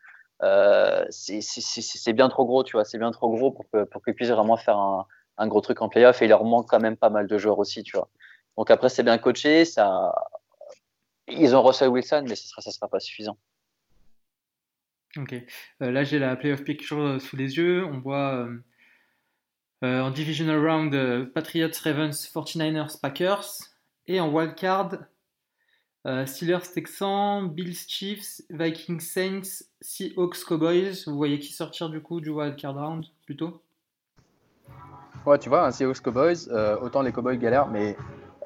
euh, 0.42 1.04
c'est 1.10 2.12
bien 2.12 2.28
trop 2.28 2.44
gros, 2.46 2.64
tu 2.64 2.72
vois, 2.72 2.84
c'est 2.84 2.98
bien 2.98 3.10
trop 3.10 3.28
gros 3.30 3.50
pour, 3.50 3.66
pour 3.90 4.02
qu'ils 4.02 4.14
puissent 4.14 4.30
vraiment 4.30 4.56
faire 4.56 4.76
un, 4.76 5.06
un 5.38 5.46
gros 5.46 5.60
truc 5.60 5.82
en 5.82 5.88
playoff, 5.88 6.22
et 6.22 6.26
il 6.26 6.28
leur 6.28 6.44
manque 6.44 6.68
quand 6.68 6.80
même 6.80 6.96
pas 6.96 7.10
mal 7.10 7.26
de 7.26 7.38
joueurs 7.38 7.58
aussi, 7.58 7.82
tu 7.82 7.96
vois. 7.96 8.08
Donc 8.56 8.70
après, 8.70 8.88
c'est 8.88 9.02
bien 9.02 9.18
coaché, 9.18 9.64
ça, 9.64 10.14
ils 11.28 11.54
ont 11.54 11.62
Russell 11.62 11.88
Wilson, 11.88 12.24
mais 12.28 12.36
ce 12.36 12.48
sera, 12.48 12.62
ça 12.62 12.70
sera 12.70 12.88
pas 12.88 13.00
suffisant. 13.00 13.38
Ok. 15.16 15.34
Euh, 15.82 15.90
là, 15.90 16.04
j'ai 16.04 16.18
la 16.18 16.36
playoff 16.36 16.62
picture 16.62 17.00
euh, 17.00 17.18
sous 17.18 17.36
les 17.36 17.56
yeux. 17.56 17.84
On 17.84 17.98
voit 17.98 18.46
euh, 19.82 20.00
en 20.00 20.10
divisional 20.10 20.58
round 20.58 21.32
Patriots, 21.32 21.70
Ravens, 21.82 22.30
49ers, 22.32 23.00
Packers. 23.00 23.46
Et 24.08 24.20
en 24.20 24.32
wildcard, 24.32 24.98
Steelers, 26.26 26.70
Texans, 26.72 27.48
Bills, 27.48 27.76
Chiefs, 27.88 28.40
Vikings, 28.50 29.00
Saints, 29.00 29.64
Seahawks, 29.80 30.44
Cowboys. 30.44 31.02
Vous 31.06 31.16
voyez 31.16 31.40
qui 31.40 31.52
sortir 31.52 31.88
du 31.88 32.00
coup 32.00 32.20
du 32.20 32.30
wildcard 32.30 32.76
round 32.76 33.04
plutôt? 33.24 33.60
Ouais, 35.24 35.40
tu 35.40 35.48
vois, 35.48 35.66
un 35.66 35.72
Seahawks, 35.72 36.00
Cowboys, 36.00 36.48
autant 36.80 37.02
les 37.02 37.10
Cowboys 37.10 37.36
galèrent, 37.36 37.66
mais 37.66 37.96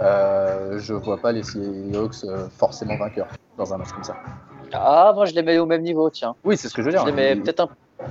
euh, 0.01 0.79
je 0.79 0.95
vois 0.95 1.19
pas 1.19 1.33
les 1.33 1.43
Seahawks 1.43 2.25
euh, 2.25 2.49
forcément 2.49 2.97
vainqueurs 2.97 3.29
dans 3.59 3.75
un 3.75 3.79
match 3.79 3.93
comme 3.93 4.05
ça. 4.05 4.17
Ah, 4.73 5.13
moi 5.15 5.27
je 5.27 5.35
les 5.35 5.43
mets 5.43 5.59
au 5.59 5.67
même 5.67 5.83
niveau, 5.83 6.09
tiens. 6.11 6.35
Oui, 6.45 6.57
c'est 6.57 6.69
ce 6.69 6.75
que 6.75 6.83
je 6.83 6.87
veux 6.87 6.93
dire. 6.93 7.03
Je 7.03 7.07
les 7.07 7.13
mets 7.13 7.37
peut-être 7.37 7.61
un. 7.61 7.69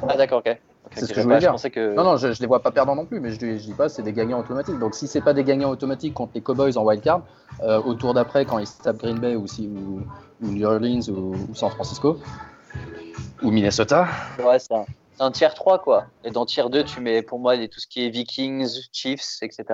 Ah, 0.07 0.15
d'accord, 0.15 0.43
ok. 0.45 0.55
c'est 0.91 1.05
ce 1.05 1.13
que 1.13 1.21
je 1.21 1.27
veux 1.27 1.39
dire. 1.39 1.55
Que... 1.71 1.95
Non, 1.95 2.03
non, 2.03 2.17
je, 2.17 2.31
je, 2.31 2.41
les 2.41 2.47
vois 2.47 2.61
pas 2.61 2.71
perdants 2.71 2.95
non 2.95 3.05
plus, 3.05 3.19
mais 3.19 3.31
je, 3.31 3.39
je 3.39 3.63
dis 3.63 3.73
pas 3.73 3.89
c'est 3.89 4.03
des 4.03 4.13
gagnants 4.13 4.39
automatiques. 4.39 4.77
Donc 4.77 4.93
si 4.93 5.07
c'est 5.07 5.21
pas 5.21 5.33
des 5.33 5.43
gagnants 5.43 5.71
automatiques 5.71 6.13
contre 6.13 6.33
les 6.35 6.41
Cowboys 6.41 6.77
en 6.77 6.83
wildcard, 6.83 7.21
euh, 7.63 7.81
au 7.81 7.95
tour 7.95 8.13
d'après 8.13 8.45
quand 8.45 8.59
ils 8.59 8.67
tapent 8.83 8.97
Green 8.97 9.17
Bay 9.17 9.35
ou, 9.35 9.47
si, 9.47 9.67
ou, 9.67 10.01
New 10.41 10.67
Orleans 10.67 11.09
ou, 11.09 11.55
San 11.55 11.71
Francisco 11.71 12.19
ou 13.41 13.49
Minnesota. 13.49 14.07
Ouais, 14.43 14.59
c'est 14.59 14.75
un, 14.75 14.85
un 15.19 15.31
tiers 15.31 15.55
3 15.55 15.79
quoi. 15.79 16.05
Et 16.23 16.29
dans 16.29 16.45
tiers 16.45 16.69
2, 16.69 16.83
tu 16.83 17.01
mets 17.01 17.23
pour 17.23 17.39
moi 17.39 17.57
tout 17.67 17.79
ce 17.79 17.87
qui 17.87 18.05
est 18.05 18.09
Vikings, 18.09 18.67
Chiefs, 18.91 19.41
etc 19.41 19.65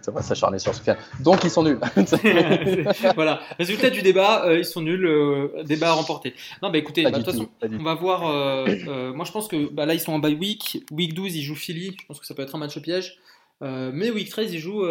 ça 0.00 0.10
va 0.10 0.22
s'acharner 0.22 0.58
sur 0.58 0.74
Sofiane. 0.74 0.96
Donc 1.20 1.44
ils 1.44 1.50
sont 1.50 1.62
nuls. 1.62 1.78
voilà. 3.14 3.40
Résultat 3.58 3.90
du 3.90 4.02
débat, 4.02 4.46
euh, 4.46 4.58
ils 4.58 4.64
sont 4.64 4.80
nuls. 4.80 5.04
Euh, 5.04 5.62
débat 5.64 5.92
remporté. 5.92 6.34
Non, 6.62 6.70
bah 6.70 6.78
écoutez, 6.78 7.04
bah, 7.04 7.10
de 7.10 7.16
toute 7.16 7.26
façon, 7.26 7.48
on 7.62 7.82
va 7.82 7.94
voir. 7.94 8.26
Euh, 8.26 9.12
moi, 9.12 9.24
je 9.24 9.32
pense 9.32 9.48
que 9.48 9.68
bah, 9.72 9.86
là, 9.86 9.94
ils 9.94 10.00
sont 10.00 10.12
en 10.12 10.18
bye 10.18 10.34
week. 10.34 10.84
Week 10.90 11.14
12, 11.14 11.36
ils 11.36 11.42
jouent 11.42 11.54
Philly. 11.54 11.96
Je 12.00 12.06
pense 12.06 12.20
que 12.20 12.26
ça 12.26 12.34
peut 12.34 12.42
être 12.42 12.54
un 12.54 12.58
match 12.58 12.78
piège. 12.80 13.18
mais 13.60 14.10
week 14.10 14.28
13, 14.30 14.52
ils 14.52 14.60
jouent 14.60 14.86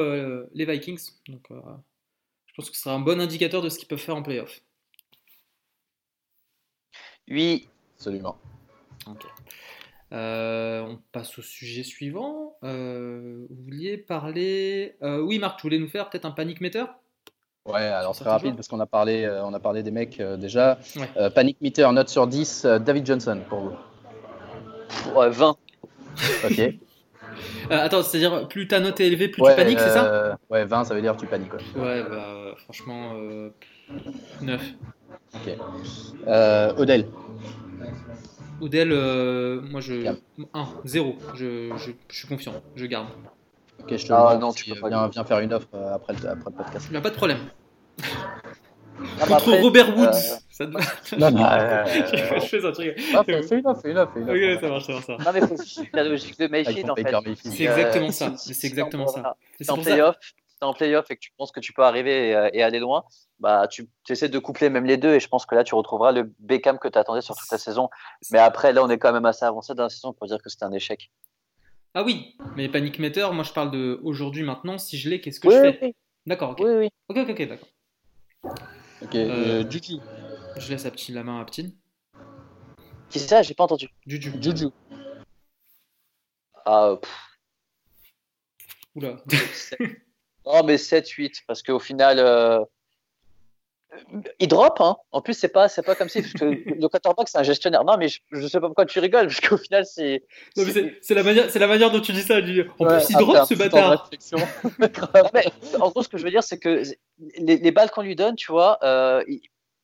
les 0.54 0.66
Vikings. 0.66 1.12
Donc, 1.28 1.48
je 1.50 2.54
pense 2.56 2.70
que 2.70 2.76
ce 2.76 2.84
sera 2.84 2.96
un 2.96 3.00
bon 3.00 3.20
indicateur 3.22 3.62
de 3.62 3.70
ce 3.70 3.78
qu'ils 3.78 3.88
peuvent 3.88 4.00
faire 4.00 4.16
en 4.16 4.24
playoff. 4.24 4.62
Oui. 7.30 7.68
Absolument. 7.98 8.38
On 10.12 11.00
passe 11.12 11.38
au 11.40 11.42
sujet 11.42 11.84
suivant. 11.84 12.58
euh, 12.64 13.46
vous 13.50 13.64
vouliez 13.64 13.98
parler. 13.98 14.96
euh, 15.04 15.20
oui, 15.22 15.40
Marc, 15.40 15.58
tu 15.60 15.64
voulais 15.64 15.80
nous 15.80 15.88
faire 15.90 16.10
peut-être 16.10 16.26
un 16.26 16.32
panic 16.32 16.62
meter? 16.62 16.86
Ouais, 17.66 17.82
alors 17.82 18.16
très 18.16 18.30
rapide 18.30 18.56
parce 18.56 18.68
qu'on 18.68 18.80
a 18.80 18.88
parlé, 18.88 19.24
euh, 19.24 19.46
on 19.46 19.54
a 19.54 19.60
parlé 19.60 19.84
des 19.84 19.92
mecs 19.92 20.20
euh, 20.20 20.36
déjà. 20.36 20.80
Ouais. 20.96 21.08
Euh, 21.18 21.30
Panic 21.30 21.58
Meter, 21.62 21.88
note 21.94 22.10
sur 22.10 22.26
10, 22.28 22.66
euh, 22.66 22.80
David 22.80 23.06
Johnson 23.06 23.40
pour 23.50 23.60
vous. 23.60 23.74
Ouais, 25.16 25.30
20. 25.30 25.56
Ok. 26.44 26.60
Euh, 27.72 27.78
Attends, 27.80 28.04
c'est-à-dire 28.04 28.48
plus 28.50 28.68
ta 28.68 28.80
note 28.82 29.00
est 29.00 29.08
élevée, 29.08 29.30
plus 29.30 29.42
Ouais, 29.42 29.52
tu 29.52 29.56
paniques, 29.56 29.80
c'est 29.80 29.90
ça? 29.92 30.06
euh, 30.06 30.36
Ouais, 30.50 30.66
20, 30.66 30.84
ça 30.84 30.94
veut 30.94 31.02
dire 31.02 31.16
tu 31.16 31.26
paniques. 31.26 31.54
ouais. 31.54 31.82
Ouais, 31.82 32.04
bah 32.04 32.26
euh, 32.36 32.56
franchement, 32.58 33.14
euh, 33.16 33.50
9. 34.42 34.62
Ok. 35.36 35.50
Euh, 36.28 36.74
Odell. 36.78 37.06
Odell, 38.62 38.92
euh, 38.92 39.62
moi 39.62 39.82
je. 39.82 39.94
Garde. 40.04 40.20
1, 40.54 40.68
0. 40.86 41.16
Je, 41.36 41.70
je, 41.78 41.92
je 42.10 42.16
suis 42.18 42.28
confiant, 42.28 42.54
je 42.76 42.86
garde. 42.86 43.08
Ok, 43.82 43.96
je 43.98 44.06
te 44.08 44.14
Ah, 44.14 44.38
non, 44.40 44.54
tu 44.54 44.66
peux 44.70 44.78
euh, 44.78 44.82
pas 44.90 45.08
viens, 45.10 45.24
faire 45.24 45.40
une 45.40 45.54
offre 45.54 45.68
euh, 45.74 45.96
après 45.96 46.14
le, 46.14 46.30
après 46.30 46.50
le 46.52 46.56
podcast. 46.56 46.86
Il 46.90 46.92
n'y 46.92 46.98
a 46.98 47.02
pas 47.02 47.10
de 47.10 47.16
problème. 47.16 47.40
Ah, 48.04 48.04
bah, 49.22 49.26
Contre 49.28 49.34
après, 49.50 49.62
Robert 49.62 49.98
Woods. 49.98 50.06
euh, 50.06 50.12
Ça 50.52 50.68
te 50.68 50.72
va 50.72 50.80
Non, 51.18 51.32
non. 51.32 51.44
Je 52.40 52.46
fais 52.46 52.62
ça, 52.62 52.72
tu 52.72 52.82
rigoles. 52.82 52.96
Ah, 53.16 53.24
fais, 53.24 53.58
une 53.58 53.68
offre, 53.68 53.82
fais 53.82 53.92
une 53.92 53.98
offre. 53.98 54.18
Une 54.18 54.30
offre. 54.30 54.56
Ok, 54.56 54.62
ça 54.62 54.70
marche, 54.70 54.86
ça 54.86 54.92
marche. 54.94 55.06
ça 55.06 55.12
marche. 55.14 55.26
Non, 55.26 55.32
mais 55.34 55.48
faut 55.48 55.58
suivre 55.64 55.90
la 55.94 56.04
logique 56.04 56.40
de 56.40 56.48
Mayfield 56.48 56.90
en 56.92 56.96
fait. 56.96 57.36
C'est 57.44 57.68
Euh, 57.68 57.72
exactement 57.78 58.12
ça. 58.12 58.34
C'est 58.38 58.68
exactement 58.68 59.08
ça. 59.08 59.36
c'est 59.60 59.68
pour 59.68 59.84
ça. 59.84 60.16
En 60.66 60.74
playoff 60.74 61.10
et 61.12 61.16
que 61.16 61.20
tu 61.22 61.32
penses 61.38 61.52
que 61.52 61.60
tu 61.60 61.74
peux 61.74 61.84
arriver 61.84 62.30
et, 62.30 62.50
et 62.54 62.64
aller 62.64 62.80
loin, 62.80 63.04
bah 63.40 63.68
tu 63.68 63.90
essaies 64.10 64.30
de 64.30 64.40
coupler 64.40 64.70
même 64.70 64.86
les 64.86 64.98
deux 64.98 65.14
et 65.14 65.20
je 65.20 65.28
pense 65.28 65.46
que 65.46 65.56
là 65.56 65.64
tu 65.64 65.76
retrouveras 65.76 66.12
le 66.12 66.34
Beckham 66.40 66.78
que 66.80 66.88
tu 66.88 66.98
attendais 66.98 67.22
sur 67.22 67.36
toute 67.36 67.52
la 67.52 67.58
saison. 67.58 67.90
Mais 68.32 68.40
après 68.40 68.74
là 68.74 68.84
on 68.84 68.90
est 68.90 68.98
quand 69.00 69.14
même 69.14 69.26
assez 69.26 69.46
avancé 69.46 69.74
dans 69.74 69.84
la 69.84 69.90
saison 69.90 70.14
pour 70.14 70.28
dire 70.28 70.42
que 70.42 70.50
c'était 70.50 70.66
un 70.66 70.72
échec. 70.72 71.12
Ah 71.94 72.04
oui, 72.04 72.38
mais 72.56 72.70
Panic 72.70 73.00
Meter, 73.00 73.28
moi 73.34 73.44
je 73.44 73.52
parle 73.52 73.72
de 73.72 74.00
aujourd'hui, 74.04 74.44
maintenant. 74.44 74.78
Si 74.78 74.98
je 74.98 75.10
l'ai, 75.10 75.20
qu'est-ce 75.20 75.40
que 75.42 75.50
Oui, 75.50 75.56
je 75.56 75.60
fais 75.60 75.80
oui, 75.82 75.96
D'accord, 76.26 76.52
ok. 76.52 76.60
oui, 76.64 76.72
oui. 76.78 76.90
Ok, 77.10 77.18
ok, 77.18 77.30
ok, 77.32 77.48
d'accord. 77.50 77.68
Ok, 79.02 79.16
Euh, 79.16 79.62
euh, 79.64 79.70
Juju. 79.70 79.98
Je 80.58 80.70
laisse 80.70 80.86
à 80.86 80.92
petit, 80.92 81.12
la 81.12 81.24
main 81.24 81.42
à 81.42 81.46
Ptine. 81.46 81.76
Qui 83.10 83.20
c'est 83.20 83.28
ça? 83.28 83.42
J'ai 83.42 83.54
pas 83.54 83.66
entendu. 83.66 83.90
Juju. 84.08 84.32
Juju. 84.42 84.68
Ah, 86.66 86.96
pff, 87.02 87.12
Oula. 88.96 89.18
non 90.46 90.64
mais 90.64 90.76
7-8 90.78 91.42
parce 91.48 91.62
qu'au 91.64 91.80
final 91.80 92.18
euh, 92.20 92.60
il 94.40 94.48
drop 94.48 94.80
hein. 94.80 94.96
En 95.12 95.22
plus 95.22 95.34
c'est 95.34 95.50
pas 95.50 95.68
c'est 95.68 95.82
pas 95.82 95.96
comme 95.96 96.08
si 96.08 96.22
parce 96.22 96.34
que 96.34 96.46
le 96.80 96.88
quarterback 96.88 97.28
c'est 97.28 97.38
un 97.38 97.44
gestionnaire. 97.44 97.84
Non 97.84 97.98
mais 97.98 98.08
je, 98.08 98.20
je 98.32 98.48
sais 98.48 98.60
pas 98.62 98.68
pourquoi 98.68 98.86
tu 98.86 99.00
rigoles 99.00 99.28
parce 99.28 99.42
qu'au 99.42 99.58
final 99.58 99.86
c'est 99.86 100.24
Non, 100.56 100.64
mais 100.66 100.72
c'est- 101.02 101.14
la, 101.14 101.24
manière- 101.24 101.50
c'est 101.50 101.60
la 101.60 101.68
manière 101.68 101.92
dont 101.92 102.00
tu 102.00 102.14
dis 102.14 102.22
ça. 102.22 102.40
du- 102.42 102.62
En 102.80 102.86
Ouais, 102.86 102.98
plus, 103.00 103.10
il 103.10 103.18
drop 103.18 103.46
ce 103.46 103.54
bâtard. 103.56 104.02
réflexion. 104.04 104.38
Non, 105.14 105.30
mais, 105.34 105.46
en 105.80 105.90
gros, 105.90 106.04
ce 106.04 106.08
que 106.10 106.18
je 106.18 106.24
veux 106.24 106.32
dire, 106.32 106.44
c'est 106.44 106.58
que 106.58 106.84
les, 107.38 107.58
les 107.58 107.72
balles 107.72 107.92
qu'on 107.92 108.02
lui 108.02 108.16
donne, 108.16 108.36
tu 108.36 108.52
vois, 108.52 108.78
euh, 108.84 109.24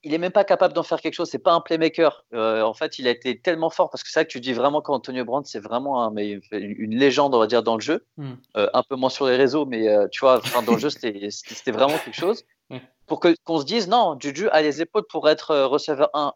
il, 0.07 0.13
est 0.13 0.17
même 0.17 0.31
pas 0.31 0.43
capable 0.43 0.73
d'en 0.73 0.83
faire 0.83 1.01
quelque 1.01 1.13
chose. 1.13 1.29
C'est 1.29 1.39
pas 1.39 1.53
un 1.53 1.61
playmaker. 1.61 2.25
Euh, 2.33 2.61
en 2.61 2.73
fait, 2.73 2.99
il 2.99 3.07
a 3.07 3.11
été 3.11 3.39
tellement 3.39 3.69
fort 3.69 3.89
parce 3.89 4.03
que 4.03 4.09
c'est 4.09 4.19
vrai 4.19 4.25
que 4.25 4.31
tu 4.31 4.39
dis 4.39 4.53
vraiment 4.53 4.81
qu'Antonio 4.81 5.25
Brown, 5.25 5.43
c'est 5.45 5.59
vraiment 5.59 6.03
un- 6.03 6.11
mais 6.11 6.39
une 6.51 6.95
légende, 6.95 7.35
on 7.35 7.39
va 7.39 7.47
dire, 7.47 7.63
dans 7.63 7.75
le 7.75 7.81
jeu. 7.81 8.05
Hmm. 8.17 8.33
Euh, 8.55 8.69
un 8.73 8.83
peu 8.83 8.95
moins 8.95 9.09
sur 9.09 9.27
les 9.27 9.35
réseaux, 9.35 9.65
mais 9.65 9.87
euh, 9.87 10.07
tu 10.11 10.21
vois, 10.21 10.41
dans 10.65 10.73
le 10.73 10.79
jeu, 10.79 10.89
c'était 10.89 11.71
vraiment 11.71 11.97
quelque 11.97 12.15
chose. 12.15 12.43
Ouais. 12.69 12.81
Pour 13.05 13.19
que 13.19 13.35
qu'on 13.43 13.59
se 13.59 13.65
dise, 13.65 13.87
non, 13.87 14.17
Juju 14.19 14.49
a 14.49 14.61
les 14.61 14.81
épaules 14.81 15.05
pour 15.09 15.29
être 15.29 15.55
receveur 15.55 16.09
1. 16.13 16.33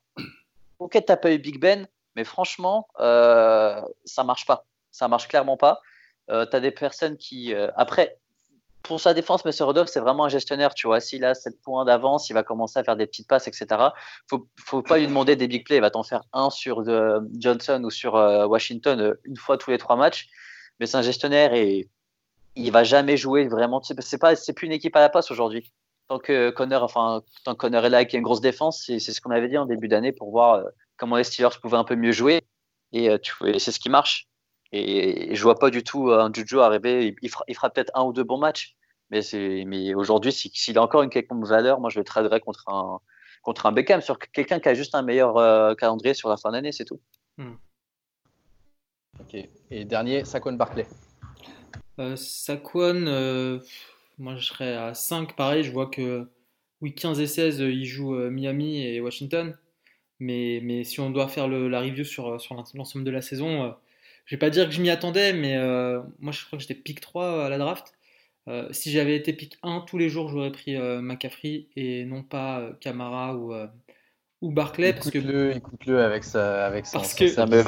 Ok, 0.79 1.01
t'as 1.05 1.17
pas 1.17 1.31
eu 1.31 1.37
Big 1.37 1.59
Ben, 1.59 1.87
mais 2.15 2.23
franchement, 2.23 2.87
ça 2.97 4.23
marche 4.23 4.45
pas. 4.45 4.65
Ça 4.91 5.07
marche 5.07 5.27
clairement 5.27 5.57
pas. 5.57 5.81
Euh, 6.29 6.45
t'as 6.45 6.59
des 6.59 6.71
personnes 6.71 7.17
qui, 7.17 7.53
après, 7.75 8.17
pour 8.83 8.99
sa 8.99 9.13
défense, 9.13 9.45
M. 9.45 9.51
Rodolphe, 9.61 9.89
c'est 9.89 9.99
vraiment 9.99 10.25
un 10.25 10.29
gestionnaire. 10.29 10.73
Tu 10.73 10.87
vois, 10.87 10.99
s'il 10.99 11.23
a 11.25 11.33
7 11.33 11.61
points 11.61 11.85
d'avance, 11.85 12.29
il 12.29 12.33
va 12.33 12.43
commencer 12.43 12.79
à 12.79 12.83
faire 12.83 12.95
des 12.95 13.05
petites 13.05 13.27
passes, 13.27 13.47
etc. 13.47 13.67
Faut, 14.29 14.47
faut 14.59 14.81
pas 14.81 14.97
lui 14.97 15.07
demander 15.07 15.35
des 15.35 15.47
big 15.47 15.65
plays. 15.65 15.77
Il 15.77 15.81
va 15.81 15.91
t'en 15.91 16.03
faire 16.03 16.23
un 16.33 16.49
sur 16.49 16.79
euh, 16.87 17.19
Johnson 17.37 17.81
ou 17.83 17.89
sur 17.89 18.15
euh, 18.15 18.45
Washington 18.45 18.99
euh, 18.99 19.13
une 19.23 19.37
fois 19.37 19.57
tous 19.57 19.71
les 19.71 19.77
trois 19.77 19.95
matchs. 19.95 20.27
Mais 20.79 20.87
c'est 20.87 20.97
un 20.97 21.01
gestionnaire 21.01 21.53
et 21.53 21.89
il 22.55 22.71
va 22.71 22.83
jamais 22.83 23.17
jouer 23.17 23.47
vraiment. 23.47 23.81
C'est 23.83 24.17
pas, 24.17 24.35
c'est 24.35 24.53
plus 24.53 24.67
une 24.67 24.73
équipe 24.73 24.95
à 24.95 25.01
la 25.01 25.09
passe 25.09 25.31
aujourd'hui. 25.31 25.71
Tant 26.07 26.19
que 26.19 26.49
Connor, 26.49 26.83
enfin, 26.83 27.21
tant 27.45 27.55
que 27.55 27.67
est 27.67 27.89
là 27.89 28.01
et 28.01 28.05
qu'il 28.05 28.13
y 28.13 28.17
a 28.17 28.19
une 28.19 28.25
grosse 28.25 28.41
défense, 28.41 28.83
c'est 28.85 28.99
ce 28.99 29.21
qu'on 29.21 29.31
avait 29.31 29.47
dit 29.47 29.57
en 29.57 29.65
début 29.65 29.87
d'année 29.87 30.11
pour 30.11 30.31
voir 30.31 30.65
comment 30.97 31.15
les 31.15 31.23
Steelers 31.23 31.57
pouvaient 31.61 31.77
un 31.77 31.85
peu 31.85 31.95
mieux 31.95 32.11
jouer. 32.11 32.41
Et, 32.91 33.05
et 33.05 33.59
c'est 33.59 33.71
ce 33.71 33.79
qui 33.79 33.89
marche. 33.89 34.27
Et, 34.73 35.31
et 35.31 35.35
je 35.35 35.43
vois 35.43 35.59
pas 35.59 35.69
du 35.69 35.83
tout 35.83 36.11
un 36.11 36.31
Juju 36.33 36.59
arriver. 36.59 37.07
Il, 37.07 37.15
il 37.21 37.29
fera, 37.29 37.43
il 37.47 37.55
fera 37.55 37.69
peut-être 37.69 37.91
un 37.93 38.03
ou 38.03 38.13
deux 38.13 38.23
bons 38.23 38.37
matchs. 38.37 38.75
Mais, 39.09 39.93
aujourd'hui, 39.93 40.31
si- 40.31 40.51
s'il 40.53 40.77
a 40.77 40.81
encore 40.81 41.03
une 41.03 41.09
quelconque 41.09 41.45
valeur, 41.45 41.81
moi 41.81 41.89
je 41.89 41.99
le 41.99 42.05
traderais 42.05 42.39
contre 42.39 42.69
un, 42.69 42.99
contre 43.43 43.65
un 43.65 43.73
Beckham, 43.73 43.99
sur 44.01 44.17
quelqu'un 44.19 44.59
qui 44.61 44.69
a 44.69 44.73
juste 44.73 44.95
un 44.95 45.01
meilleur 45.01 45.35
euh, 45.37 45.75
calendrier 45.75 46.13
sur 46.13 46.29
la 46.29 46.37
fin 46.37 46.51
d'année, 46.51 46.71
c'est 46.71 46.85
tout. 46.85 47.01
Ok. 49.19 49.35
Et 49.71 49.85
dernier, 49.85 50.23
Saquon 50.25 50.53
Barclay. 50.53 50.87
Euh, 51.99 52.15
Saquon, 52.15 53.05
euh, 53.07 53.59
moi 54.17 54.35
je 54.35 54.45
serais 54.45 54.75
à 54.75 54.93
5, 54.93 55.35
pareil. 55.35 55.63
Je 55.63 55.71
vois 55.71 55.87
que 55.87 56.29
oui, 56.81 56.95
15 56.95 57.19
et 57.19 57.27
16, 57.27 57.61
euh, 57.61 57.71
il 57.71 57.85
joue 57.85 58.15
euh, 58.15 58.29
Miami 58.29 58.81
et 58.81 59.01
Washington. 59.01 59.57
Mais, 60.19 60.59
mais 60.63 60.83
si 60.83 60.99
on 60.99 61.09
doit 61.09 61.27
faire 61.27 61.47
le- 61.47 61.67
la 61.67 61.81
review 61.81 62.03
sur, 62.05 62.39
sur 62.39 62.55
l'ensemble 62.55 63.03
de 63.03 63.11
la 63.11 63.21
saison, 63.21 63.63
euh, 63.63 63.71
je 64.31 64.37
vais 64.37 64.39
pas 64.39 64.49
dire 64.49 64.65
que 64.65 64.71
je 64.71 64.81
m'y 64.81 64.89
attendais, 64.89 65.33
mais 65.33 65.57
euh, 65.57 66.01
moi 66.19 66.31
je 66.31 66.45
crois 66.45 66.55
que 66.57 66.61
j'étais 66.61 66.73
pick 66.73 67.01
3 67.01 67.47
à 67.47 67.49
la 67.49 67.57
draft. 67.57 67.93
Euh, 68.47 68.69
si 68.71 68.89
j'avais 68.89 69.17
été 69.17 69.33
pick 69.33 69.57
1 69.61 69.81
tous 69.81 69.97
les 69.97 70.07
jours, 70.07 70.29
j'aurais 70.29 70.53
pris 70.53 70.77
euh, 70.77 71.01
McCaffrey 71.01 71.67
et 71.75 72.05
non 72.05 72.23
pas 72.23 72.61
euh, 72.61 72.71
Camara 72.79 73.35
ou, 73.35 73.53
euh, 73.53 73.67
ou 74.39 74.53
Barclay. 74.53 74.93
Parce 74.93 75.11
que 75.11 75.17
Écoute-le, 75.17 75.57
écoute-le 75.57 76.01
avec 76.01 76.23
sa, 76.23 76.65
avec 76.65 76.85
son, 76.85 76.99
Parce 76.99 77.13
que- 77.13 77.27
sa, 77.27 77.45
c'est- 77.51 77.63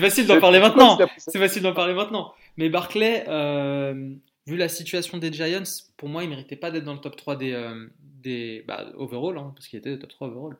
facile 0.00 0.26
d'en 0.26 0.40
parler 0.40 0.60
maintenant. 0.60 0.98
C'est 1.18 1.38
facile 1.38 1.62
d'en 1.62 1.74
parler 1.74 1.92
maintenant. 1.92 2.32
Mais 2.56 2.70
Barclay, 2.70 3.26
euh, 3.28 4.14
vu 4.46 4.56
la 4.56 4.70
situation 4.70 5.18
des 5.18 5.30
Giants, 5.30 5.62
pour 5.98 6.08
moi, 6.08 6.24
il 6.24 6.30
méritait 6.30 6.56
pas 6.56 6.70
d'être 6.70 6.84
dans 6.84 6.94
le 6.94 7.00
top 7.00 7.16
3 7.16 7.36
des, 7.36 7.52
euh, 7.52 7.86
des 8.00 8.64
bah, 8.66 8.86
overall, 8.94 9.36
hein, 9.36 9.52
parce 9.54 9.68
qu'il 9.68 9.78
était 9.78 9.98
top 9.98 10.08
3 10.08 10.28
overall. 10.28 10.56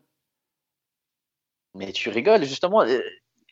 Mais 1.74 1.92
tu 1.92 2.10
rigoles, 2.10 2.44
justement. 2.44 2.84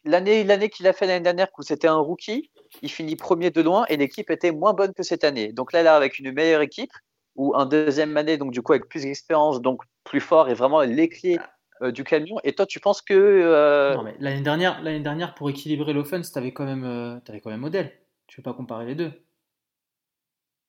L'année, 0.05 0.45
l'année 0.45 0.69
qu'il 0.71 0.87
a 0.87 0.93
fait 0.93 1.07
l'année 1.07 1.23
dernière, 1.25 1.49
où 1.59 1.63
c'était 1.63 1.89
un 1.89 1.97
rookie, 1.99 2.51
il 2.83 2.91
finit 2.91 3.17
premier 3.17 3.51
de 3.51 3.63
loin 3.63 3.87
et 3.89 3.97
l'équipe 3.97 4.31
était 4.31 4.53
moins 4.53 4.75
bonne 4.75 4.93
que 4.93 5.03
cette 5.03 5.25
année. 5.25 5.53
Donc 5.53 5.73
là, 5.73 5.83
là, 5.83 5.97
avec 5.97 6.19
une 6.19 6.33
meilleure 6.33 6.61
équipe, 6.63 6.93
ou 7.37 7.55
un 7.57 7.67
deuxième 7.67 8.17
année, 8.17 8.37
donc 8.37 8.53
du 8.53 8.63
coup 8.63 8.73
avec 8.73 8.89
plus 8.89 9.03
d'expérience, 9.03 9.61
donc 9.61 9.83
plus 10.05 10.21
fort 10.21 10.49
et 10.49 10.55
vraiment 10.55 10.83
les 10.83 11.09
clés 11.09 11.39
euh, 11.83 11.91
du 11.91 12.05
camion. 12.05 12.37
Et 12.45 12.55
toi, 12.55 12.67
tu 12.67 12.81
penses 12.81 13.03
que 13.03 13.15
euh, 13.15 13.95
Non, 13.95 14.03
mais 14.03 14.15
l'année 14.21 14.43
dernière, 14.43 14.83
l'année 14.83 15.01
dernière, 15.01 15.35
pour 15.35 15.49
équilibrer 15.51 15.93
l'offense, 15.93 16.31
t'avais 16.33 16.53
quand 16.53 16.65
même, 16.65 16.85
euh, 16.85 17.19
t'avais 17.25 17.41
quand 17.41 17.51
même 17.51 17.61
modèle. 17.61 17.93
Tu 18.27 18.37
veux 18.41 18.43
pas 18.43 18.55
comparer 18.55 18.87
les 18.87 18.95
deux. 18.95 19.13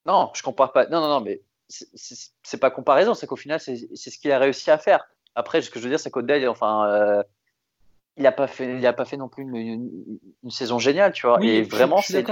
non, 0.06 0.32
je 0.36 0.42
compare 0.44 0.72
pas. 0.72 0.86
Non, 0.88 1.02
non, 1.02 1.08
non, 1.10 1.22
mais 1.22 1.42
c'est- 1.68 1.90
c'est 1.96 2.32
c'est 2.44 2.60
pas 2.60 2.70
comparaison, 2.72 3.14
c'est 3.14 3.28
qu'au 3.28 3.36
final, 3.36 3.60
c'est 3.60 3.76
c'est 3.96 4.12
ce 4.12 4.20
qu'il 4.20 4.32
a 4.32 4.40
réussi 4.40 4.70
à 4.72 4.78
faire. 4.78 5.04
Après, 5.36 5.62
ce 5.62 5.70
que 5.72 5.80
je 5.80 5.84
veux 5.86 5.90
dire, 5.90 6.00
c'est 6.00 6.12
qu'Odell, 6.12 6.48
enfin, 6.48 6.88
euh, 6.90 7.24
il 8.18 8.26
a 8.28 8.32
pas 8.32 8.48
fait, 8.48 8.78
il 8.78 8.86
a 8.86 8.94
pas 8.94 9.06
fait 9.06 9.18
non 9.18 9.28
plus 9.30 9.44
une, 9.44 9.56
une- 9.56 10.20
une 10.44 10.50
saison 10.50 10.80
géniale, 10.80 11.12
tu 11.12 11.28
vois. 11.28 11.40
Oui, 11.40 11.50
et 11.50 11.62
vraiment, 11.64 12.02
c'est 12.02 12.24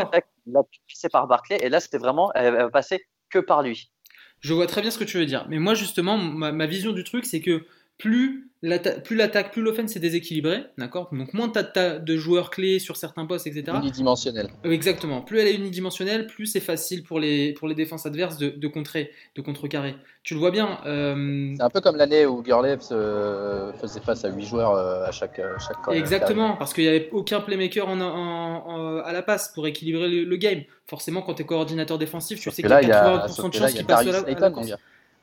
là, 0.45 0.61
c'est 0.88 1.11
par 1.11 1.27
Barclay. 1.27 1.57
Et 1.61 1.69
là, 1.69 1.79
c'était 1.79 1.97
vraiment, 1.97 2.31
elle, 2.34 2.45
elle 2.47 2.53
va 2.55 2.69
passer 2.69 3.05
que 3.29 3.39
par 3.39 3.61
lui. 3.63 3.91
Je 4.39 4.53
vois 4.53 4.67
très 4.67 4.81
bien 4.81 4.91
ce 4.91 4.97
que 4.97 5.03
tu 5.03 5.17
veux 5.17 5.25
dire. 5.25 5.45
Mais 5.49 5.59
moi, 5.59 5.73
justement, 5.73 6.17
ma, 6.17 6.51
ma 6.51 6.65
vision 6.65 6.91
du 6.91 7.03
truc, 7.03 7.25
c'est 7.25 7.41
que 7.41 7.65
plus 7.98 8.50
l'atta- 8.62 9.00
plus 9.00 9.16
l'attaque, 9.16 9.52
plus 9.52 9.62
l'offense 9.62 9.96
est 9.96 10.00
déséquilibrée, 10.00 10.64
d'accord? 10.78 11.10
Donc 11.12 11.34
moins 11.34 11.50
t'as 11.50 12.00
de 12.00 12.18
joueurs 12.18 12.50
clés 12.50 12.80
sur 12.80 12.98
certains 12.98 13.26
postes, 13.26 13.46
etc. 13.48 13.66
Unidimensionnel. 13.78 14.48
Exactement. 14.64 15.22
Plus 15.22 15.39
elle 15.39 15.48
est 15.48 15.56
unidimensionnelle, 15.56 16.28
plus 16.28 16.46
c'est 16.48 16.60
facile 16.60 17.04
pour 17.04 17.20
les, 17.20 17.54
pour 17.54 17.68
les 17.68 17.76
défenses 17.76 18.06
adverses 18.06 18.38
de, 18.38 18.50
de 18.50 18.68
contrer, 18.68 19.12
de 19.36 19.41
contrecarrer. 19.41 19.96
Tu 20.24 20.34
le 20.34 20.39
vois 20.39 20.52
bien. 20.52 20.80
euh, 20.86 21.54
C'est 21.58 21.64
un 21.64 21.70
peu 21.70 21.82
comme 21.82 21.98
l'année 21.98 22.26
où 22.26 22.41
Gurley 22.41 22.78
euh, 22.91 23.74
faisait 23.74 24.00
face 24.00 24.24
à 24.26 24.30
8 24.30 24.46
joueurs 24.46 24.72
euh, 24.72 25.06
à 25.06 25.12
chaque, 25.12 25.39
euh, 25.39 25.56
chaque. 25.60 25.78
Exactement, 25.96 26.56
parce 26.56 26.74
qu'il 26.74 26.84
n'y 26.86 26.89
avait 26.89 27.10
aucun 27.12 27.41
playmaker 27.41 27.88
en, 27.89 28.00
en- 28.00 28.66
en- 28.66 28.98
à 29.00 29.12
la 29.12 29.22
passe 29.22 29.52
pour 29.54 29.68
équilibrer 29.68 30.10
le, 30.10 30.24
le 30.24 30.36
game. 30.38 30.62
Forcément, 30.88 31.22
quand 31.22 31.34
tu 31.36 31.44
es 31.44 31.46
coordinateur 31.46 31.98
défensif, 31.98 32.39
tu 32.39 32.50
sais 32.52 32.62
que 32.62 32.68
qu'il 32.68 32.70
y 32.70 32.74
a 32.74 32.82
là, 32.82 32.82
il 32.82 32.88
y 32.89 32.91
a, 32.91 33.28
80% 33.28 33.30
sauf 33.30 33.52
de 33.52 33.58
chances 33.58 33.74
qu'il 33.74 33.86
passe 33.86 34.02
à 34.08 34.12
la, 34.12 34.18
à 34.38 34.39
la 34.39 34.50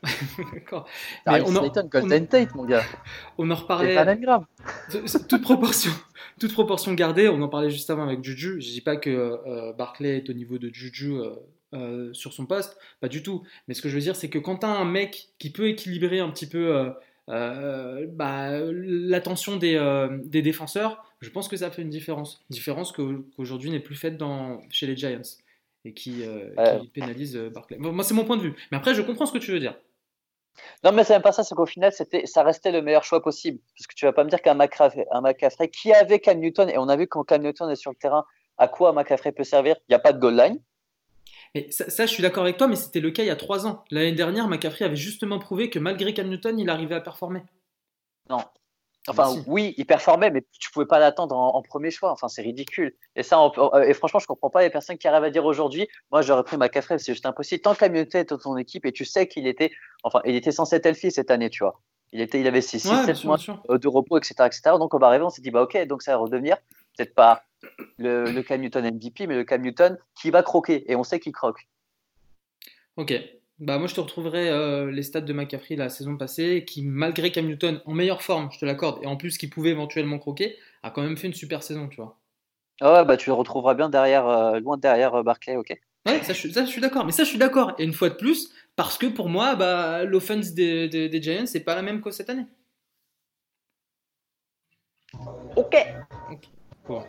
D'accord. 0.53 0.87
On 1.27 1.55
en- 1.55 1.59
Slayton, 1.59 1.87
Golden 1.89 2.27
Tate, 2.27 2.55
mon 2.55 2.65
gars. 2.65 2.83
On 3.37 3.49
en 3.51 3.55
C'est 3.55 3.61
reparlait. 3.61 3.95
toute 5.29 5.41
proportion, 5.41 5.91
toute 6.39 6.53
proportion 6.53 6.93
gardée, 6.93 7.29
on 7.29 7.41
en 7.41 7.47
parlait 7.49 7.69
juste 7.69 7.89
avant 7.89 8.03
avec 8.07 8.23
Juju. 8.23 8.59
Je 8.61 8.69
dis 8.71 8.81
pas 8.81 8.95
que 8.97 9.09
euh, 9.09 9.73
Barclay 9.73 10.17
est 10.17 10.29
au 10.29 10.33
niveau 10.33 10.57
de 10.57 10.69
Juju 10.73 11.13
euh, 11.19 11.31
euh, 11.73 12.13
sur 12.13 12.33
son 12.33 12.45
poste, 12.47 12.77
pas 12.99 13.07
du 13.09 13.21
tout. 13.21 13.43
Mais 13.67 13.73
ce 13.75 13.81
que 13.81 13.89
je 13.89 13.95
veux 13.95 14.01
dire, 14.01 14.15
c'est 14.15 14.29
que 14.29 14.39
quand 14.39 14.57
tu 14.57 14.65
as 14.65 14.69
un 14.69 14.85
mec 14.85 15.29
qui 15.37 15.51
peut 15.51 15.67
équilibrer 15.67 16.19
un 16.19 16.29
petit 16.31 16.47
peu 16.49 16.91
euh, 17.29 18.07
bah, 18.11 18.59
l'attention 18.71 19.57
des, 19.57 19.79
des 20.25 20.41
défenseurs, 20.41 21.03
je 21.21 21.29
pense 21.29 21.47
que 21.47 21.57
ça 21.57 21.69
fait 21.69 21.83
une 21.83 21.89
différence. 21.89 22.43
Une 22.49 22.55
différence 22.55 22.91
qu'aujourd'hui 22.91 23.69
n'est 23.69 23.79
plus 23.79 23.95
faite 23.95 24.17
dans, 24.17 24.61
chez 24.71 24.87
les 24.87 24.97
Giants 24.97 25.21
et 25.85 25.93
qui, 25.93 26.23
qui 26.81 26.87
pénalise 26.87 27.37
Barclay. 27.53 27.77
Moi, 27.77 28.03
c'est 28.03 28.15
mon 28.15 28.25
point 28.25 28.37
de 28.37 28.41
vue. 28.41 28.55
Mais 28.71 28.77
après, 28.77 28.95
je 28.95 29.01
comprends 29.03 29.27
ce 29.27 29.31
que 29.33 29.37
tu 29.37 29.51
veux 29.51 29.59
dire. 29.59 29.75
Non, 30.83 30.91
mais 30.91 31.03
c'est 31.03 31.13
même 31.13 31.21
pas 31.21 31.31
ça, 31.31 31.43
c'est 31.43 31.55
qu'au 31.55 31.65
final, 31.65 31.91
c'était, 31.93 32.25
ça 32.25 32.43
restait 32.43 32.71
le 32.71 32.81
meilleur 32.81 33.03
choix 33.03 33.21
possible. 33.21 33.59
Parce 33.77 33.87
que 33.87 33.95
tu 33.95 34.05
vas 34.05 34.13
pas 34.13 34.23
me 34.23 34.29
dire 34.29 34.41
qu'un 34.41 34.53
McCaffrey, 34.53 35.05
un 35.11 35.21
McCaffrey 35.21 35.69
qui 35.69 35.93
avait 35.93 36.19
Cam 36.19 36.39
Newton, 36.39 36.69
et 36.69 36.77
on 36.77 36.89
a 36.89 36.95
vu 36.95 37.07
quand 37.07 37.23
Cam 37.23 37.41
Newton 37.41 37.69
est 37.69 37.75
sur 37.75 37.91
le 37.91 37.97
terrain, 37.97 38.25
à 38.57 38.67
quoi 38.67 38.93
McCaffrey 38.93 39.31
peut 39.31 39.43
servir 39.43 39.75
Il 39.87 39.91
n'y 39.91 39.95
a 39.95 39.99
pas 39.99 40.13
de 40.13 40.19
goal 40.19 40.35
line. 40.35 40.59
Et 41.53 41.69
ça, 41.71 42.05
je 42.05 42.11
suis 42.11 42.23
d'accord 42.23 42.43
avec 42.43 42.57
toi, 42.57 42.67
mais 42.67 42.77
c'était 42.77 43.01
le 43.01 43.11
cas 43.11 43.23
il 43.23 43.27
y 43.27 43.31
a 43.31 43.35
trois 43.35 43.67
ans. 43.67 43.83
L'année 43.91 44.13
dernière, 44.13 44.47
McCaffrey 44.47 44.85
avait 44.85 44.95
justement 44.95 45.37
prouvé 45.37 45.69
que 45.69 45.79
malgré 45.79 46.13
Cam 46.13 46.27
Newton, 46.27 46.57
il 46.59 46.69
arrivait 46.69 46.95
à 46.95 47.01
performer. 47.01 47.43
Non, 48.29 48.39
Enfin, 49.07 49.33
oui, 49.47 49.73
il 49.77 49.85
performait, 49.85 50.29
mais 50.29 50.43
tu 50.59 50.69
pouvais 50.71 50.85
pas 50.85 50.99
l'attendre 50.99 51.35
en, 51.35 51.61
premier 51.63 51.89
choix. 51.89 52.11
Enfin, 52.11 52.27
c'est 52.27 52.43
ridicule. 52.43 52.95
Et 53.15 53.23
ça, 53.23 53.39
et 53.85 53.93
franchement, 53.93 54.19
je 54.19 54.27
comprends 54.27 54.51
pas 54.51 54.61
les 54.61 54.69
personnes 54.69 54.97
qui 54.97 55.07
arrivent 55.07 55.23
à 55.23 55.31
dire 55.31 55.45
aujourd'hui, 55.45 55.87
moi, 56.11 56.21
j'aurais 56.21 56.43
pris 56.43 56.55
McCaffrey, 56.57 56.99
c'est 56.99 57.13
juste 57.13 57.25
impossible. 57.25 57.61
Tant 57.61 57.73
qu'Amioté 57.73 58.19
est 58.19 58.29
dans 58.29 58.37
ton 58.37 58.57
équipe 58.57 58.85
et 58.85 58.91
tu 58.91 59.03
sais 59.03 59.27
qu'il 59.27 59.47
était, 59.47 59.71
enfin, 60.03 60.21
il 60.25 60.35
était 60.35 60.51
censé 60.51 60.75
être 60.75 60.85
healthy 60.85 61.11
cette 61.11 61.31
année, 61.31 61.49
tu 61.49 61.63
vois. 61.63 61.81
Il 62.13 62.21
était, 62.21 62.39
il 62.39 62.47
avait 62.47 62.61
6, 62.61 62.79
7 63.05 63.23
mois 63.23 63.37
de 63.37 63.87
repos, 63.87 64.17
etc., 64.17 64.35
etc. 64.45 64.61
Donc, 64.77 64.93
on 64.93 64.99
va 64.99 65.07
arriver, 65.07 65.23
on 65.23 65.29
s'est 65.29 65.41
dit, 65.41 65.49
bah, 65.49 65.63
ok, 65.63 65.87
donc 65.87 66.03
ça 66.03 66.11
va 66.11 66.17
redevenir 66.17 66.57
peut-être 66.95 67.15
pas 67.15 67.43
le, 67.97 68.31
le 68.31 68.43
Cam 68.43 68.61
Newton 68.61 68.85
MVP, 68.85 69.27
mais 69.27 69.35
le 69.35 69.43
Cam 69.43 69.61
Newton 69.61 69.97
qui 70.19 70.29
va 70.29 70.43
croquer. 70.43 70.89
Et 70.91 70.95
on 70.95 71.03
sait 71.03 71.19
qu'il 71.19 71.31
croque. 71.31 71.67
Ok. 72.97 73.13
Bah 73.61 73.77
moi 73.77 73.85
je 73.85 73.93
te 73.93 74.01
retrouverai 74.01 74.49
euh, 74.49 74.89
les 74.89 75.03
stats 75.03 75.21
de 75.21 75.33
McCaffrey 75.33 75.75
la 75.75 75.89
saison 75.89 76.17
passée, 76.17 76.65
qui 76.65 76.81
malgré 76.81 77.31
Cam 77.31 77.45
Newton 77.45 77.79
en 77.85 77.93
meilleure 77.93 78.23
forme, 78.23 78.49
je 78.51 78.57
te 78.57 78.65
l'accorde, 78.65 78.97
et 79.03 79.05
en 79.05 79.17
plus 79.17 79.37
qui 79.37 79.47
pouvait 79.47 79.69
éventuellement 79.69 80.17
croquer, 80.17 80.57
a 80.81 80.89
quand 80.89 81.03
même 81.03 81.15
fait 81.15 81.27
une 81.27 81.35
super 81.35 81.61
saison, 81.61 81.87
tu 81.87 81.97
vois. 81.97 82.17
Ah 82.81 82.93
ouais, 82.93 83.05
bah 83.05 83.17
tu 83.17 83.29
le 83.29 83.35
retrouveras 83.35 83.75
bien 83.75 83.87
derrière, 83.87 84.27
euh, 84.27 84.59
loin 84.59 84.77
derrière 84.77 85.13
euh, 85.13 85.21
Barclay, 85.21 85.57
ok. 85.57 85.79
Ouais, 86.07 86.23
ça 86.23 86.33
je, 86.33 86.39
suis 86.39 86.81
d'accord, 86.81 87.05
mais 87.05 87.11
ça 87.11 87.23
je 87.23 87.29
suis 87.29 87.37
d'accord. 87.37 87.75
Et 87.77 87.83
une 87.83 87.93
fois 87.93 88.09
de 88.09 88.15
plus, 88.15 88.51
parce 88.75 88.97
que 88.97 89.05
pour 89.05 89.29
moi, 89.29 89.53
bah, 89.53 90.05
l'offense 90.05 90.53
des, 90.53 90.89
des, 90.89 91.21
Giants, 91.21 91.45
c'est 91.45 91.59
pas 91.59 91.75
la 91.75 91.83
même 91.83 92.01
que 92.01 92.09
cette 92.09 92.31
année. 92.31 92.47
Ok. 95.55 95.75
Bon. 96.87 97.03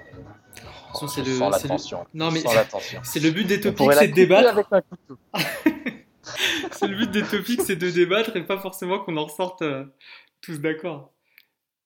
c'est 1.09 1.24
le, 1.24 1.38
l'attention. 1.38 2.05
Non 2.12 2.30
mais 2.30 2.42
c'est 3.03 3.20
le 3.20 3.30
but 3.30 3.46
des 3.46 3.59
topics, 3.59 3.90
c'est 3.94 4.09
de 4.09 4.12
débattre. 4.12 4.68
c'est 6.72 6.88
le 6.88 6.97
but 6.97 7.11
des 7.11 7.22
topics, 7.22 7.62
c'est 7.62 7.76
de 7.76 7.90
débattre 7.90 8.36
et 8.36 8.45
pas 8.45 8.59
forcément 8.59 8.99
qu'on 8.99 9.16
en 9.16 9.24
ressorte 9.24 9.62
euh, 9.62 9.84
tous 10.40 10.59
d'accord. 10.59 11.12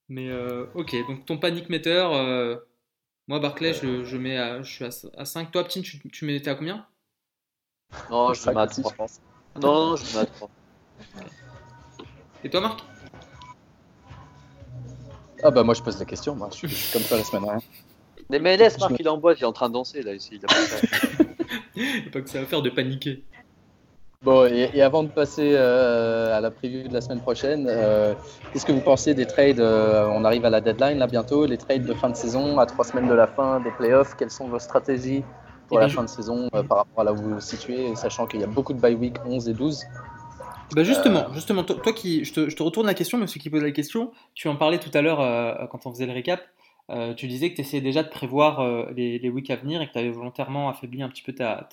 Mais 0.08 0.30
euh, 0.30 0.66
ok, 0.74 0.94
donc 1.08 1.26
ton 1.26 1.38
panic 1.38 1.68
meter, 1.68 2.08
euh, 2.12 2.56
moi 3.26 3.40
Barclay, 3.40 3.74
je, 3.74 4.04
je, 4.04 4.16
mets 4.16 4.38
à, 4.38 4.62
je 4.62 4.72
suis 4.72 4.84
à, 4.84 5.24
5. 5.24 5.50
Toi, 5.50 5.64
Ptine, 5.64 5.82
tu, 5.82 5.98
tu 6.10 6.24
mettais 6.24 6.50
à 6.50 6.54
combien? 6.54 6.86
Non, 8.10 8.32
je 8.32 8.48
mets 8.50 8.60
à 8.60 8.66
3. 8.66 8.92
Non, 9.56 9.90
non, 9.90 9.96
je 9.96 10.04
mets 10.14 10.22
à 10.22 10.26
3. 10.26 10.50
Et 12.44 12.50
toi, 12.50 12.60
Marc? 12.60 12.80
Ah 15.42 15.50
bah 15.50 15.62
moi 15.62 15.74
je 15.74 15.82
pose 15.82 15.98
la 15.98 16.06
question, 16.06 16.34
moi 16.34 16.48
je 16.50 16.66
suis, 16.66 16.92
comme 16.92 17.02
ça 17.02 17.16
la 17.16 17.22
semaine 17.22 17.42
dernière. 17.42 17.62
Mais, 18.30 18.38
mais 18.38 18.56
laisse 18.56 18.78
Marc, 18.80 18.94
il 18.98 19.06
est 19.06 19.08
en 19.08 19.18
boîte, 19.18 19.38
il 19.38 19.42
est 19.42 19.46
en 19.46 19.52
train 19.52 19.68
de 19.68 19.74
danser 19.74 20.02
là, 20.02 20.14
ici. 20.14 20.30
Il 20.32 20.44
a 20.44 20.48
pas, 20.48 20.54
pas 22.12 22.20
que 22.22 22.30
ça 22.30 22.40
va 22.40 22.46
faire 22.46 22.62
de 22.62 22.70
paniquer. 22.70 23.22
Bon, 24.22 24.46
et, 24.46 24.80
avant 24.80 25.02
de 25.02 25.08
passer 25.08 25.52
euh, 25.54 26.36
à 26.36 26.40
la 26.40 26.50
preview 26.50 26.88
de 26.88 26.92
la 26.92 27.00
semaine 27.00 27.20
prochaine, 27.20 27.66
euh, 27.68 28.14
qu'est-ce 28.52 28.64
que 28.64 28.72
vous 28.72 28.80
pensez 28.80 29.14
des 29.14 29.26
trades 29.26 29.60
euh, 29.60 30.08
On 30.10 30.24
arrive 30.24 30.44
à 30.44 30.50
la 30.50 30.60
deadline 30.60 30.98
là 30.98 31.06
bientôt, 31.06 31.46
les 31.46 31.58
trades 31.58 31.84
de 31.84 31.94
fin 31.94 32.08
de 32.08 32.16
saison, 32.16 32.58
à 32.58 32.66
trois 32.66 32.84
semaines 32.84 33.08
de 33.08 33.14
la 33.14 33.26
fin 33.26 33.60
des 33.60 33.70
playoffs. 33.70 34.16
Quelles 34.16 34.30
sont 34.30 34.48
vos 34.48 34.58
stratégies 34.58 35.22
pour 35.68 35.78
la 35.78 35.88
fin 35.88 36.02
de 36.02 36.08
saison 36.08 36.48
par 36.50 36.78
rapport 36.78 37.00
à 37.00 37.04
là 37.04 37.12
où 37.12 37.16
vous 37.16 37.34
vous 37.34 37.40
situez, 37.40 37.94
sachant 37.96 38.26
qu'il 38.26 38.40
y 38.40 38.44
a 38.44 38.46
beaucoup 38.46 38.72
de 38.72 38.80
bye 38.80 38.94
week 38.94 39.16
11 39.26 39.48
et 39.48 39.54
12 39.54 39.84
bah 40.74 40.82
justement, 40.82 41.32
justement, 41.32 41.62
toi, 41.62 41.92
qui, 41.92 42.24
je 42.24 42.32
te, 42.32 42.50
je 42.50 42.56
te, 42.56 42.62
retourne 42.64 42.88
la 42.88 42.94
question, 42.94 43.18
monsieur 43.18 43.38
qui 43.38 43.50
pose 43.50 43.62
la 43.62 43.70
question, 43.70 44.10
tu 44.34 44.48
en 44.48 44.56
parlais 44.56 44.80
tout 44.80 44.90
à 44.94 45.00
l'heure 45.00 45.18
quand 45.70 45.86
on 45.86 45.92
faisait 45.92 46.06
le 46.06 46.12
récap. 46.12 46.40
Euh, 46.88 47.14
tu 47.14 47.26
disais 47.26 47.50
que 47.50 47.56
tu 47.56 47.62
essayais 47.62 47.82
déjà 47.82 48.04
de 48.04 48.08
prévoir 48.08 48.60
euh, 48.60 48.86
les, 48.94 49.18
les, 49.18 49.28
weeks 49.28 49.50
à 49.50 49.56
venir 49.56 49.82
et 49.82 49.88
que 49.88 49.92
tu 49.92 49.98
avais 49.98 50.10
volontairement 50.10 50.68
affaibli 50.68 51.02
un 51.02 51.08
petit 51.08 51.22
peu 51.22 51.32
ta, 51.32 51.68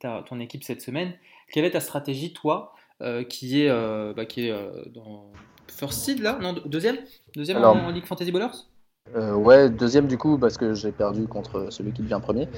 ta, 0.00 0.22
ton 0.22 0.40
équipe 0.40 0.64
cette 0.64 0.82
semaine. 0.82 1.12
Quelle 1.52 1.64
est 1.64 1.70
ta 1.70 1.80
stratégie, 1.80 2.32
toi, 2.32 2.72
euh, 3.02 3.22
qui 3.22 3.62
est, 3.62 3.68
bah, 4.14 4.24
qui 4.24 4.48
est 4.48 4.54
dans 4.92 5.30
First 5.68 6.00
Seed 6.00 6.20
là? 6.20 6.38
Non, 6.40 6.54
deuxième? 6.66 6.96
Deuxième 7.36 7.58
en, 7.58 7.90
League 7.90 8.06
Fantasy 8.06 8.32
Bowlers? 8.32 8.66
ouais, 9.14 9.68
deuxième 9.68 10.06
du 10.06 10.16
coup 10.16 10.38
parce 10.38 10.56
que 10.56 10.74
j'ai 10.74 10.92
perdu 10.92 11.26
contre 11.26 11.70
celui 11.70 11.92
qui 11.92 12.02
devient 12.02 12.20
premier. 12.20 12.48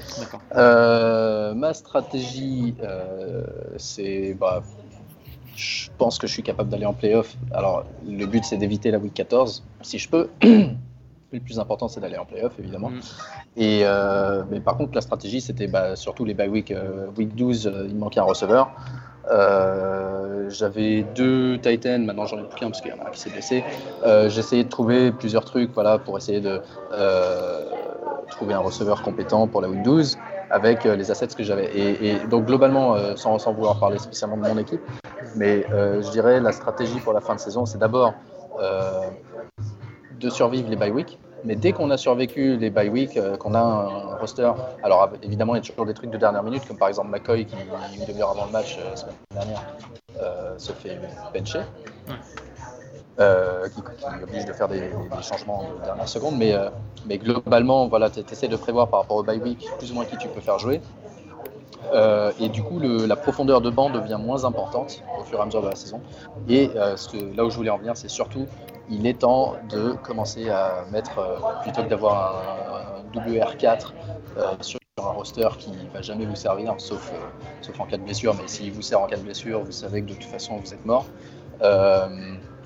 ma 0.51 1.73
stratégie, 1.73 2.75
c'est 3.77 4.33
bah, 4.39 4.63
je 5.55 5.89
pense 5.97 6.17
que 6.17 6.25
je 6.27 6.33
suis 6.33 6.43
capable 6.43 6.69
d'aller 6.69 6.85
en 6.85 6.93
playoff. 6.93 7.35
Alors 7.51 7.85
le 8.07 8.25
but 8.25 8.43
c'est 8.43 8.57
d'éviter 8.57 8.89
la 8.89 8.97
week 8.97 9.13
14 9.13 9.63
si 9.81 9.99
je 9.99 10.09
peux. 10.09 10.29
le 11.35 11.41
plus 11.41 11.59
important, 11.59 11.87
c'est 11.87 11.99
d'aller 11.99 12.17
en 12.17 12.25
playoff, 12.25 12.53
évidemment. 12.59 12.89
Mm. 12.89 12.99
Et, 13.57 13.81
euh, 13.83 14.43
mais 14.49 14.59
par 14.59 14.77
contre, 14.77 14.95
la 14.95 15.01
stratégie, 15.01 15.41
c'était 15.41 15.67
bah, 15.67 15.95
surtout 15.95 16.25
les 16.25 16.33
bye 16.33 16.49
week. 16.49 16.71
Euh, 16.71 17.07
week 17.17 17.35
12, 17.35 17.67
euh, 17.67 17.87
il 17.87 17.95
manquait 17.95 18.19
un 18.19 18.23
receveur. 18.23 18.71
J'avais 20.49 21.03
deux 21.15 21.57
Titans, 21.57 22.05
maintenant 22.05 22.27
j'en 22.27 22.37
ai 22.37 22.43
plus 22.43 22.59
qu'un 22.59 22.69
parce 22.69 22.79
qu'il 22.79 22.91
y 22.91 22.93
en 22.93 23.03
a 23.03 23.07
un 23.07 23.11
qui 23.11 23.19
s'est 23.19 23.31
blessé. 23.31 23.63
Essayé 24.05 24.63
de 24.63 24.69
trouver 24.69 25.11
plusieurs 25.11 25.43
trucs 25.43 25.73
voilà, 25.73 25.97
pour 25.97 26.17
essayer 26.17 26.39
de 26.39 26.61
trouver 28.29 28.53
un 28.53 28.59
receveur 28.59 29.01
compétent 29.01 29.47
pour 29.47 29.61
la 29.61 29.69
week 29.69 29.81
12 29.81 30.17
avec 30.51 30.83
les 30.83 31.09
assets 31.09 31.29
que 31.35 31.43
j'avais. 31.43 31.71
Et, 31.75 32.19
donc 32.29 32.45
globalement, 32.45 32.95
sans, 33.15 33.39
sans, 33.39 33.53
vouloir 33.53 33.79
parler 33.79 33.97
spécialement 33.97 34.37
de 34.37 34.43
mon 34.43 34.59
équipe, 34.59 34.81
mais 35.35 35.65
je 35.71 36.11
dirais 36.11 36.39
la 36.39 36.51
stratégie 36.51 36.99
pour 36.99 37.13
la 37.13 37.21
fin 37.21 37.33
de 37.33 37.39
saison, 37.39 37.65
c'est 37.65 37.79
d'abord 37.79 38.13
de 40.19 40.29
survivre 40.29 40.69
les 40.69 40.75
bye 40.75 40.91
week. 40.91 41.17
Mais 41.45 41.55
dès 41.55 41.73
qu'on 41.73 41.91
a 41.91 41.97
survécu 41.97 42.57
les 42.57 42.71
bye 42.71 42.89
week, 42.89 43.17
euh, 43.17 43.37
qu'on 43.37 43.53
a 43.53 43.59
un 43.59 44.15
roster, 44.17 44.51
alors 44.81 45.09
évidemment 45.21 45.53
il 45.55 45.59
y 45.59 45.61
a 45.61 45.69
toujours 45.69 45.85
des 45.85 45.93
trucs 45.93 46.09
de 46.09 46.17
dernière 46.17 46.41
minute, 46.41 46.65
comme 46.67 46.77
par 46.77 46.87
exemple 46.87 47.09
McCoy 47.09 47.45
qui 47.45 47.55
une 47.95 48.05
demi-heure 48.05 48.31
avant 48.31 48.45
le 48.45 48.51
match 48.51 48.77
euh, 48.79 48.89
la 48.89 48.95
semaine 48.95 49.15
dernière 49.31 49.63
euh, 50.21 50.57
se 50.57 50.71
fait 50.71 50.99
bencher, 51.33 51.61
qui, 53.17 53.81
qui, 53.81 54.23
oblige 54.23 54.45
de 54.45 54.53
faire 54.53 54.67
des, 54.67 54.89
changements 55.21 55.65
de 55.79 55.85
dernière 55.85 56.09
seconde. 56.09 56.35
Mais, 56.37 56.53
mais 57.05 57.17
globalement, 57.17 57.87
voilà, 57.87 58.09
tu 58.09 58.19
essaies 58.19 58.47
de 58.47 58.57
prévoir 58.57 58.87
par 58.89 59.01
rapport 59.01 59.17
au 59.17 59.23
bye 59.23 59.39
week 59.39 59.67
plus 59.77 59.91
ou 59.91 59.95
moins 59.95 60.05
qui 60.05 60.17
tu 60.17 60.27
peux 60.27 60.41
faire 60.41 60.57
jouer. 60.57 60.81
et 62.39 62.49
du 62.49 62.63
coup, 62.63 62.79
le, 62.79 63.05
la 63.05 63.15
profondeur 63.15 63.61
de 63.61 63.69
banc 63.69 63.89
devient 63.89 64.17
moins 64.19 64.45
importante 64.45 65.03
au 65.19 65.23
fur 65.23 65.37
et 65.37 65.41
à 65.41 65.45
mesure 65.45 65.61
de 65.61 65.69
la 65.69 65.75
saison. 65.75 66.01
Et 66.49 66.71
là 66.73 67.45
où 67.45 67.49
je 67.49 67.55
voulais 67.55 67.69
en 67.69 67.77
venir, 67.77 67.95
c'est 67.95 68.09
surtout 68.09 68.47
il 68.89 69.07
est 69.07 69.19
temps 69.19 69.55
de 69.69 69.93
commencer 70.03 70.49
à 70.49 70.85
mettre, 70.91 71.19
euh, 71.19 71.37
plutôt 71.63 71.83
que 71.83 71.89
d'avoir 71.89 72.35
un, 72.35 73.19
WR4 73.19 73.93
euh, 74.37 74.53
sur 74.59 74.79
un 74.97 75.03
roster 75.03 75.47
qui 75.57 75.71
ne 75.71 75.89
va 75.93 76.01
jamais 76.01 76.25
vous 76.25 76.35
servir, 76.35 76.73
sauf, 76.77 77.11
euh, 77.13 77.17
sauf 77.61 77.79
en 77.79 77.85
cas 77.85 77.97
de 77.97 78.03
blessure, 78.03 78.35
mais 78.35 78.47
s'il 78.47 78.73
vous 78.73 78.81
sert 78.81 78.99
en 78.99 79.07
cas 79.07 79.15
de 79.15 79.21
blessure, 79.21 79.63
vous 79.63 79.71
savez 79.71 80.01
que 80.01 80.09
de 80.09 80.13
toute 80.13 80.25
façon 80.25 80.57
vous 80.57 80.73
êtes 80.73 80.85
mort. 80.85 81.05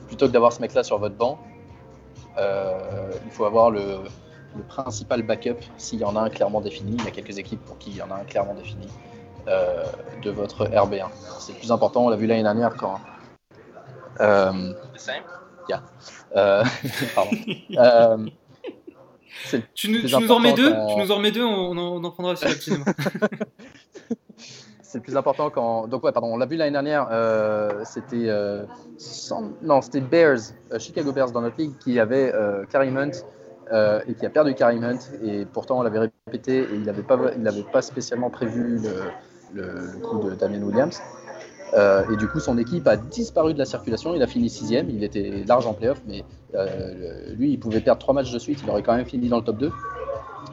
plutôt 0.08 0.28
que 0.28 0.32
d'avoir 0.32 0.52
ce 0.52 0.62
mec-là 0.62 0.84
sur 0.84 0.98
votre 0.98 1.16
banc, 1.16 1.38
il 2.38 3.32
faut 3.32 3.46
avoir 3.46 3.72
le, 3.72 4.00
principal 4.68 5.22
backup 5.22 5.60
s'il 5.78 6.00
y 6.00 6.04
en 6.04 6.16
a 6.16 6.22
un 6.22 6.30
clairement 6.30 6.60
défini. 6.60 6.96
Il 6.98 7.06
y 7.06 7.08
a 7.08 7.12
quelques 7.12 7.38
équipes 7.38 7.64
pour 7.64 7.78
qui 7.78 7.92
il 7.92 7.98
y 7.98 8.02
en 8.02 8.10
a 8.10 8.16
un 8.16 8.24
clairement 8.24 8.56
défini 8.56 8.88
de 9.46 10.32
votre 10.32 10.66
RB1. 10.66 11.10
C'est 11.40 11.54
plus 11.54 11.72
important, 11.72 12.06
on 12.06 12.10
l'a 12.10 12.18
vu 12.18 12.26
l'année 12.26 12.44
dernière 12.44 12.74
quand. 12.76 13.00
Euh, 16.36 16.64
euh, 17.78 18.18
euh, 19.54 19.60
tu, 19.74 19.90
nous, 19.90 20.32
en 20.32 20.40
mets 20.40 20.54
deux 20.54 20.70
Tu 20.72 20.96
nous 20.98 21.12
en 21.12 21.20
mets 21.20 21.32
deux, 21.32 21.44
on, 21.44 22.04
en 22.04 22.12
prendra 22.12 22.36
sur 22.36 22.50
c'est 24.82 24.98
le 24.98 25.04
plus 25.04 25.16
important 25.18 25.50
quand. 25.50 25.88
Donc, 25.88 26.04
ouais, 26.04 26.12
pardon, 26.12 26.34
on 26.34 26.38
l'a 26.38 26.46
vu 26.46 26.58
l'année 26.58 26.72
dernière, 26.72 27.08
euh, 27.12 27.84
c'était. 27.86 28.28
Non, 29.62 29.82
c'était 29.82 30.02
Bears, 30.02 30.40
Chicago 30.80 31.12
Bears 31.12 31.32
dans 31.32 31.42
notre 31.42 31.58
ligue, 31.58 31.78
qui 31.78 32.00
avait 32.00 32.34
Carrie 32.70 32.90
Hunt 32.90 33.12
et 34.08 34.14
qui 34.16 34.26
a 34.26 34.30
perdu 34.30 34.56
Carrie 34.56 34.84
Hunt. 34.84 35.00
Et 35.24 35.46
pourtant, 35.46 35.80
on 35.80 35.84
l'avait 35.84 36.10
répété 36.26 36.64
et 36.64 36.74
il 36.74 36.84
n'avait 36.84 37.04
pas, 37.04 37.18
il 37.38 37.66
pas 37.72 37.82
spécialement 37.82 38.30
prévu 38.30 38.80
le, 39.54 39.62
le 39.62 40.00
coup 40.00 40.20
de 40.20 40.36
Damien 40.36 40.62
Williams. 40.62 41.02
Euh, 41.74 42.04
et 42.12 42.18
du 42.18 42.28
coup, 42.28 42.40
son 42.40 42.58
équipe 42.58 42.88
a 42.88 42.98
disparu 42.98 43.54
de 43.54 43.60
la 43.60 43.66
circulation. 43.66 44.16
Il 44.16 44.24
a 44.24 44.28
fini 44.28 44.50
sixième. 44.50 44.90
Il 44.90 45.04
était 45.04 45.44
large 45.48 45.68
en 45.68 45.74
playoff, 45.74 46.02
mais 46.08 46.24
euh, 46.56 47.34
lui, 47.36 47.52
il 47.52 47.60
pouvait 47.60 47.82
perdre 47.82 48.00
trois 48.00 48.14
matchs 48.14 48.32
de 48.32 48.40
suite. 48.40 48.60
Il 48.64 48.70
aurait 48.70 48.84
quand 48.84 48.96
même 48.96 49.06
fini 49.06 49.30
dans 49.30 49.38
le 49.38 49.44
top 49.44 49.58
2. 49.58 49.72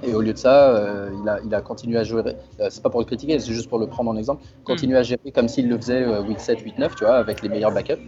Et 0.03 0.15
au 0.15 0.21
lieu 0.21 0.33
de 0.33 0.39
ça, 0.39 0.69
euh, 0.71 1.11
il, 1.23 1.29
a, 1.29 1.39
il, 1.45 1.55
a, 1.55 1.61
continué 1.63 1.99
à 1.99 2.05
jouer. 2.05 2.23
c'est 2.69 2.83
pas 2.83 2.91
pour 2.91 3.01
le 3.01 3.07
critiquer, 3.07 3.39
c'est 3.39 3.53
juste 3.53 3.69
pour 3.69 3.79
le 3.79 3.87
prendre 3.87 4.11
en 4.11 4.17
exemple. 4.17 4.43
Continuer 4.65 4.99
à 4.99 5.03
gérer 5.03 5.33
comme 5.35 5.49
s'il 5.49 5.69
le 5.69 5.77
faisait 5.79 6.07
week 6.19 6.39
7, 6.39 6.65
week 6.65 6.79
9, 6.79 6.95
tu 6.97 7.05
vois, 7.05 7.17
avec 7.17 7.41
les 7.41 7.49
meilleurs 7.49 7.73
backups. 7.73 8.03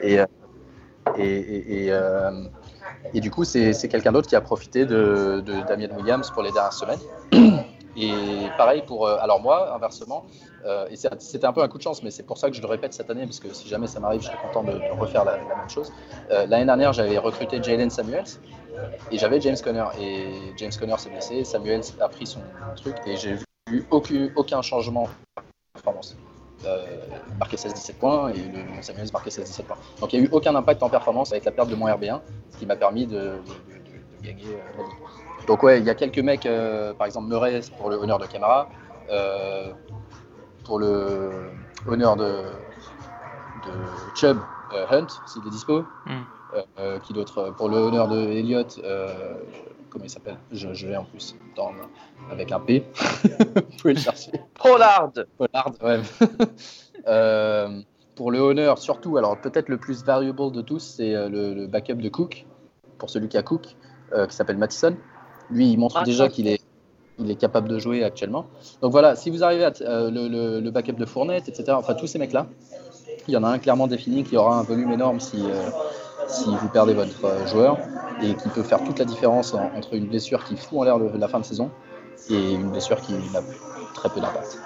Et, 0.00 0.18
et, 1.18 1.86
et, 1.86 1.92
Et 3.12 3.20
du 3.20 3.30
coup, 3.30 3.44
c'est 3.44 3.88
quelqu'un 3.88 4.12
d'autre 4.12 4.28
qui 4.28 4.36
a 4.36 4.40
profité 4.40 4.86
de, 4.86 5.42
de, 5.44 5.66
Damien 5.68 5.88
Williams 5.96 6.30
pour 6.30 6.42
les 6.42 6.52
dernières 6.52 6.72
semaines. 6.72 7.00
Et 7.96 8.10
pareil 8.58 8.82
pour. 8.84 9.06
Alors, 9.06 9.40
moi, 9.40 9.72
inversement, 9.76 10.26
euh, 10.64 10.86
et 10.90 10.96
c'était 10.96 11.46
un 11.46 11.52
peu 11.52 11.62
un 11.62 11.68
coup 11.68 11.76
de 11.76 11.82
chance, 11.82 12.02
mais 12.02 12.10
c'est 12.10 12.22
pour 12.22 12.38
ça 12.38 12.48
que 12.48 12.56
je 12.56 12.62
le 12.62 12.66
répète 12.66 12.94
cette 12.94 13.10
année, 13.10 13.24
parce 13.24 13.40
que 13.40 13.52
si 13.52 13.68
jamais 13.68 13.86
ça 13.86 14.00
m'arrive, 14.00 14.22
je 14.22 14.26
serais 14.26 14.38
content 14.38 14.62
de, 14.62 14.80
refaire 14.98 15.24
la, 15.24 15.36
même 15.36 15.68
chose. 15.68 15.92
Euh, 16.30 16.46
l'année 16.46 16.64
dernière, 16.64 16.92
j'avais 16.92 17.18
recruté 17.18 17.62
Jalen 17.62 17.90
Samuels 17.90 18.24
et 19.10 19.18
j'avais 19.18 19.40
James 19.40 19.56
Conner. 19.62 19.84
Et 20.00 20.26
James 20.56 20.72
Conner 20.78 20.96
s'est 20.98 21.10
blessé, 21.10 21.44
Samuels 21.44 21.82
a 22.00 22.08
pris 22.08 22.26
son 22.26 22.40
truc 22.76 22.96
et 23.06 23.16
j'ai 23.16 23.36
vu 23.68 23.86
aucun, 23.90 24.30
aucun 24.36 24.62
changement 24.62 25.04
de 25.36 25.42
performance. 25.74 26.16
Euh, 26.64 26.86
marqué 27.38 27.56
16-17 27.56 27.94
points 27.94 28.30
et 28.30 28.82
Samuels 28.82 29.08
marqué 29.12 29.28
16-17 29.28 29.64
points. 29.64 29.76
Donc 30.00 30.14
il 30.14 30.20
n'y 30.20 30.26
a 30.26 30.28
eu 30.28 30.32
aucun 30.32 30.54
impact 30.54 30.82
en 30.82 30.88
performance 30.88 31.30
avec 31.32 31.44
la 31.44 31.50
perte 31.50 31.68
de 31.68 31.74
mon 31.74 31.86
RB1, 31.86 32.20
ce 32.50 32.56
qui 32.56 32.64
m'a 32.64 32.76
permis 32.76 33.06
de, 33.06 33.34
gagner 34.22 34.44
euh, 34.46 35.46
Donc 35.46 35.62
ouais, 35.62 35.78
il 35.78 35.84
y 35.84 35.90
a 35.90 35.94
quelques 35.94 36.20
mecs, 36.20 36.48
par 36.96 37.06
exemple 37.06 37.28
Murray 37.28 37.60
pour 37.76 37.90
le 37.90 37.96
honneur 37.96 38.18
de 38.18 38.24
Camara, 38.24 38.70
pour 40.64 40.78
le 40.78 41.50
honneur 41.86 42.16
de, 42.16 42.24
de 42.24 43.72
Chubb, 44.14 44.38
Hunt, 44.90 45.06
s'il 45.26 45.46
est 45.46 45.50
dispo. 45.50 45.84
Mm. 46.06 47.00
qui 47.02 47.12
d'autre 47.12 47.54
Pour 47.56 47.68
le 47.68 47.76
honneur 47.76 48.08
de 48.08 48.18
Elliott, 48.18 48.80
comment 49.90 50.04
il 50.04 50.10
s'appelle? 50.10 50.38
Je, 50.50 50.74
je 50.74 50.88
l'ai 50.88 50.96
en 50.96 51.04
plus, 51.04 51.36
dans, 51.56 51.72
avec 52.30 52.52
un 52.52 52.60
P. 52.60 52.84
Vous 53.24 53.62
pouvez 53.80 53.94
le 53.94 54.00
chercher. 54.00 54.32
Pollard 54.54 55.12
Pollard, 55.36 55.72
ouais. 55.82 56.00
euh, 57.06 57.80
pour 58.14 58.30
le 58.30 58.38
honneur, 58.38 58.78
surtout, 58.78 59.16
alors 59.16 59.40
peut-être 59.40 59.68
le 59.68 59.78
plus 59.78 60.04
variable 60.04 60.52
de 60.52 60.62
tous, 60.62 60.80
c'est 60.80 61.14
euh, 61.14 61.28
le, 61.28 61.66
backup 61.66 61.94
de 61.94 62.08
Cook, 62.08 62.46
pour 62.98 63.10
celui 63.10 63.28
qui 63.28 63.36
a 63.36 63.42
Cook, 63.42 63.76
euh, 64.12 64.26
qui 64.26 64.36
s'appelle 64.36 64.58
Mattison. 64.58 64.96
Lui, 65.50 65.70
il 65.70 65.78
montre 65.78 65.98
ah, 65.98 66.04
déjà 66.04 66.28
qu'il 66.28 66.48
est, 66.48 66.60
il 67.18 67.30
est 67.30 67.36
capable 67.36 67.68
de 67.68 67.78
jouer 67.78 68.04
actuellement. 68.04 68.46
Donc 68.82 68.92
voilà, 68.92 69.16
si 69.16 69.30
vous 69.30 69.44
arrivez 69.44 69.64
à 69.64 69.72
euh, 69.82 70.60
le, 70.60 70.70
backup 70.70 70.92
de 70.92 71.04
Fournette, 71.04 71.48
etc., 71.48 71.72
enfin 71.72 71.94
tous 71.94 72.06
ces 72.06 72.18
mecs-là, 72.18 72.46
il 73.28 73.34
y 73.34 73.36
en 73.36 73.44
a 73.44 73.48
un 73.48 73.58
clairement 73.58 73.86
défini 73.86 74.24
qui 74.24 74.36
aura 74.36 74.58
un 74.58 74.62
volume 74.62 74.92
énorme 74.92 75.20
si, 75.20 75.42
si 76.28 76.44
vous 76.44 76.68
perdez 76.68 76.94
votre 76.94 77.24
euh, 77.24 77.46
joueur 77.46 77.78
et 78.22 78.34
qui 78.34 78.48
peut 78.48 78.62
faire 78.62 78.82
toute 78.84 78.98
la 78.98 79.04
différence 79.04 79.54
entre 79.54 79.94
une 79.94 80.06
blessure 80.06 80.44
qui 80.44 80.56
fout 80.56 80.78
en 80.78 80.84
l'air 80.84 80.98
la 80.98 81.28
fin 81.28 81.40
de 81.40 81.44
saison 81.44 81.70
et 82.30 82.52
une 82.52 82.70
blessure 82.70 83.00
qui 83.00 83.12
n'a 83.12 83.40
très 83.94 84.08
peu 84.08 84.20
d'impact. 84.20 84.58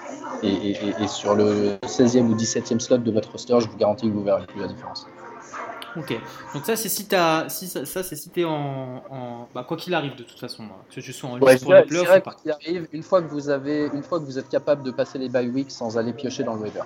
Et, 0.43 0.75
sur 1.07 1.35
le 1.35 1.77
16e 1.85 2.27
ou 2.27 2.35
17e 2.35 2.79
slot 2.79 2.99
de 2.99 3.11
votre 3.11 3.31
roster, 3.31 3.59
je 3.59 3.67
vous 3.67 3.77
garantis 3.77 4.07
que 4.07 4.13
vous 4.13 4.23
verrez 4.23 4.45
plus 4.45 4.61
la 4.61 4.67
différence. 4.67 5.07
Ok, 5.99 6.13
donc 6.53 6.65
ça 6.65 6.75
c'est 6.75 6.89
si 6.89 7.07
t'as, 7.07 7.49
si 7.49 7.67
ça, 7.67 7.85
c'est 7.85 8.15
si 8.15 8.29
t'es 8.29 8.45
en, 8.45 9.03
en 9.09 9.49
bah, 9.53 9.65
quoi 9.67 9.75
qu'il 9.75 9.93
arrive 9.93 10.15
de 10.15 10.23
toute 10.23 10.39
façon, 10.39 10.65
que 10.89 11.01
tu 11.01 11.13
sois 11.13 11.29
en 11.29 11.37
lice 11.37 11.61
pour 11.61 11.73
les 11.73 11.83
playoffs. 11.83 12.23
Quoi 12.23 12.33
qu'il 12.33 12.51
arrive, 12.51 12.87
une 12.93 13.03
fois 13.03 13.21
que 13.21 13.27
vous 13.27 13.49
avez, 13.49 13.89
une 13.93 14.03
fois 14.03 14.19
que 14.19 14.25
vous 14.25 14.39
êtes 14.39 14.49
capable 14.49 14.83
de 14.83 14.91
passer 14.91 15.17
les 15.19 15.29
bye 15.29 15.49
weeks 15.49 15.71
sans 15.71 15.97
aller 15.97 16.13
piocher 16.13 16.43
dans 16.43 16.53
le 16.53 16.61
waiver. 16.61 16.83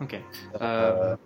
Ok. 0.00 0.14
Euh, 0.14 0.60
euh 0.60 1.16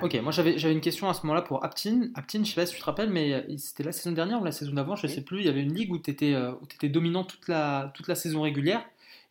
Ok, 0.00 0.18
moi 0.22 0.32
j'avais 0.32 0.72
une 0.72 0.80
question 0.80 1.08
à 1.08 1.14
ce 1.14 1.22
moment-là 1.26 1.42
pour 1.42 1.64
Aptin. 1.64 2.08
Aptin, 2.14 2.42
je 2.42 2.48
sais 2.48 2.54
pas 2.54 2.64
si 2.64 2.74
tu 2.74 2.80
te 2.80 2.84
rappelles, 2.84 3.10
mais 3.10 3.44
c'était 3.58 3.82
la 3.82 3.92
saison 3.92 4.12
dernière 4.12 4.40
ou 4.40 4.44
la 4.44 4.52
saison 4.52 4.72
d'avant, 4.72 4.96
je 4.96 5.06
sais 5.06 5.20
plus. 5.20 5.40
Il 5.40 5.46
y 5.46 5.48
avait 5.48 5.62
une 5.62 5.74
ligue 5.74 5.92
où 5.92 5.98
tu 5.98 6.10
étais, 6.10 6.34
euh, 6.34 6.52
étais, 6.72 6.88
dominant 6.88 7.24
toute 7.24 7.48
la, 7.48 7.92
toute 7.94 8.08
la 8.08 8.14
saison 8.14 8.42
régulière 8.42 8.82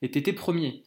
et 0.01 0.11
tu 0.11 0.19
étais 0.19 0.33
premier. 0.33 0.83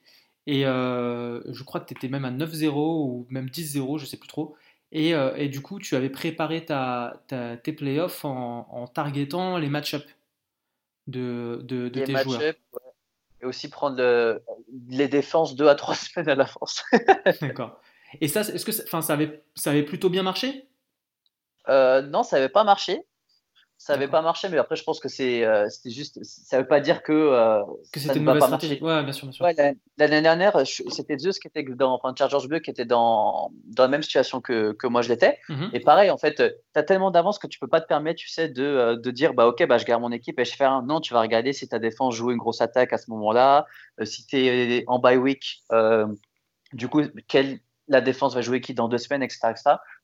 Et 0.47 0.67
euh, 0.67 1.41
je 1.53 1.63
crois 1.65 1.81
que 1.81 1.87
tu 1.87 1.95
étais 1.95 2.09
même 2.09 2.25
à 2.25 2.31
9-0 2.31 2.69
ou 2.75 3.27
même 3.31 3.47
10-0, 3.47 3.99
je 3.99 4.07
sais 4.07 4.17
plus 4.17 4.29
trop. 4.29 4.55
Et, 4.93 5.11
et, 5.11 5.49
du 5.49 5.62
coup, 5.62 5.78
tu 5.78 5.95
avais 5.95 6.11
préparé 6.11 6.64
ta, 6.64 7.22
ta 7.28 7.57
tes 7.57 7.72
playoffs 7.72 8.24
en, 8.24 8.66
en, 8.70 8.88
targetant 8.88 9.57
les 9.57 9.68
match-up 9.68 10.03
de, 11.07 11.61
de, 11.62 11.88
de 11.88 12.05
tes 12.05 12.16
joueurs. 12.16 12.43
Et 13.43 13.47
aussi 13.47 13.70
prendre 13.70 14.41
les 14.88 15.09
défenses 15.09 15.55
2 15.55 15.68
à 15.68 15.74
3 15.76 15.95
semaines 15.95 16.28
à 16.28 16.34
l'avance. 16.34 16.84
D'accord. 17.41 17.80
Et 18.20 18.28
ça, 18.28 18.41
est-ce 18.41 18.64
que 18.64 18.72
ça, 18.72 19.01
ça, 19.01 19.12
avait, 19.12 19.45
ça 19.55 19.70
avait 19.70 19.84
plutôt 19.84 20.11
bien 20.11 20.22
marché? 20.22 20.66
Euh, 21.68 22.03
Non, 22.03 22.22
ça 22.22 22.36
n'avait 22.36 22.49
pas 22.49 22.64
marché. 22.64 23.07
Ça 23.81 23.95
n'avait 23.95 24.09
pas 24.09 24.20
marché, 24.20 24.51
mais 24.51 24.59
après, 24.59 24.76
je 24.76 24.85
pense 24.85 25.01
que 25.01 25.09
c'est, 25.09 25.43
euh, 25.43 25.66
c'était 25.70 25.89
juste. 25.89 26.22
Ça 26.22 26.59
ne 26.59 26.62
veut 26.62 26.68
pas 26.68 26.81
dire 26.81 27.03
que. 27.03 27.14
Euh, 27.14 27.62
que 27.91 27.99
c'était 27.99 28.18
une 28.18 28.24
mauvaise 28.24 28.43
stratégie. 28.43 28.78
Ouais, 28.83 29.03
bien 29.03 29.12
sûr, 29.14 29.26
bien 29.26 29.33
sûr. 29.33 29.47
l'année 29.97 30.20
dernière, 30.20 30.66
c'était 30.66 31.16
Zeus 31.16 31.39
qui 31.39 31.49
était 31.49 31.62
dans. 31.62 31.95
Enfin, 31.95 32.12
Chargers 32.14 32.47
Bleu 32.47 32.59
qui 32.59 32.70
était 32.70 32.85
dans, 32.85 33.51
dans 33.64 33.85
la 33.85 33.89
même 33.89 34.03
situation 34.03 34.43
que, 34.43 34.72
que 34.72 34.87
moi 34.87 35.01
je 35.01 35.09
l'étais. 35.09 35.39
Mhm. 35.49 35.70
Et 35.72 35.81
pareil, 35.81 36.11
en 36.11 36.18
fait, 36.18 36.35
tu 36.35 36.78
as 36.78 36.83
tellement 36.83 37.11
d'avance 37.11 37.39
que 37.39 37.47
tu 37.47 37.59
peux 37.59 37.68
pas 37.68 37.81
te 37.81 37.87
permettre, 37.87 38.20
tu 38.20 38.28
sais, 38.28 38.51
de, 38.51 38.97
de 38.97 39.11
dire 39.11 39.33
bah, 39.33 39.47
Ok, 39.47 39.66
bah, 39.66 39.78
je 39.78 39.87
garde 39.87 40.03
mon 40.03 40.12
équipe 40.12 40.39
et 40.39 40.45
je 40.45 40.55
fais 40.55 40.64
un. 40.64 40.83
Non, 40.83 41.01
tu 41.01 41.14
vas 41.14 41.22
regarder 41.22 41.55
si 41.55 41.66
ta 41.66 41.78
défense 41.78 42.14
joue 42.14 42.33
une 42.33 42.37
grosse 42.37 42.61
attaque 42.61 42.93
à 42.93 42.99
ce 42.99 43.11
moment-là. 43.12 43.64
si 44.03 44.26
tu 44.26 44.37
es 44.37 44.85
en 44.89 44.99
bye 44.99 45.16
week, 45.16 45.62
du 46.74 46.89
coup, 46.89 47.01
quel 47.28 47.61
la 47.91 48.01
défense 48.01 48.35
va 48.35 48.41
jouer 48.41 48.61
qui 48.61 48.72
dans 48.72 48.89
deux 48.89 48.99
semaines, 48.99 49.22
etc., 49.22 49.53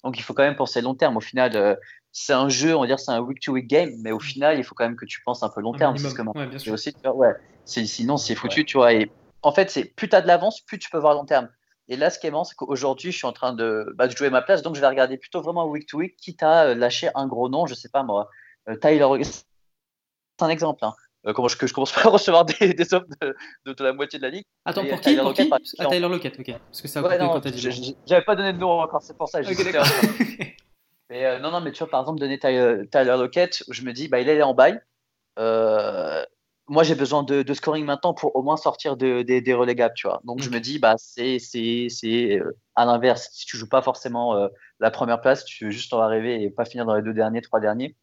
Donc 0.03 0.18
il 0.18 0.22
faut 0.22 0.35
quand 0.35 0.43
même 0.43 0.57
penser 0.57 0.83
long 0.83 0.95
terme. 0.95 1.16
Au 1.16 1.20
final, 1.20 1.57
euh, 1.57 1.74
c'est 2.19 2.33
un 2.33 2.49
jeu, 2.49 2.75
on 2.75 2.81
va 2.81 2.87
dire, 2.87 2.99
c'est 2.99 3.11
un 3.11 3.21
week-to-week 3.21 3.67
game, 3.67 3.91
mais 3.99 4.11
au 4.11 4.19
final, 4.19 4.59
il 4.59 4.64
faut 4.64 4.75
quand 4.75 4.85
même 4.85 4.97
que 4.97 5.05
tu 5.05 5.21
penses 5.23 5.43
un 5.43 5.51
peu 5.51 5.61
long 5.61 5.75
terme. 5.75 5.97
Ouais, 6.35 6.47
bien 6.47 6.59
sûr. 6.59 6.73
Aussi, 6.73 6.95
ouais, 7.05 7.35
sinon, 7.67 8.17
c'est 8.17 8.35
foutu, 8.35 8.64
tu 8.64 8.79
vois. 8.79 8.95
Et 8.95 9.11
en 9.43 9.53
fait, 9.53 9.71
c'est 9.71 9.85
plus 9.85 10.09
tu 10.09 10.17
as 10.17 10.23
de 10.23 10.27
l'avance, 10.27 10.62
plus 10.62 10.79
tu 10.79 10.89
peux 10.89 10.97
voir 10.97 11.12
long 11.12 11.27
terme. 11.27 11.51
Et 11.89 11.97
là, 11.97 12.09
ce 12.09 12.19
qui 12.19 12.27
est 12.27 12.31
marrant, 12.31 12.45
c'est 12.45 12.55
qu'aujourd'hui, 12.55 13.12
je 13.12 13.19
suis 13.19 13.27
en 13.27 13.35
train 13.35 13.53
de, 13.53 13.93
bah, 13.97 14.09
jouer 14.09 14.31
ma 14.31 14.41
place, 14.41 14.62
donc 14.62 14.77
je 14.77 14.81
vais 14.81 14.87
regarder 14.87 15.19
plutôt 15.19 15.43
vraiment 15.43 15.67
week-to-week, 15.67 16.17
quitte 16.17 16.43
à 16.43 16.69
euh, 16.69 16.75
lâcher 16.75 17.11
un 17.14 17.27
gros 17.27 17.51
nom, 17.51 17.67
je 17.67 17.75
sais 17.75 17.91
pas 17.91 18.03
moi, 18.03 18.31
euh, 18.71 18.77
Tyler. 18.77 19.07
C'est 19.23 19.45
un 20.41 20.49
exemple. 20.49 20.87
Hein. 20.87 20.95
Euh, 21.27 21.35
comment 21.35 21.49
je, 21.49 21.59
que 21.59 21.67
je 21.67 21.75
commence 21.75 21.93
pas 21.93 22.07
à 22.07 22.09
recevoir 22.09 22.47
des, 22.47 22.73
des 22.75 22.95
offres 22.95 23.07
de, 23.21 23.35
de, 23.67 23.85
la 23.85 23.93
moitié 23.93 24.19
de 24.19 24.25
la 24.25 24.31
ligue. 24.31 24.45
Attends, 24.64 24.87
pour 24.87 25.03
qui, 25.03 25.17
pour 25.17 25.35
qui 25.35 25.51
ah, 25.79 25.87
Tyler 25.87 26.09
Lockett, 26.09 26.41
ok. 26.41 26.59
Parce 26.67 26.81
que 26.81 26.89
ça 26.89 27.03
ouais, 27.03 27.19
non, 27.19 27.29
quand 27.29 27.47
dit. 27.47 27.97
J'avais 28.07 28.25
pas 28.25 28.37
donné 28.37 28.55
de 28.55 28.59
nom 28.59 28.81
encore, 28.81 29.03
c'est 29.03 29.19
pour 29.19 29.29
ça. 29.29 29.41
mais 31.11 31.25
euh, 31.25 31.39
non, 31.39 31.51
non, 31.51 31.61
mais 31.61 31.73
tu 31.73 31.79
vois, 31.79 31.91
par 31.91 32.01
exemple, 32.01 32.21
donner 32.21 32.39
Tyler, 32.39 32.83
Tyler 32.91 33.17
Lockett, 33.19 33.65
je 33.69 33.83
me 33.83 33.93
dis, 33.93 34.09
bah, 34.09 34.21
il 34.21 34.29
est 34.29 34.43
en 34.43 34.55
bail. 34.55 34.81
Euh, 35.39 36.25
moi, 36.69 36.83
j'ai 36.83 36.95
besoin 36.95 37.23
de, 37.23 37.43
de, 37.43 37.55
scoring 37.55 37.85
maintenant 37.85 38.13
pour 38.13 38.35
au 38.35 38.43
moins 38.43 38.57
sortir 38.57 38.97
de, 38.97 39.23
des 39.23 39.55
relégables, 39.55 39.95
tu 39.95 40.09
vois. 40.09 40.21
Donc, 40.25 40.43
je 40.43 40.51
me 40.51 40.59
dis, 40.59 40.79
bah, 40.79 40.95
c'est 40.99 41.39
à 42.75 42.85
l'inverse. 42.85 43.31
Si 43.33 43.47
tu 43.47 43.57
joues 43.57 43.69
pas 43.69 43.83
forcément 43.83 44.49
la 44.81 44.91
première 44.91 45.21
place, 45.21 45.45
tu 45.45 45.67
veux 45.67 45.71
juste 45.71 45.93
en 45.93 46.01
arriver 46.01 46.43
et 46.43 46.51
pas 46.51 46.65
finir 46.65 46.87
dans 46.87 46.97
les 46.97 47.03
deux 47.03 47.15
derniers, 47.15 47.41
trois 47.41 47.61
derniers. 47.61 47.97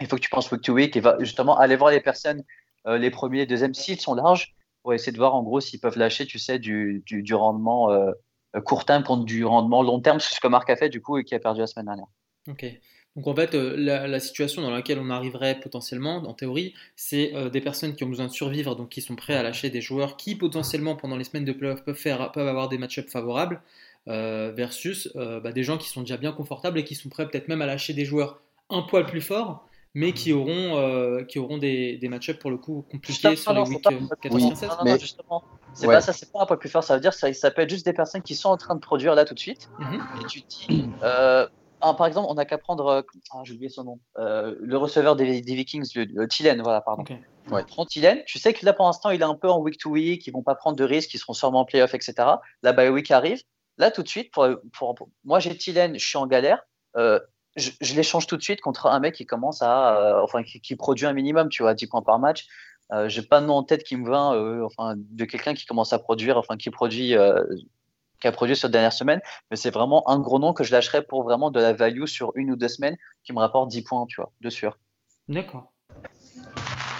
Il 0.00 0.06
faut 0.08 0.16
que 0.16 0.20
tu 0.20 0.30
penses 0.30 0.50
week 0.50 0.62
to 0.62 0.74
week 0.74 0.96
et 0.96 1.00
va 1.00 1.16
justement 1.20 1.56
aller 1.58 1.76
voir 1.76 1.90
les 1.90 2.00
personnes 2.00 2.42
euh, 2.86 2.98
les 2.98 3.10
premiers, 3.10 3.46
deuxièmes, 3.46 3.74
s'ils 3.74 4.00
sont 4.00 4.14
larges, 4.14 4.54
pour 4.82 4.92
essayer 4.94 5.12
de 5.12 5.16
voir 5.16 5.34
en 5.34 5.42
gros 5.42 5.60
s'ils 5.60 5.80
peuvent 5.80 5.98
lâcher, 5.98 6.26
tu 6.26 6.38
sais, 6.38 6.58
du, 6.58 7.02
du, 7.06 7.34
rendement 7.34 7.92
euh, 7.92 8.10
court 8.64 8.84
terme 8.84 9.04
contre 9.04 9.24
du 9.24 9.44
rendement 9.44 9.82
long 9.82 10.00
terme, 10.00 10.18
ce 10.18 10.40
que 10.40 10.48
Marc 10.48 10.68
a 10.70 10.76
fait 10.76 10.88
du 10.88 11.00
coup 11.00 11.18
et 11.18 11.24
qui 11.24 11.34
a 11.34 11.38
perdu 11.38 11.60
la 11.60 11.66
semaine 11.66 11.86
dernière. 11.86 12.08
Ok. 12.48 12.66
Donc 13.14 13.26
en 13.26 13.34
fait, 13.34 13.54
euh, 13.54 13.76
la, 13.76 14.20
situation 14.20 14.62
dans 14.62 14.70
laquelle 14.70 14.98
on 14.98 15.10
arriverait 15.10 15.60
potentiellement, 15.60 16.16
en 16.16 16.32
théorie, 16.32 16.74
c'est 16.96 17.32
des 17.50 17.60
personnes 17.60 17.94
qui 17.94 18.04
ont 18.04 18.08
besoin 18.08 18.26
de 18.26 18.32
survivre, 18.32 18.74
donc 18.74 18.88
qui 18.88 19.02
sont 19.02 19.16
prêts 19.16 19.34
à 19.34 19.42
lâcher 19.42 19.68
des 19.68 19.82
joueurs 19.82 20.16
qui 20.16 20.34
potentiellement 20.34 20.96
pendant 20.96 21.16
les 21.16 21.24
semaines 21.24 21.44
de 21.44 21.52
playoff 21.52 21.84
peuvent, 21.84 21.94
faire, 21.94 22.32
peuvent 22.32 22.48
avoir 22.48 22.70
des 22.70 22.78
match-ups 22.78 23.12
favorables, 23.12 23.60
versus 24.06 25.10
bah, 25.14 25.52
des 25.52 25.62
gens 25.62 25.76
qui 25.76 25.90
sont 25.90 26.00
déjà 26.00 26.16
bien 26.16 26.32
confortables 26.32 26.78
et 26.78 26.84
qui 26.84 26.94
sont 26.94 27.10
prêts 27.10 27.28
peut-être 27.28 27.48
même 27.48 27.60
à 27.60 27.66
lâcher 27.66 27.92
des 27.92 28.06
joueurs 28.06 28.40
un 28.70 28.80
poil 28.80 29.04
plus 29.04 29.20
forts 29.20 29.68
mais 29.94 30.12
qui 30.12 30.32
auront, 30.32 30.78
euh, 30.78 31.22
qui 31.24 31.38
auront 31.38 31.58
des, 31.58 31.98
des 31.98 32.08
match-ups 32.08 32.38
pour 32.38 32.50
le 32.50 32.56
coup 32.56 32.84
compliqués 32.90 33.36
sur 33.36 33.52
les 33.52 33.60
week 33.60 33.82
96. 33.82 34.68
Non, 34.68 34.84
non, 34.84 34.98
justement. 34.98 35.44
C'est 35.74 35.86
pas 35.86 36.00
ça, 36.00 36.12
c'est 36.12 36.30
pas 36.32 36.42
un 36.42 36.46
peu 36.46 36.56
plus 36.56 36.68
fort. 36.68 36.84
Ça 36.84 36.94
veut 36.94 37.00
dire 37.00 37.14
ça, 37.14 37.32
ça 37.32 37.50
peut 37.50 37.62
être 37.62 37.70
juste 37.70 37.84
des 37.84 37.92
personnes 37.92 38.22
qui 38.22 38.34
sont 38.34 38.48
en 38.48 38.56
train 38.56 38.74
de 38.74 38.80
produire 38.80 39.14
là 39.14 39.24
tout 39.24 39.34
de 39.34 39.38
suite. 39.38 39.70
Mhm. 39.78 40.02
Et 40.20 40.26
tu 40.26 40.42
te 40.42 40.48
dis, 40.48 40.84
euh, 41.84 41.92
par 41.92 42.06
exemple, 42.06 42.26
on 42.30 42.34
n'a 42.34 42.44
qu'à 42.44 42.58
prendre, 42.58 42.86
euh, 42.86 43.02
ah, 43.32 43.40
j'ai 43.44 43.54
oublié 43.54 43.68
son 43.68 43.84
nom, 43.84 44.00
euh, 44.18 44.54
le 44.60 44.76
receveur 44.76 45.16
des, 45.16 45.40
des 45.40 45.54
Vikings, 45.54 45.90
le, 45.94 46.26
Tilen, 46.28 46.60
voilà, 46.62 46.80
pardon. 46.80 47.02
Okay. 47.02 47.18
Ouais. 47.50 47.64
Prends 47.66 47.86
Tilen. 47.86 48.22
Tu 48.26 48.38
sais 48.38 48.52
que 48.52 48.64
là 48.64 48.72
pour 48.72 48.86
l'instant, 48.86 49.10
il 49.10 49.20
est 49.20 49.24
un 49.24 49.34
peu 49.34 49.50
en 49.50 49.58
week 49.58 49.78
to 49.78 49.90
week, 49.90 50.26
ils 50.26 50.32
vont 50.32 50.42
pas 50.42 50.54
prendre 50.54 50.76
de 50.76 50.84
risques, 50.84 51.12
ils 51.14 51.18
seront 51.18 51.32
sûrement 51.32 51.60
en 51.60 51.64
playoff, 51.64 51.94
etc. 51.94 52.14
La 52.62 52.72
bye 52.72 52.88
week 52.88 53.10
arrive. 53.10 53.42
Là 53.78 53.90
tout 53.90 54.02
de 54.02 54.08
suite, 54.08 54.30
pour, 54.32 54.46
pour, 54.72 54.94
moi 55.24 55.40
j'ai 55.40 55.56
Tilen, 55.56 55.98
je 55.98 56.06
suis 56.06 56.18
en 56.18 56.26
galère. 56.26 56.62
Euh, 56.96 57.18
je, 57.56 57.70
je 57.80 57.94
l'échange 57.94 58.26
tout 58.26 58.36
de 58.36 58.42
suite 58.42 58.60
contre 58.60 58.86
un 58.86 59.00
mec 59.00 59.14
qui 59.14 59.26
commence 59.26 59.62
à, 59.62 59.96
euh, 59.96 60.22
enfin, 60.22 60.42
qui, 60.42 60.76
produit 60.76 61.06
un 61.06 61.12
minimum, 61.12 61.48
tu 61.48 61.62
vois, 61.62 61.74
10 61.74 61.86
points 61.88 62.02
par 62.02 62.18
match. 62.18 62.46
Euh, 62.92 63.08
j'ai 63.08 63.22
pas 63.22 63.40
de 63.40 63.46
nom 63.46 63.54
en 63.54 63.62
tête 63.62 63.84
qui 63.84 63.96
me 63.96 64.08
vient, 64.08 64.34
euh, 64.34 64.64
enfin, 64.64 64.94
de 64.96 65.24
quelqu'un 65.24 65.54
qui 65.54 65.66
commence 65.66 65.92
à 65.92 65.98
produire, 65.98 66.36
enfin, 66.36 66.56
qui 66.56 66.70
produit, 66.70 67.16
euh, 67.16 67.44
qui 68.22 68.28
a 68.28 68.32
produit 68.32 68.56
sur 68.56 68.68
la 68.68 68.72
dernière 68.72 68.92
semaine, 68.92 69.20
mais 69.50 69.56
c'est 69.56 69.70
vraiment 69.70 70.08
un 70.08 70.18
gros 70.18 70.38
nom 70.38 70.54
que 70.54 70.64
je 70.64 70.72
lâcherais 70.72 71.02
pour 71.02 71.24
vraiment 71.24 71.50
de 71.50 71.60
la 71.60 71.72
value 71.72 72.06
sur 72.06 72.32
une 72.36 72.52
ou 72.52 72.56
deux 72.56 72.68
semaines 72.68 72.96
qui 73.24 73.32
me 73.32 73.40
rapporte 73.40 73.68
10 73.68 73.82
points, 73.82 74.06
tu 74.06 74.20
vois, 74.20 74.30
de 74.40 74.48
sûr. 74.48 74.78
D'accord. 75.28 75.72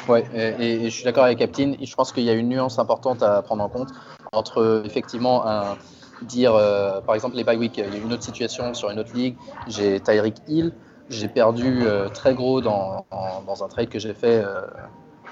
Ouais, 0.08 0.24
et, 0.34 0.84
et, 0.84 0.84
je 0.90 0.90
suis 0.90 1.04
d'accord 1.04 1.24
avec 1.24 1.38
Captain. 1.38 1.74
Je 1.80 1.94
pense 1.94 2.10
qu'il 2.12 2.24
y 2.24 2.30
a 2.30 2.32
une 2.32 2.48
nuance 2.48 2.80
importante 2.80 3.22
à 3.22 3.40
prendre 3.40 3.62
en 3.62 3.68
compte 3.68 3.90
entre 4.32 4.82
effectivement 4.84 5.46
un, 5.46 5.76
dire, 6.22 6.54
euh, 6.54 7.00
par 7.00 7.14
exemple, 7.14 7.36
les 7.36 7.44
bye 7.44 7.56
week, 7.56 7.76
il 7.76 7.84
y 7.84 7.86
a 7.86 7.96
une 7.96 8.12
autre 8.12 8.24
situation 8.24 8.74
sur 8.74 8.90
une 8.90 8.98
autre 8.98 9.14
ligue. 9.14 9.36
J'ai 9.68 10.00
Tyreek 10.00 10.36
Hill. 10.48 10.72
j'ai 11.08 11.28
perdu 11.28 11.84
très 12.14 12.34
gros 12.34 12.60
dans, 12.60 13.06
dans, 13.46 13.62
un 13.62 13.68
trade 13.68 13.88
que 13.88 14.00
j'ai 14.00 14.14
fait 14.14 14.42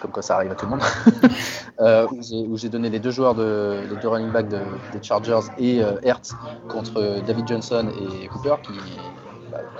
comme 0.01 0.11
quoi 0.11 0.22
ça 0.22 0.36
arrive 0.36 0.51
à 0.51 0.55
tout 0.55 0.66
le 0.66 0.70
monde, 0.70 0.82
euh, 1.80 2.07
où 2.48 2.57
j'ai 2.57 2.68
donné 2.68 2.90
les 2.90 2.98
deux 2.98 3.11
joueurs, 3.11 3.34
de, 3.34 3.80
les 3.88 3.96
deux 3.96 4.09
running 4.09 4.32
backs 4.32 4.48
des 4.48 5.03
Chargers 5.03 5.40
et 5.59 5.82
euh, 5.82 5.92
Hertz 6.03 6.34
contre 6.68 7.22
David 7.26 7.46
Johnson 7.46 7.88
et 8.22 8.26
Cooper, 8.28 8.57
qui 8.62 8.72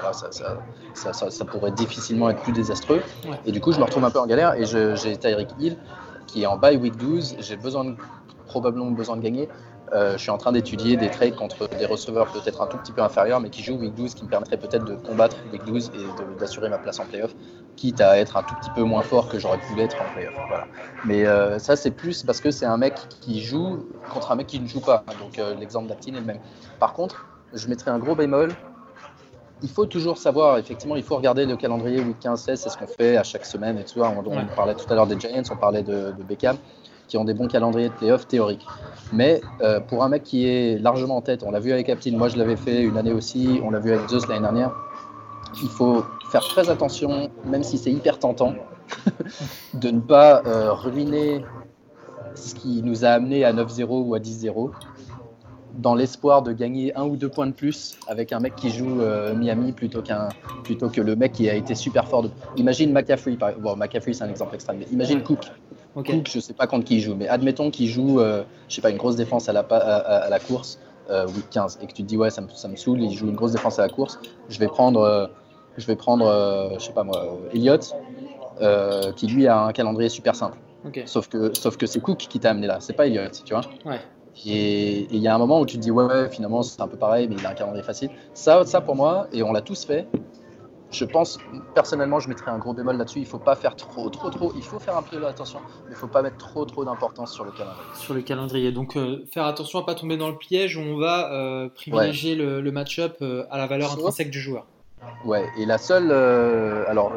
bah, 0.03 0.13
ça, 0.13 1.13
ça, 1.13 1.45
pourrait 1.45 1.71
difficilement 1.71 2.31
être 2.31 2.43
plus 2.43 2.53
désastreux. 2.53 3.03
Et 3.47 3.53
du 3.53 3.61
coup, 3.61 3.73
je 3.73 3.79
me 3.79 3.85
retrouve 3.85 4.05
un 4.05 4.11
peu 4.11 4.19
en 4.19 4.27
galère 4.27 4.55
et 4.55 4.65
j'ai 4.65 5.17
Tyreek 5.17 5.51
Hill 5.59 5.77
qui 6.27 6.43
est 6.43 6.47
en 6.47 6.57
bye 6.57 6.77
week 6.77 6.97
12. 6.97 7.37
J'ai 7.41 7.57
besoin 7.57 7.95
probablement 8.47 8.91
besoin 8.91 9.17
de 9.17 9.23
gagner. 9.23 9.49
Euh, 9.93 10.13
je 10.13 10.19
suis 10.19 10.31
en 10.31 10.39
train 10.39 10.53
d'étudier 10.53 10.97
des 10.97 11.11
trades 11.11 11.35
contre 11.35 11.69
des 11.69 11.87
receveurs 11.87 12.31
peut-être 12.31 12.63
un 12.63 12.67
tout 12.67 12.77
petit 12.77 12.93
peu 12.93 13.03
inférieurs, 13.03 13.41
mais 13.41 13.51
qui 13.51 13.63
jouent 13.63 13.77
Week 13.77 13.95
12, 13.95 14.15
qui 14.15 14.25
me 14.25 14.29
permettrait 14.29 14.57
peut-être 14.57 14.85
de 14.85 14.95
combattre 14.95 15.37
Week 15.53 15.65
12 15.65 15.91
et 15.95 16.39
d'assurer 16.39 16.69
ma 16.69 16.79
place 16.79 17.01
en 17.01 17.07
playoff, 17.07 17.35
quitte 17.77 18.01
à 18.01 18.19
être 18.19 18.37
un 18.37 18.43
tout 18.43 18.55
petit 18.61 18.71
peu 18.71 18.83
moins 18.83 19.03
fort 19.03 19.29
que 19.29 19.39
j'aurais 19.39 19.59
pu 19.59 19.75
l'être 19.75 19.97
en 20.01 20.13
playoff. 20.15 20.35
Voilà. 20.49 20.67
Mais 21.05 21.27
euh, 21.27 21.59
ça, 21.59 21.75
c'est 21.75 21.91
plus 21.91 22.23
parce 22.23 22.41
que 22.41 22.51
c'est 22.51 22.67
un 22.67 22.77
mec 22.77 22.95
qui 23.21 23.41
joue 23.41 23.87
contre 24.13 24.31
un 24.31 24.37
mec 24.37 24.47
qui 24.47 24.61
ne 24.61 24.69
joue 24.69 24.81
pas. 24.81 25.05
Donc 25.19 25.39
euh, 25.39 25.55
l'exemple 25.55 25.89
d'Aptine 25.89 26.15
est 26.15 26.21
le 26.21 26.27
même. 26.27 26.41
Par 26.79 26.93
contre, 26.93 27.27
je 27.53 27.67
mettrais 27.69 27.91
un 27.91 27.99
gros 27.99 28.15
bémol. 28.15 28.53
Il 29.63 29.69
faut 29.69 29.85
toujours 29.85 30.17
savoir, 30.17 30.57
effectivement, 30.57 30.97
il 30.97 31.03
faut 31.03 31.17
regarder 31.17 31.45
le 31.45 31.55
calendrier 31.55 32.01
Week 32.01 32.17
15-16, 32.23 32.57
c'est 32.57 32.69
ce 32.71 32.79
qu'on 32.79 32.87
fait 32.87 33.19
à 33.19 33.25
chaque 33.25 33.45
semaine 33.45 33.77
et 33.79 33.85
tout. 33.85 34.01
On, 34.01 34.25
on 34.25 34.47
parlait 34.57 34.75
tout 34.75 34.91
à 34.91 34.95
l'heure 34.95 35.07
des 35.07 35.21
Giants, 35.21 35.43
on 35.51 35.57
parlait 35.57 35.83
de, 35.83 36.15
de 36.17 36.23
Beckham 36.23 36.57
qui 37.11 37.19
ont 37.19 37.25
des 37.25 37.35
bons 37.35 37.49
calendriers 37.49 37.89
de 37.89 37.95
playoff 37.95 38.27
théoriques. 38.27 38.65
Mais 39.13 39.41
euh, 39.61 39.81
pour 39.81 40.05
un 40.05 40.09
mec 40.09 40.23
qui 40.23 40.47
est 40.47 40.79
largement 40.79 41.17
en 41.17 41.21
tête, 41.21 41.43
on 41.43 41.51
l'a 41.51 41.61
vu 41.61 41.73
avec 41.73 41.87
Captain, 41.87 42.17
moi 42.17 42.29
je 42.29 42.39
l'avais 42.39 42.57
fait 42.57 42.83
une 42.83 42.97
année 42.97 43.13
aussi, 43.13 43.61
on 43.65 43.71
l'a 43.71 43.81
vu 43.81 43.93
avec 43.93 44.09
Zeus 44.09 44.27
l'année 44.29 44.43
dernière, 44.43 44.73
il 45.63 45.69
faut 45.69 46.05
faire 46.31 46.43
très 46.43 46.71
attention, 46.71 47.31
même 47.45 47.65
si 47.65 47.77
c'est 47.77 47.91
hyper 47.91 48.19
tentant, 48.19 48.55
de 49.75 49.91
ne 49.91 50.01
pas 50.01 50.43
euh, 50.47 50.73
ruiner 50.73 51.45
ce 52.35 52.55
qui 52.55 52.83
nous 52.83 53.05
a 53.05 53.09
amené 53.09 53.45
à 53.45 53.53
9-0 53.53 53.87
ou 53.89 54.15
à 54.15 54.21
10-0 54.21 54.71
dans 55.75 55.95
l'espoir 55.95 56.43
de 56.43 56.53
gagner 56.53 56.95
un 56.97 57.05
ou 57.05 57.17
deux 57.17 57.29
points 57.29 57.47
de 57.47 57.53
plus 57.53 57.97
avec 58.07 58.33
un 58.33 58.41
mec 58.41 58.55
qui 58.55 58.71
joue 58.71 59.01
euh, 59.01 59.35
Miami 59.35 59.73
plutôt, 59.73 60.03
plutôt 60.63 60.89
que 60.89 61.01
le 61.01 61.17
mec 61.17 61.33
qui 61.33 61.49
a 61.49 61.55
été 61.55 61.75
super 61.75 62.07
fort. 62.07 62.27
Imagine 62.57 62.93
McCaffrey, 62.93 63.37
bon 63.59 63.77
McCaffrey 63.77 64.13
c'est 64.13 64.25
un 64.25 64.29
exemple 64.29 64.55
extrême, 64.55 64.79
mais 64.79 64.87
imagine 64.93 65.23
Cook. 65.23 65.51
Cook, 65.95 66.29
je 66.29 66.41
sais 66.41 66.55
pas 66.55 66.67
contre 66.67 66.85
qui 66.85 66.97
il 66.97 67.01
joue, 67.01 67.15
mais 67.15 67.29
admettons 67.29 67.71
qu'il 67.71 67.89
joue, 67.89 68.21
euh, 68.21 68.45
je 68.69 68.77
sais 68.77 68.81
pas, 68.81 68.91
une 68.91 68.97
grosse 68.97 69.17
défense 69.17 69.49
à 69.49 69.53
la, 69.53 69.61
à, 69.61 70.29
la 70.29 70.39
course, 70.39 70.79
euh, 71.11 71.27
week 71.27 71.51
15, 71.51 71.79
et 71.83 71.87
que 71.87 71.93
tu 71.93 72.03
te 72.03 72.07
dis 72.09 72.17
ouais 72.17 72.31
ça 72.31 72.41
me, 72.41 72.49
ça 72.49 72.69
me, 72.69 72.77
saoule, 72.77 73.03
il 73.03 73.13
joue 73.13 73.29
une 73.29 73.35
grosse 73.35 73.53
défense 73.53 73.79
à 73.79 73.83
la 73.83 73.89
course, 73.89 74.21
je 74.49 74.59
vais 74.59 74.69
prendre, 74.69 75.01
euh, 75.01 75.27
je 75.77 75.87
vais 75.87 75.97
prendre, 75.97 76.77
je 76.79 76.85
sais 76.85 76.93
pas 76.93 77.05
moi, 77.05 77.39
Elliott, 77.53 77.95
qui 79.17 79.27
lui 79.27 79.47
a 79.47 79.65
un 79.65 79.73
calendrier 79.73 80.09
super 80.09 80.35
simple. 80.35 80.59
Sauf 81.05 81.29
que, 81.29 81.53
sauf 81.57 81.77
que 81.77 81.87
c'est 81.87 82.01
Cook 82.01 82.19
qui 82.19 82.39
t'a 82.39 82.51
amené 82.51 82.67
là, 82.67 82.79
c'est 82.81 82.95
pas 82.95 83.07
Elliott, 83.07 83.43
tu 83.45 83.53
vois. 83.53 83.65
Ouais. 83.85 84.01
Et 84.47 85.07
il 85.11 85.19
y 85.19 85.29
a 85.29 85.35
un 85.35 85.39
moment 85.39 85.61
où 85.61 85.67
tu 85.67 85.77
te 85.77 85.83
dis, 85.83 85.91
ouais, 85.91 86.29
finalement, 86.31 86.63
c'est 86.63 86.81
un 86.81 86.89
peu 86.89 86.97
pareil, 86.97 87.29
mais 87.29 87.37
il 87.39 87.45
a 87.45 87.51
un 87.51 87.55
calendrier 87.55 87.83
facile. 87.83 88.11
Ça, 88.33 88.65
ça 88.65 88.81
pour 88.81 88.97
moi, 88.97 89.27
et 89.33 89.43
on 89.43 89.53
l'a 89.53 89.61
tous 89.61 89.85
fait, 89.85 90.07
je 90.91 91.05
pense, 91.05 91.39
personnellement, 91.75 92.19
je 92.19 92.29
mettrais 92.29 92.51
un 92.51 92.59
gros 92.59 92.73
bémol 92.73 92.97
là-dessus. 92.97 93.21
Il 93.21 93.27
faut 93.27 93.39
pas 93.39 93.55
faire 93.55 93.77
trop, 93.77 94.11
trop, 94.11 94.31
trop. 94.31 94.53
Il 94.57 94.63
faut 94.63 94.79
faire 94.79 94.97
un 94.97 95.03
peu 95.03 95.25
attention, 95.25 95.61
mais 95.85 95.93
il 95.93 95.97
faut 95.97 96.09
pas 96.09 96.23
mettre 96.23 96.37
trop, 96.37 96.65
trop 96.65 96.85
d'importance 96.85 97.33
sur 97.33 97.45
le 97.45 97.53
calendrier. 97.53 97.83
Sur 97.95 98.15
le 98.15 98.23
calendrier. 98.23 98.73
Donc, 98.73 98.97
euh, 98.97 99.25
faire 99.33 99.47
attention 99.47 99.79
à 99.79 99.87
pas 99.87 99.95
tomber 99.95 100.17
dans 100.17 100.29
le 100.29 100.37
piège 100.37 100.77
où 100.77 100.81
on 100.81 100.99
va 100.99 101.33
euh, 101.33 101.69
privilégier 101.69 102.35
le, 102.35 102.71
match-up 102.71 103.17
euh, 103.23 103.45
à 103.51 103.59
la 103.59 103.67
valeur 103.67 103.93
intrinsèque 103.93 104.31
du 104.31 104.41
joueur. 104.41 104.67
Ouais, 105.25 105.47
et 105.57 105.65
la 105.65 105.79
seule. 105.79 106.13
alors, 106.13 107.13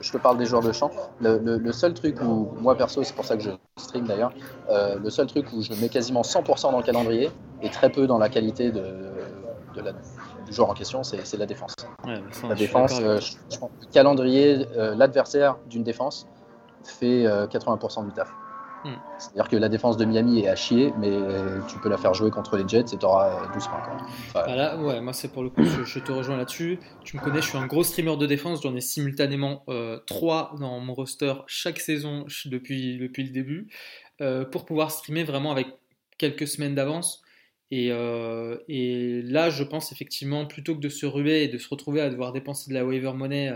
je 0.00 0.12
te 0.12 0.16
parle 0.18 0.38
des 0.38 0.46
joueurs 0.46 0.62
de 0.62 0.72
champ. 0.72 0.90
Le, 1.20 1.72
seul 1.72 1.94
truc 1.94 2.20
où, 2.22 2.52
moi 2.60 2.76
perso, 2.76 3.02
c'est 3.02 3.16
pour 3.16 3.24
ça 3.24 3.36
que 3.36 3.42
je 3.42 3.50
stream 3.78 4.06
d'ailleurs, 4.06 4.32
le 4.70 5.10
seul 5.10 5.26
truc 5.26 5.46
où 5.52 5.62
je 5.62 5.72
mets 5.80 5.88
quasiment 5.88 6.22
100% 6.22 6.70
dans 6.70 6.78
le 6.78 6.84
calendrier 6.84 7.30
et 7.62 7.70
très 7.70 7.90
peu 7.90 8.06
dans 8.06 8.18
la 8.18 8.28
qualité 8.28 8.70
de, 8.70 8.84
de 9.74 9.80
la 9.80 9.92
du 10.46 10.52
joueur 10.52 10.70
en 10.70 10.74
question, 10.74 11.02
c'est 11.02 11.36
la 11.36 11.46
défense. 11.46 11.74
la 12.04 12.54
défense, 12.54 13.00
euh, 13.00 13.18
le 13.50 13.92
calendrier, 13.92 14.66
euh, 14.76 14.94
l'adversaire 14.94 15.56
d'une 15.68 15.82
défense 15.82 16.26
fait 16.84 17.24
80% 17.24 18.02
euh, 18.02 18.06
du 18.06 18.12
taf. 18.12 18.32
Hmm. 18.84 18.90
C'est-à-dire 19.18 19.48
que 19.48 19.56
la 19.56 19.68
défense 19.68 19.96
de 19.96 20.04
Miami 20.04 20.40
est 20.40 20.48
à 20.48 20.54
chier, 20.54 20.92
mais 20.98 21.10
tu 21.66 21.78
peux 21.78 21.88
la 21.88 21.96
faire 21.96 22.14
jouer 22.14 22.30
contre 22.30 22.56
les 22.56 22.68
Jets 22.68 22.92
et 22.92 22.98
tu 22.98 23.04
auras 23.04 23.48
12 23.52 23.66
points. 23.66 23.82
Bah 24.34 24.76
ouais, 24.76 25.00
moi 25.00 25.12
c'est 25.12 25.28
pour 25.28 25.42
le 25.42 25.50
coup, 25.50 25.64
je, 25.64 25.98
te 25.98 26.12
rejoins 26.12 26.36
là-dessus. 26.36 26.78
Tu 27.02 27.16
me 27.16 27.22
connais, 27.22 27.42
je 27.42 27.48
suis 27.48 27.58
un 27.58 27.66
gros 27.66 27.82
streamer 27.82 28.16
de 28.16 28.26
défense, 28.26 28.62
j'en 28.62 28.76
ai 28.76 28.80
simultanément 28.80 29.64
3 30.06 30.54
dans 30.60 30.78
mon 30.78 30.94
roster 30.94 31.34
chaque 31.48 31.80
saison 31.80 32.26
depuis, 32.44 32.98
depuis 32.98 33.24
le 33.24 33.30
début, 33.30 33.68
pour 34.52 34.64
pouvoir 34.64 34.92
streamer 34.92 35.24
vraiment 35.24 35.50
avec 35.50 35.66
quelques 36.18 36.46
semaines 36.46 36.76
d'avance. 36.76 37.24
Euh, 37.72 38.58
et, 38.68 39.22
là, 39.22 39.50
je 39.50 39.64
pense 39.64 39.92
effectivement, 39.92 40.46
plutôt 40.46 40.74
que 40.74 40.80
de 40.80 40.88
se 40.88 41.06
ruer 41.06 41.44
et 41.44 41.48
de 41.48 41.58
se 41.58 41.68
retrouver 41.68 42.00
à 42.00 42.10
devoir 42.10 42.32
dépenser 42.32 42.70
de 42.70 42.74
la 42.74 42.84
waiver 42.84 43.12
money 43.12 43.52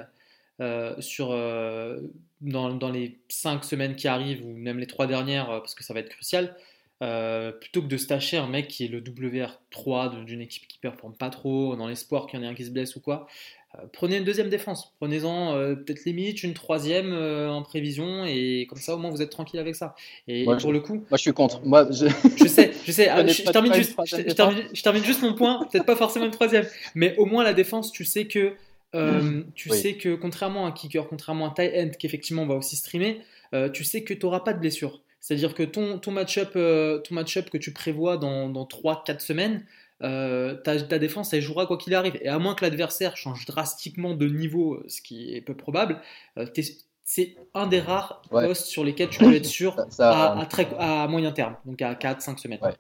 euh, 0.61 0.95
euh, 1.21 2.01
dans, 2.41 2.91
les 2.91 3.19
5 3.29 3.65
semaines 3.65 3.97
qui 3.97 4.09
arrivent, 4.09 4.45
ou 4.45 4.53
même 4.57 4.79
les 4.79 4.87
3 4.87 5.07
dernières, 5.07 5.47
parce 5.47 5.75
que 5.75 5.85
ça 5.85 5.95
va 5.95 6.01
être 6.01 6.11
crucial, 6.11 6.57
plutôt 7.01 7.83
que 7.83 7.87
de 7.87 7.97
se 7.97 8.07
tâcher 8.07 8.37
un 8.37 8.47
mec 8.47 8.69
qui 8.69 8.85
est 8.85 8.89
le 8.89 9.01
WR3 9.01 10.25
d'une 10.25 10.41
équipe 10.41 10.69
qui 10.69 10.79
performe 10.79 11.15
pas 11.15 11.31
trop, 11.31 11.75
dans 11.77 11.89
l'espoir 11.89 12.27
qu'il 12.27 12.39
y 12.39 12.43
en 12.43 12.47
ait 12.47 12.51
un 12.51 12.55
qui 12.55 12.65
se 12.65 12.71
blesse 12.71 12.97
ou 12.97 13.01
quoi, 13.01 13.27
euh, 13.79 13.83
prenez 13.93 14.17
une 14.17 14.25
deuxième 14.25 14.49
défense, 14.49 14.93
prenez-en 14.99 15.55
euh, 15.55 15.77
peut-être 15.77 16.05
limite 16.05 16.43
une 16.43 16.55
troisième 16.55 17.13
euh, 17.13 17.49
en 17.49 17.63
prévision 17.63 18.25
et 18.27 18.67
comme 18.69 18.79
ça 18.79 18.97
au 18.97 18.99
moins 18.99 19.11
vous 19.11 19.23
êtes 19.23 19.31
tranquille 19.31 19.61
avec 19.61 19.77
ça. 19.77 19.95
Et, 20.27 20.45
pour 20.45 20.73
le 20.73 20.81
coup, 20.81 20.95
moi 20.95 21.17
je 21.17 21.19
suis 21.19 21.33
contre. 21.33 21.65
Moi 21.65 21.87
je, 21.93 22.07
je 22.37 22.49
sais, 22.49 22.73
je 22.85 22.91
sais. 22.91 23.09
Ah, 23.11 23.27
je, 23.27 23.43
termine 23.43 23.75
juste, 23.75 23.97
je, 24.05 24.83
termine, 24.83 25.05
juste 25.05 25.23
mon 25.23 25.35
point, 25.35 25.67
peut-être 25.71 25.87
pas 25.87 25.97
forcément 25.97 26.25
une 26.25 26.31
troisième, 26.33 26.67
mais 26.95 27.17
au 27.17 27.27
moins 27.27 27.45
la 27.45 27.55
défense, 27.55 27.93
tu 27.93 28.05
sais 28.05 28.27
que 28.27 28.55
tu 29.55 29.71
sais 29.71 29.95
que 29.95 30.17
contrairement 30.17 30.67
à 30.67 30.69
un 30.69 30.73
kicker, 30.73 31.07
contrairement 31.09 31.47
à 31.47 31.51
un 31.51 31.55
tight 31.55 31.73
end 31.77 31.91
qui 31.97 32.07
effectivement 32.07 32.47
va 32.47 32.57
aussi 32.57 32.75
streamer, 32.75 33.21
tu 33.73 33.85
sais 33.85 34.03
que 34.03 34.15
tu 34.15 34.27
n'auras 34.27 34.41
pas 34.41 34.53
de 34.53 34.59
blessure. 34.59 35.01
C'est-à-dire 35.21 35.55
que 35.55 35.63
ton, 35.63 35.99
ton 35.99 36.13
match-up 36.13 36.55
match 37.11 37.39
que 37.51 37.59
tu 37.59 37.73
prévois 37.73 38.17
dans, 38.17 38.49
dans 38.49 38.65
3-4 38.65 39.21
semaines, 39.21 39.65
euh, 40.03 40.55
ta, 40.55 40.99
défense 40.99 41.35
elle 41.35 41.43
jouera 41.43 41.67
quoi 41.67 41.77
qu'il 41.77 41.95
arrive. 41.95 42.19
Et 42.23 42.29
à 42.29 42.39
moins 42.39 42.55
que 42.55 42.65
l'adversaire 42.65 43.17
change 43.17 43.45
drastiquement 43.47 44.15
de 44.15 44.29
niveau, 44.29 44.83
ce 44.89 45.03
qui 45.03 45.35
est 45.35 45.41
peu 45.41 45.55
probable, 45.55 46.01
euh, 46.39 46.47
c'est 47.05 47.37
un 47.55 47.67
des 47.67 47.81
rares 47.81 48.23
postes 48.31 48.67
sur 48.67 48.85
lesquels 48.85 49.11
tu 49.11 49.19
peux 49.19 49.35
être 49.35 49.47
sûr 49.47 49.77
à, 49.99 50.47
à, 50.79 51.09
moyen 51.09 51.33
terme, 51.33 51.57
donc 51.67 51.83
à 51.83 51.95
4-5 51.95 52.39
semaines. 52.39 52.61
Ouais. 52.63 52.75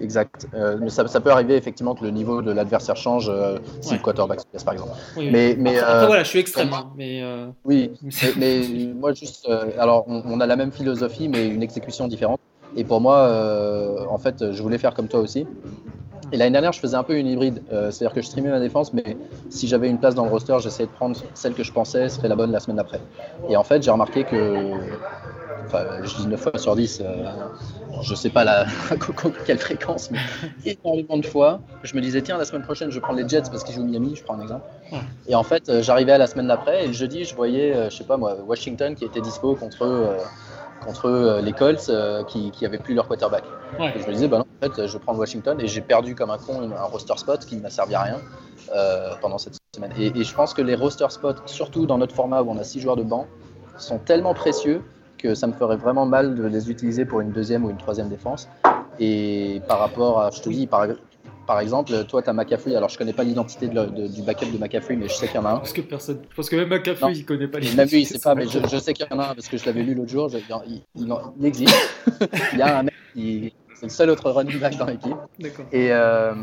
Exact. 0.00 0.46
Euh, 0.54 0.76
mais 0.80 0.90
ça, 0.90 1.04
peut 1.04 1.30
arriver 1.30 1.56
effectivement 1.56 1.94
que 1.94 2.04
le 2.04 2.10
niveau 2.10 2.42
de 2.42 2.50
l'adversaire 2.52 2.96
change 2.96 3.30
si 3.80 3.94
le 3.94 4.00
quarterback 4.00 4.40
se 4.40 4.46
passe 4.46 4.64
par 4.64 4.74
exemple. 4.74 4.92
mais, 5.16 5.56
mais 5.58 5.78
voilà, 5.78 6.22
je 6.22 6.28
suis 6.28 6.38
extrême. 6.38 6.72
Hein, 6.72 6.90
mais 6.96 7.22
Oui, 7.64 7.92
mais, 8.38 8.62
moi 8.94 9.12
juste, 9.12 9.48
alors 9.78 10.04
on, 10.08 10.40
a 10.40 10.46
la 10.46 10.56
même 10.56 10.72
philosophie 10.72 11.28
mais 11.28 11.48
une 11.48 11.62
exécution 11.62 12.08
différente. 12.08 12.40
Et 12.76 12.84
pour 12.84 13.00
moi, 13.00 13.18
euh, 13.18 14.04
en 14.08 14.18
fait, 14.18 14.52
je 14.52 14.62
voulais 14.62 14.78
faire 14.78 14.94
comme 14.94 15.08
toi 15.08 15.20
aussi. 15.20 15.46
Et 16.32 16.38
l'année 16.38 16.52
dernière, 16.52 16.72
je 16.72 16.80
faisais 16.80 16.96
un 16.96 17.02
peu 17.02 17.18
une 17.18 17.26
hybride. 17.26 17.62
Euh, 17.72 17.90
c'est-à-dire 17.90 18.14
que 18.14 18.22
je 18.22 18.26
streamais 18.26 18.48
ma 18.48 18.60
défense, 18.60 18.94
mais 18.94 19.16
si 19.50 19.68
j'avais 19.68 19.90
une 19.90 19.98
place 19.98 20.14
dans 20.14 20.24
le 20.24 20.30
roster, 20.30 20.56
j'essayais 20.60 20.86
de 20.86 20.92
prendre 20.92 21.16
celle 21.34 21.52
que 21.52 21.62
je 21.62 21.72
pensais 21.72 22.08
serait 22.08 22.28
la 22.28 22.36
bonne 22.36 22.50
la 22.50 22.60
semaine 22.60 22.78
d'après. 22.78 23.00
Et 23.50 23.56
en 23.56 23.64
fait, 23.64 23.82
j'ai 23.82 23.90
remarqué 23.90 24.24
que, 24.24 24.72
enfin, 25.66 25.84
je 26.02 26.16
dis 26.16 26.26
9 26.26 26.40
fois 26.40 26.58
sur 26.58 26.74
10, 26.74 27.02
euh, 27.04 27.24
je 28.02 28.14
sais 28.14 28.30
pas 28.30 28.44
la, 28.44 28.66
quelle 29.46 29.58
fréquence, 29.58 30.10
mais 30.10 30.18
énormément 30.64 31.18
de 31.18 31.26
fois, 31.26 31.60
je 31.82 31.94
me 31.96 32.00
disais, 32.00 32.22
tiens, 32.22 32.38
la 32.38 32.44
semaine 32.44 32.62
prochaine, 32.62 32.90
je 32.90 33.00
prends 33.00 33.12
les 33.12 33.28
Jets 33.28 33.42
parce 33.50 33.64
qu'ils 33.64 33.74
jouent 33.74 33.84
Miami, 33.84 34.16
je 34.16 34.22
prends 34.22 34.34
un 34.34 34.42
exemple. 34.42 34.66
Et 35.26 35.34
en 35.34 35.42
fait, 35.42 35.82
j'arrivais 35.82 36.12
à 36.12 36.18
la 36.18 36.26
semaine 36.26 36.48
d'après, 36.48 36.84
et 36.84 36.86
le 36.86 36.92
jeudi, 36.92 37.24
je 37.24 37.34
voyais, 37.34 37.90
je 37.90 37.96
sais 37.96 38.04
pas 38.04 38.16
moi, 38.16 38.36
Washington 38.46 38.94
qui 38.94 39.04
était 39.04 39.20
dispo 39.20 39.54
contre 39.54 40.18
contre 40.84 41.06
euh, 41.06 41.40
les 41.40 41.52
Colts 41.52 41.88
euh, 41.88 42.24
qui 42.24 42.52
n'avaient 42.60 42.78
plus 42.78 42.94
leur 42.94 43.08
quarterback. 43.08 43.44
je 43.78 44.06
me 44.06 44.12
disais, 44.12 44.28
bah 44.28 44.38
non, 44.38 44.44
en 44.44 44.68
fait, 44.68 44.86
je 44.86 44.98
prends 44.98 45.14
Washington 45.14 45.60
et 45.60 45.66
j'ai 45.66 45.80
perdu 45.80 46.14
comme 46.14 46.30
un 46.30 46.38
con 46.38 46.70
un 46.72 46.84
roster 46.84 47.16
spot 47.16 47.44
qui 47.44 47.56
ne 47.56 47.62
m'a 47.62 47.70
servi 47.70 47.94
à 47.94 48.02
rien 48.02 48.20
euh, 48.74 49.10
pendant 49.20 49.38
cette 49.38 49.54
semaine. 49.74 49.92
Et, 49.98 50.22
je 50.22 50.34
pense 50.34 50.54
que 50.54 50.62
les 50.62 50.74
roster 50.74 51.06
spots, 51.10 51.46
surtout 51.46 51.86
dans 51.86 51.98
notre 51.98 52.14
format 52.14 52.42
où 52.42 52.50
on 52.50 52.58
a 52.58 52.64
six 52.64 52.80
joueurs 52.80 52.96
de 52.96 53.02
banc, 53.02 53.26
sont 53.78 53.98
tellement 53.98 54.34
précieux 54.34 54.82
que 55.22 55.34
ça 55.34 55.46
me 55.46 55.52
ferait 55.52 55.76
vraiment 55.76 56.06
mal 56.06 56.34
de 56.34 56.44
les 56.44 56.70
utiliser 56.70 57.04
pour 57.04 57.20
une 57.20 57.30
deuxième 57.30 57.64
ou 57.64 57.70
une 57.70 57.76
troisième 57.76 58.08
défense. 58.08 58.48
Et 58.98 59.62
par 59.68 59.78
rapport 59.78 60.20
à, 60.20 60.30
je 60.30 60.42
te 60.42 60.48
dis, 60.48 60.66
par, 60.66 60.86
par 61.46 61.60
exemple, 61.60 62.04
toi, 62.04 62.22
tu 62.22 62.30
as 62.30 62.32
McCaffrey. 62.32 62.74
Alors, 62.76 62.88
je 62.88 62.98
connais 62.98 63.12
pas 63.12 63.24
l'identité 63.24 63.68
du 63.68 64.22
backup 64.22 64.46
de 64.46 64.58
McCaffrey, 64.58 64.96
mais 64.96 65.08
je 65.08 65.14
sais 65.14 65.26
qu'il 65.26 65.36
y 65.36 65.38
en 65.38 65.44
a 65.44 65.52
un. 65.52 65.56
Parce 65.56 65.72
que 65.72 65.80
personne. 65.80 66.22
Parce 66.34 66.48
que 66.48 66.56
même 66.56 66.68
McCaffrey, 66.68 67.12
il 67.14 67.24
connaît 67.24 67.48
pas 67.48 67.58
l'identité. 67.58 67.76
Même 67.76 67.88
lui, 67.88 68.00
il 68.02 68.06
sait 68.06 68.18
pas, 68.18 68.34
mais 68.34 68.46
je, 68.46 68.78
sais 68.78 68.92
qu'il 68.92 69.06
y 69.10 69.14
en 69.14 69.18
a 69.18 69.30
un 69.30 69.34
parce 69.34 69.48
que 69.48 69.56
je 69.56 69.66
l'avais 69.66 69.82
lu 69.82 69.94
l'autre 69.94 70.10
jour. 70.10 70.30
il, 70.66 71.46
existe. 71.46 71.74
il 72.52 72.58
y 72.58 72.62
a 72.62 72.78
un 72.80 72.82
mec 72.84 72.94
qui. 73.14 73.52
C'est 73.74 73.86
le 73.86 73.90
seul 73.90 74.10
autre 74.10 74.30
running 74.30 74.60
back 74.60 74.76
dans 74.76 74.86
l'équipe. 74.86 75.16
Et. 75.72 75.92
Euh, 75.92 76.34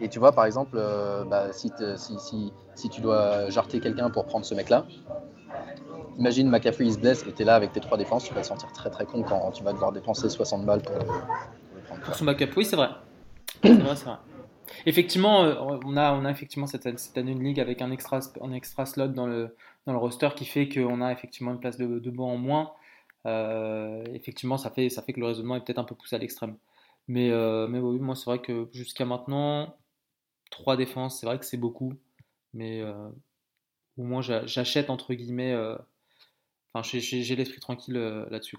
Et 0.00 0.08
tu 0.08 0.18
vois, 0.18 0.32
par 0.32 0.44
exemple, 0.44 0.76
euh, 0.76 1.24
bah, 1.24 1.52
si, 1.52 1.70
si, 1.96 2.18
si, 2.18 2.52
si, 2.74 2.88
tu 2.88 3.00
dois 3.00 3.48
jarter 3.50 3.78
quelqu'un 3.78 4.10
pour 4.10 4.26
prendre 4.26 4.44
ce 4.44 4.54
mec-là, 4.54 4.86
imagine 6.18 6.58
il 6.80 6.92
se 6.92 6.98
blesse 6.98 7.26
et 7.26 7.32
tu 7.32 7.42
es 7.42 7.44
là 7.44 7.56
avec 7.56 7.72
tes 7.72 7.80
trois 7.80 7.98
défenses, 7.98 8.24
tu 8.24 8.34
vas 8.34 8.42
te 8.42 8.46
sentir 8.46 8.72
très 8.72 8.90
très 8.90 9.04
con 9.04 9.22
quand 9.22 9.50
tu 9.52 9.64
vas 9.64 9.72
devoir 9.72 9.92
dépenser 9.92 10.28
60 10.28 10.64
balles 10.64 10.82
pour, 10.82 10.98
pour. 10.98 12.00
Pour 12.04 12.14
son 12.14 12.24
backup, 12.24 12.50
oui, 12.56 12.64
c'est 12.64 12.76
vrai. 12.76 12.88
C'est 13.62 13.72
vrai. 13.72 14.16
Effectivement, 14.86 15.44
euh, 15.44 15.54
on 15.84 15.96
a, 15.96 16.12
on 16.12 16.24
a 16.24 16.30
effectivement 16.30 16.66
cette, 16.66 16.98
cette, 16.98 17.16
année 17.16 17.32
une 17.32 17.42
ligue 17.42 17.60
avec 17.60 17.82
un 17.82 17.90
extra, 17.90 18.20
extra 18.54 18.86
slot 18.86 19.08
dans 19.08 19.26
le, 19.26 19.56
dans 19.86 19.92
le 19.92 19.98
roster 19.98 20.28
qui 20.36 20.44
fait 20.44 20.68
qu'on 20.68 21.00
a 21.00 21.12
effectivement 21.12 21.52
une 21.52 21.60
place 21.60 21.78
de, 21.78 21.98
de 21.98 22.10
banc 22.10 22.32
en 22.32 22.36
moins. 22.36 22.72
Euh, 23.26 24.04
effectivement, 24.12 24.58
ça 24.58 24.70
fait, 24.70 24.88
ça 24.90 25.02
fait 25.02 25.12
que 25.12 25.20
le 25.20 25.26
raisonnement 25.26 25.56
est 25.56 25.60
peut-être 25.64 25.78
un 25.78 25.84
peu 25.84 25.94
poussé 25.94 26.16
à 26.16 26.18
l'extrême. 26.18 26.56
Mais, 27.08 27.30
euh, 27.30 27.66
mais 27.68 27.78
oui, 27.78 27.98
moi, 27.98 28.14
c'est 28.14 28.26
vrai 28.26 28.40
que 28.40 28.68
jusqu'à 28.72 29.04
maintenant, 29.04 29.76
trois 30.50 30.76
défenses, 30.76 31.20
c'est 31.20 31.26
vrai 31.26 31.38
que 31.38 31.44
c'est 31.44 31.56
beaucoup. 31.56 31.94
Mais 32.52 32.82
au 33.96 34.02
moins, 34.02 34.22
j'achète, 34.22 34.90
entre 34.90 35.14
guillemets, 35.14 35.54
enfin, 36.72 36.82
j'ai 36.82 37.36
l'esprit 37.36 37.60
tranquille 37.60 37.94
là-dessus. 38.30 38.56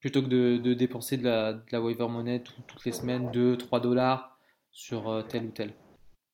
Plutôt 0.00 0.22
que 0.22 0.28
de, 0.28 0.58
de, 0.58 0.74
dépenser 0.74 1.16
de 1.16 1.24
la, 1.24 1.54
de 1.54 1.62
la 1.72 1.80
waiver 1.80 2.06
money 2.08 2.42
toutes 2.42 2.84
les 2.84 2.92
semaines, 2.92 3.30
2-3 3.30 3.80
dollars 3.80 4.38
sur 4.70 5.24
tel 5.28 5.46
ou 5.46 5.50
tel. 5.50 5.74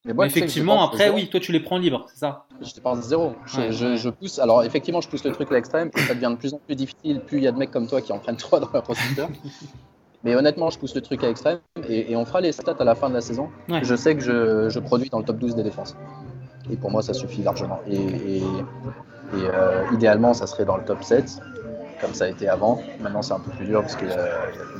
Mais, 0.04 0.26
effectivement, 0.26 0.82
après, 0.84 1.08
oui, 1.08 1.28
toi 1.28 1.40
tu 1.40 1.50
les 1.50 1.60
prends 1.60 1.78
libres, 1.78 2.04
c'est 2.10 2.18
ça? 2.18 2.46
Je 2.60 2.74
dépense 2.74 3.00
zéro. 3.06 3.34
Je, 3.46 3.70
je, 3.70 4.08
pousse. 4.10 4.38
Alors, 4.38 4.62
effectivement, 4.62 5.00
je 5.00 5.08
pousse 5.08 5.24
le 5.24 5.32
truc 5.32 5.50
à 5.50 5.54
l'extrême. 5.54 5.90
Ça 5.96 6.14
devient 6.14 6.30
de 6.30 6.36
plus 6.36 6.52
en 6.52 6.58
plus 6.58 6.76
difficile. 6.76 7.20
Plus 7.20 7.38
il 7.38 7.44
y 7.44 7.48
a 7.48 7.52
de 7.52 7.56
mecs 7.56 7.70
comme 7.70 7.88
toi 7.88 8.02
qui 8.02 8.12
en 8.12 8.18
prennent 8.18 8.36
trois 8.36 8.60
dans 8.60 8.70
la 8.72 8.82
procédure. 8.82 9.30
Mais 10.22 10.34
honnêtement, 10.34 10.68
je 10.68 10.78
pousse 10.78 10.94
le 10.94 11.00
truc 11.00 11.22
à 11.24 11.28
l'extrême 11.28 11.60
et, 11.88 12.16
on 12.16 12.24
fera 12.24 12.40
les 12.40 12.52
stats 12.52 12.76
à 12.78 12.84
la 12.84 12.94
fin 12.94 13.08
de 13.08 13.14
la 13.14 13.20
saison. 13.20 13.50
Je 13.82 13.94
sais 13.94 14.14
que 14.14 14.22
je, 14.22 14.68
je, 14.68 14.78
produis 14.78 15.08
dans 15.10 15.18
le 15.18 15.24
top 15.24 15.38
12 15.38 15.54
des 15.54 15.62
défenses. 15.62 15.96
Et 16.70 16.76
pour 16.76 16.90
moi, 16.90 17.02
ça 17.02 17.12
suffit 17.12 17.42
largement. 17.42 17.80
Et, 17.86 18.38
et 18.38 18.42
euh, 19.34 19.84
idéalement, 19.92 20.34
ça 20.34 20.46
serait 20.46 20.64
dans 20.64 20.76
le 20.76 20.84
top 20.84 21.02
7, 21.02 21.40
comme 22.00 22.14
ça 22.14 22.24
a 22.24 22.28
été 22.28 22.48
avant. 22.48 22.80
Maintenant, 23.00 23.22
c'est 23.22 23.34
un 23.34 23.40
peu 23.40 23.50
plus 23.50 23.66
dur 23.66 23.80
parce 23.80 23.96
qu'il 23.96 24.08
y 24.08 24.12
a 24.12 24.28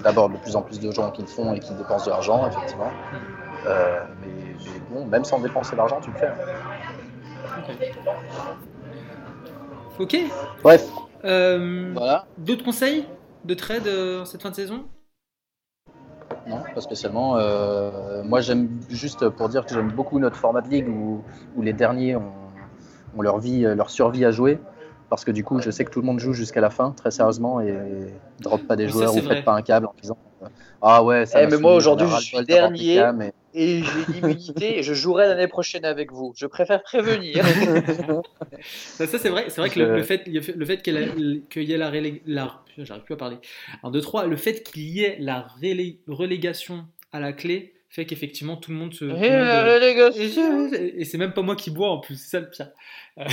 d'abord 0.03 0.29
de 0.29 0.37
plus 0.37 0.57
en 0.57 0.63
plus 0.63 0.81
de 0.81 0.91
gens 0.91 1.11
qui 1.11 1.23
le 1.23 1.29
font 1.29 1.53
et 1.55 1.61
qui 1.61 1.75
dépensent 1.75 2.07
de 2.07 2.11
l'argent, 2.11 2.47
effectivement. 2.47 2.91
Euh, 3.67 4.01
mais, 4.21 4.57
bon, 4.91 5.07
même 5.07 5.25
sans 5.25 5.39
dépenser 5.41 5.77
d'argent, 5.77 6.01
tu 6.01 6.11
le 6.11 6.17
fais. 6.17 6.29
Hein. 6.29 6.35
Ok. 9.99 10.17
Bref. 10.63 10.87
Euh, 11.25 11.93
voilà. 11.95 12.27
D'autres 12.39 12.65
conseils 12.65 13.07
de 13.45 13.55
trade 13.55 13.89
en 13.89 14.25
cette 14.25 14.43
fin 14.43 14.51
de 14.51 14.55
saison? 14.55 14.85
Non, 16.47 16.63
pas 16.75 16.81
spécialement. 16.81 17.37
Euh, 17.37 18.23
moi, 18.25 18.41
j'aime 18.41 18.69
juste 18.89 19.29
pour 19.31 19.49
dire 19.49 19.65
que 19.65 19.75
j'aime 19.75 19.91
beaucoup 19.91 20.19
notre 20.19 20.37
format 20.37 20.61
de 20.61 20.69
ligue 20.69 20.89
où, 20.89 21.23
où 21.57 21.63
les 21.63 21.73
derniers 21.73 22.17
ont, 22.17 22.33
ont, 23.17 23.23
leur 23.23 23.39
vie, 23.39 23.63
leur 23.63 23.91
survie 23.91 24.25
à 24.25 24.31
jouer. 24.31 24.59
Parce 25.11 25.25
que 25.25 25.31
du 25.31 25.45
coup, 25.45 25.61
je 25.61 25.71
sais 25.71 25.85
que 25.85 25.91
tout 25.91 26.01
le 26.01 26.07
monde 26.07 26.19
joue 26.19 26.33
jusqu'à 26.33 26.61
la 26.61 26.71
fin, 26.71 26.91
très 26.91 27.11
sérieusement, 27.11 27.61
et 27.61 27.73
ne 27.73 28.43
drop 28.43 28.67
pas 28.67 28.77
des 28.77 28.89
joueurs 28.89 29.15
ou 29.15 29.21
faites 29.21 29.45
pas 29.45 29.55
un 29.55 29.63
câble 29.63 29.87
en 29.87 29.95
disant 30.01 30.17
Ah 30.83 31.03
ouais, 31.03 31.27
ça 31.27 31.43
eh, 31.43 31.47
mais 31.47 31.57
moi 31.57 31.75
aujourd'hui, 31.75 32.07
je 32.09 32.23
suis 32.23 32.45
dernier 32.45 33.03
et 33.55 33.83
j'ai 33.83 34.13
l'immunité 34.13 34.79
et 34.79 34.83
je 34.83 34.95
jouerai 34.95 35.27
l'année 35.29 35.49
prochaine 35.49 35.85
avec 35.85 36.13
vous. 36.13 36.33
Je 36.37 36.47
préfère 36.47 36.83
prévenir. 36.83 37.45
ça, 38.63 39.07
c'est 39.07 39.29
vrai, 39.29 39.47
c'est 39.49 39.61
vrai 39.61 39.71
que 39.71 39.81
le, 39.81 40.03
fait, 40.03 40.27
le 40.27 40.65
fait 40.67 40.83
qu'il 40.83 40.95
y 41.63 41.73
ait 41.73 41.77
la, 41.77 41.91
la 42.27 42.61
j'arrive 42.79 43.05
plus 43.05 43.15
à 43.15 43.17
parler. 43.17 43.37
En 43.83 43.91
2 43.91 44.01
3, 44.01 44.27
le 44.27 44.37
fait 44.37 44.63
qu'il 44.63 44.83
y 44.83 45.03
ait 45.03 45.17
la 45.21 45.47
relégation 46.09 46.85
à 47.13 47.21
la 47.21 47.33
clé 47.33 47.75
fait 47.95 48.07
qu'effectivement 48.07 48.57
tout 48.57 48.73
le 48.73 48.77
monde 48.77 48.93
se. 48.93 49.05
Et, 49.05 51.01
et 51.01 51.05
c'est 51.05 51.19
même 51.19 51.33
pas 51.33 51.43
moi 51.43 51.55
qui 51.55 51.71
bois 51.71 51.91
en 51.91 51.99
plus, 51.99 52.17
c'est 52.17 52.31
ça 52.31 52.41
le 52.41 52.51
pire. 52.51 52.71
Euh, 53.19 53.25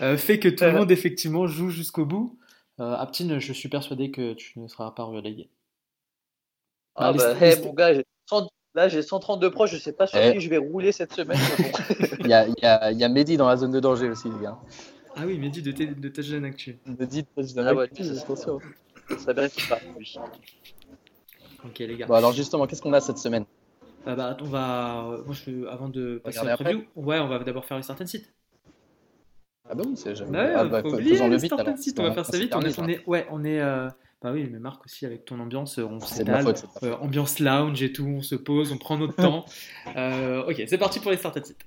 euh, 0.00 0.16
fait 0.16 0.38
que 0.38 0.48
tout 0.48 0.64
le 0.64 0.72
monde 0.72 0.90
effectivement 0.90 1.46
joue 1.46 1.68
jusqu'au 1.68 2.06
bout. 2.06 2.38
Euh, 2.80 2.94
Aptine, 2.94 3.38
je 3.38 3.52
suis 3.52 3.68
persuadé 3.68 4.10
que 4.10 4.32
tu 4.32 4.58
ne 4.58 4.66
seras 4.66 4.92
pas 4.92 5.02
relégué. 5.02 5.50
Ah, 6.96 7.12
bah, 7.12 7.34
hey, 7.40 7.60
mon 7.62 7.72
gars, 7.72 7.92
Là, 8.74 8.88
j'ai 8.88 9.02
132 9.02 9.50
proches, 9.50 9.72
je 9.72 9.78
sais 9.78 9.92
pas 9.92 10.06
sur 10.06 10.20
eh. 10.20 10.32
qui 10.32 10.40
je 10.40 10.48
vais 10.48 10.58
rouler 10.58 10.92
cette 10.92 11.12
semaine. 11.12 11.38
il, 12.20 12.28
y 12.28 12.32
a, 12.32 12.46
il, 12.46 12.54
y 12.62 12.66
a, 12.66 12.92
il 12.92 12.98
y 12.98 13.04
a 13.04 13.08
Mehdi 13.08 13.36
dans 13.36 13.48
la 13.48 13.56
zone 13.56 13.72
de 13.72 13.80
danger 13.80 14.08
aussi, 14.08 14.28
les 14.28 14.44
gars. 14.44 14.58
Ah 15.16 15.22
oui, 15.26 15.38
Mehdi 15.38 15.60
de, 15.60 15.72
de 15.72 16.08
Touchdown 16.08 16.44
Actu. 16.44 16.78
Mehdi 16.86 17.22
de 17.22 17.28
Touchdown 17.34 17.66
ah, 17.66 17.82
Actu, 17.82 18.02
ouais, 18.02 18.18
attention. 18.18 18.60
Ça 19.18 19.32
vérifie 19.32 19.68
pas, 19.68 19.80
oui. 19.98 20.14
Ok, 21.64 21.78
les 21.80 21.96
gars. 21.96 22.06
Bon, 22.06 22.14
alors 22.14 22.32
justement, 22.32 22.68
qu'est-ce 22.68 22.80
qu'on 22.80 22.92
a 22.92 23.00
cette 23.00 23.18
semaine? 23.18 23.44
Ah 24.06 24.14
bah, 24.14 24.36
On 24.40 24.44
va. 24.44 25.18
Moi, 25.26 25.34
je... 25.34 25.66
avant 25.66 25.88
de 25.88 26.20
passer 26.22 26.38
à 26.38 26.44
la 26.44 26.56
preview, 26.56 26.84
ouais, 26.94 27.18
on 27.18 27.26
va 27.26 27.40
d'abord 27.40 27.64
faire 27.64 27.76
les 27.76 27.82
certaines 27.82 28.06
sites. 28.06 28.32
Ah 29.68 29.74
bah 29.74 29.82
oui, 29.84 29.96
c'est 29.96 30.14
jamais. 30.14 30.38
Ouais, 30.38 30.52
ah, 30.56 30.64
bah, 30.64 30.82
faut 30.82 30.94
oublier 30.94 31.18
les 31.28 31.36
vite, 31.36 31.52
sites, 31.76 31.98
on 31.98 32.04
va 32.04 32.12
faire 32.12 32.24
ça 32.24 32.38
vite. 32.38 32.54
On 32.54 32.62
est, 32.62 32.78
on 32.78 32.88
est, 32.88 33.04
ouais, 33.06 33.26
on 33.30 33.44
est. 33.44 33.60
Euh... 33.60 33.88
Bah 34.22 34.32
oui, 34.32 34.46
mais 34.52 34.58
Marc 34.58 34.84
aussi, 34.84 35.06
avec 35.06 35.24
ton 35.24 35.40
ambiance, 35.40 35.78
on 35.78 35.98
s'étale, 35.98 36.52
euh, 36.82 36.94
ambiance 36.98 37.38
lounge 37.38 37.82
et 37.82 37.90
tout, 37.90 38.04
on 38.04 38.20
se 38.20 38.34
pose, 38.34 38.70
on 38.70 38.76
prend 38.76 38.98
notre 38.98 39.16
temps. 39.16 39.46
Euh, 39.96 40.44
ok, 40.44 40.62
c'est 40.68 40.78
parti 40.78 41.00
pour 41.00 41.10
les 41.10 41.16
starter 41.16 41.42
sites. 41.42 41.64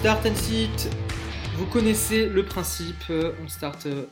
Start 0.00 0.26
and 0.26 0.36
sit, 0.36 0.88
connaissez 1.72 2.28
le 2.28 2.44
principe, 2.44 3.02
euh, 3.08 3.34
on 3.42 3.48
start 3.48 3.86
euh, 3.86 4.04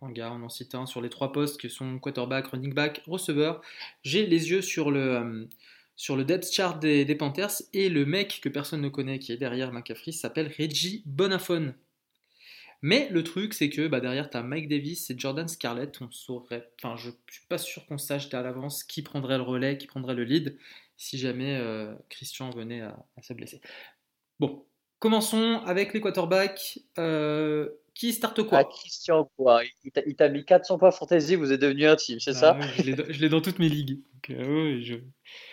en 0.00 0.10
gars, 0.10 0.32
on 0.32 0.42
en 0.42 0.48
cite 0.48 0.74
un 0.74 0.84
sur 0.84 1.00
les 1.00 1.10
trois 1.10 1.30
postes 1.30 1.60
que 1.60 1.68
sont 1.68 2.00
quarterback, 2.00 2.48
running 2.48 2.74
back, 2.74 3.02
receveur. 3.06 3.62
J'ai 4.02 4.26
les 4.26 4.50
yeux 4.50 4.62
sur 4.62 4.90
le, 4.90 5.14
euh, 5.14 5.44
sur 5.94 6.16
le 6.16 6.24
depth 6.24 6.52
chart 6.52 6.80
des, 6.80 7.14
Panthers 7.14 7.62
et 7.72 7.88
le 7.88 8.04
mec 8.04 8.40
que 8.42 8.48
personne 8.48 8.80
ne 8.80 8.88
connaît 8.88 9.20
qui 9.20 9.30
est 9.30 9.36
derrière 9.36 9.72
McCaffrey 9.72 10.10
s'appelle 10.10 10.52
Reggie 10.58 11.04
Bonafone. 11.06 11.76
Mais 12.82 13.08
le 13.10 13.22
truc, 13.22 13.54
c'est 13.54 13.70
que 13.70 13.86
bah, 13.86 14.00
derrière, 14.00 14.28
tu 14.28 14.36
as 14.36 14.42
Mike 14.42 14.66
Davis 14.66 15.08
et 15.08 15.14
Jordan 15.16 15.46
Scarlett. 15.46 15.96
On 16.00 16.10
saurait, 16.10 16.68
enfin, 16.82 16.96
je 16.96 17.10
suis 17.30 17.46
pas 17.48 17.58
sûr 17.58 17.86
qu'on 17.86 17.98
sache 17.98 18.34
à 18.34 18.42
l'avance 18.42 18.82
qui 18.82 19.02
prendrait 19.02 19.36
le 19.36 19.44
relais, 19.44 19.78
qui 19.78 19.86
prendrait 19.86 20.14
le 20.14 20.24
lead 20.24 20.58
si 20.96 21.16
jamais 21.16 21.60
Christian 22.08 22.50
venait 22.50 22.80
à 22.80 23.22
se 23.22 23.32
blesser. 23.34 23.60
Bon, 24.40 24.64
Commençons 25.04 25.60
avec 25.66 25.92
les 25.92 26.00
quarterbacks. 26.00 26.78
Euh, 26.98 27.68
qui 27.92 28.14
starte 28.14 28.42
quoi 28.42 28.60
ah, 28.60 28.64
Christian, 28.64 29.28
quoi. 29.36 29.60
Il 29.84 30.16
t'a 30.16 30.28
mis 30.30 30.46
400 30.46 30.78
points 30.78 30.92
fantasy, 30.92 31.34
vous 31.34 31.52
êtes 31.52 31.60
devenu 31.60 31.84
un 31.84 31.94
team, 31.94 32.18
c'est 32.20 32.32
ça 32.32 32.56
ah 32.58 32.66
Je 32.78 33.20
l'ai 33.20 33.28
dans 33.28 33.42
toutes 33.42 33.58
mes 33.58 33.68
ligues. 33.68 34.00
Euh, 34.30 34.80
je, 34.80 34.94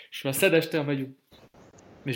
suis 0.10 0.30
à 0.30 0.32
ça 0.32 0.49
d'acheter 0.49 0.78
un 0.78 0.86
maillot. 0.86 1.10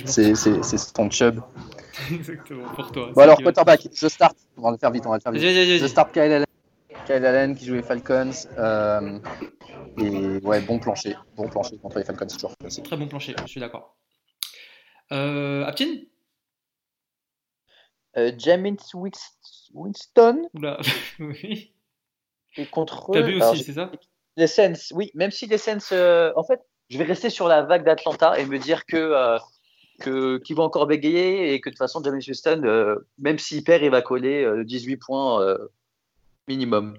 C'est 0.06 0.94
ton 0.94 1.10
chub. 1.10 1.42
Exactement, 2.10 2.70
pour 2.74 2.90
toi. 2.94 3.12
Bon 3.14 3.22
alors, 3.24 3.44
quarterback, 3.44 3.90
je 3.94 4.08
start. 4.08 4.38
On 4.56 4.62
va 4.62 4.72
le 4.72 4.78
faire 4.78 4.92
vite, 4.92 5.06
on 5.06 5.10
va 5.10 5.18
le 5.18 5.22
faire 5.22 5.34
vite. 5.34 5.42
Je 5.44 5.88
start 5.88 6.14
Kyle 6.14 6.22
Allen. 6.22 6.46
Kyle 7.06 7.26
Allen 7.26 7.54
qui 7.54 7.66
jouait 7.66 7.82
Falcons. 7.82 8.32
Euh, 8.58 9.20
et 9.98 10.38
ouais, 10.38 10.62
bon 10.62 10.80
plancher. 10.80 11.18
Bon 11.36 11.50
plancher 11.50 11.78
contre 11.80 11.98
les 11.98 12.06
Falcons, 12.06 12.28
toujours 12.28 12.56
très 12.56 12.96
bon 12.96 13.10
plancher, 13.10 13.36
je 13.42 13.48
suis 13.48 13.60
d'accord. 13.60 13.98
Euh, 15.12 15.66
Aptin 15.66 15.98
euh, 18.18 18.32
James 18.38 18.78
Winston. 19.74 20.50
oui. 21.20 21.74
Et 22.58 22.66
contre 22.66 23.12
T'as 23.12 23.22
vu 23.22 23.42
aussi, 23.42 23.64
c'est 23.64 23.74
ça? 23.74 23.92
Les 24.38 24.48
Sens, 24.48 24.92
oui. 24.96 25.12
Même 25.14 25.32
si 25.32 25.48
les 25.48 25.58
Sens, 25.58 25.90
euh, 25.92 26.32
en 26.36 26.44
fait, 26.44 26.62
je 26.90 26.98
vais 26.98 27.04
rester 27.04 27.30
sur 27.30 27.48
la 27.48 27.64
vague 27.64 27.84
d'Atlanta 27.84 28.40
et 28.40 28.46
me 28.46 28.58
dire 28.58 28.86
que 28.86 28.98
euh, 28.98 29.38
que 30.00 30.38
qu'ils 30.40 30.56
vont 30.56 30.64
encore 30.64 30.88
bégayer 30.88 31.54
et 31.54 31.62
que 31.62 31.70
de 31.70 31.74
toute 31.74 31.80
façon, 31.80 32.02
James 32.04 32.22
Winston, 32.26 32.98
même 33.18 33.40
s'il 33.40 33.64
perd, 33.64 33.84
il 33.84 33.90
va 33.90 34.02
coller 34.02 34.64
18 34.66 34.98
points 34.98 35.58
minimum. 36.48 36.98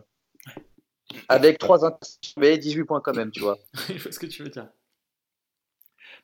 Avec 1.28 1.58
3 1.58 1.98
mais 2.36 2.58
18 2.58 2.84
points 2.84 3.00
quand 3.00 3.14
même, 3.14 3.30
tu 3.30 3.40
vois. 3.40 3.58
Je 3.88 4.02
vois 4.02 4.12
ce 4.12 4.18
que 4.18 4.26
tu 4.26 4.42
veux 4.42 4.48
dire. 4.48 4.68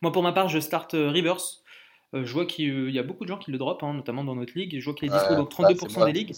Moi, 0.00 0.10
pour 0.12 0.22
ma 0.22 0.32
part, 0.32 0.48
je 0.48 0.58
start 0.58 0.92
Rivers 0.92 1.61
euh, 2.14 2.24
je 2.24 2.32
vois 2.32 2.46
qu'il 2.46 2.90
y 2.90 2.98
a 2.98 3.02
beaucoup 3.02 3.24
de 3.24 3.28
gens 3.28 3.38
qui 3.38 3.50
le 3.50 3.58
drop, 3.58 3.82
hein, 3.82 3.94
notamment 3.94 4.24
dans 4.24 4.34
notre 4.34 4.52
ligue. 4.56 4.78
Je 4.78 4.84
vois 4.84 4.94
qu'il 4.94 5.08
est 5.08 5.12
dispo 5.12 5.34
dans 5.34 5.44
32% 5.44 5.98
bah, 5.98 6.06
des 6.06 6.12
ligues. 6.12 6.34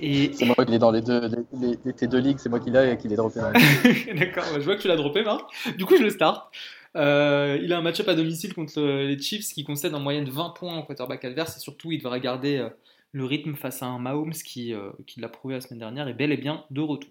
Et... 0.00 0.32
C'est 0.34 0.44
moi 0.44 0.54
qui 0.64 0.72
l'ai 0.72 0.78
dans 0.78 0.90
les 0.90 1.00
deux, 1.00 1.22
les, 1.60 1.92
tes 1.94 2.08
deux 2.08 2.18
ligues, 2.18 2.38
c'est 2.38 2.48
moi 2.48 2.58
qui 2.58 2.70
l'ai 2.70 2.92
et 2.92 2.98
qui 2.98 3.08
l'ai 3.08 3.16
droppé. 3.16 3.40
D'accord, 4.18 4.44
bah, 4.52 4.58
je 4.58 4.64
vois 4.64 4.76
que 4.76 4.82
tu 4.82 4.88
l'as 4.88 4.96
droppé, 4.96 5.22
Marc. 5.22 5.48
Du 5.76 5.84
coup, 5.84 5.96
je 5.96 6.02
le 6.02 6.10
start. 6.10 6.52
Euh, 6.96 7.58
il 7.62 7.72
a 7.72 7.78
un 7.78 7.82
match-up 7.82 8.08
à 8.08 8.14
domicile 8.14 8.54
contre 8.54 8.80
les 8.80 9.18
Chiefs 9.18 9.52
qui 9.52 9.62
concède 9.62 9.94
en 9.94 10.00
moyenne 10.00 10.28
20 10.28 10.50
points 10.50 10.74
en 10.74 10.82
quarterback 10.82 11.24
adverse 11.24 11.56
et 11.56 11.60
surtout 11.60 11.92
il 11.92 11.98
devra 11.98 12.18
garder 12.18 12.56
euh, 12.56 12.70
le 13.12 13.24
rythme 13.24 13.54
face 13.54 13.82
à 13.82 13.86
un 13.86 13.98
Mahomes 13.98 14.32
qui, 14.32 14.74
qui 15.06 15.20
l'a 15.20 15.28
prouvé 15.28 15.54
la 15.54 15.60
semaine 15.60 15.78
dernière 15.78 16.08
est 16.08 16.14
bel 16.14 16.32
et 16.32 16.36
bien 16.36 16.64
de 16.70 16.80
retour. 16.80 17.10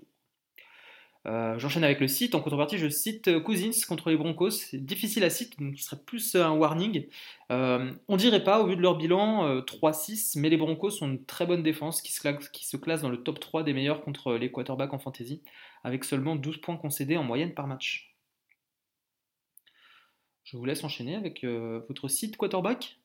Euh, 1.27 1.59
J'enchaîne 1.59 1.83
avec 1.83 1.99
le 1.99 2.07
site. 2.07 2.35
En 2.35 2.39
contrepartie, 2.39 2.77
je 2.77 2.87
cite 2.87 3.41
Cousins 3.43 3.71
contre 3.87 4.09
les 4.09 4.17
Broncos. 4.17 4.51
C'est 4.51 4.83
difficile 4.83 5.23
à 5.23 5.29
citer, 5.29 5.57
donc 5.63 5.77
ce 5.77 5.83
serait 5.83 6.01
plus 6.01 6.35
un 6.35 6.51
warning. 6.51 7.07
Euh, 7.51 7.91
on 8.07 8.15
dirait 8.15 8.43
pas, 8.43 8.61
au 8.61 8.67
vu 8.67 8.75
de 8.77 8.81
leur 8.81 8.97
bilan, 8.97 9.61
3-6, 9.61 10.39
mais 10.39 10.49
les 10.49 10.57
Broncos 10.57 11.03
ont 11.03 11.07
une 11.07 11.25
très 11.25 11.45
bonne 11.45 11.63
défense 11.63 12.01
qui 12.01 12.13
se, 12.13 12.21
classe, 12.21 12.47
qui 12.49 12.65
se 12.65 12.77
classe 12.77 13.01
dans 13.01 13.09
le 13.09 13.23
top 13.23 13.39
3 13.39 13.63
des 13.63 13.73
meilleurs 13.73 14.01
contre 14.01 14.35
les 14.35 14.51
quarterbacks 14.51 14.93
en 14.93 14.99
fantasy, 14.99 15.41
avec 15.83 16.05
seulement 16.05 16.35
12 16.35 16.57
points 16.61 16.77
concédés 16.77 17.17
en 17.17 17.23
moyenne 17.23 17.53
par 17.53 17.67
match. 17.67 18.15
Je 20.45 20.55
vous 20.55 20.63
laisse 20.63 20.83
enchaîner 20.85 21.15
avec 21.15 21.43
votre 21.43 22.07
site 22.07 22.37
quarterback. 22.37 22.99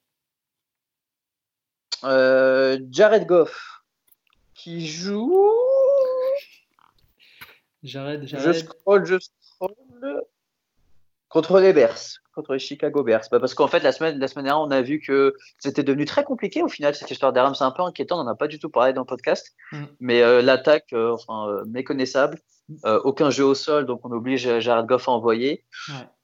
Jared 2.02 3.26
Goff, 3.26 3.82
qui 4.54 4.86
joue 4.86 5.61
Jared, 7.82 8.26
Jared. 8.26 8.46
Je 8.46 8.60
scroll, 8.60 9.04
je 9.04 9.18
scroll. 9.18 9.74
Contre 11.32 11.60
les 11.60 11.72
Bears, 11.72 12.18
contre 12.34 12.52
les 12.52 12.58
Chicago 12.58 13.02
Bears. 13.02 13.22
Bah 13.30 13.40
parce 13.40 13.54
qu'en 13.54 13.66
fait, 13.66 13.80
la 13.80 13.92
semaine, 13.92 14.18
la 14.18 14.28
semaine 14.28 14.44
dernière, 14.44 14.62
on 14.62 14.70
a 14.70 14.82
vu 14.82 15.00
que 15.00 15.34
c'était 15.58 15.82
devenu 15.82 16.04
très 16.04 16.24
compliqué 16.24 16.62
au 16.62 16.68
final, 16.68 16.94
cette 16.94 17.10
histoire 17.10 17.32
d'Aram. 17.32 17.54
C'est 17.54 17.64
un 17.64 17.70
peu 17.70 17.82
inquiétant, 17.82 18.20
on 18.20 18.24
n'en 18.24 18.32
a 18.32 18.34
pas 18.34 18.48
du 18.48 18.58
tout 18.58 18.68
parlé 18.68 18.92
dans 18.92 19.00
le 19.00 19.06
podcast. 19.06 19.54
Mm. 19.72 19.84
Mais 20.00 20.22
euh, 20.22 20.42
l'attaque, 20.42 20.92
euh, 20.92 21.12
enfin, 21.12 21.48
euh, 21.48 21.64
méconnaissable. 21.64 22.38
aucun 22.84 23.30
jeu 23.30 23.44
au 23.44 23.54
sol, 23.54 23.86
donc 23.86 24.00
on 24.04 24.12
oblige 24.12 24.60
Jared 24.60 24.86
Goff 24.86 25.08
à 25.08 25.12
envoyer. 25.12 25.64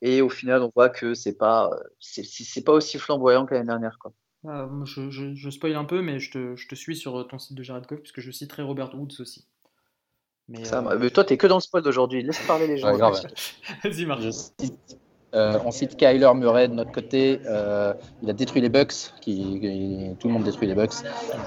Et 0.02 0.20
au 0.20 0.28
final, 0.28 0.62
on 0.62 0.70
voit 0.74 0.90
que 0.90 1.14
c'est 1.14 1.38
pas, 1.38 1.70
c'est 2.00 2.64
pas 2.64 2.72
aussi 2.72 2.98
flamboyant 2.98 3.46
que 3.46 3.54
l'année 3.54 3.66
dernière. 3.66 3.98
Quoi. 3.98 4.12
Je, 4.44 5.10
je, 5.10 5.34
je, 5.34 5.50
spoil 5.50 5.74
un 5.74 5.84
peu, 5.84 6.02
mais 6.02 6.20
je 6.20 6.30
te, 6.30 6.56
je 6.56 6.68
te, 6.68 6.74
suis 6.74 6.96
sur 6.96 7.26
ton 7.28 7.38
site 7.38 7.56
de 7.56 7.62
Jared 7.62 7.86
Goff, 7.86 8.00
puisque 8.00 8.20
je 8.20 8.30
citerai 8.30 8.62
Robert 8.62 8.94
Woods 8.94 9.20
aussi. 9.20 9.46
Mais, 10.48 10.64
ça, 10.64 10.78
euh... 10.78 10.98
mais 10.98 11.10
toi, 11.10 11.24
t'es 11.24 11.36
que 11.36 11.46
dans 11.46 11.56
le 11.56 11.60
spoil 11.60 11.82
d'aujourd'hui. 11.82 12.22
Laisse 12.22 12.40
parler 12.46 12.66
les 12.66 12.78
gens. 12.78 12.96
Vas-y, 12.96 14.06
Marc. 14.06 14.22
Euh, 15.34 15.58
on 15.64 15.70
cite 15.70 15.96
Kyler 15.96 16.30
Murray 16.34 16.68
de 16.68 16.74
notre 16.74 16.92
côté. 16.92 17.40
Euh, 17.46 17.92
il 18.22 18.30
a 18.30 18.32
détruit 18.32 18.62
les 18.62 18.70
Bucks. 18.70 19.12
Qui, 19.20 20.14
tout 20.18 20.28
le 20.28 20.32
monde 20.32 20.44
détruit 20.44 20.68
les 20.68 20.74
Bucks. 20.74 20.94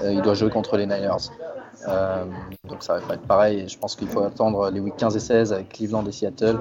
Euh, 0.02 0.12
il 0.12 0.22
doit 0.22 0.34
jouer 0.34 0.50
contre 0.50 0.76
les 0.76 0.86
Niners. 0.86 1.30
Euh, 1.88 2.24
donc 2.68 2.82
ça 2.84 2.94
va 2.94 3.00
pas 3.00 3.14
être 3.14 3.26
pareil. 3.26 3.68
Je 3.68 3.76
pense 3.76 3.96
qu'il 3.96 4.06
faut 4.06 4.22
attendre 4.22 4.70
les 4.70 4.78
week 4.78 4.96
15 4.96 5.16
et 5.16 5.20
16 5.20 5.52
avec 5.52 5.70
Cleveland 5.70 6.06
et 6.06 6.12
Seattle 6.12 6.60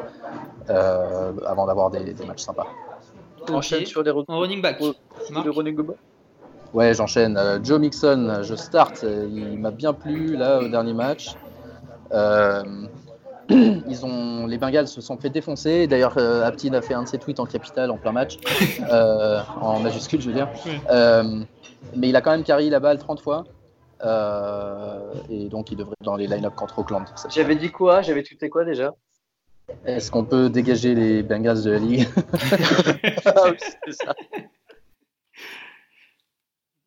euh, 0.70 1.34
avant 1.46 1.68
d'avoir 1.68 1.92
des, 1.92 2.14
des, 2.14 2.26
matchs 2.26 2.42
sympas. 2.42 2.68
Enchaîne 3.50 3.86
sur 3.86 4.04
des 4.04 4.12
en 4.12 4.40
running 4.40 4.62
back. 4.62 4.80
running 5.30 5.76
back. 5.76 5.98
Ouais, 6.74 6.94
j'enchaîne. 6.96 7.40
Joe 7.64 7.80
Mixon, 7.80 8.40
je 8.42 8.56
start. 8.56 9.04
Il 9.04 9.60
m'a 9.60 9.72
bien 9.72 9.94
plu 9.94 10.38
là 10.38 10.60
au 10.60 10.70
dernier 10.70 10.94
match. 10.94 11.36
Euh, 12.14 12.64
ils 13.50 14.06
ont, 14.06 14.48
les 14.48 14.58
Bengals 14.58 14.88
se 14.88 15.02
sont 15.02 15.18
fait 15.18 15.30
défoncer. 15.30 15.88
D'ailleurs, 15.88 16.18
euh, 16.18 16.46
Aptin 16.46 16.74
a 16.74 16.82
fait 16.82 16.94
un 16.94 17.04
de 17.04 17.08
ses 17.08 17.18
tweets 17.18 17.40
en 17.40 17.46
capital 17.46 17.92
en 17.92 17.98
plein 17.98 18.12
match, 18.12 18.38
euh, 18.92 19.42
en 19.60 19.80
majuscule, 19.80 20.22
je 20.22 20.30
veux 20.30 20.36
dire. 20.36 20.50
mais 21.96 22.10
il 22.10 22.16
a 22.16 22.22
quand 22.22 22.32
même 22.32 22.44
carry 22.44 22.70
la 22.70 22.80
balle 22.80 22.98
30 22.98 23.22
fois. 23.22 23.44
et 25.30 25.50
donc, 25.50 25.72
il 25.72 25.78
devrait 25.78 25.96
être 26.00 26.06
dans 26.06 26.16
les 26.16 26.28
line-up 26.28 26.56
contre 26.56 26.80
Oakland. 26.80 27.06
J'avais 27.30 27.56
dit 27.56 27.72
quoi? 27.72 28.02
J'avais 28.02 28.24
tweeté 28.24 28.50
quoi 28.50 28.66
déjà? 28.66 28.94
Est-ce 29.86 30.12
qu'on 30.12 30.26
peut 30.26 30.50
dégager 30.50 30.96
les 30.96 31.24
Bengals 31.24 31.64
de 31.64 31.72
la 31.72 31.80
ligue? 31.80 32.08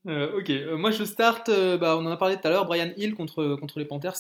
ça. 0.07 0.37
ok, 0.37 0.53
moi 0.79 0.91
je 0.91 1.05
start, 1.05 1.51
bah, 1.81 1.97
on 1.97 2.07
en 2.07 2.11
a 2.11 2.17
parlé 2.17 2.37
tout 2.37 2.47
à 2.47 2.51
l'heure, 2.51 2.67
Brian 2.67 2.91
Hill 2.97 3.15
contre, 3.15 3.57
contre 3.57 3.79
les 3.79 3.85
Panthers. 3.85 4.15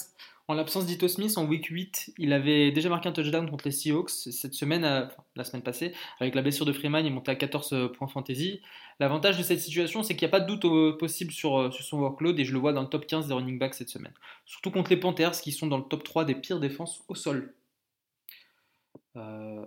En 0.46 0.52
l'absence 0.52 0.84
d'Ito 0.84 1.08
Smith 1.08 1.38
en 1.38 1.46
week 1.46 1.66
8, 1.66 2.12
il 2.18 2.34
avait 2.34 2.70
déjà 2.70 2.90
marqué 2.90 3.08
un 3.08 3.12
touchdown 3.12 3.48
contre 3.48 3.64
les 3.64 3.70
Seahawks 3.72 4.10
cette 4.10 4.52
semaine, 4.52 4.84
euh, 4.84 5.06
la 5.36 5.44
semaine 5.44 5.62
passée. 5.62 5.94
Avec 6.20 6.34
la 6.34 6.42
blessure 6.42 6.66
de 6.66 6.72
Freeman, 6.74 7.06
il 7.06 7.12
montait 7.14 7.30
à 7.30 7.34
14 7.34 7.72
euh, 7.72 7.88
points 7.88 8.08
fantasy. 8.08 8.60
L'avantage 9.00 9.38
de 9.38 9.42
cette 9.42 9.60
situation, 9.60 10.02
c'est 10.02 10.14
qu'il 10.16 10.26
n'y 10.26 10.30
a 10.30 10.38
pas 10.38 10.40
de 10.40 10.46
doute 10.46 10.66
euh, 10.66 10.98
possible 10.98 11.32
sur, 11.32 11.72
sur, 11.72 11.82
son 11.82 11.98
workload 11.98 12.38
et 12.38 12.44
je 12.44 12.52
le 12.52 12.58
vois 12.58 12.74
dans 12.74 12.82
le 12.82 12.88
top 12.88 13.06
15 13.06 13.26
des 13.28 13.32
running 13.32 13.58
backs 13.58 13.74
cette 13.74 13.88
semaine. 13.88 14.12
Surtout 14.44 14.70
contre 14.70 14.90
les 14.90 14.98
Panthers 14.98 15.32
qui 15.40 15.50
sont 15.50 15.66
dans 15.66 15.78
le 15.78 15.84
top 15.84 16.04
3 16.04 16.26
des 16.26 16.34
pires 16.34 16.60
défenses 16.60 17.02
au 17.08 17.14
sol. 17.14 17.54
Euh, 19.16 19.64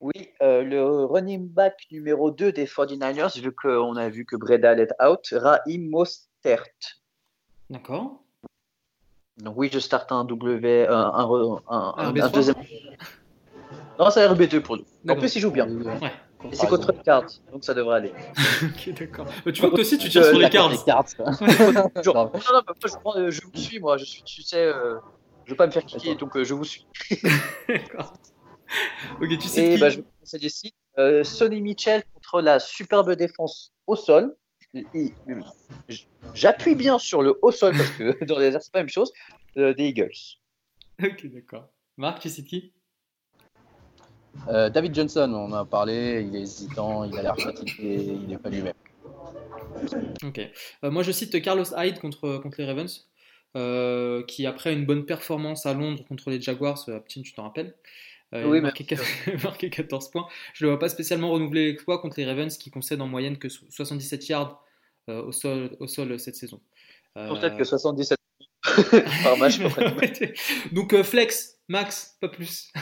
oui, 0.00 0.30
le 0.40 1.04
running 1.04 1.48
back 1.48 1.86
numéro 1.90 2.30
2 2.30 2.52
des 2.52 2.66
49ers, 2.66 3.40
vu 3.40 3.52
qu'on 3.52 3.96
a 3.96 4.08
vu 4.08 4.24
que 4.24 4.36
Breda 4.36 4.74
est 4.74 4.92
out, 5.02 5.26
Raheem 5.32 5.88
Mostert. 5.88 6.64
D'accord. 7.70 8.22
Donc 9.38 9.54
oui, 9.56 9.68
je 9.72 9.78
starte 9.78 10.12
un 10.12 10.24
W, 10.24 10.86
un, 10.88 10.92
un, 10.92 11.62
un, 11.68 11.94
un 11.96 12.28
deuxième. 12.28 12.56
Non, 13.98 14.10
c'est 14.10 14.26
RB2 14.26 14.60
pour 14.60 14.76
nous. 14.76 14.84
En 15.08 15.16
plus, 15.16 15.34
il 15.36 15.40
joue 15.40 15.50
bien. 15.50 15.68
Ouais. 15.68 16.12
Et 16.52 16.54
c'est 16.54 16.68
contre 16.68 16.92
les 16.92 16.98
cartes, 16.98 17.42
donc 17.50 17.64
ça 17.64 17.74
devrait 17.74 17.96
aller. 17.96 18.12
ok, 18.62 18.94
d'accord. 18.94 19.26
Tu 19.26 19.60
vois 19.60 19.70
que 19.70 19.74
toi 19.74 19.80
aussi, 19.80 19.98
tu 19.98 20.08
tires 20.08 20.24
sur 20.24 20.38
les 20.38 20.50
cartes. 20.50 21.16
non, 21.18 21.30
non, 22.04 22.30
non, 22.34 23.30
je, 23.30 23.40
vous 23.42 23.50
suis, 23.54 23.80
moi. 23.80 23.96
Je 23.96 24.04
suis, 24.04 24.22
tu 24.22 24.42
sais, 24.42 24.64
euh, 24.64 24.96
je 25.44 25.50
veux 25.50 25.56
pas 25.56 25.66
me 25.66 25.72
faire 25.72 25.84
kicker, 25.84 26.14
donc 26.16 26.36
euh, 26.36 26.44
je 26.44 26.54
vous 26.54 26.64
suis. 26.64 26.86
d'accord. 27.68 28.12
Ok, 29.20 29.38
tu 29.38 29.48
sais. 29.48 29.72
Et 29.72 29.74
qui... 29.74 29.80
bah, 29.80 29.90
je 29.90 29.96
vais 29.96 30.02
commencer 30.02 30.38
des 30.38 30.48
sites. 30.48 30.74
Euh, 30.98 31.24
Sonny 31.24 31.60
Mitchell 31.60 32.02
contre 32.14 32.40
la 32.40 32.58
superbe 32.58 33.12
défense 33.12 33.72
au 33.86 33.96
sol. 33.96 34.34
J'appuie 36.34 36.74
bien 36.74 36.98
sur 36.98 37.22
le 37.22 37.38
haut 37.42 37.52
sol 37.52 37.74
parce 37.76 37.90
que 37.90 38.24
dans 38.26 38.38
les 38.38 38.52
airs, 38.52 38.62
c'est 38.62 38.72
pas 38.72 38.78
la 38.80 38.84
même 38.84 38.90
chose. 38.90 39.12
Euh, 39.56 39.74
des 39.74 39.88
Eagles. 39.88 40.10
Ok, 41.02 41.26
d'accord. 41.26 41.68
Marc, 41.98 42.20
tu 42.20 42.30
sais 42.30 42.42
qui? 42.42 42.72
Euh, 44.48 44.70
David 44.70 44.94
Johnson, 44.94 45.30
on 45.32 45.52
en 45.52 45.52
a 45.52 45.64
parlé, 45.64 46.24
il 46.26 46.36
est 46.36 46.40
hésitant, 46.40 47.04
il 47.04 47.16
a 47.18 47.22
l'air 47.22 47.38
fatigué, 47.38 47.96
il 48.22 48.26
n'est 48.26 48.38
pas 48.38 48.48
lui-même. 48.48 48.74
Ok. 50.24 50.40
Euh, 50.84 50.90
moi, 50.90 51.02
je 51.02 51.12
cite 51.12 51.40
Carlos 51.42 51.64
Hyde 51.76 51.98
contre, 51.98 52.38
contre 52.38 52.56
les 52.58 52.66
Ravens, 52.66 53.08
euh, 53.56 54.22
qui 54.24 54.46
après 54.46 54.72
une 54.72 54.86
bonne 54.86 55.04
performance 55.04 55.66
à 55.66 55.74
Londres 55.74 56.04
contre 56.08 56.30
les 56.30 56.40
Jaguars, 56.40 56.88
Aptin, 56.88 57.22
tu 57.22 57.32
t'en 57.32 57.44
rappelles? 57.44 57.74
Euh, 58.34 58.44
oui, 58.44 58.58
il 58.58 58.60
a 58.60 58.62
marqué, 58.62 58.84
14, 58.84 59.08
marqué 59.44 59.70
14 59.70 60.10
points. 60.10 60.26
Je 60.52 60.64
ne 60.64 60.68
le 60.68 60.74
vois 60.74 60.80
pas 60.80 60.88
spécialement 60.88 61.30
renouveler 61.30 61.66
l'exploit 61.66 62.00
contre 62.00 62.18
les 62.18 62.26
Ravens 62.26 62.56
qui 62.56 62.70
concèdent 62.70 63.00
en 63.00 63.06
moyenne 63.06 63.38
que 63.38 63.48
77 63.48 64.28
yards 64.28 64.64
euh, 65.08 65.22
au, 65.22 65.32
sol, 65.32 65.76
au 65.80 65.86
sol 65.86 66.18
cette 66.18 66.36
saison. 66.36 66.60
Peut-être 67.14 67.56
que 67.56 67.64
77 67.64 68.18
par 69.22 69.36
match. 69.38 69.58
Donc 70.72 70.92
euh, 70.92 71.02
flex, 71.02 71.58
max, 71.68 72.16
pas 72.20 72.28
plus. 72.28 72.72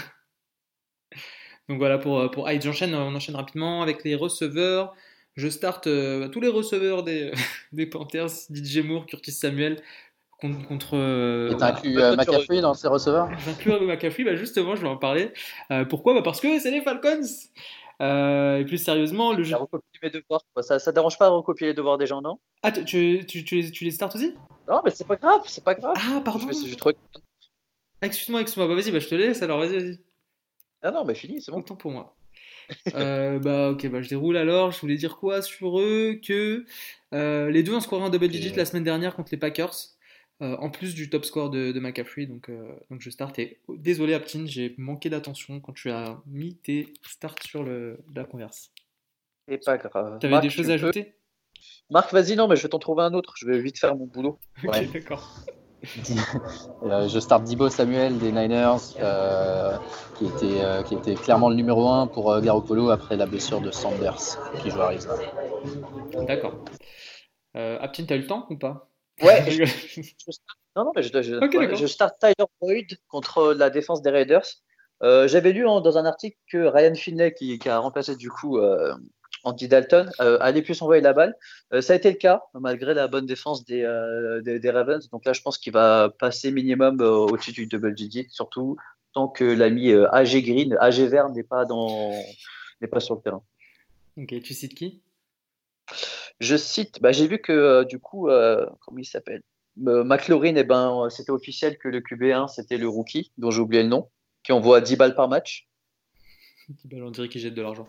Donc 1.69 1.79
voilà 1.79 1.99
pour, 1.99 2.31
pour 2.31 2.51
Hyde. 2.51 2.63
J'enchaîne, 2.63 2.95
on 2.95 3.15
enchaîne 3.15 3.37
rapidement 3.37 3.83
avec 3.83 4.05
les 4.05 4.15
receveurs. 4.15 4.95
Je 5.37 5.49
starte 5.49 5.89
euh, 5.89 6.29
tous 6.29 6.41
les 6.41 6.49
receveurs 6.49 7.03
des, 7.03 7.33
des 7.73 7.87
Panthers, 7.87 8.31
DJ 8.51 8.79
Moore, 8.79 9.07
Curtis 9.07 9.33
Samuel, 9.33 9.83
contre. 10.49 10.69
contre 10.69 10.97
euh, 10.97 11.51
Et 11.51 11.63
inclus 11.63 11.99
euh, 11.99 12.17
McAfee 12.17 12.61
dans 12.61 12.75
ses 12.75 12.89
receveurs 12.89 13.29
J'inclus 13.45 13.87
McAfee, 13.87 14.25
bah 14.25 14.37
justement, 14.37 14.77
je 14.77 14.83
vais 14.83 14.89
en 14.89 14.97
parler. 14.97 15.33
Euh, 15.71 15.85
pourquoi? 15.85 16.15
Bah 16.15 16.23
Parce 16.23 16.41
que 16.41 16.59
c'est 16.59 16.71
les 16.71 16.83
Falcons 16.83 17.21
euh, 18.03 18.59
et 18.59 18.65
plus 18.65 18.79
sérieusement, 18.79 19.33
le 19.33 19.45
jeu. 19.45 19.57
Mes 20.03 20.11
devoirs, 20.11 20.43
ça, 20.61 20.79
ça 20.79 20.93
dérange 20.93 21.17
pas 21.17 21.29
de 21.29 21.35
recopier 21.35 21.69
les 21.69 21.75
devoirs 21.75 21.97
des 21.97 22.07
gens, 22.07 22.21
non? 22.21 22.39
Ah, 22.63 22.73
tu, 22.73 22.85
tu, 22.85 23.25
tu, 23.27 23.45
tu, 23.45 23.57
les, 23.57 23.71
tu 23.71 23.85
les 23.85 23.93
starts 23.93 24.15
aussi? 24.15 24.35
Non, 24.69 24.81
mais 24.85 24.91
c'est 24.91 25.07
pas 25.07 25.17
grave, 25.17 25.43
c'est 25.47 25.63
pas 25.63 25.75
grave. 25.75 25.95
Ah, 25.97 26.21
pardon. 26.25 26.49
Je, 26.51 26.69
je 26.69 26.75
trop... 26.75 26.91
Excuse-moi, 28.03 28.41
excuse-moi. 28.41 28.69
Bah, 28.69 28.75
vas-y, 28.75 28.91
bah, 28.91 28.99
je 28.99 29.09
te 29.09 29.15
laisse 29.15 29.43
alors, 29.43 29.61
vas-y, 29.61 29.79
vas-y. 29.79 29.99
Ah 30.83 30.91
non, 30.91 31.05
mais 31.05 31.15
fini, 31.15 31.41
c'est 31.41 31.53
bon. 31.53 31.61
Autant 31.61 31.77
pour 31.77 31.93
moi. 31.93 32.17
euh, 32.95 33.39
bah 33.39 33.71
ok, 33.71 33.87
bah 33.89 34.03
je 34.03 34.09
déroule 34.09 34.37
alors. 34.37 34.71
Je 34.73 34.81
voulais 34.81 34.97
dire 34.97 35.17
quoi 35.17 35.43
sur 35.43 35.81
eux? 35.81 36.19
Que 36.27 36.65
euh, 37.13 37.51
les 37.51 37.63
deux 37.63 37.75
ont 37.75 37.81
scoré 37.81 38.05
un 38.05 38.11
double 38.11 38.29
digit 38.29 38.55
la 38.55 38.65
semaine 38.65 38.85
dernière 38.85 39.15
contre 39.15 39.31
les 39.33 39.39
Packers. 39.39 39.75
Euh, 40.43 40.57
en 40.57 40.69
plus 40.69 40.95
du 40.95 41.11
top 41.11 41.25
score 41.25 41.49
de, 41.49 41.71
de 41.71 41.81
McCaffrey, 41.81 42.27
donc, 42.27 42.49
euh, 42.49 42.75
donc 42.91 43.01
je 43.01 43.11
start. 43.11 43.39
Et 43.39 43.61
désolé 43.69 44.15
Aptin, 44.15 44.47
j'ai 44.47 44.75
manqué 44.79 45.09
d'attention 45.09 45.61
quand 45.61 45.73
tu 45.73 45.91
as 45.91 46.21
mis 46.27 46.57
tes 46.57 46.93
starts 47.07 47.37
sur 47.45 47.63
le, 47.63 48.01
la 48.15 48.25
converse. 48.25 48.73
C'est 49.49 49.65
pas 49.65 49.77
grave. 49.79 50.19
T'avais 50.19 50.41
des 50.41 50.51
choses 50.51 50.71
à 50.71 50.75
ajouter? 50.75 51.15
Marc, 51.91 52.13
vas-y, 52.13 52.35
non, 52.35 52.49
mais 52.49 52.57
je 52.57 52.63
vais 52.63 52.69
t'en 52.69 52.79
trouver 52.79 53.05
un 53.05 53.15
autre. 53.15 53.35
Je 53.37 53.47
vais 53.47 53.61
vite 53.61 53.79
faire 53.79 53.95
mon 53.95 54.07
boulot. 54.07 54.39
ok, 54.65 54.73
ouais. 54.73 54.87
d'accord. 54.87 55.45
euh, 56.83 57.09
je 57.09 57.19
starte 57.19 57.45
Dibo 57.45 57.69
Samuel 57.69 58.19
des 58.19 58.33
Niners, 58.33 58.97
euh, 59.01 59.77
qui, 60.17 60.27
était, 60.27 60.65
euh, 60.65 60.83
qui 60.83 60.95
était 60.95 61.15
clairement 61.15 61.49
le 61.49 61.55
numéro 61.57 61.89
1 61.89 62.07
pour 62.07 62.33
euh, 62.33 62.41
Garoppolo 62.41 62.91
après 62.91 63.17
la 63.17 63.27
blessure 63.27 63.61
de 63.61 63.71
Sanders, 63.71 64.39
qui 64.63 64.71
joue 64.71 64.81
à 64.81 64.87
Arizona. 64.87 65.23
D'accord. 66.27 66.55
Euh, 67.57 67.79
Aptin, 67.81 68.05
t'as 68.07 68.17
eu 68.17 68.21
le 68.21 68.27
temps 68.27 68.47
ou 68.51 68.57
pas? 68.57 68.91
Ouais, 69.23 69.45
je, 69.51 69.65
je, 69.65 70.03
non, 70.77 70.87
non, 70.87 70.93
mais 70.95 71.03
je, 71.03 71.23
je, 71.23 71.35
okay, 71.37 71.59
ouais, 71.59 71.77
je 71.77 71.87
starte 71.87 72.19
Tyler 72.19 72.49
Boyd 72.61 72.99
contre 73.09 73.55
la 73.55 73.71
défense 73.71 74.03
des 74.03 74.11
Raiders. 74.11 74.47
Euh, 75.03 75.29
J'avais 75.29 75.53
lu 75.53 75.69
hein, 75.69 75.81
dans 75.81 75.99
un 75.99 76.05
article 76.05 76.37
que 76.51 76.59
Ryan 76.59 76.95
Finlay, 76.95 77.33
qui, 77.35 77.59
qui, 77.59 77.69
a 77.69 77.79
remplacé 77.79 78.17
du 78.17 78.31
coup 78.31 78.59
euh, 78.59 78.95
Andy 79.45 79.69
Dalton, 79.69 80.11
euh, 80.21 80.39
allait 80.41 80.63
plus 80.63 80.81
envoyer 80.83 81.03
la 81.03 81.13
balle. 81.13 81.37
Euh, 81.73 81.81
ça 81.81 81.93
a 81.93 81.97
été 81.97 82.11
le 82.11 82.17
cas, 82.17 82.43
malgré 82.55 82.95
la 82.95 83.07
bonne 83.07 83.27
défense 83.27 83.65
des, 83.65 83.83
des, 84.43 84.71
Ravens. 84.71 85.09
Donc 85.11 85.25
là, 85.25 85.33
je 85.33 85.43
pense 85.43 85.59
qu'il 85.59 85.73
va 85.73 86.11
passer 86.19 86.51
minimum 86.51 87.01
au-dessus 87.01 87.53
du 87.53 87.67
double 87.67 87.97
GD, 87.97 88.27
surtout 88.31 88.77
tant 89.13 89.29
que 89.29 89.45
l'ami 89.45 89.93
AG 89.93 90.43
Green, 90.43 90.77
AG 90.81 90.99
Vert 91.03 91.29
n'est 91.29 91.45
pas, 91.45 91.65
dans, 91.65 92.13
pas 92.91 93.01
sur 93.01 93.15
le 93.15 93.21
terrain. 93.21 93.43
Ok, 94.17 94.41
tu 94.43 94.55
cites 94.55 94.75
qui? 94.75 95.03
Je 96.41 96.57
cite, 96.57 97.01
bah, 97.01 97.13
j'ai 97.13 97.27
vu 97.27 97.39
que 97.39 97.85
du 97.85 97.99
coup, 97.99 98.29
comment 98.81 98.99
il 98.99 99.05
s'appelle 99.05 99.43
McLaurin, 99.77 100.55
eh 100.57 100.65
ben, 100.65 101.09
c'était 101.11 101.31
officiel 101.31 101.79
que 101.79 101.89
le 101.89 102.01
QB1, 102.01 102.49
c'était 102.49 102.79
le 102.79 102.89
rookie, 102.89 103.33
dont 103.39 103.51
j'ai 103.51 103.61
oublié 103.61 103.83
le 103.83 103.89
nom, 103.89 104.09
qui 104.43 104.53
envoie 104.53 104.81
10 104.81 104.97
balles 104.97 105.15
par 105.15 105.29
match. 105.29 105.69
on 106.93 107.11
dirait 107.11 107.29
qu'il 107.29 107.41
jette 107.41 107.55
de 107.55 107.63
l'argent. 107.63 107.87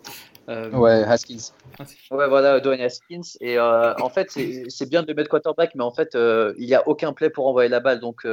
Euh, 0.50 0.70
ouais, 0.72 1.04
Haskins. 1.04 1.54
Ah, 1.80 1.84
ouais, 2.16 2.28
voilà, 2.28 2.60
Dwayne 2.60 2.82
Haskins. 2.82 3.38
Et 3.42 3.58
euh, 3.58 3.94
en 3.96 4.10
fait, 4.10 4.32
c'est 4.32 4.90
bien 4.90 5.04
de 5.04 5.14
mettre 5.14 5.30
quarterback, 5.30 5.76
mais 5.76 5.84
en 5.84 5.94
fait, 5.94 6.16
euh, 6.16 6.54
il 6.58 6.66
n'y 6.66 6.76
a 6.76 6.88
aucun 6.88 7.14
play 7.14 7.30
pour 7.30 7.48
envoyer 7.48 7.70
la 7.70 7.80
balle. 7.80 8.00
Donc, 8.00 8.28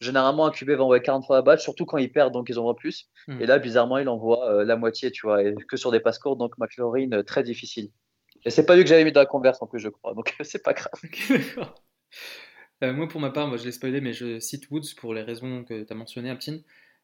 généralement, 0.00 0.46
un 0.46 0.50
QB 0.50 0.70
va 0.70 0.84
envoyer 0.84 1.02
40 1.02 1.26
fois 1.26 1.36
la 1.36 1.42
balle, 1.42 1.60
surtout 1.60 1.84
quand 1.84 1.98
il 1.98 2.12
perd, 2.12 2.32
donc 2.32 2.48
ils 2.48 2.58
envoient 2.58 2.76
plus. 2.76 3.08
Hmm. 3.26 3.40
Et 3.40 3.46
là, 3.46 3.58
bizarrement, 3.58 3.98
il 3.98 4.08
envoie 4.08 4.64
la 4.64 4.76
moitié, 4.76 5.10
tu 5.10 5.26
vois, 5.26 5.42
et 5.42 5.54
que 5.54 5.76
sur 5.76 5.90
des 5.90 6.00
passes 6.00 6.18
courtes, 6.18 6.38
donc 6.38 6.56
McLaurin, 6.58 7.22
très 7.24 7.42
difficile. 7.42 7.90
Et 8.48 8.50
c'est 8.50 8.64
pas 8.64 8.76
lui 8.76 8.82
que 8.82 8.88
j'avais 8.88 9.04
mis 9.04 9.12
dans 9.12 9.20
la 9.20 9.26
converse 9.26 9.60
en 9.60 9.66
plus, 9.66 9.78
je 9.78 9.90
crois, 9.90 10.14
donc 10.14 10.34
c'est 10.42 10.62
pas 10.62 10.72
grave. 10.72 10.90
moi, 12.80 13.06
pour 13.06 13.20
ma 13.20 13.30
part, 13.30 13.46
moi, 13.46 13.58
je 13.58 13.64
l'ai 13.64 13.72
spoilé, 13.72 14.00
mais 14.00 14.14
je 14.14 14.40
cite 14.40 14.70
Woods 14.70 14.94
pour 14.96 15.12
les 15.12 15.22
raisons 15.22 15.64
que 15.64 15.82
tu 15.82 15.92
as 15.92 15.96
mentionnées, 15.96 16.30
Aptine. 16.30 16.62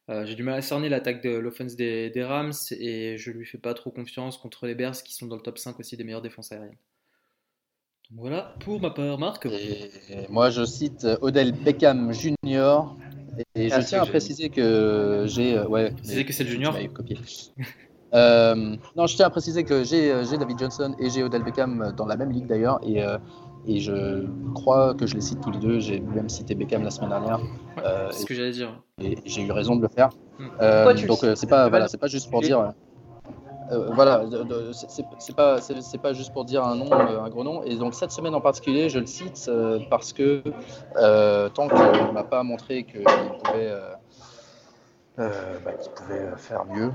Euh, 0.08 0.24
j'ai 0.24 0.34
du 0.34 0.42
mal 0.42 0.54
à 0.54 0.62
cerner 0.62 0.88
l'attaque 0.88 1.22
de 1.22 1.30
l'offense 1.30 1.76
des, 1.76 2.12
Rams 2.16 2.52
et 2.70 3.16
je 3.18 3.30
lui 3.30 3.44
fais 3.44 3.58
pas 3.58 3.74
trop 3.74 3.90
confiance 3.90 4.38
contre 4.38 4.66
les 4.66 4.74
Bears 4.74 5.02
qui 5.02 5.14
sont 5.14 5.26
dans 5.26 5.36
le 5.36 5.42
top 5.42 5.58
5 5.58 5.78
aussi 5.80 5.96
des 5.96 6.04
meilleures 6.04 6.22
défenses 6.22 6.52
aériennes. 6.52 6.76
Donc 8.10 8.20
voilà 8.20 8.54
pour 8.60 8.80
ma 8.80 8.90
part, 8.90 9.18
Marc. 9.18 9.46
moi 10.28 10.50
je 10.50 10.64
cite 10.66 11.06
Odell 11.22 11.52
Beckham 11.52 12.12
Jr. 12.12 12.96
Et 13.54 13.70
je 13.70 13.80
tiens 13.80 14.02
à 14.02 14.06
préciser 14.06 14.50
que 14.50 15.24
j'ai. 15.26 15.56
Euh, 15.56 15.66
ouais, 15.66 15.94
que 16.26 16.32
c'est 16.32 16.44
le 16.44 16.50
junior. 16.50 16.76
Euh, 18.14 18.76
non, 18.96 19.06
je 19.06 19.16
tiens 19.16 19.26
à 19.26 19.30
préciser 19.30 19.64
que 19.64 19.84
j'ai 19.84 20.12
David 20.38 20.58
Johnson 20.58 20.94
et 20.98 21.10
j'ai 21.10 21.22
Odell 21.22 21.42
Beckham 21.42 21.92
dans 21.96 22.06
la 22.06 22.16
même 22.16 22.30
ligue 22.30 22.46
d'ailleurs. 22.46 22.80
Et 22.82 23.02
et 23.66 23.80
je 23.80 24.26
crois 24.54 24.94
que 24.94 25.06
je 25.06 25.14
les 25.14 25.20
cite 25.20 25.40
tous 25.40 25.50
les 25.50 25.58
deux. 25.58 25.80
J'ai 25.80 26.00
même 26.00 26.28
cité 26.28 26.54
Beckham 26.54 26.82
la 26.82 26.90
semaine 26.90 27.10
dernière. 27.10 27.40
Euh, 27.82 28.08
c'est 28.10 28.22
ce 28.22 28.26
que 28.26 28.34
j'allais 28.34 28.50
dire. 28.50 28.78
Et 29.00 29.16
j'ai 29.24 29.42
eu 29.42 29.52
raison 29.52 29.76
de 29.76 29.82
le 29.82 29.88
faire. 29.88 30.10
Hmm. 30.38 30.46
Euh, 30.60 31.06
donc 31.06 31.24
euh, 31.24 31.34
c'est 31.34 31.46
pas 31.46 31.68
voilà, 31.68 31.88
c'est 31.88 31.98
pas 31.98 32.06
juste 32.06 32.30
pour 32.30 32.42
dire. 32.42 32.72
voilà, 33.92 34.24
c'est 35.18 35.34
pas 35.34 35.60
c'est 35.60 36.02
pas 36.02 36.12
juste 36.12 36.32
pour 36.32 36.44
dire 36.44 36.64
un 36.64 36.76
nom, 36.76 36.92
un 36.92 37.28
gros 37.30 37.44
nom. 37.44 37.62
Et 37.62 37.76
donc 37.76 37.94
cette 37.94 38.10
semaine 38.10 38.34
en 38.34 38.40
particulier, 38.40 38.90
je 38.90 38.98
le 38.98 39.06
cite 39.06 39.50
parce 39.88 40.12
que 40.12 40.42
tant 41.54 41.68
qu'il 41.68 42.12
m'a 42.12 42.24
pas 42.24 42.42
montré 42.42 42.84
qu'il 42.84 43.04
pouvait 43.44 43.72
bah, 45.16 45.72
pouvait 45.94 46.36
faire 46.36 46.64
mieux. 46.66 46.90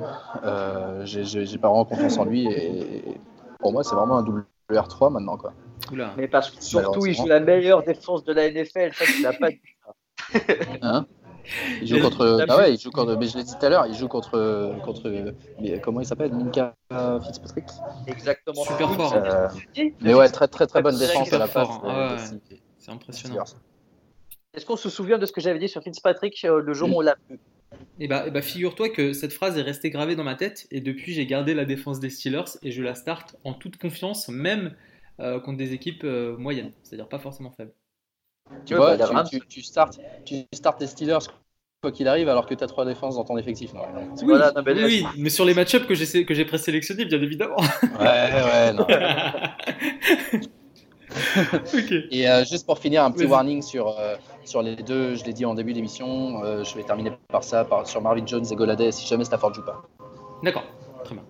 j'ai 1.04 1.58
pas 1.58 1.70
vraiment 1.70 1.86
confiance 1.86 2.18
en 2.18 2.26
lui 2.26 2.48
et, 2.48 3.20
pour 3.60 3.72
moi 3.72 3.84
c'est 3.84 3.96
vraiment 3.96 4.18
un 4.18 4.24
double 4.24 4.46
R3 4.72 5.12
maintenant 5.12 5.38
quoi. 5.38 5.54
Mais 6.18 6.28
parce 6.28 6.52
que 6.52 6.64
surtout, 6.64 7.06
il 7.06 7.16
joue 7.16 7.28
la 7.28 7.40
meilleure 7.40 7.84
défense 7.84 8.24
de 8.24 8.34
la 8.34 8.50
NFL. 8.52 8.94
Ça, 8.94 9.06
tu 9.06 9.22
l'as 9.22 9.34
pas 9.34 9.50
dit. 9.50 9.62
Hein? 10.82 11.08
Il 11.82 11.88
joue 11.88 12.00
contre. 12.00 12.46
Ah 12.48 12.58
ouais, 12.58 12.76
il 12.76 12.80
joue 12.80 12.92
contre. 12.92 13.16
Mais 13.16 13.26
je 13.26 13.38
l'ai 13.38 13.44
dit 13.44 13.56
tout 13.58 13.66
à 13.66 13.70
l'heure, 13.70 13.88
il 13.88 13.96
joue 13.96 14.08
contre. 14.08 14.76
contre 14.86 15.10
mais 15.60 15.80
comment 15.80 16.02
il 16.02 16.06
s'appelle? 16.06 16.32
Minka 16.32 16.76
Fitzpatrick? 17.26 17.66
Exactement. 18.06 18.64
Super 18.64 18.92
fort. 18.92 19.14
Euh, 19.16 19.48
mais 20.02 20.14
ouais, 20.14 20.30
très 20.30 20.48
très 20.48 20.68
très 20.68 20.84
bonne 20.84 21.00
défense 21.00 21.34
à 21.34 21.40
la 21.40 21.48
passe. 21.48 21.70
Hein. 21.84 22.18
c'est 22.78 22.92
impressionnant. 22.92 23.44
Est-ce 24.54 24.66
qu'on 24.66 24.76
se 24.76 24.90
souvient 24.90 25.18
de 25.18 25.26
ce 25.26 25.32
que 25.32 25.42
j'avais 25.42 25.60
dit 25.60 25.70
sur 25.70 25.82
Fitzpatrick 25.82 26.44
euh, 26.46 26.62
le 26.62 26.74
jour 26.74 26.90
où 26.90 26.98
on 26.98 27.02
l'a 27.02 27.16
vu 27.30 27.40
et 28.00 28.08
bah, 28.08 28.30
bah 28.30 28.42
figure-toi 28.42 28.90
que 28.90 29.14
cette 29.14 29.34
phrase 29.34 29.58
est 29.58 29.62
restée 29.62 29.90
gravée 29.90 30.16
dans 30.16 30.24
ma 30.24 30.36
tête 30.36 30.68
et 30.72 30.82
depuis 30.82 31.14
j'ai 31.14 31.26
gardé 31.26 31.54
la 31.54 31.66
défense 31.66 32.00
des 32.00 32.10
Steelers 32.10 32.58
et 32.64 32.72
je 32.72 32.82
la 32.82 32.96
starte 32.96 33.36
en 33.44 33.54
toute 33.54 33.78
confiance, 33.78 34.30
même 34.30 34.76
euh, 35.20 35.40
contre 35.40 35.58
des 35.58 35.74
équipes 35.74 36.04
euh, 36.04 36.38
moyennes, 36.38 36.72
c'est-à-dire 36.84 37.08
pas 37.08 37.20
forcément 37.20 37.52
faibles. 37.52 37.74
Tu 38.66 38.76
vois, 38.76 38.98
tu, 39.26 39.40
tu, 39.48 39.62
startes, 39.62 40.00
tu 40.26 40.46
startes 40.54 40.82
les 40.82 40.88
Steelers 40.88 41.28
quoi 41.82 41.92
qu'il 41.92 42.08
arrive 42.08 42.28
alors 42.28 42.46
que 42.46 42.54
tu 42.54 42.64
as 42.64 42.68
trois 42.68 42.86
défenses 42.86 43.16
dans 43.16 43.24
ton 43.24 43.38
effectif. 43.38 43.72
Oui, 44.22 44.34
oui, 44.66 45.06
mais 45.18 45.30
sur 45.30 45.46
les 45.46 45.54
match-ups 45.54 45.86
que 45.86 45.96
j'ai 45.96 46.26
que 46.26 46.34
j'ai 46.34 46.46
présélectionnés, 46.46 47.06
bien 47.06 47.22
évidemment. 47.22 47.58
Ouais, 48.00 48.44
ouais, 48.44 48.74
non. 48.74 48.86
Et 52.12 52.30
euh, 52.30 52.46
juste 52.46 52.66
pour 52.66 52.80
finir, 52.80 53.04
un 53.04 53.12
petit 53.12 53.26
warning 53.26 53.62
sur, 53.62 53.96
sur 54.50 54.62
les 54.62 54.76
deux, 54.76 55.16
je 55.16 55.24
l'ai 55.24 55.34
dit 55.34 55.46
en 55.46 55.54
début 55.54 55.74
d'émission, 55.74 56.64
je 56.64 56.76
vais 56.76 56.84
terminer 56.84 57.12
par 57.30 57.44
ça, 57.44 57.66
par, 57.66 57.88
sur 57.88 58.02
Marvin 58.02 58.26
Jones 58.26 58.46
et 58.50 58.56
Goladay 58.56 58.92
si 58.92 59.08
jamais 59.08 59.24
Stafford 59.24 59.54
joue 59.54 59.64
pas. 59.64 59.84
D'accord, 60.44 60.64
très 61.04 61.16
bien. 61.16 61.26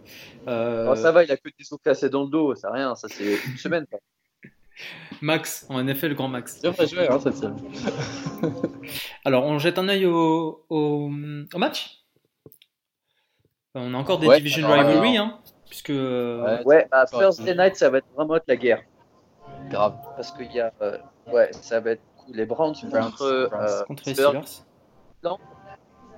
Euh, 0.48 0.90
oh, 0.92 0.96
ça 0.96 1.12
va, 1.12 1.24
il 1.24 1.32
a 1.32 1.38
que 1.38 1.50
des 1.50 1.74
os 1.74 1.80
cassés 1.84 2.10
dans 2.10 2.24
le 2.24 2.30
dos, 2.30 2.56
c'est 2.56 2.70
rien, 2.70 2.96
ça 2.96 3.08
c'est 3.10 3.36
une 3.46 3.58
semaine. 3.58 3.86
Max, 5.22 5.66
en 5.70 5.86
effet, 5.88 6.08
le 6.08 6.16
grand 6.16 6.28
Max. 6.30 6.64
Hein, 6.64 6.72
cette 6.78 7.36
semaine. 7.36 7.58
Alors, 9.26 9.44
on 9.44 9.60
jette 9.60 9.78
un 9.78 9.90
œil 9.90 10.06
au, 10.06 10.66
au, 10.70 11.10
match? 11.58 12.06
On 13.76 13.94
a 13.94 13.98
encore 13.98 14.20
des 14.20 14.28
Division 14.38 14.72
Rivalry, 14.72 15.18
hein, 15.18 15.40
puisque... 15.68 15.90
Euh, 15.90 16.64
ouais, 16.64 16.88
à 16.92 17.06
bah, 17.06 17.20
Thursday 17.20 17.56
Night, 17.56 17.76
ça 17.76 17.90
va 17.90 17.98
être 17.98 18.08
vraiment 18.16 18.38
être 18.38 18.48
la 18.48 18.56
guerre. 18.56 18.82
Grave. 19.70 19.98
Parce 20.16 20.32
qu'il 20.32 20.52
y 20.54 20.60
a... 20.60 20.72
Euh, 20.82 20.98
ouais, 21.28 21.50
ça 21.52 21.80
va 21.80 21.92
être 21.92 22.02
les 22.34 22.46
Browns, 22.46 22.76
contre, 22.76 23.86
contre 23.86 24.04
les 24.06 24.14
Steelers. 24.14 24.64
Non 25.24 25.38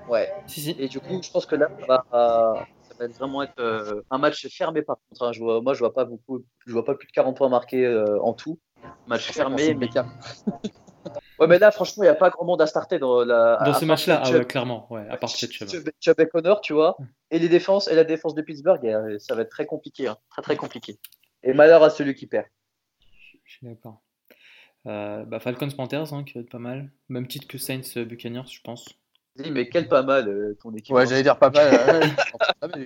Ouais. 0.09 0.33
Si, 0.47 0.61
si. 0.61 0.75
Et 0.79 0.87
du 0.87 0.99
coup, 0.99 1.21
je 1.21 1.31
pense 1.31 1.45
que 1.45 1.55
là, 1.55 1.69
on 1.81 1.85
va 1.85 2.65
va 3.01 3.07
vraiment 3.07 3.43
être 3.43 3.59
euh, 3.59 4.01
un 4.09 4.17
match 4.17 4.47
fermé 4.47 4.81
par 4.81 4.97
contre. 5.09 5.23
Hein. 5.23 5.31
Je 5.31 5.39
vois, 5.39 5.61
moi, 5.61 5.73
je 5.73 5.79
vois 5.79 5.93
pas 5.93 6.05
beaucoup, 6.05 6.43
je 6.65 6.71
vois 6.71 6.85
pas 6.85 6.95
plus 6.95 7.07
de 7.07 7.11
40 7.11 7.35
points 7.35 7.49
marqués 7.49 7.85
euh, 7.85 8.21
en 8.21 8.33
tout. 8.33 8.59
Match 9.07 9.31
fermé, 9.31 9.73
mais 9.73 9.89
ouais, 11.39 11.47
mais 11.47 11.59
là, 11.59 11.71
franchement, 11.71 12.03
il 12.03 12.07
n'y 12.07 12.11
a 12.11 12.15
pas 12.15 12.29
grand 12.29 12.45
monde 12.45 12.61
à 12.61 12.67
starter 12.67 12.99
dans 12.99 13.23
la. 13.23 13.57
Dans 13.63 13.73
ce 13.73 13.85
match-là, 13.85 14.21
ah 14.23 14.43
clairement, 14.43 14.87
ouais, 14.91 15.07
à 15.09 15.17
part. 15.17 15.29
Chubb 15.29 16.19
et 16.19 16.27
Connor, 16.27 16.61
tu 16.61 16.73
vois, 16.73 16.97
et 17.29 17.39
les 17.39 17.49
défenses 17.49 17.87
et 17.87 17.95
la 17.95 18.03
défense 18.03 18.33
de 18.33 18.41
Pittsburgh, 18.41 19.17
ça 19.19 19.35
va 19.35 19.41
être 19.43 19.49
très 19.49 19.65
compliqué, 19.65 20.07
hein. 20.07 20.17
très 20.29 20.41
très 20.41 20.55
compliqué. 20.55 20.99
Et 21.43 21.53
malheur 21.53 21.83
à 21.83 21.89
celui 21.89 22.15
qui 22.15 22.27
perd. 22.27 22.45
Je 23.45 23.53
suis 23.53 23.67
d'accord. 23.67 24.01
Euh, 24.87 25.23
bah, 25.25 25.39
Falcons 25.39 25.69
Panthers, 25.69 26.13
hein, 26.13 26.23
qui 26.23 26.33
va 26.33 26.41
être 26.41 26.49
pas 26.49 26.59
mal. 26.59 26.89
Même 27.09 27.27
titre 27.27 27.47
que 27.47 27.57
Saints 27.57 28.03
Buccaneers, 28.05 28.47
je 28.51 28.61
pense 28.61 29.01
mais 29.37 29.69
quel 29.69 29.87
pas 29.87 30.03
mal 30.03 30.27
euh, 30.27 30.57
ton 30.61 30.73
équipe. 30.73 30.93
Ouais, 30.93 31.07
j'allais 31.07 31.23
dire 31.23 31.37
pas 31.37 31.49
mal. 31.49 31.73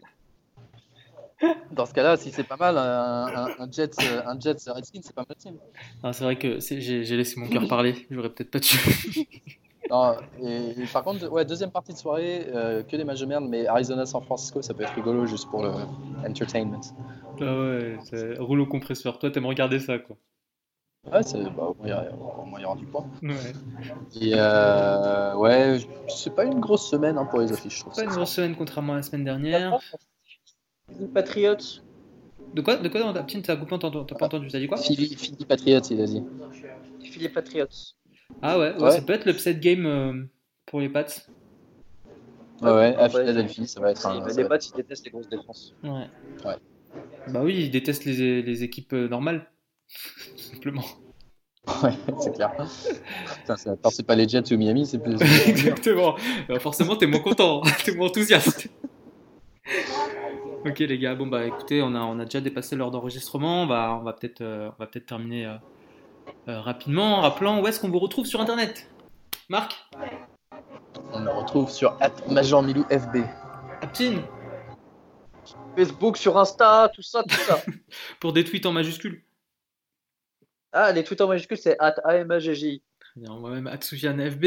Euh, 1.43 1.60
Dans 1.74 1.86
ce 1.86 1.93
cas-là, 1.93 2.16
si 2.16 2.32
c'est 2.32 2.46
pas 2.46 2.56
mal, 2.56 2.78
un, 2.78 3.48
un, 3.60 3.70
Jets, 3.70 3.89
euh, 4.02 4.22
un 4.26 4.39
Jets 4.39 4.72
Redskins, 4.72 5.02
c'est 5.04 5.14
pas 5.14 5.26
mal 5.28 5.36
team. 5.36 5.58
Ah, 6.02 6.14
c'est 6.14 6.24
vrai 6.24 6.38
que 6.38 6.60
j'ai 6.62 7.18
laissé 7.18 7.38
mon 7.38 7.50
cœur 7.50 7.68
parler. 7.68 8.08
J'aurais 8.10 8.30
peut-être 8.30 8.52
pas 8.52 8.62
tué. 8.62 8.80
non, 9.91 10.16
et, 10.41 10.74
par 10.93 11.04
contre, 11.04 11.28
ouais, 11.30 11.43
deuxième 11.43 11.72
partie 11.72 11.91
de 11.91 11.98
soirée, 11.98 12.48
que 12.89 12.96
des 12.96 13.04
matchs 13.04 13.20
de 13.20 13.26
merde, 13.26 13.46
mais 13.50 13.68
Arizona 13.68 14.06
San 14.06 14.24
Francisco, 14.24 14.62
ça 14.62 14.74
peut 14.74 14.84
être 14.84 14.96
rigolo 14.96 15.26
juste 15.26 15.50
pour 15.50 15.62
le 15.62 15.72
entertainment. 16.26 16.80
Ah 17.42 17.59
ouais, 17.59 17.97
rouleau 18.39 18.66
compresseur. 18.66 19.20
Toi, 19.20 19.30
t'aimes 19.30 19.46
regarder 19.46 19.80
ça, 19.80 20.00
quoi. 20.00 20.16
Ouais, 21.12 21.22
c'est, 21.22 21.44
bah, 21.44 21.68
au 21.70 21.76
moins 22.46 22.60
il 22.60 22.64
y 22.64 22.66
aura 22.66 22.76
du 22.76 22.86
point. 22.86 23.06
Ouais. 23.22 23.36
Et 24.20 24.34
euh, 24.36 25.36
ouais, 25.36 25.80
c'est 26.08 26.34
pas 26.34 26.46
une 26.46 26.60
grosse 26.60 26.90
semaine 26.90 27.18
hein, 27.18 27.26
pour 27.26 27.40
les 27.40 27.52
affiches. 27.52 27.78
Je 27.78 27.82
trouve 27.82 27.94
pas 27.94 28.04
une 28.04 28.10
grosse 28.10 28.32
semaine 28.32 28.56
contrairement 28.56 28.94
à 28.94 28.98
la 28.98 29.04
semaine 29.04 29.24
dernière. 29.24 29.80
Philly 30.90 31.08
Patriots. 31.08 31.82
De 32.54 32.62
quoi 32.62 32.78
De 32.78 32.90
quoi 32.90 33.02
T'as 33.14 33.24
coupé, 33.24 33.42
t'as 33.42 33.56
pas 34.16 34.26
entendu, 34.26 34.48
t'as 34.48 34.60
dit 34.60 34.68
quoi? 34.68 34.78
Philly, 34.78 35.16
Philly 35.16 35.46
Patriots, 35.46 35.82
il 35.92 36.02
a 36.02 36.06
dit. 36.06 36.24
Philly 37.04 37.30
Patriots. 37.30 37.94
Ah 38.42 38.58
ouais, 38.58 38.76
ouais, 38.76 38.92
ça 38.92 39.02
peut 39.02 39.14
être 39.14 39.26
l'upset 39.26 39.56
game 39.56 39.86
euh, 39.86 40.24
pour 40.66 40.80
les 40.80 40.90
Pats. 40.90 41.06
Ouais, 42.62 42.72
ouais, 42.72 42.96
à 42.96 43.10
Philadelphie, 43.10 43.68
ça 43.68 43.80
va 43.80 43.92
être 43.92 44.06
un. 44.08 44.28
Les 44.28 44.46
Pats, 44.46 44.58
ils 44.58 44.76
détestent 44.76 45.06
les 45.06 45.12
grosses 45.12 45.30
défenses. 45.30 45.76
Ouais. 45.84 46.08
ouais. 46.46 46.56
Bah 47.28 47.42
oui, 47.44 47.56
ils 47.56 47.72
détestent 47.72 48.06
les, 48.06 48.42
les 48.42 48.64
équipes 48.64 48.94
euh, 48.94 49.08
simplement. 50.37 50.83
Ouais, 51.83 51.93
c'est 52.20 52.33
clair. 52.33 52.51
c'est 53.89 54.05
pas 54.05 54.16
les 54.16 54.28
Jets 54.28 54.53
ou 54.53 54.57
Miami, 54.57 54.86
c'est 54.86 54.99
plus. 54.99 55.16
Exactement. 55.47 56.16
Euh, 56.49 56.59
forcément, 56.59 56.95
t'es 56.95 57.07
moins 57.07 57.21
content, 57.21 57.62
t'es 57.83 57.95
moins 57.95 58.07
enthousiaste. 58.07 58.70
ok, 60.66 60.79
les 60.79 60.99
gars, 60.99 61.16
bon, 61.16 61.28
bah 61.28 61.45
écoutez, 61.45 61.82
on 61.82 61.95
a, 61.95 62.01
on 62.01 62.20
a 62.20 62.25
déjà 62.25 62.41
dépassé 62.41 62.75
l'heure 62.75 62.91
d'enregistrement. 62.91 63.63
On 63.63 63.67
va, 63.67 63.97
on 63.99 64.03
va 64.03 64.13
peut-être 64.13 64.41
euh, 64.41 64.70
peut 64.91 64.99
terminer 64.99 65.45
euh, 66.47 66.62
rapidement 66.62 67.17
en 67.17 67.21
rappelant 67.21 67.62
où 67.62 67.67
est-ce 67.67 67.79
qu'on 67.79 67.89
vous 67.89 67.99
retrouve 67.99 68.25
sur 68.28 68.41
internet. 68.41 68.87
Marc 69.49 69.74
On 71.13 71.20
me 71.20 71.32
retrouve 71.32 71.71
sur 71.71 71.97
Major 72.29 72.62
Milou 72.62 72.83
FB. 72.91 73.24
Aptine 73.82 74.21
Facebook, 75.75 76.17
sur 76.17 76.37
Insta, 76.37 76.89
tout 76.93 77.01
ça, 77.01 77.24
tout 77.24 77.36
ça. 77.36 77.62
Pour 78.20 78.33
des 78.33 78.43
tweets 78.43 78.66
en 78.66 78.71
majuscules. 78.71 79.25
Ah, 80.78 80.92
les 80.92 81.06
tweets 81.06 81.22
en 81.22 81.28
majuscules, 81.28 81.58
c'est 81.58 81.78
at 81.80 81.96
AMAGGI. 82.04 82.82
Moi-même, 83.16 83.70
FB, 83.72 84.46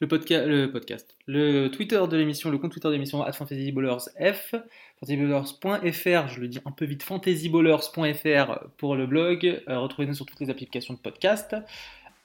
le, 0.00 0.06
podca 0.06 0.44
le 0.44 0.70
podcast, 0.70 1.16
le 1.26 1.68
Twitter 1.68 1.98
de 2.06 2.16
l'émission, 2.18 2.50
le 2.50 2.58
compte 2.58 2.70
Twitter 2.70 2.88
de 2.88 2.92
l'émission, 2.92 3.22
at 3.22 3.32
FantasyBallersF, 3.32 4.56
fantasyballers.fr, 5.00 6.28
je 6.28 6.40
le 6.40 6.48
dis 6.48 6.58
un 6.66 6.70
peu 6.70 6.84
vite, 6.84 7.02
fantasyballers.fr 7.02 8.58
pour 8.76 8.94
le 8.94 9.06
blog, 9.06 9.62
euh, 9.70 9.78
retrouvez-nous 9.78 10.12
sur 10.12 10.26
toutes 10.26 10.40
les 10.40 10.50
applications 10.50 10.92
de 10.92 10.98
podcast. 10.98 11.56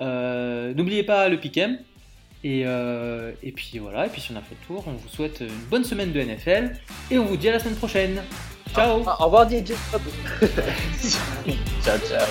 Euh, 0.02 0.74
N'oubliez 0.74 1.04
pas 1.04 1.30
le 1.30 1.40
Pikem, 1.40 1.80
et, 2.44 2.64
euh, 2.66 3.32
et, 3.42 3.54
puis 3.54 3.80
voilà, 3.80 4.08
et 4.08 4.10
puis 4.10 4.20
si 4.20 4.34
on 4.34 4.36
a 4.36 4.42
fait 4.42 4.58
le 4.60 4.68
tour, 4.68 4.84
on 4.88 4.92
vous 4.92 5.08
souhaite 5.08 5.40
une 5.40 5.70
bonne 5.70 5.86
semaine 5.86 6.12
de 6.12 6.20
NFL, 6.20 6.74
et 7.10 7.18
on 7.18 7.24
vous 7.24 7.38
dit 7.38 7.48
à 7.48 7.54
la 7.54 7.60
semaine 7.60 7.78
prochaine. 7.78 8.22
Ciao. 8.74 9.02
Ah, 9.08 9.16
Au 9.22 9.26
revoir 9.28 9.50
DJ 9.50 9.70
Ciao, 11.82 11.98
ciao 12.00 12.28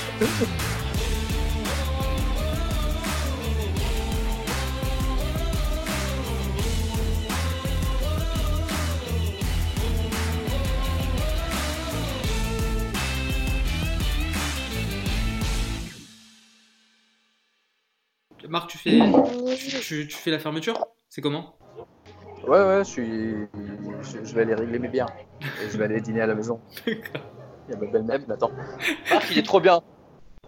Marc, 18.54 18.70
tu 18.70 18.78
fais, 18.78 19.00
tu, 19.82 20.06
fais 20.10 20.30
la 20.30 20.38
fermeture? 20.38 20.78
C'est 21.08 21.20
comment? 21.20 21.56
Ouais, 22.46 22.62
ouais, 22.62 22.84
je, 22.84 22.88
suis, 22.88 23.34
je, 24.22 24.32
vais 24.32 24.42
aller 24.42 24.54
régler 24.54 24.78
mes 24.78 24.86
biens. 24.86 25.08
Et 25.60 25.68
je 25.68 25.76
vais 25.76 25.86
aller 25.86 26.00
dîner 26.00 26.20
à 26.20 26.26
la 26.26 26.36
maison. 26.36 26.60
Il 26.86 26.94
y 27.68 27.72
a 27.72 27.76
ma 27.76 27.86
belle-mère 27.86 28.20
qui 28.20 28.28
m'attend. 28.28 28.52
Marc, 29.10 29.26
il 29.32 29.38
est 29.38 29.42
trop 29.42 29.58
bien. 29.58 29.82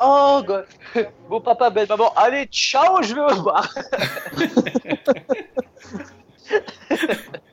Oh, 0.01 0.41
God. 0.47 0.67
Beau 1.29 1.41
papa, 1.41 1.69
belle 1.71 1.89
maman. 1.89 2.13
Allez, 2.15 2.47
ciao, 2.47 3.03
je 3.03 3.13
vais 3.13 3.23
au 3.23 3.43
bar. 3.43 3.75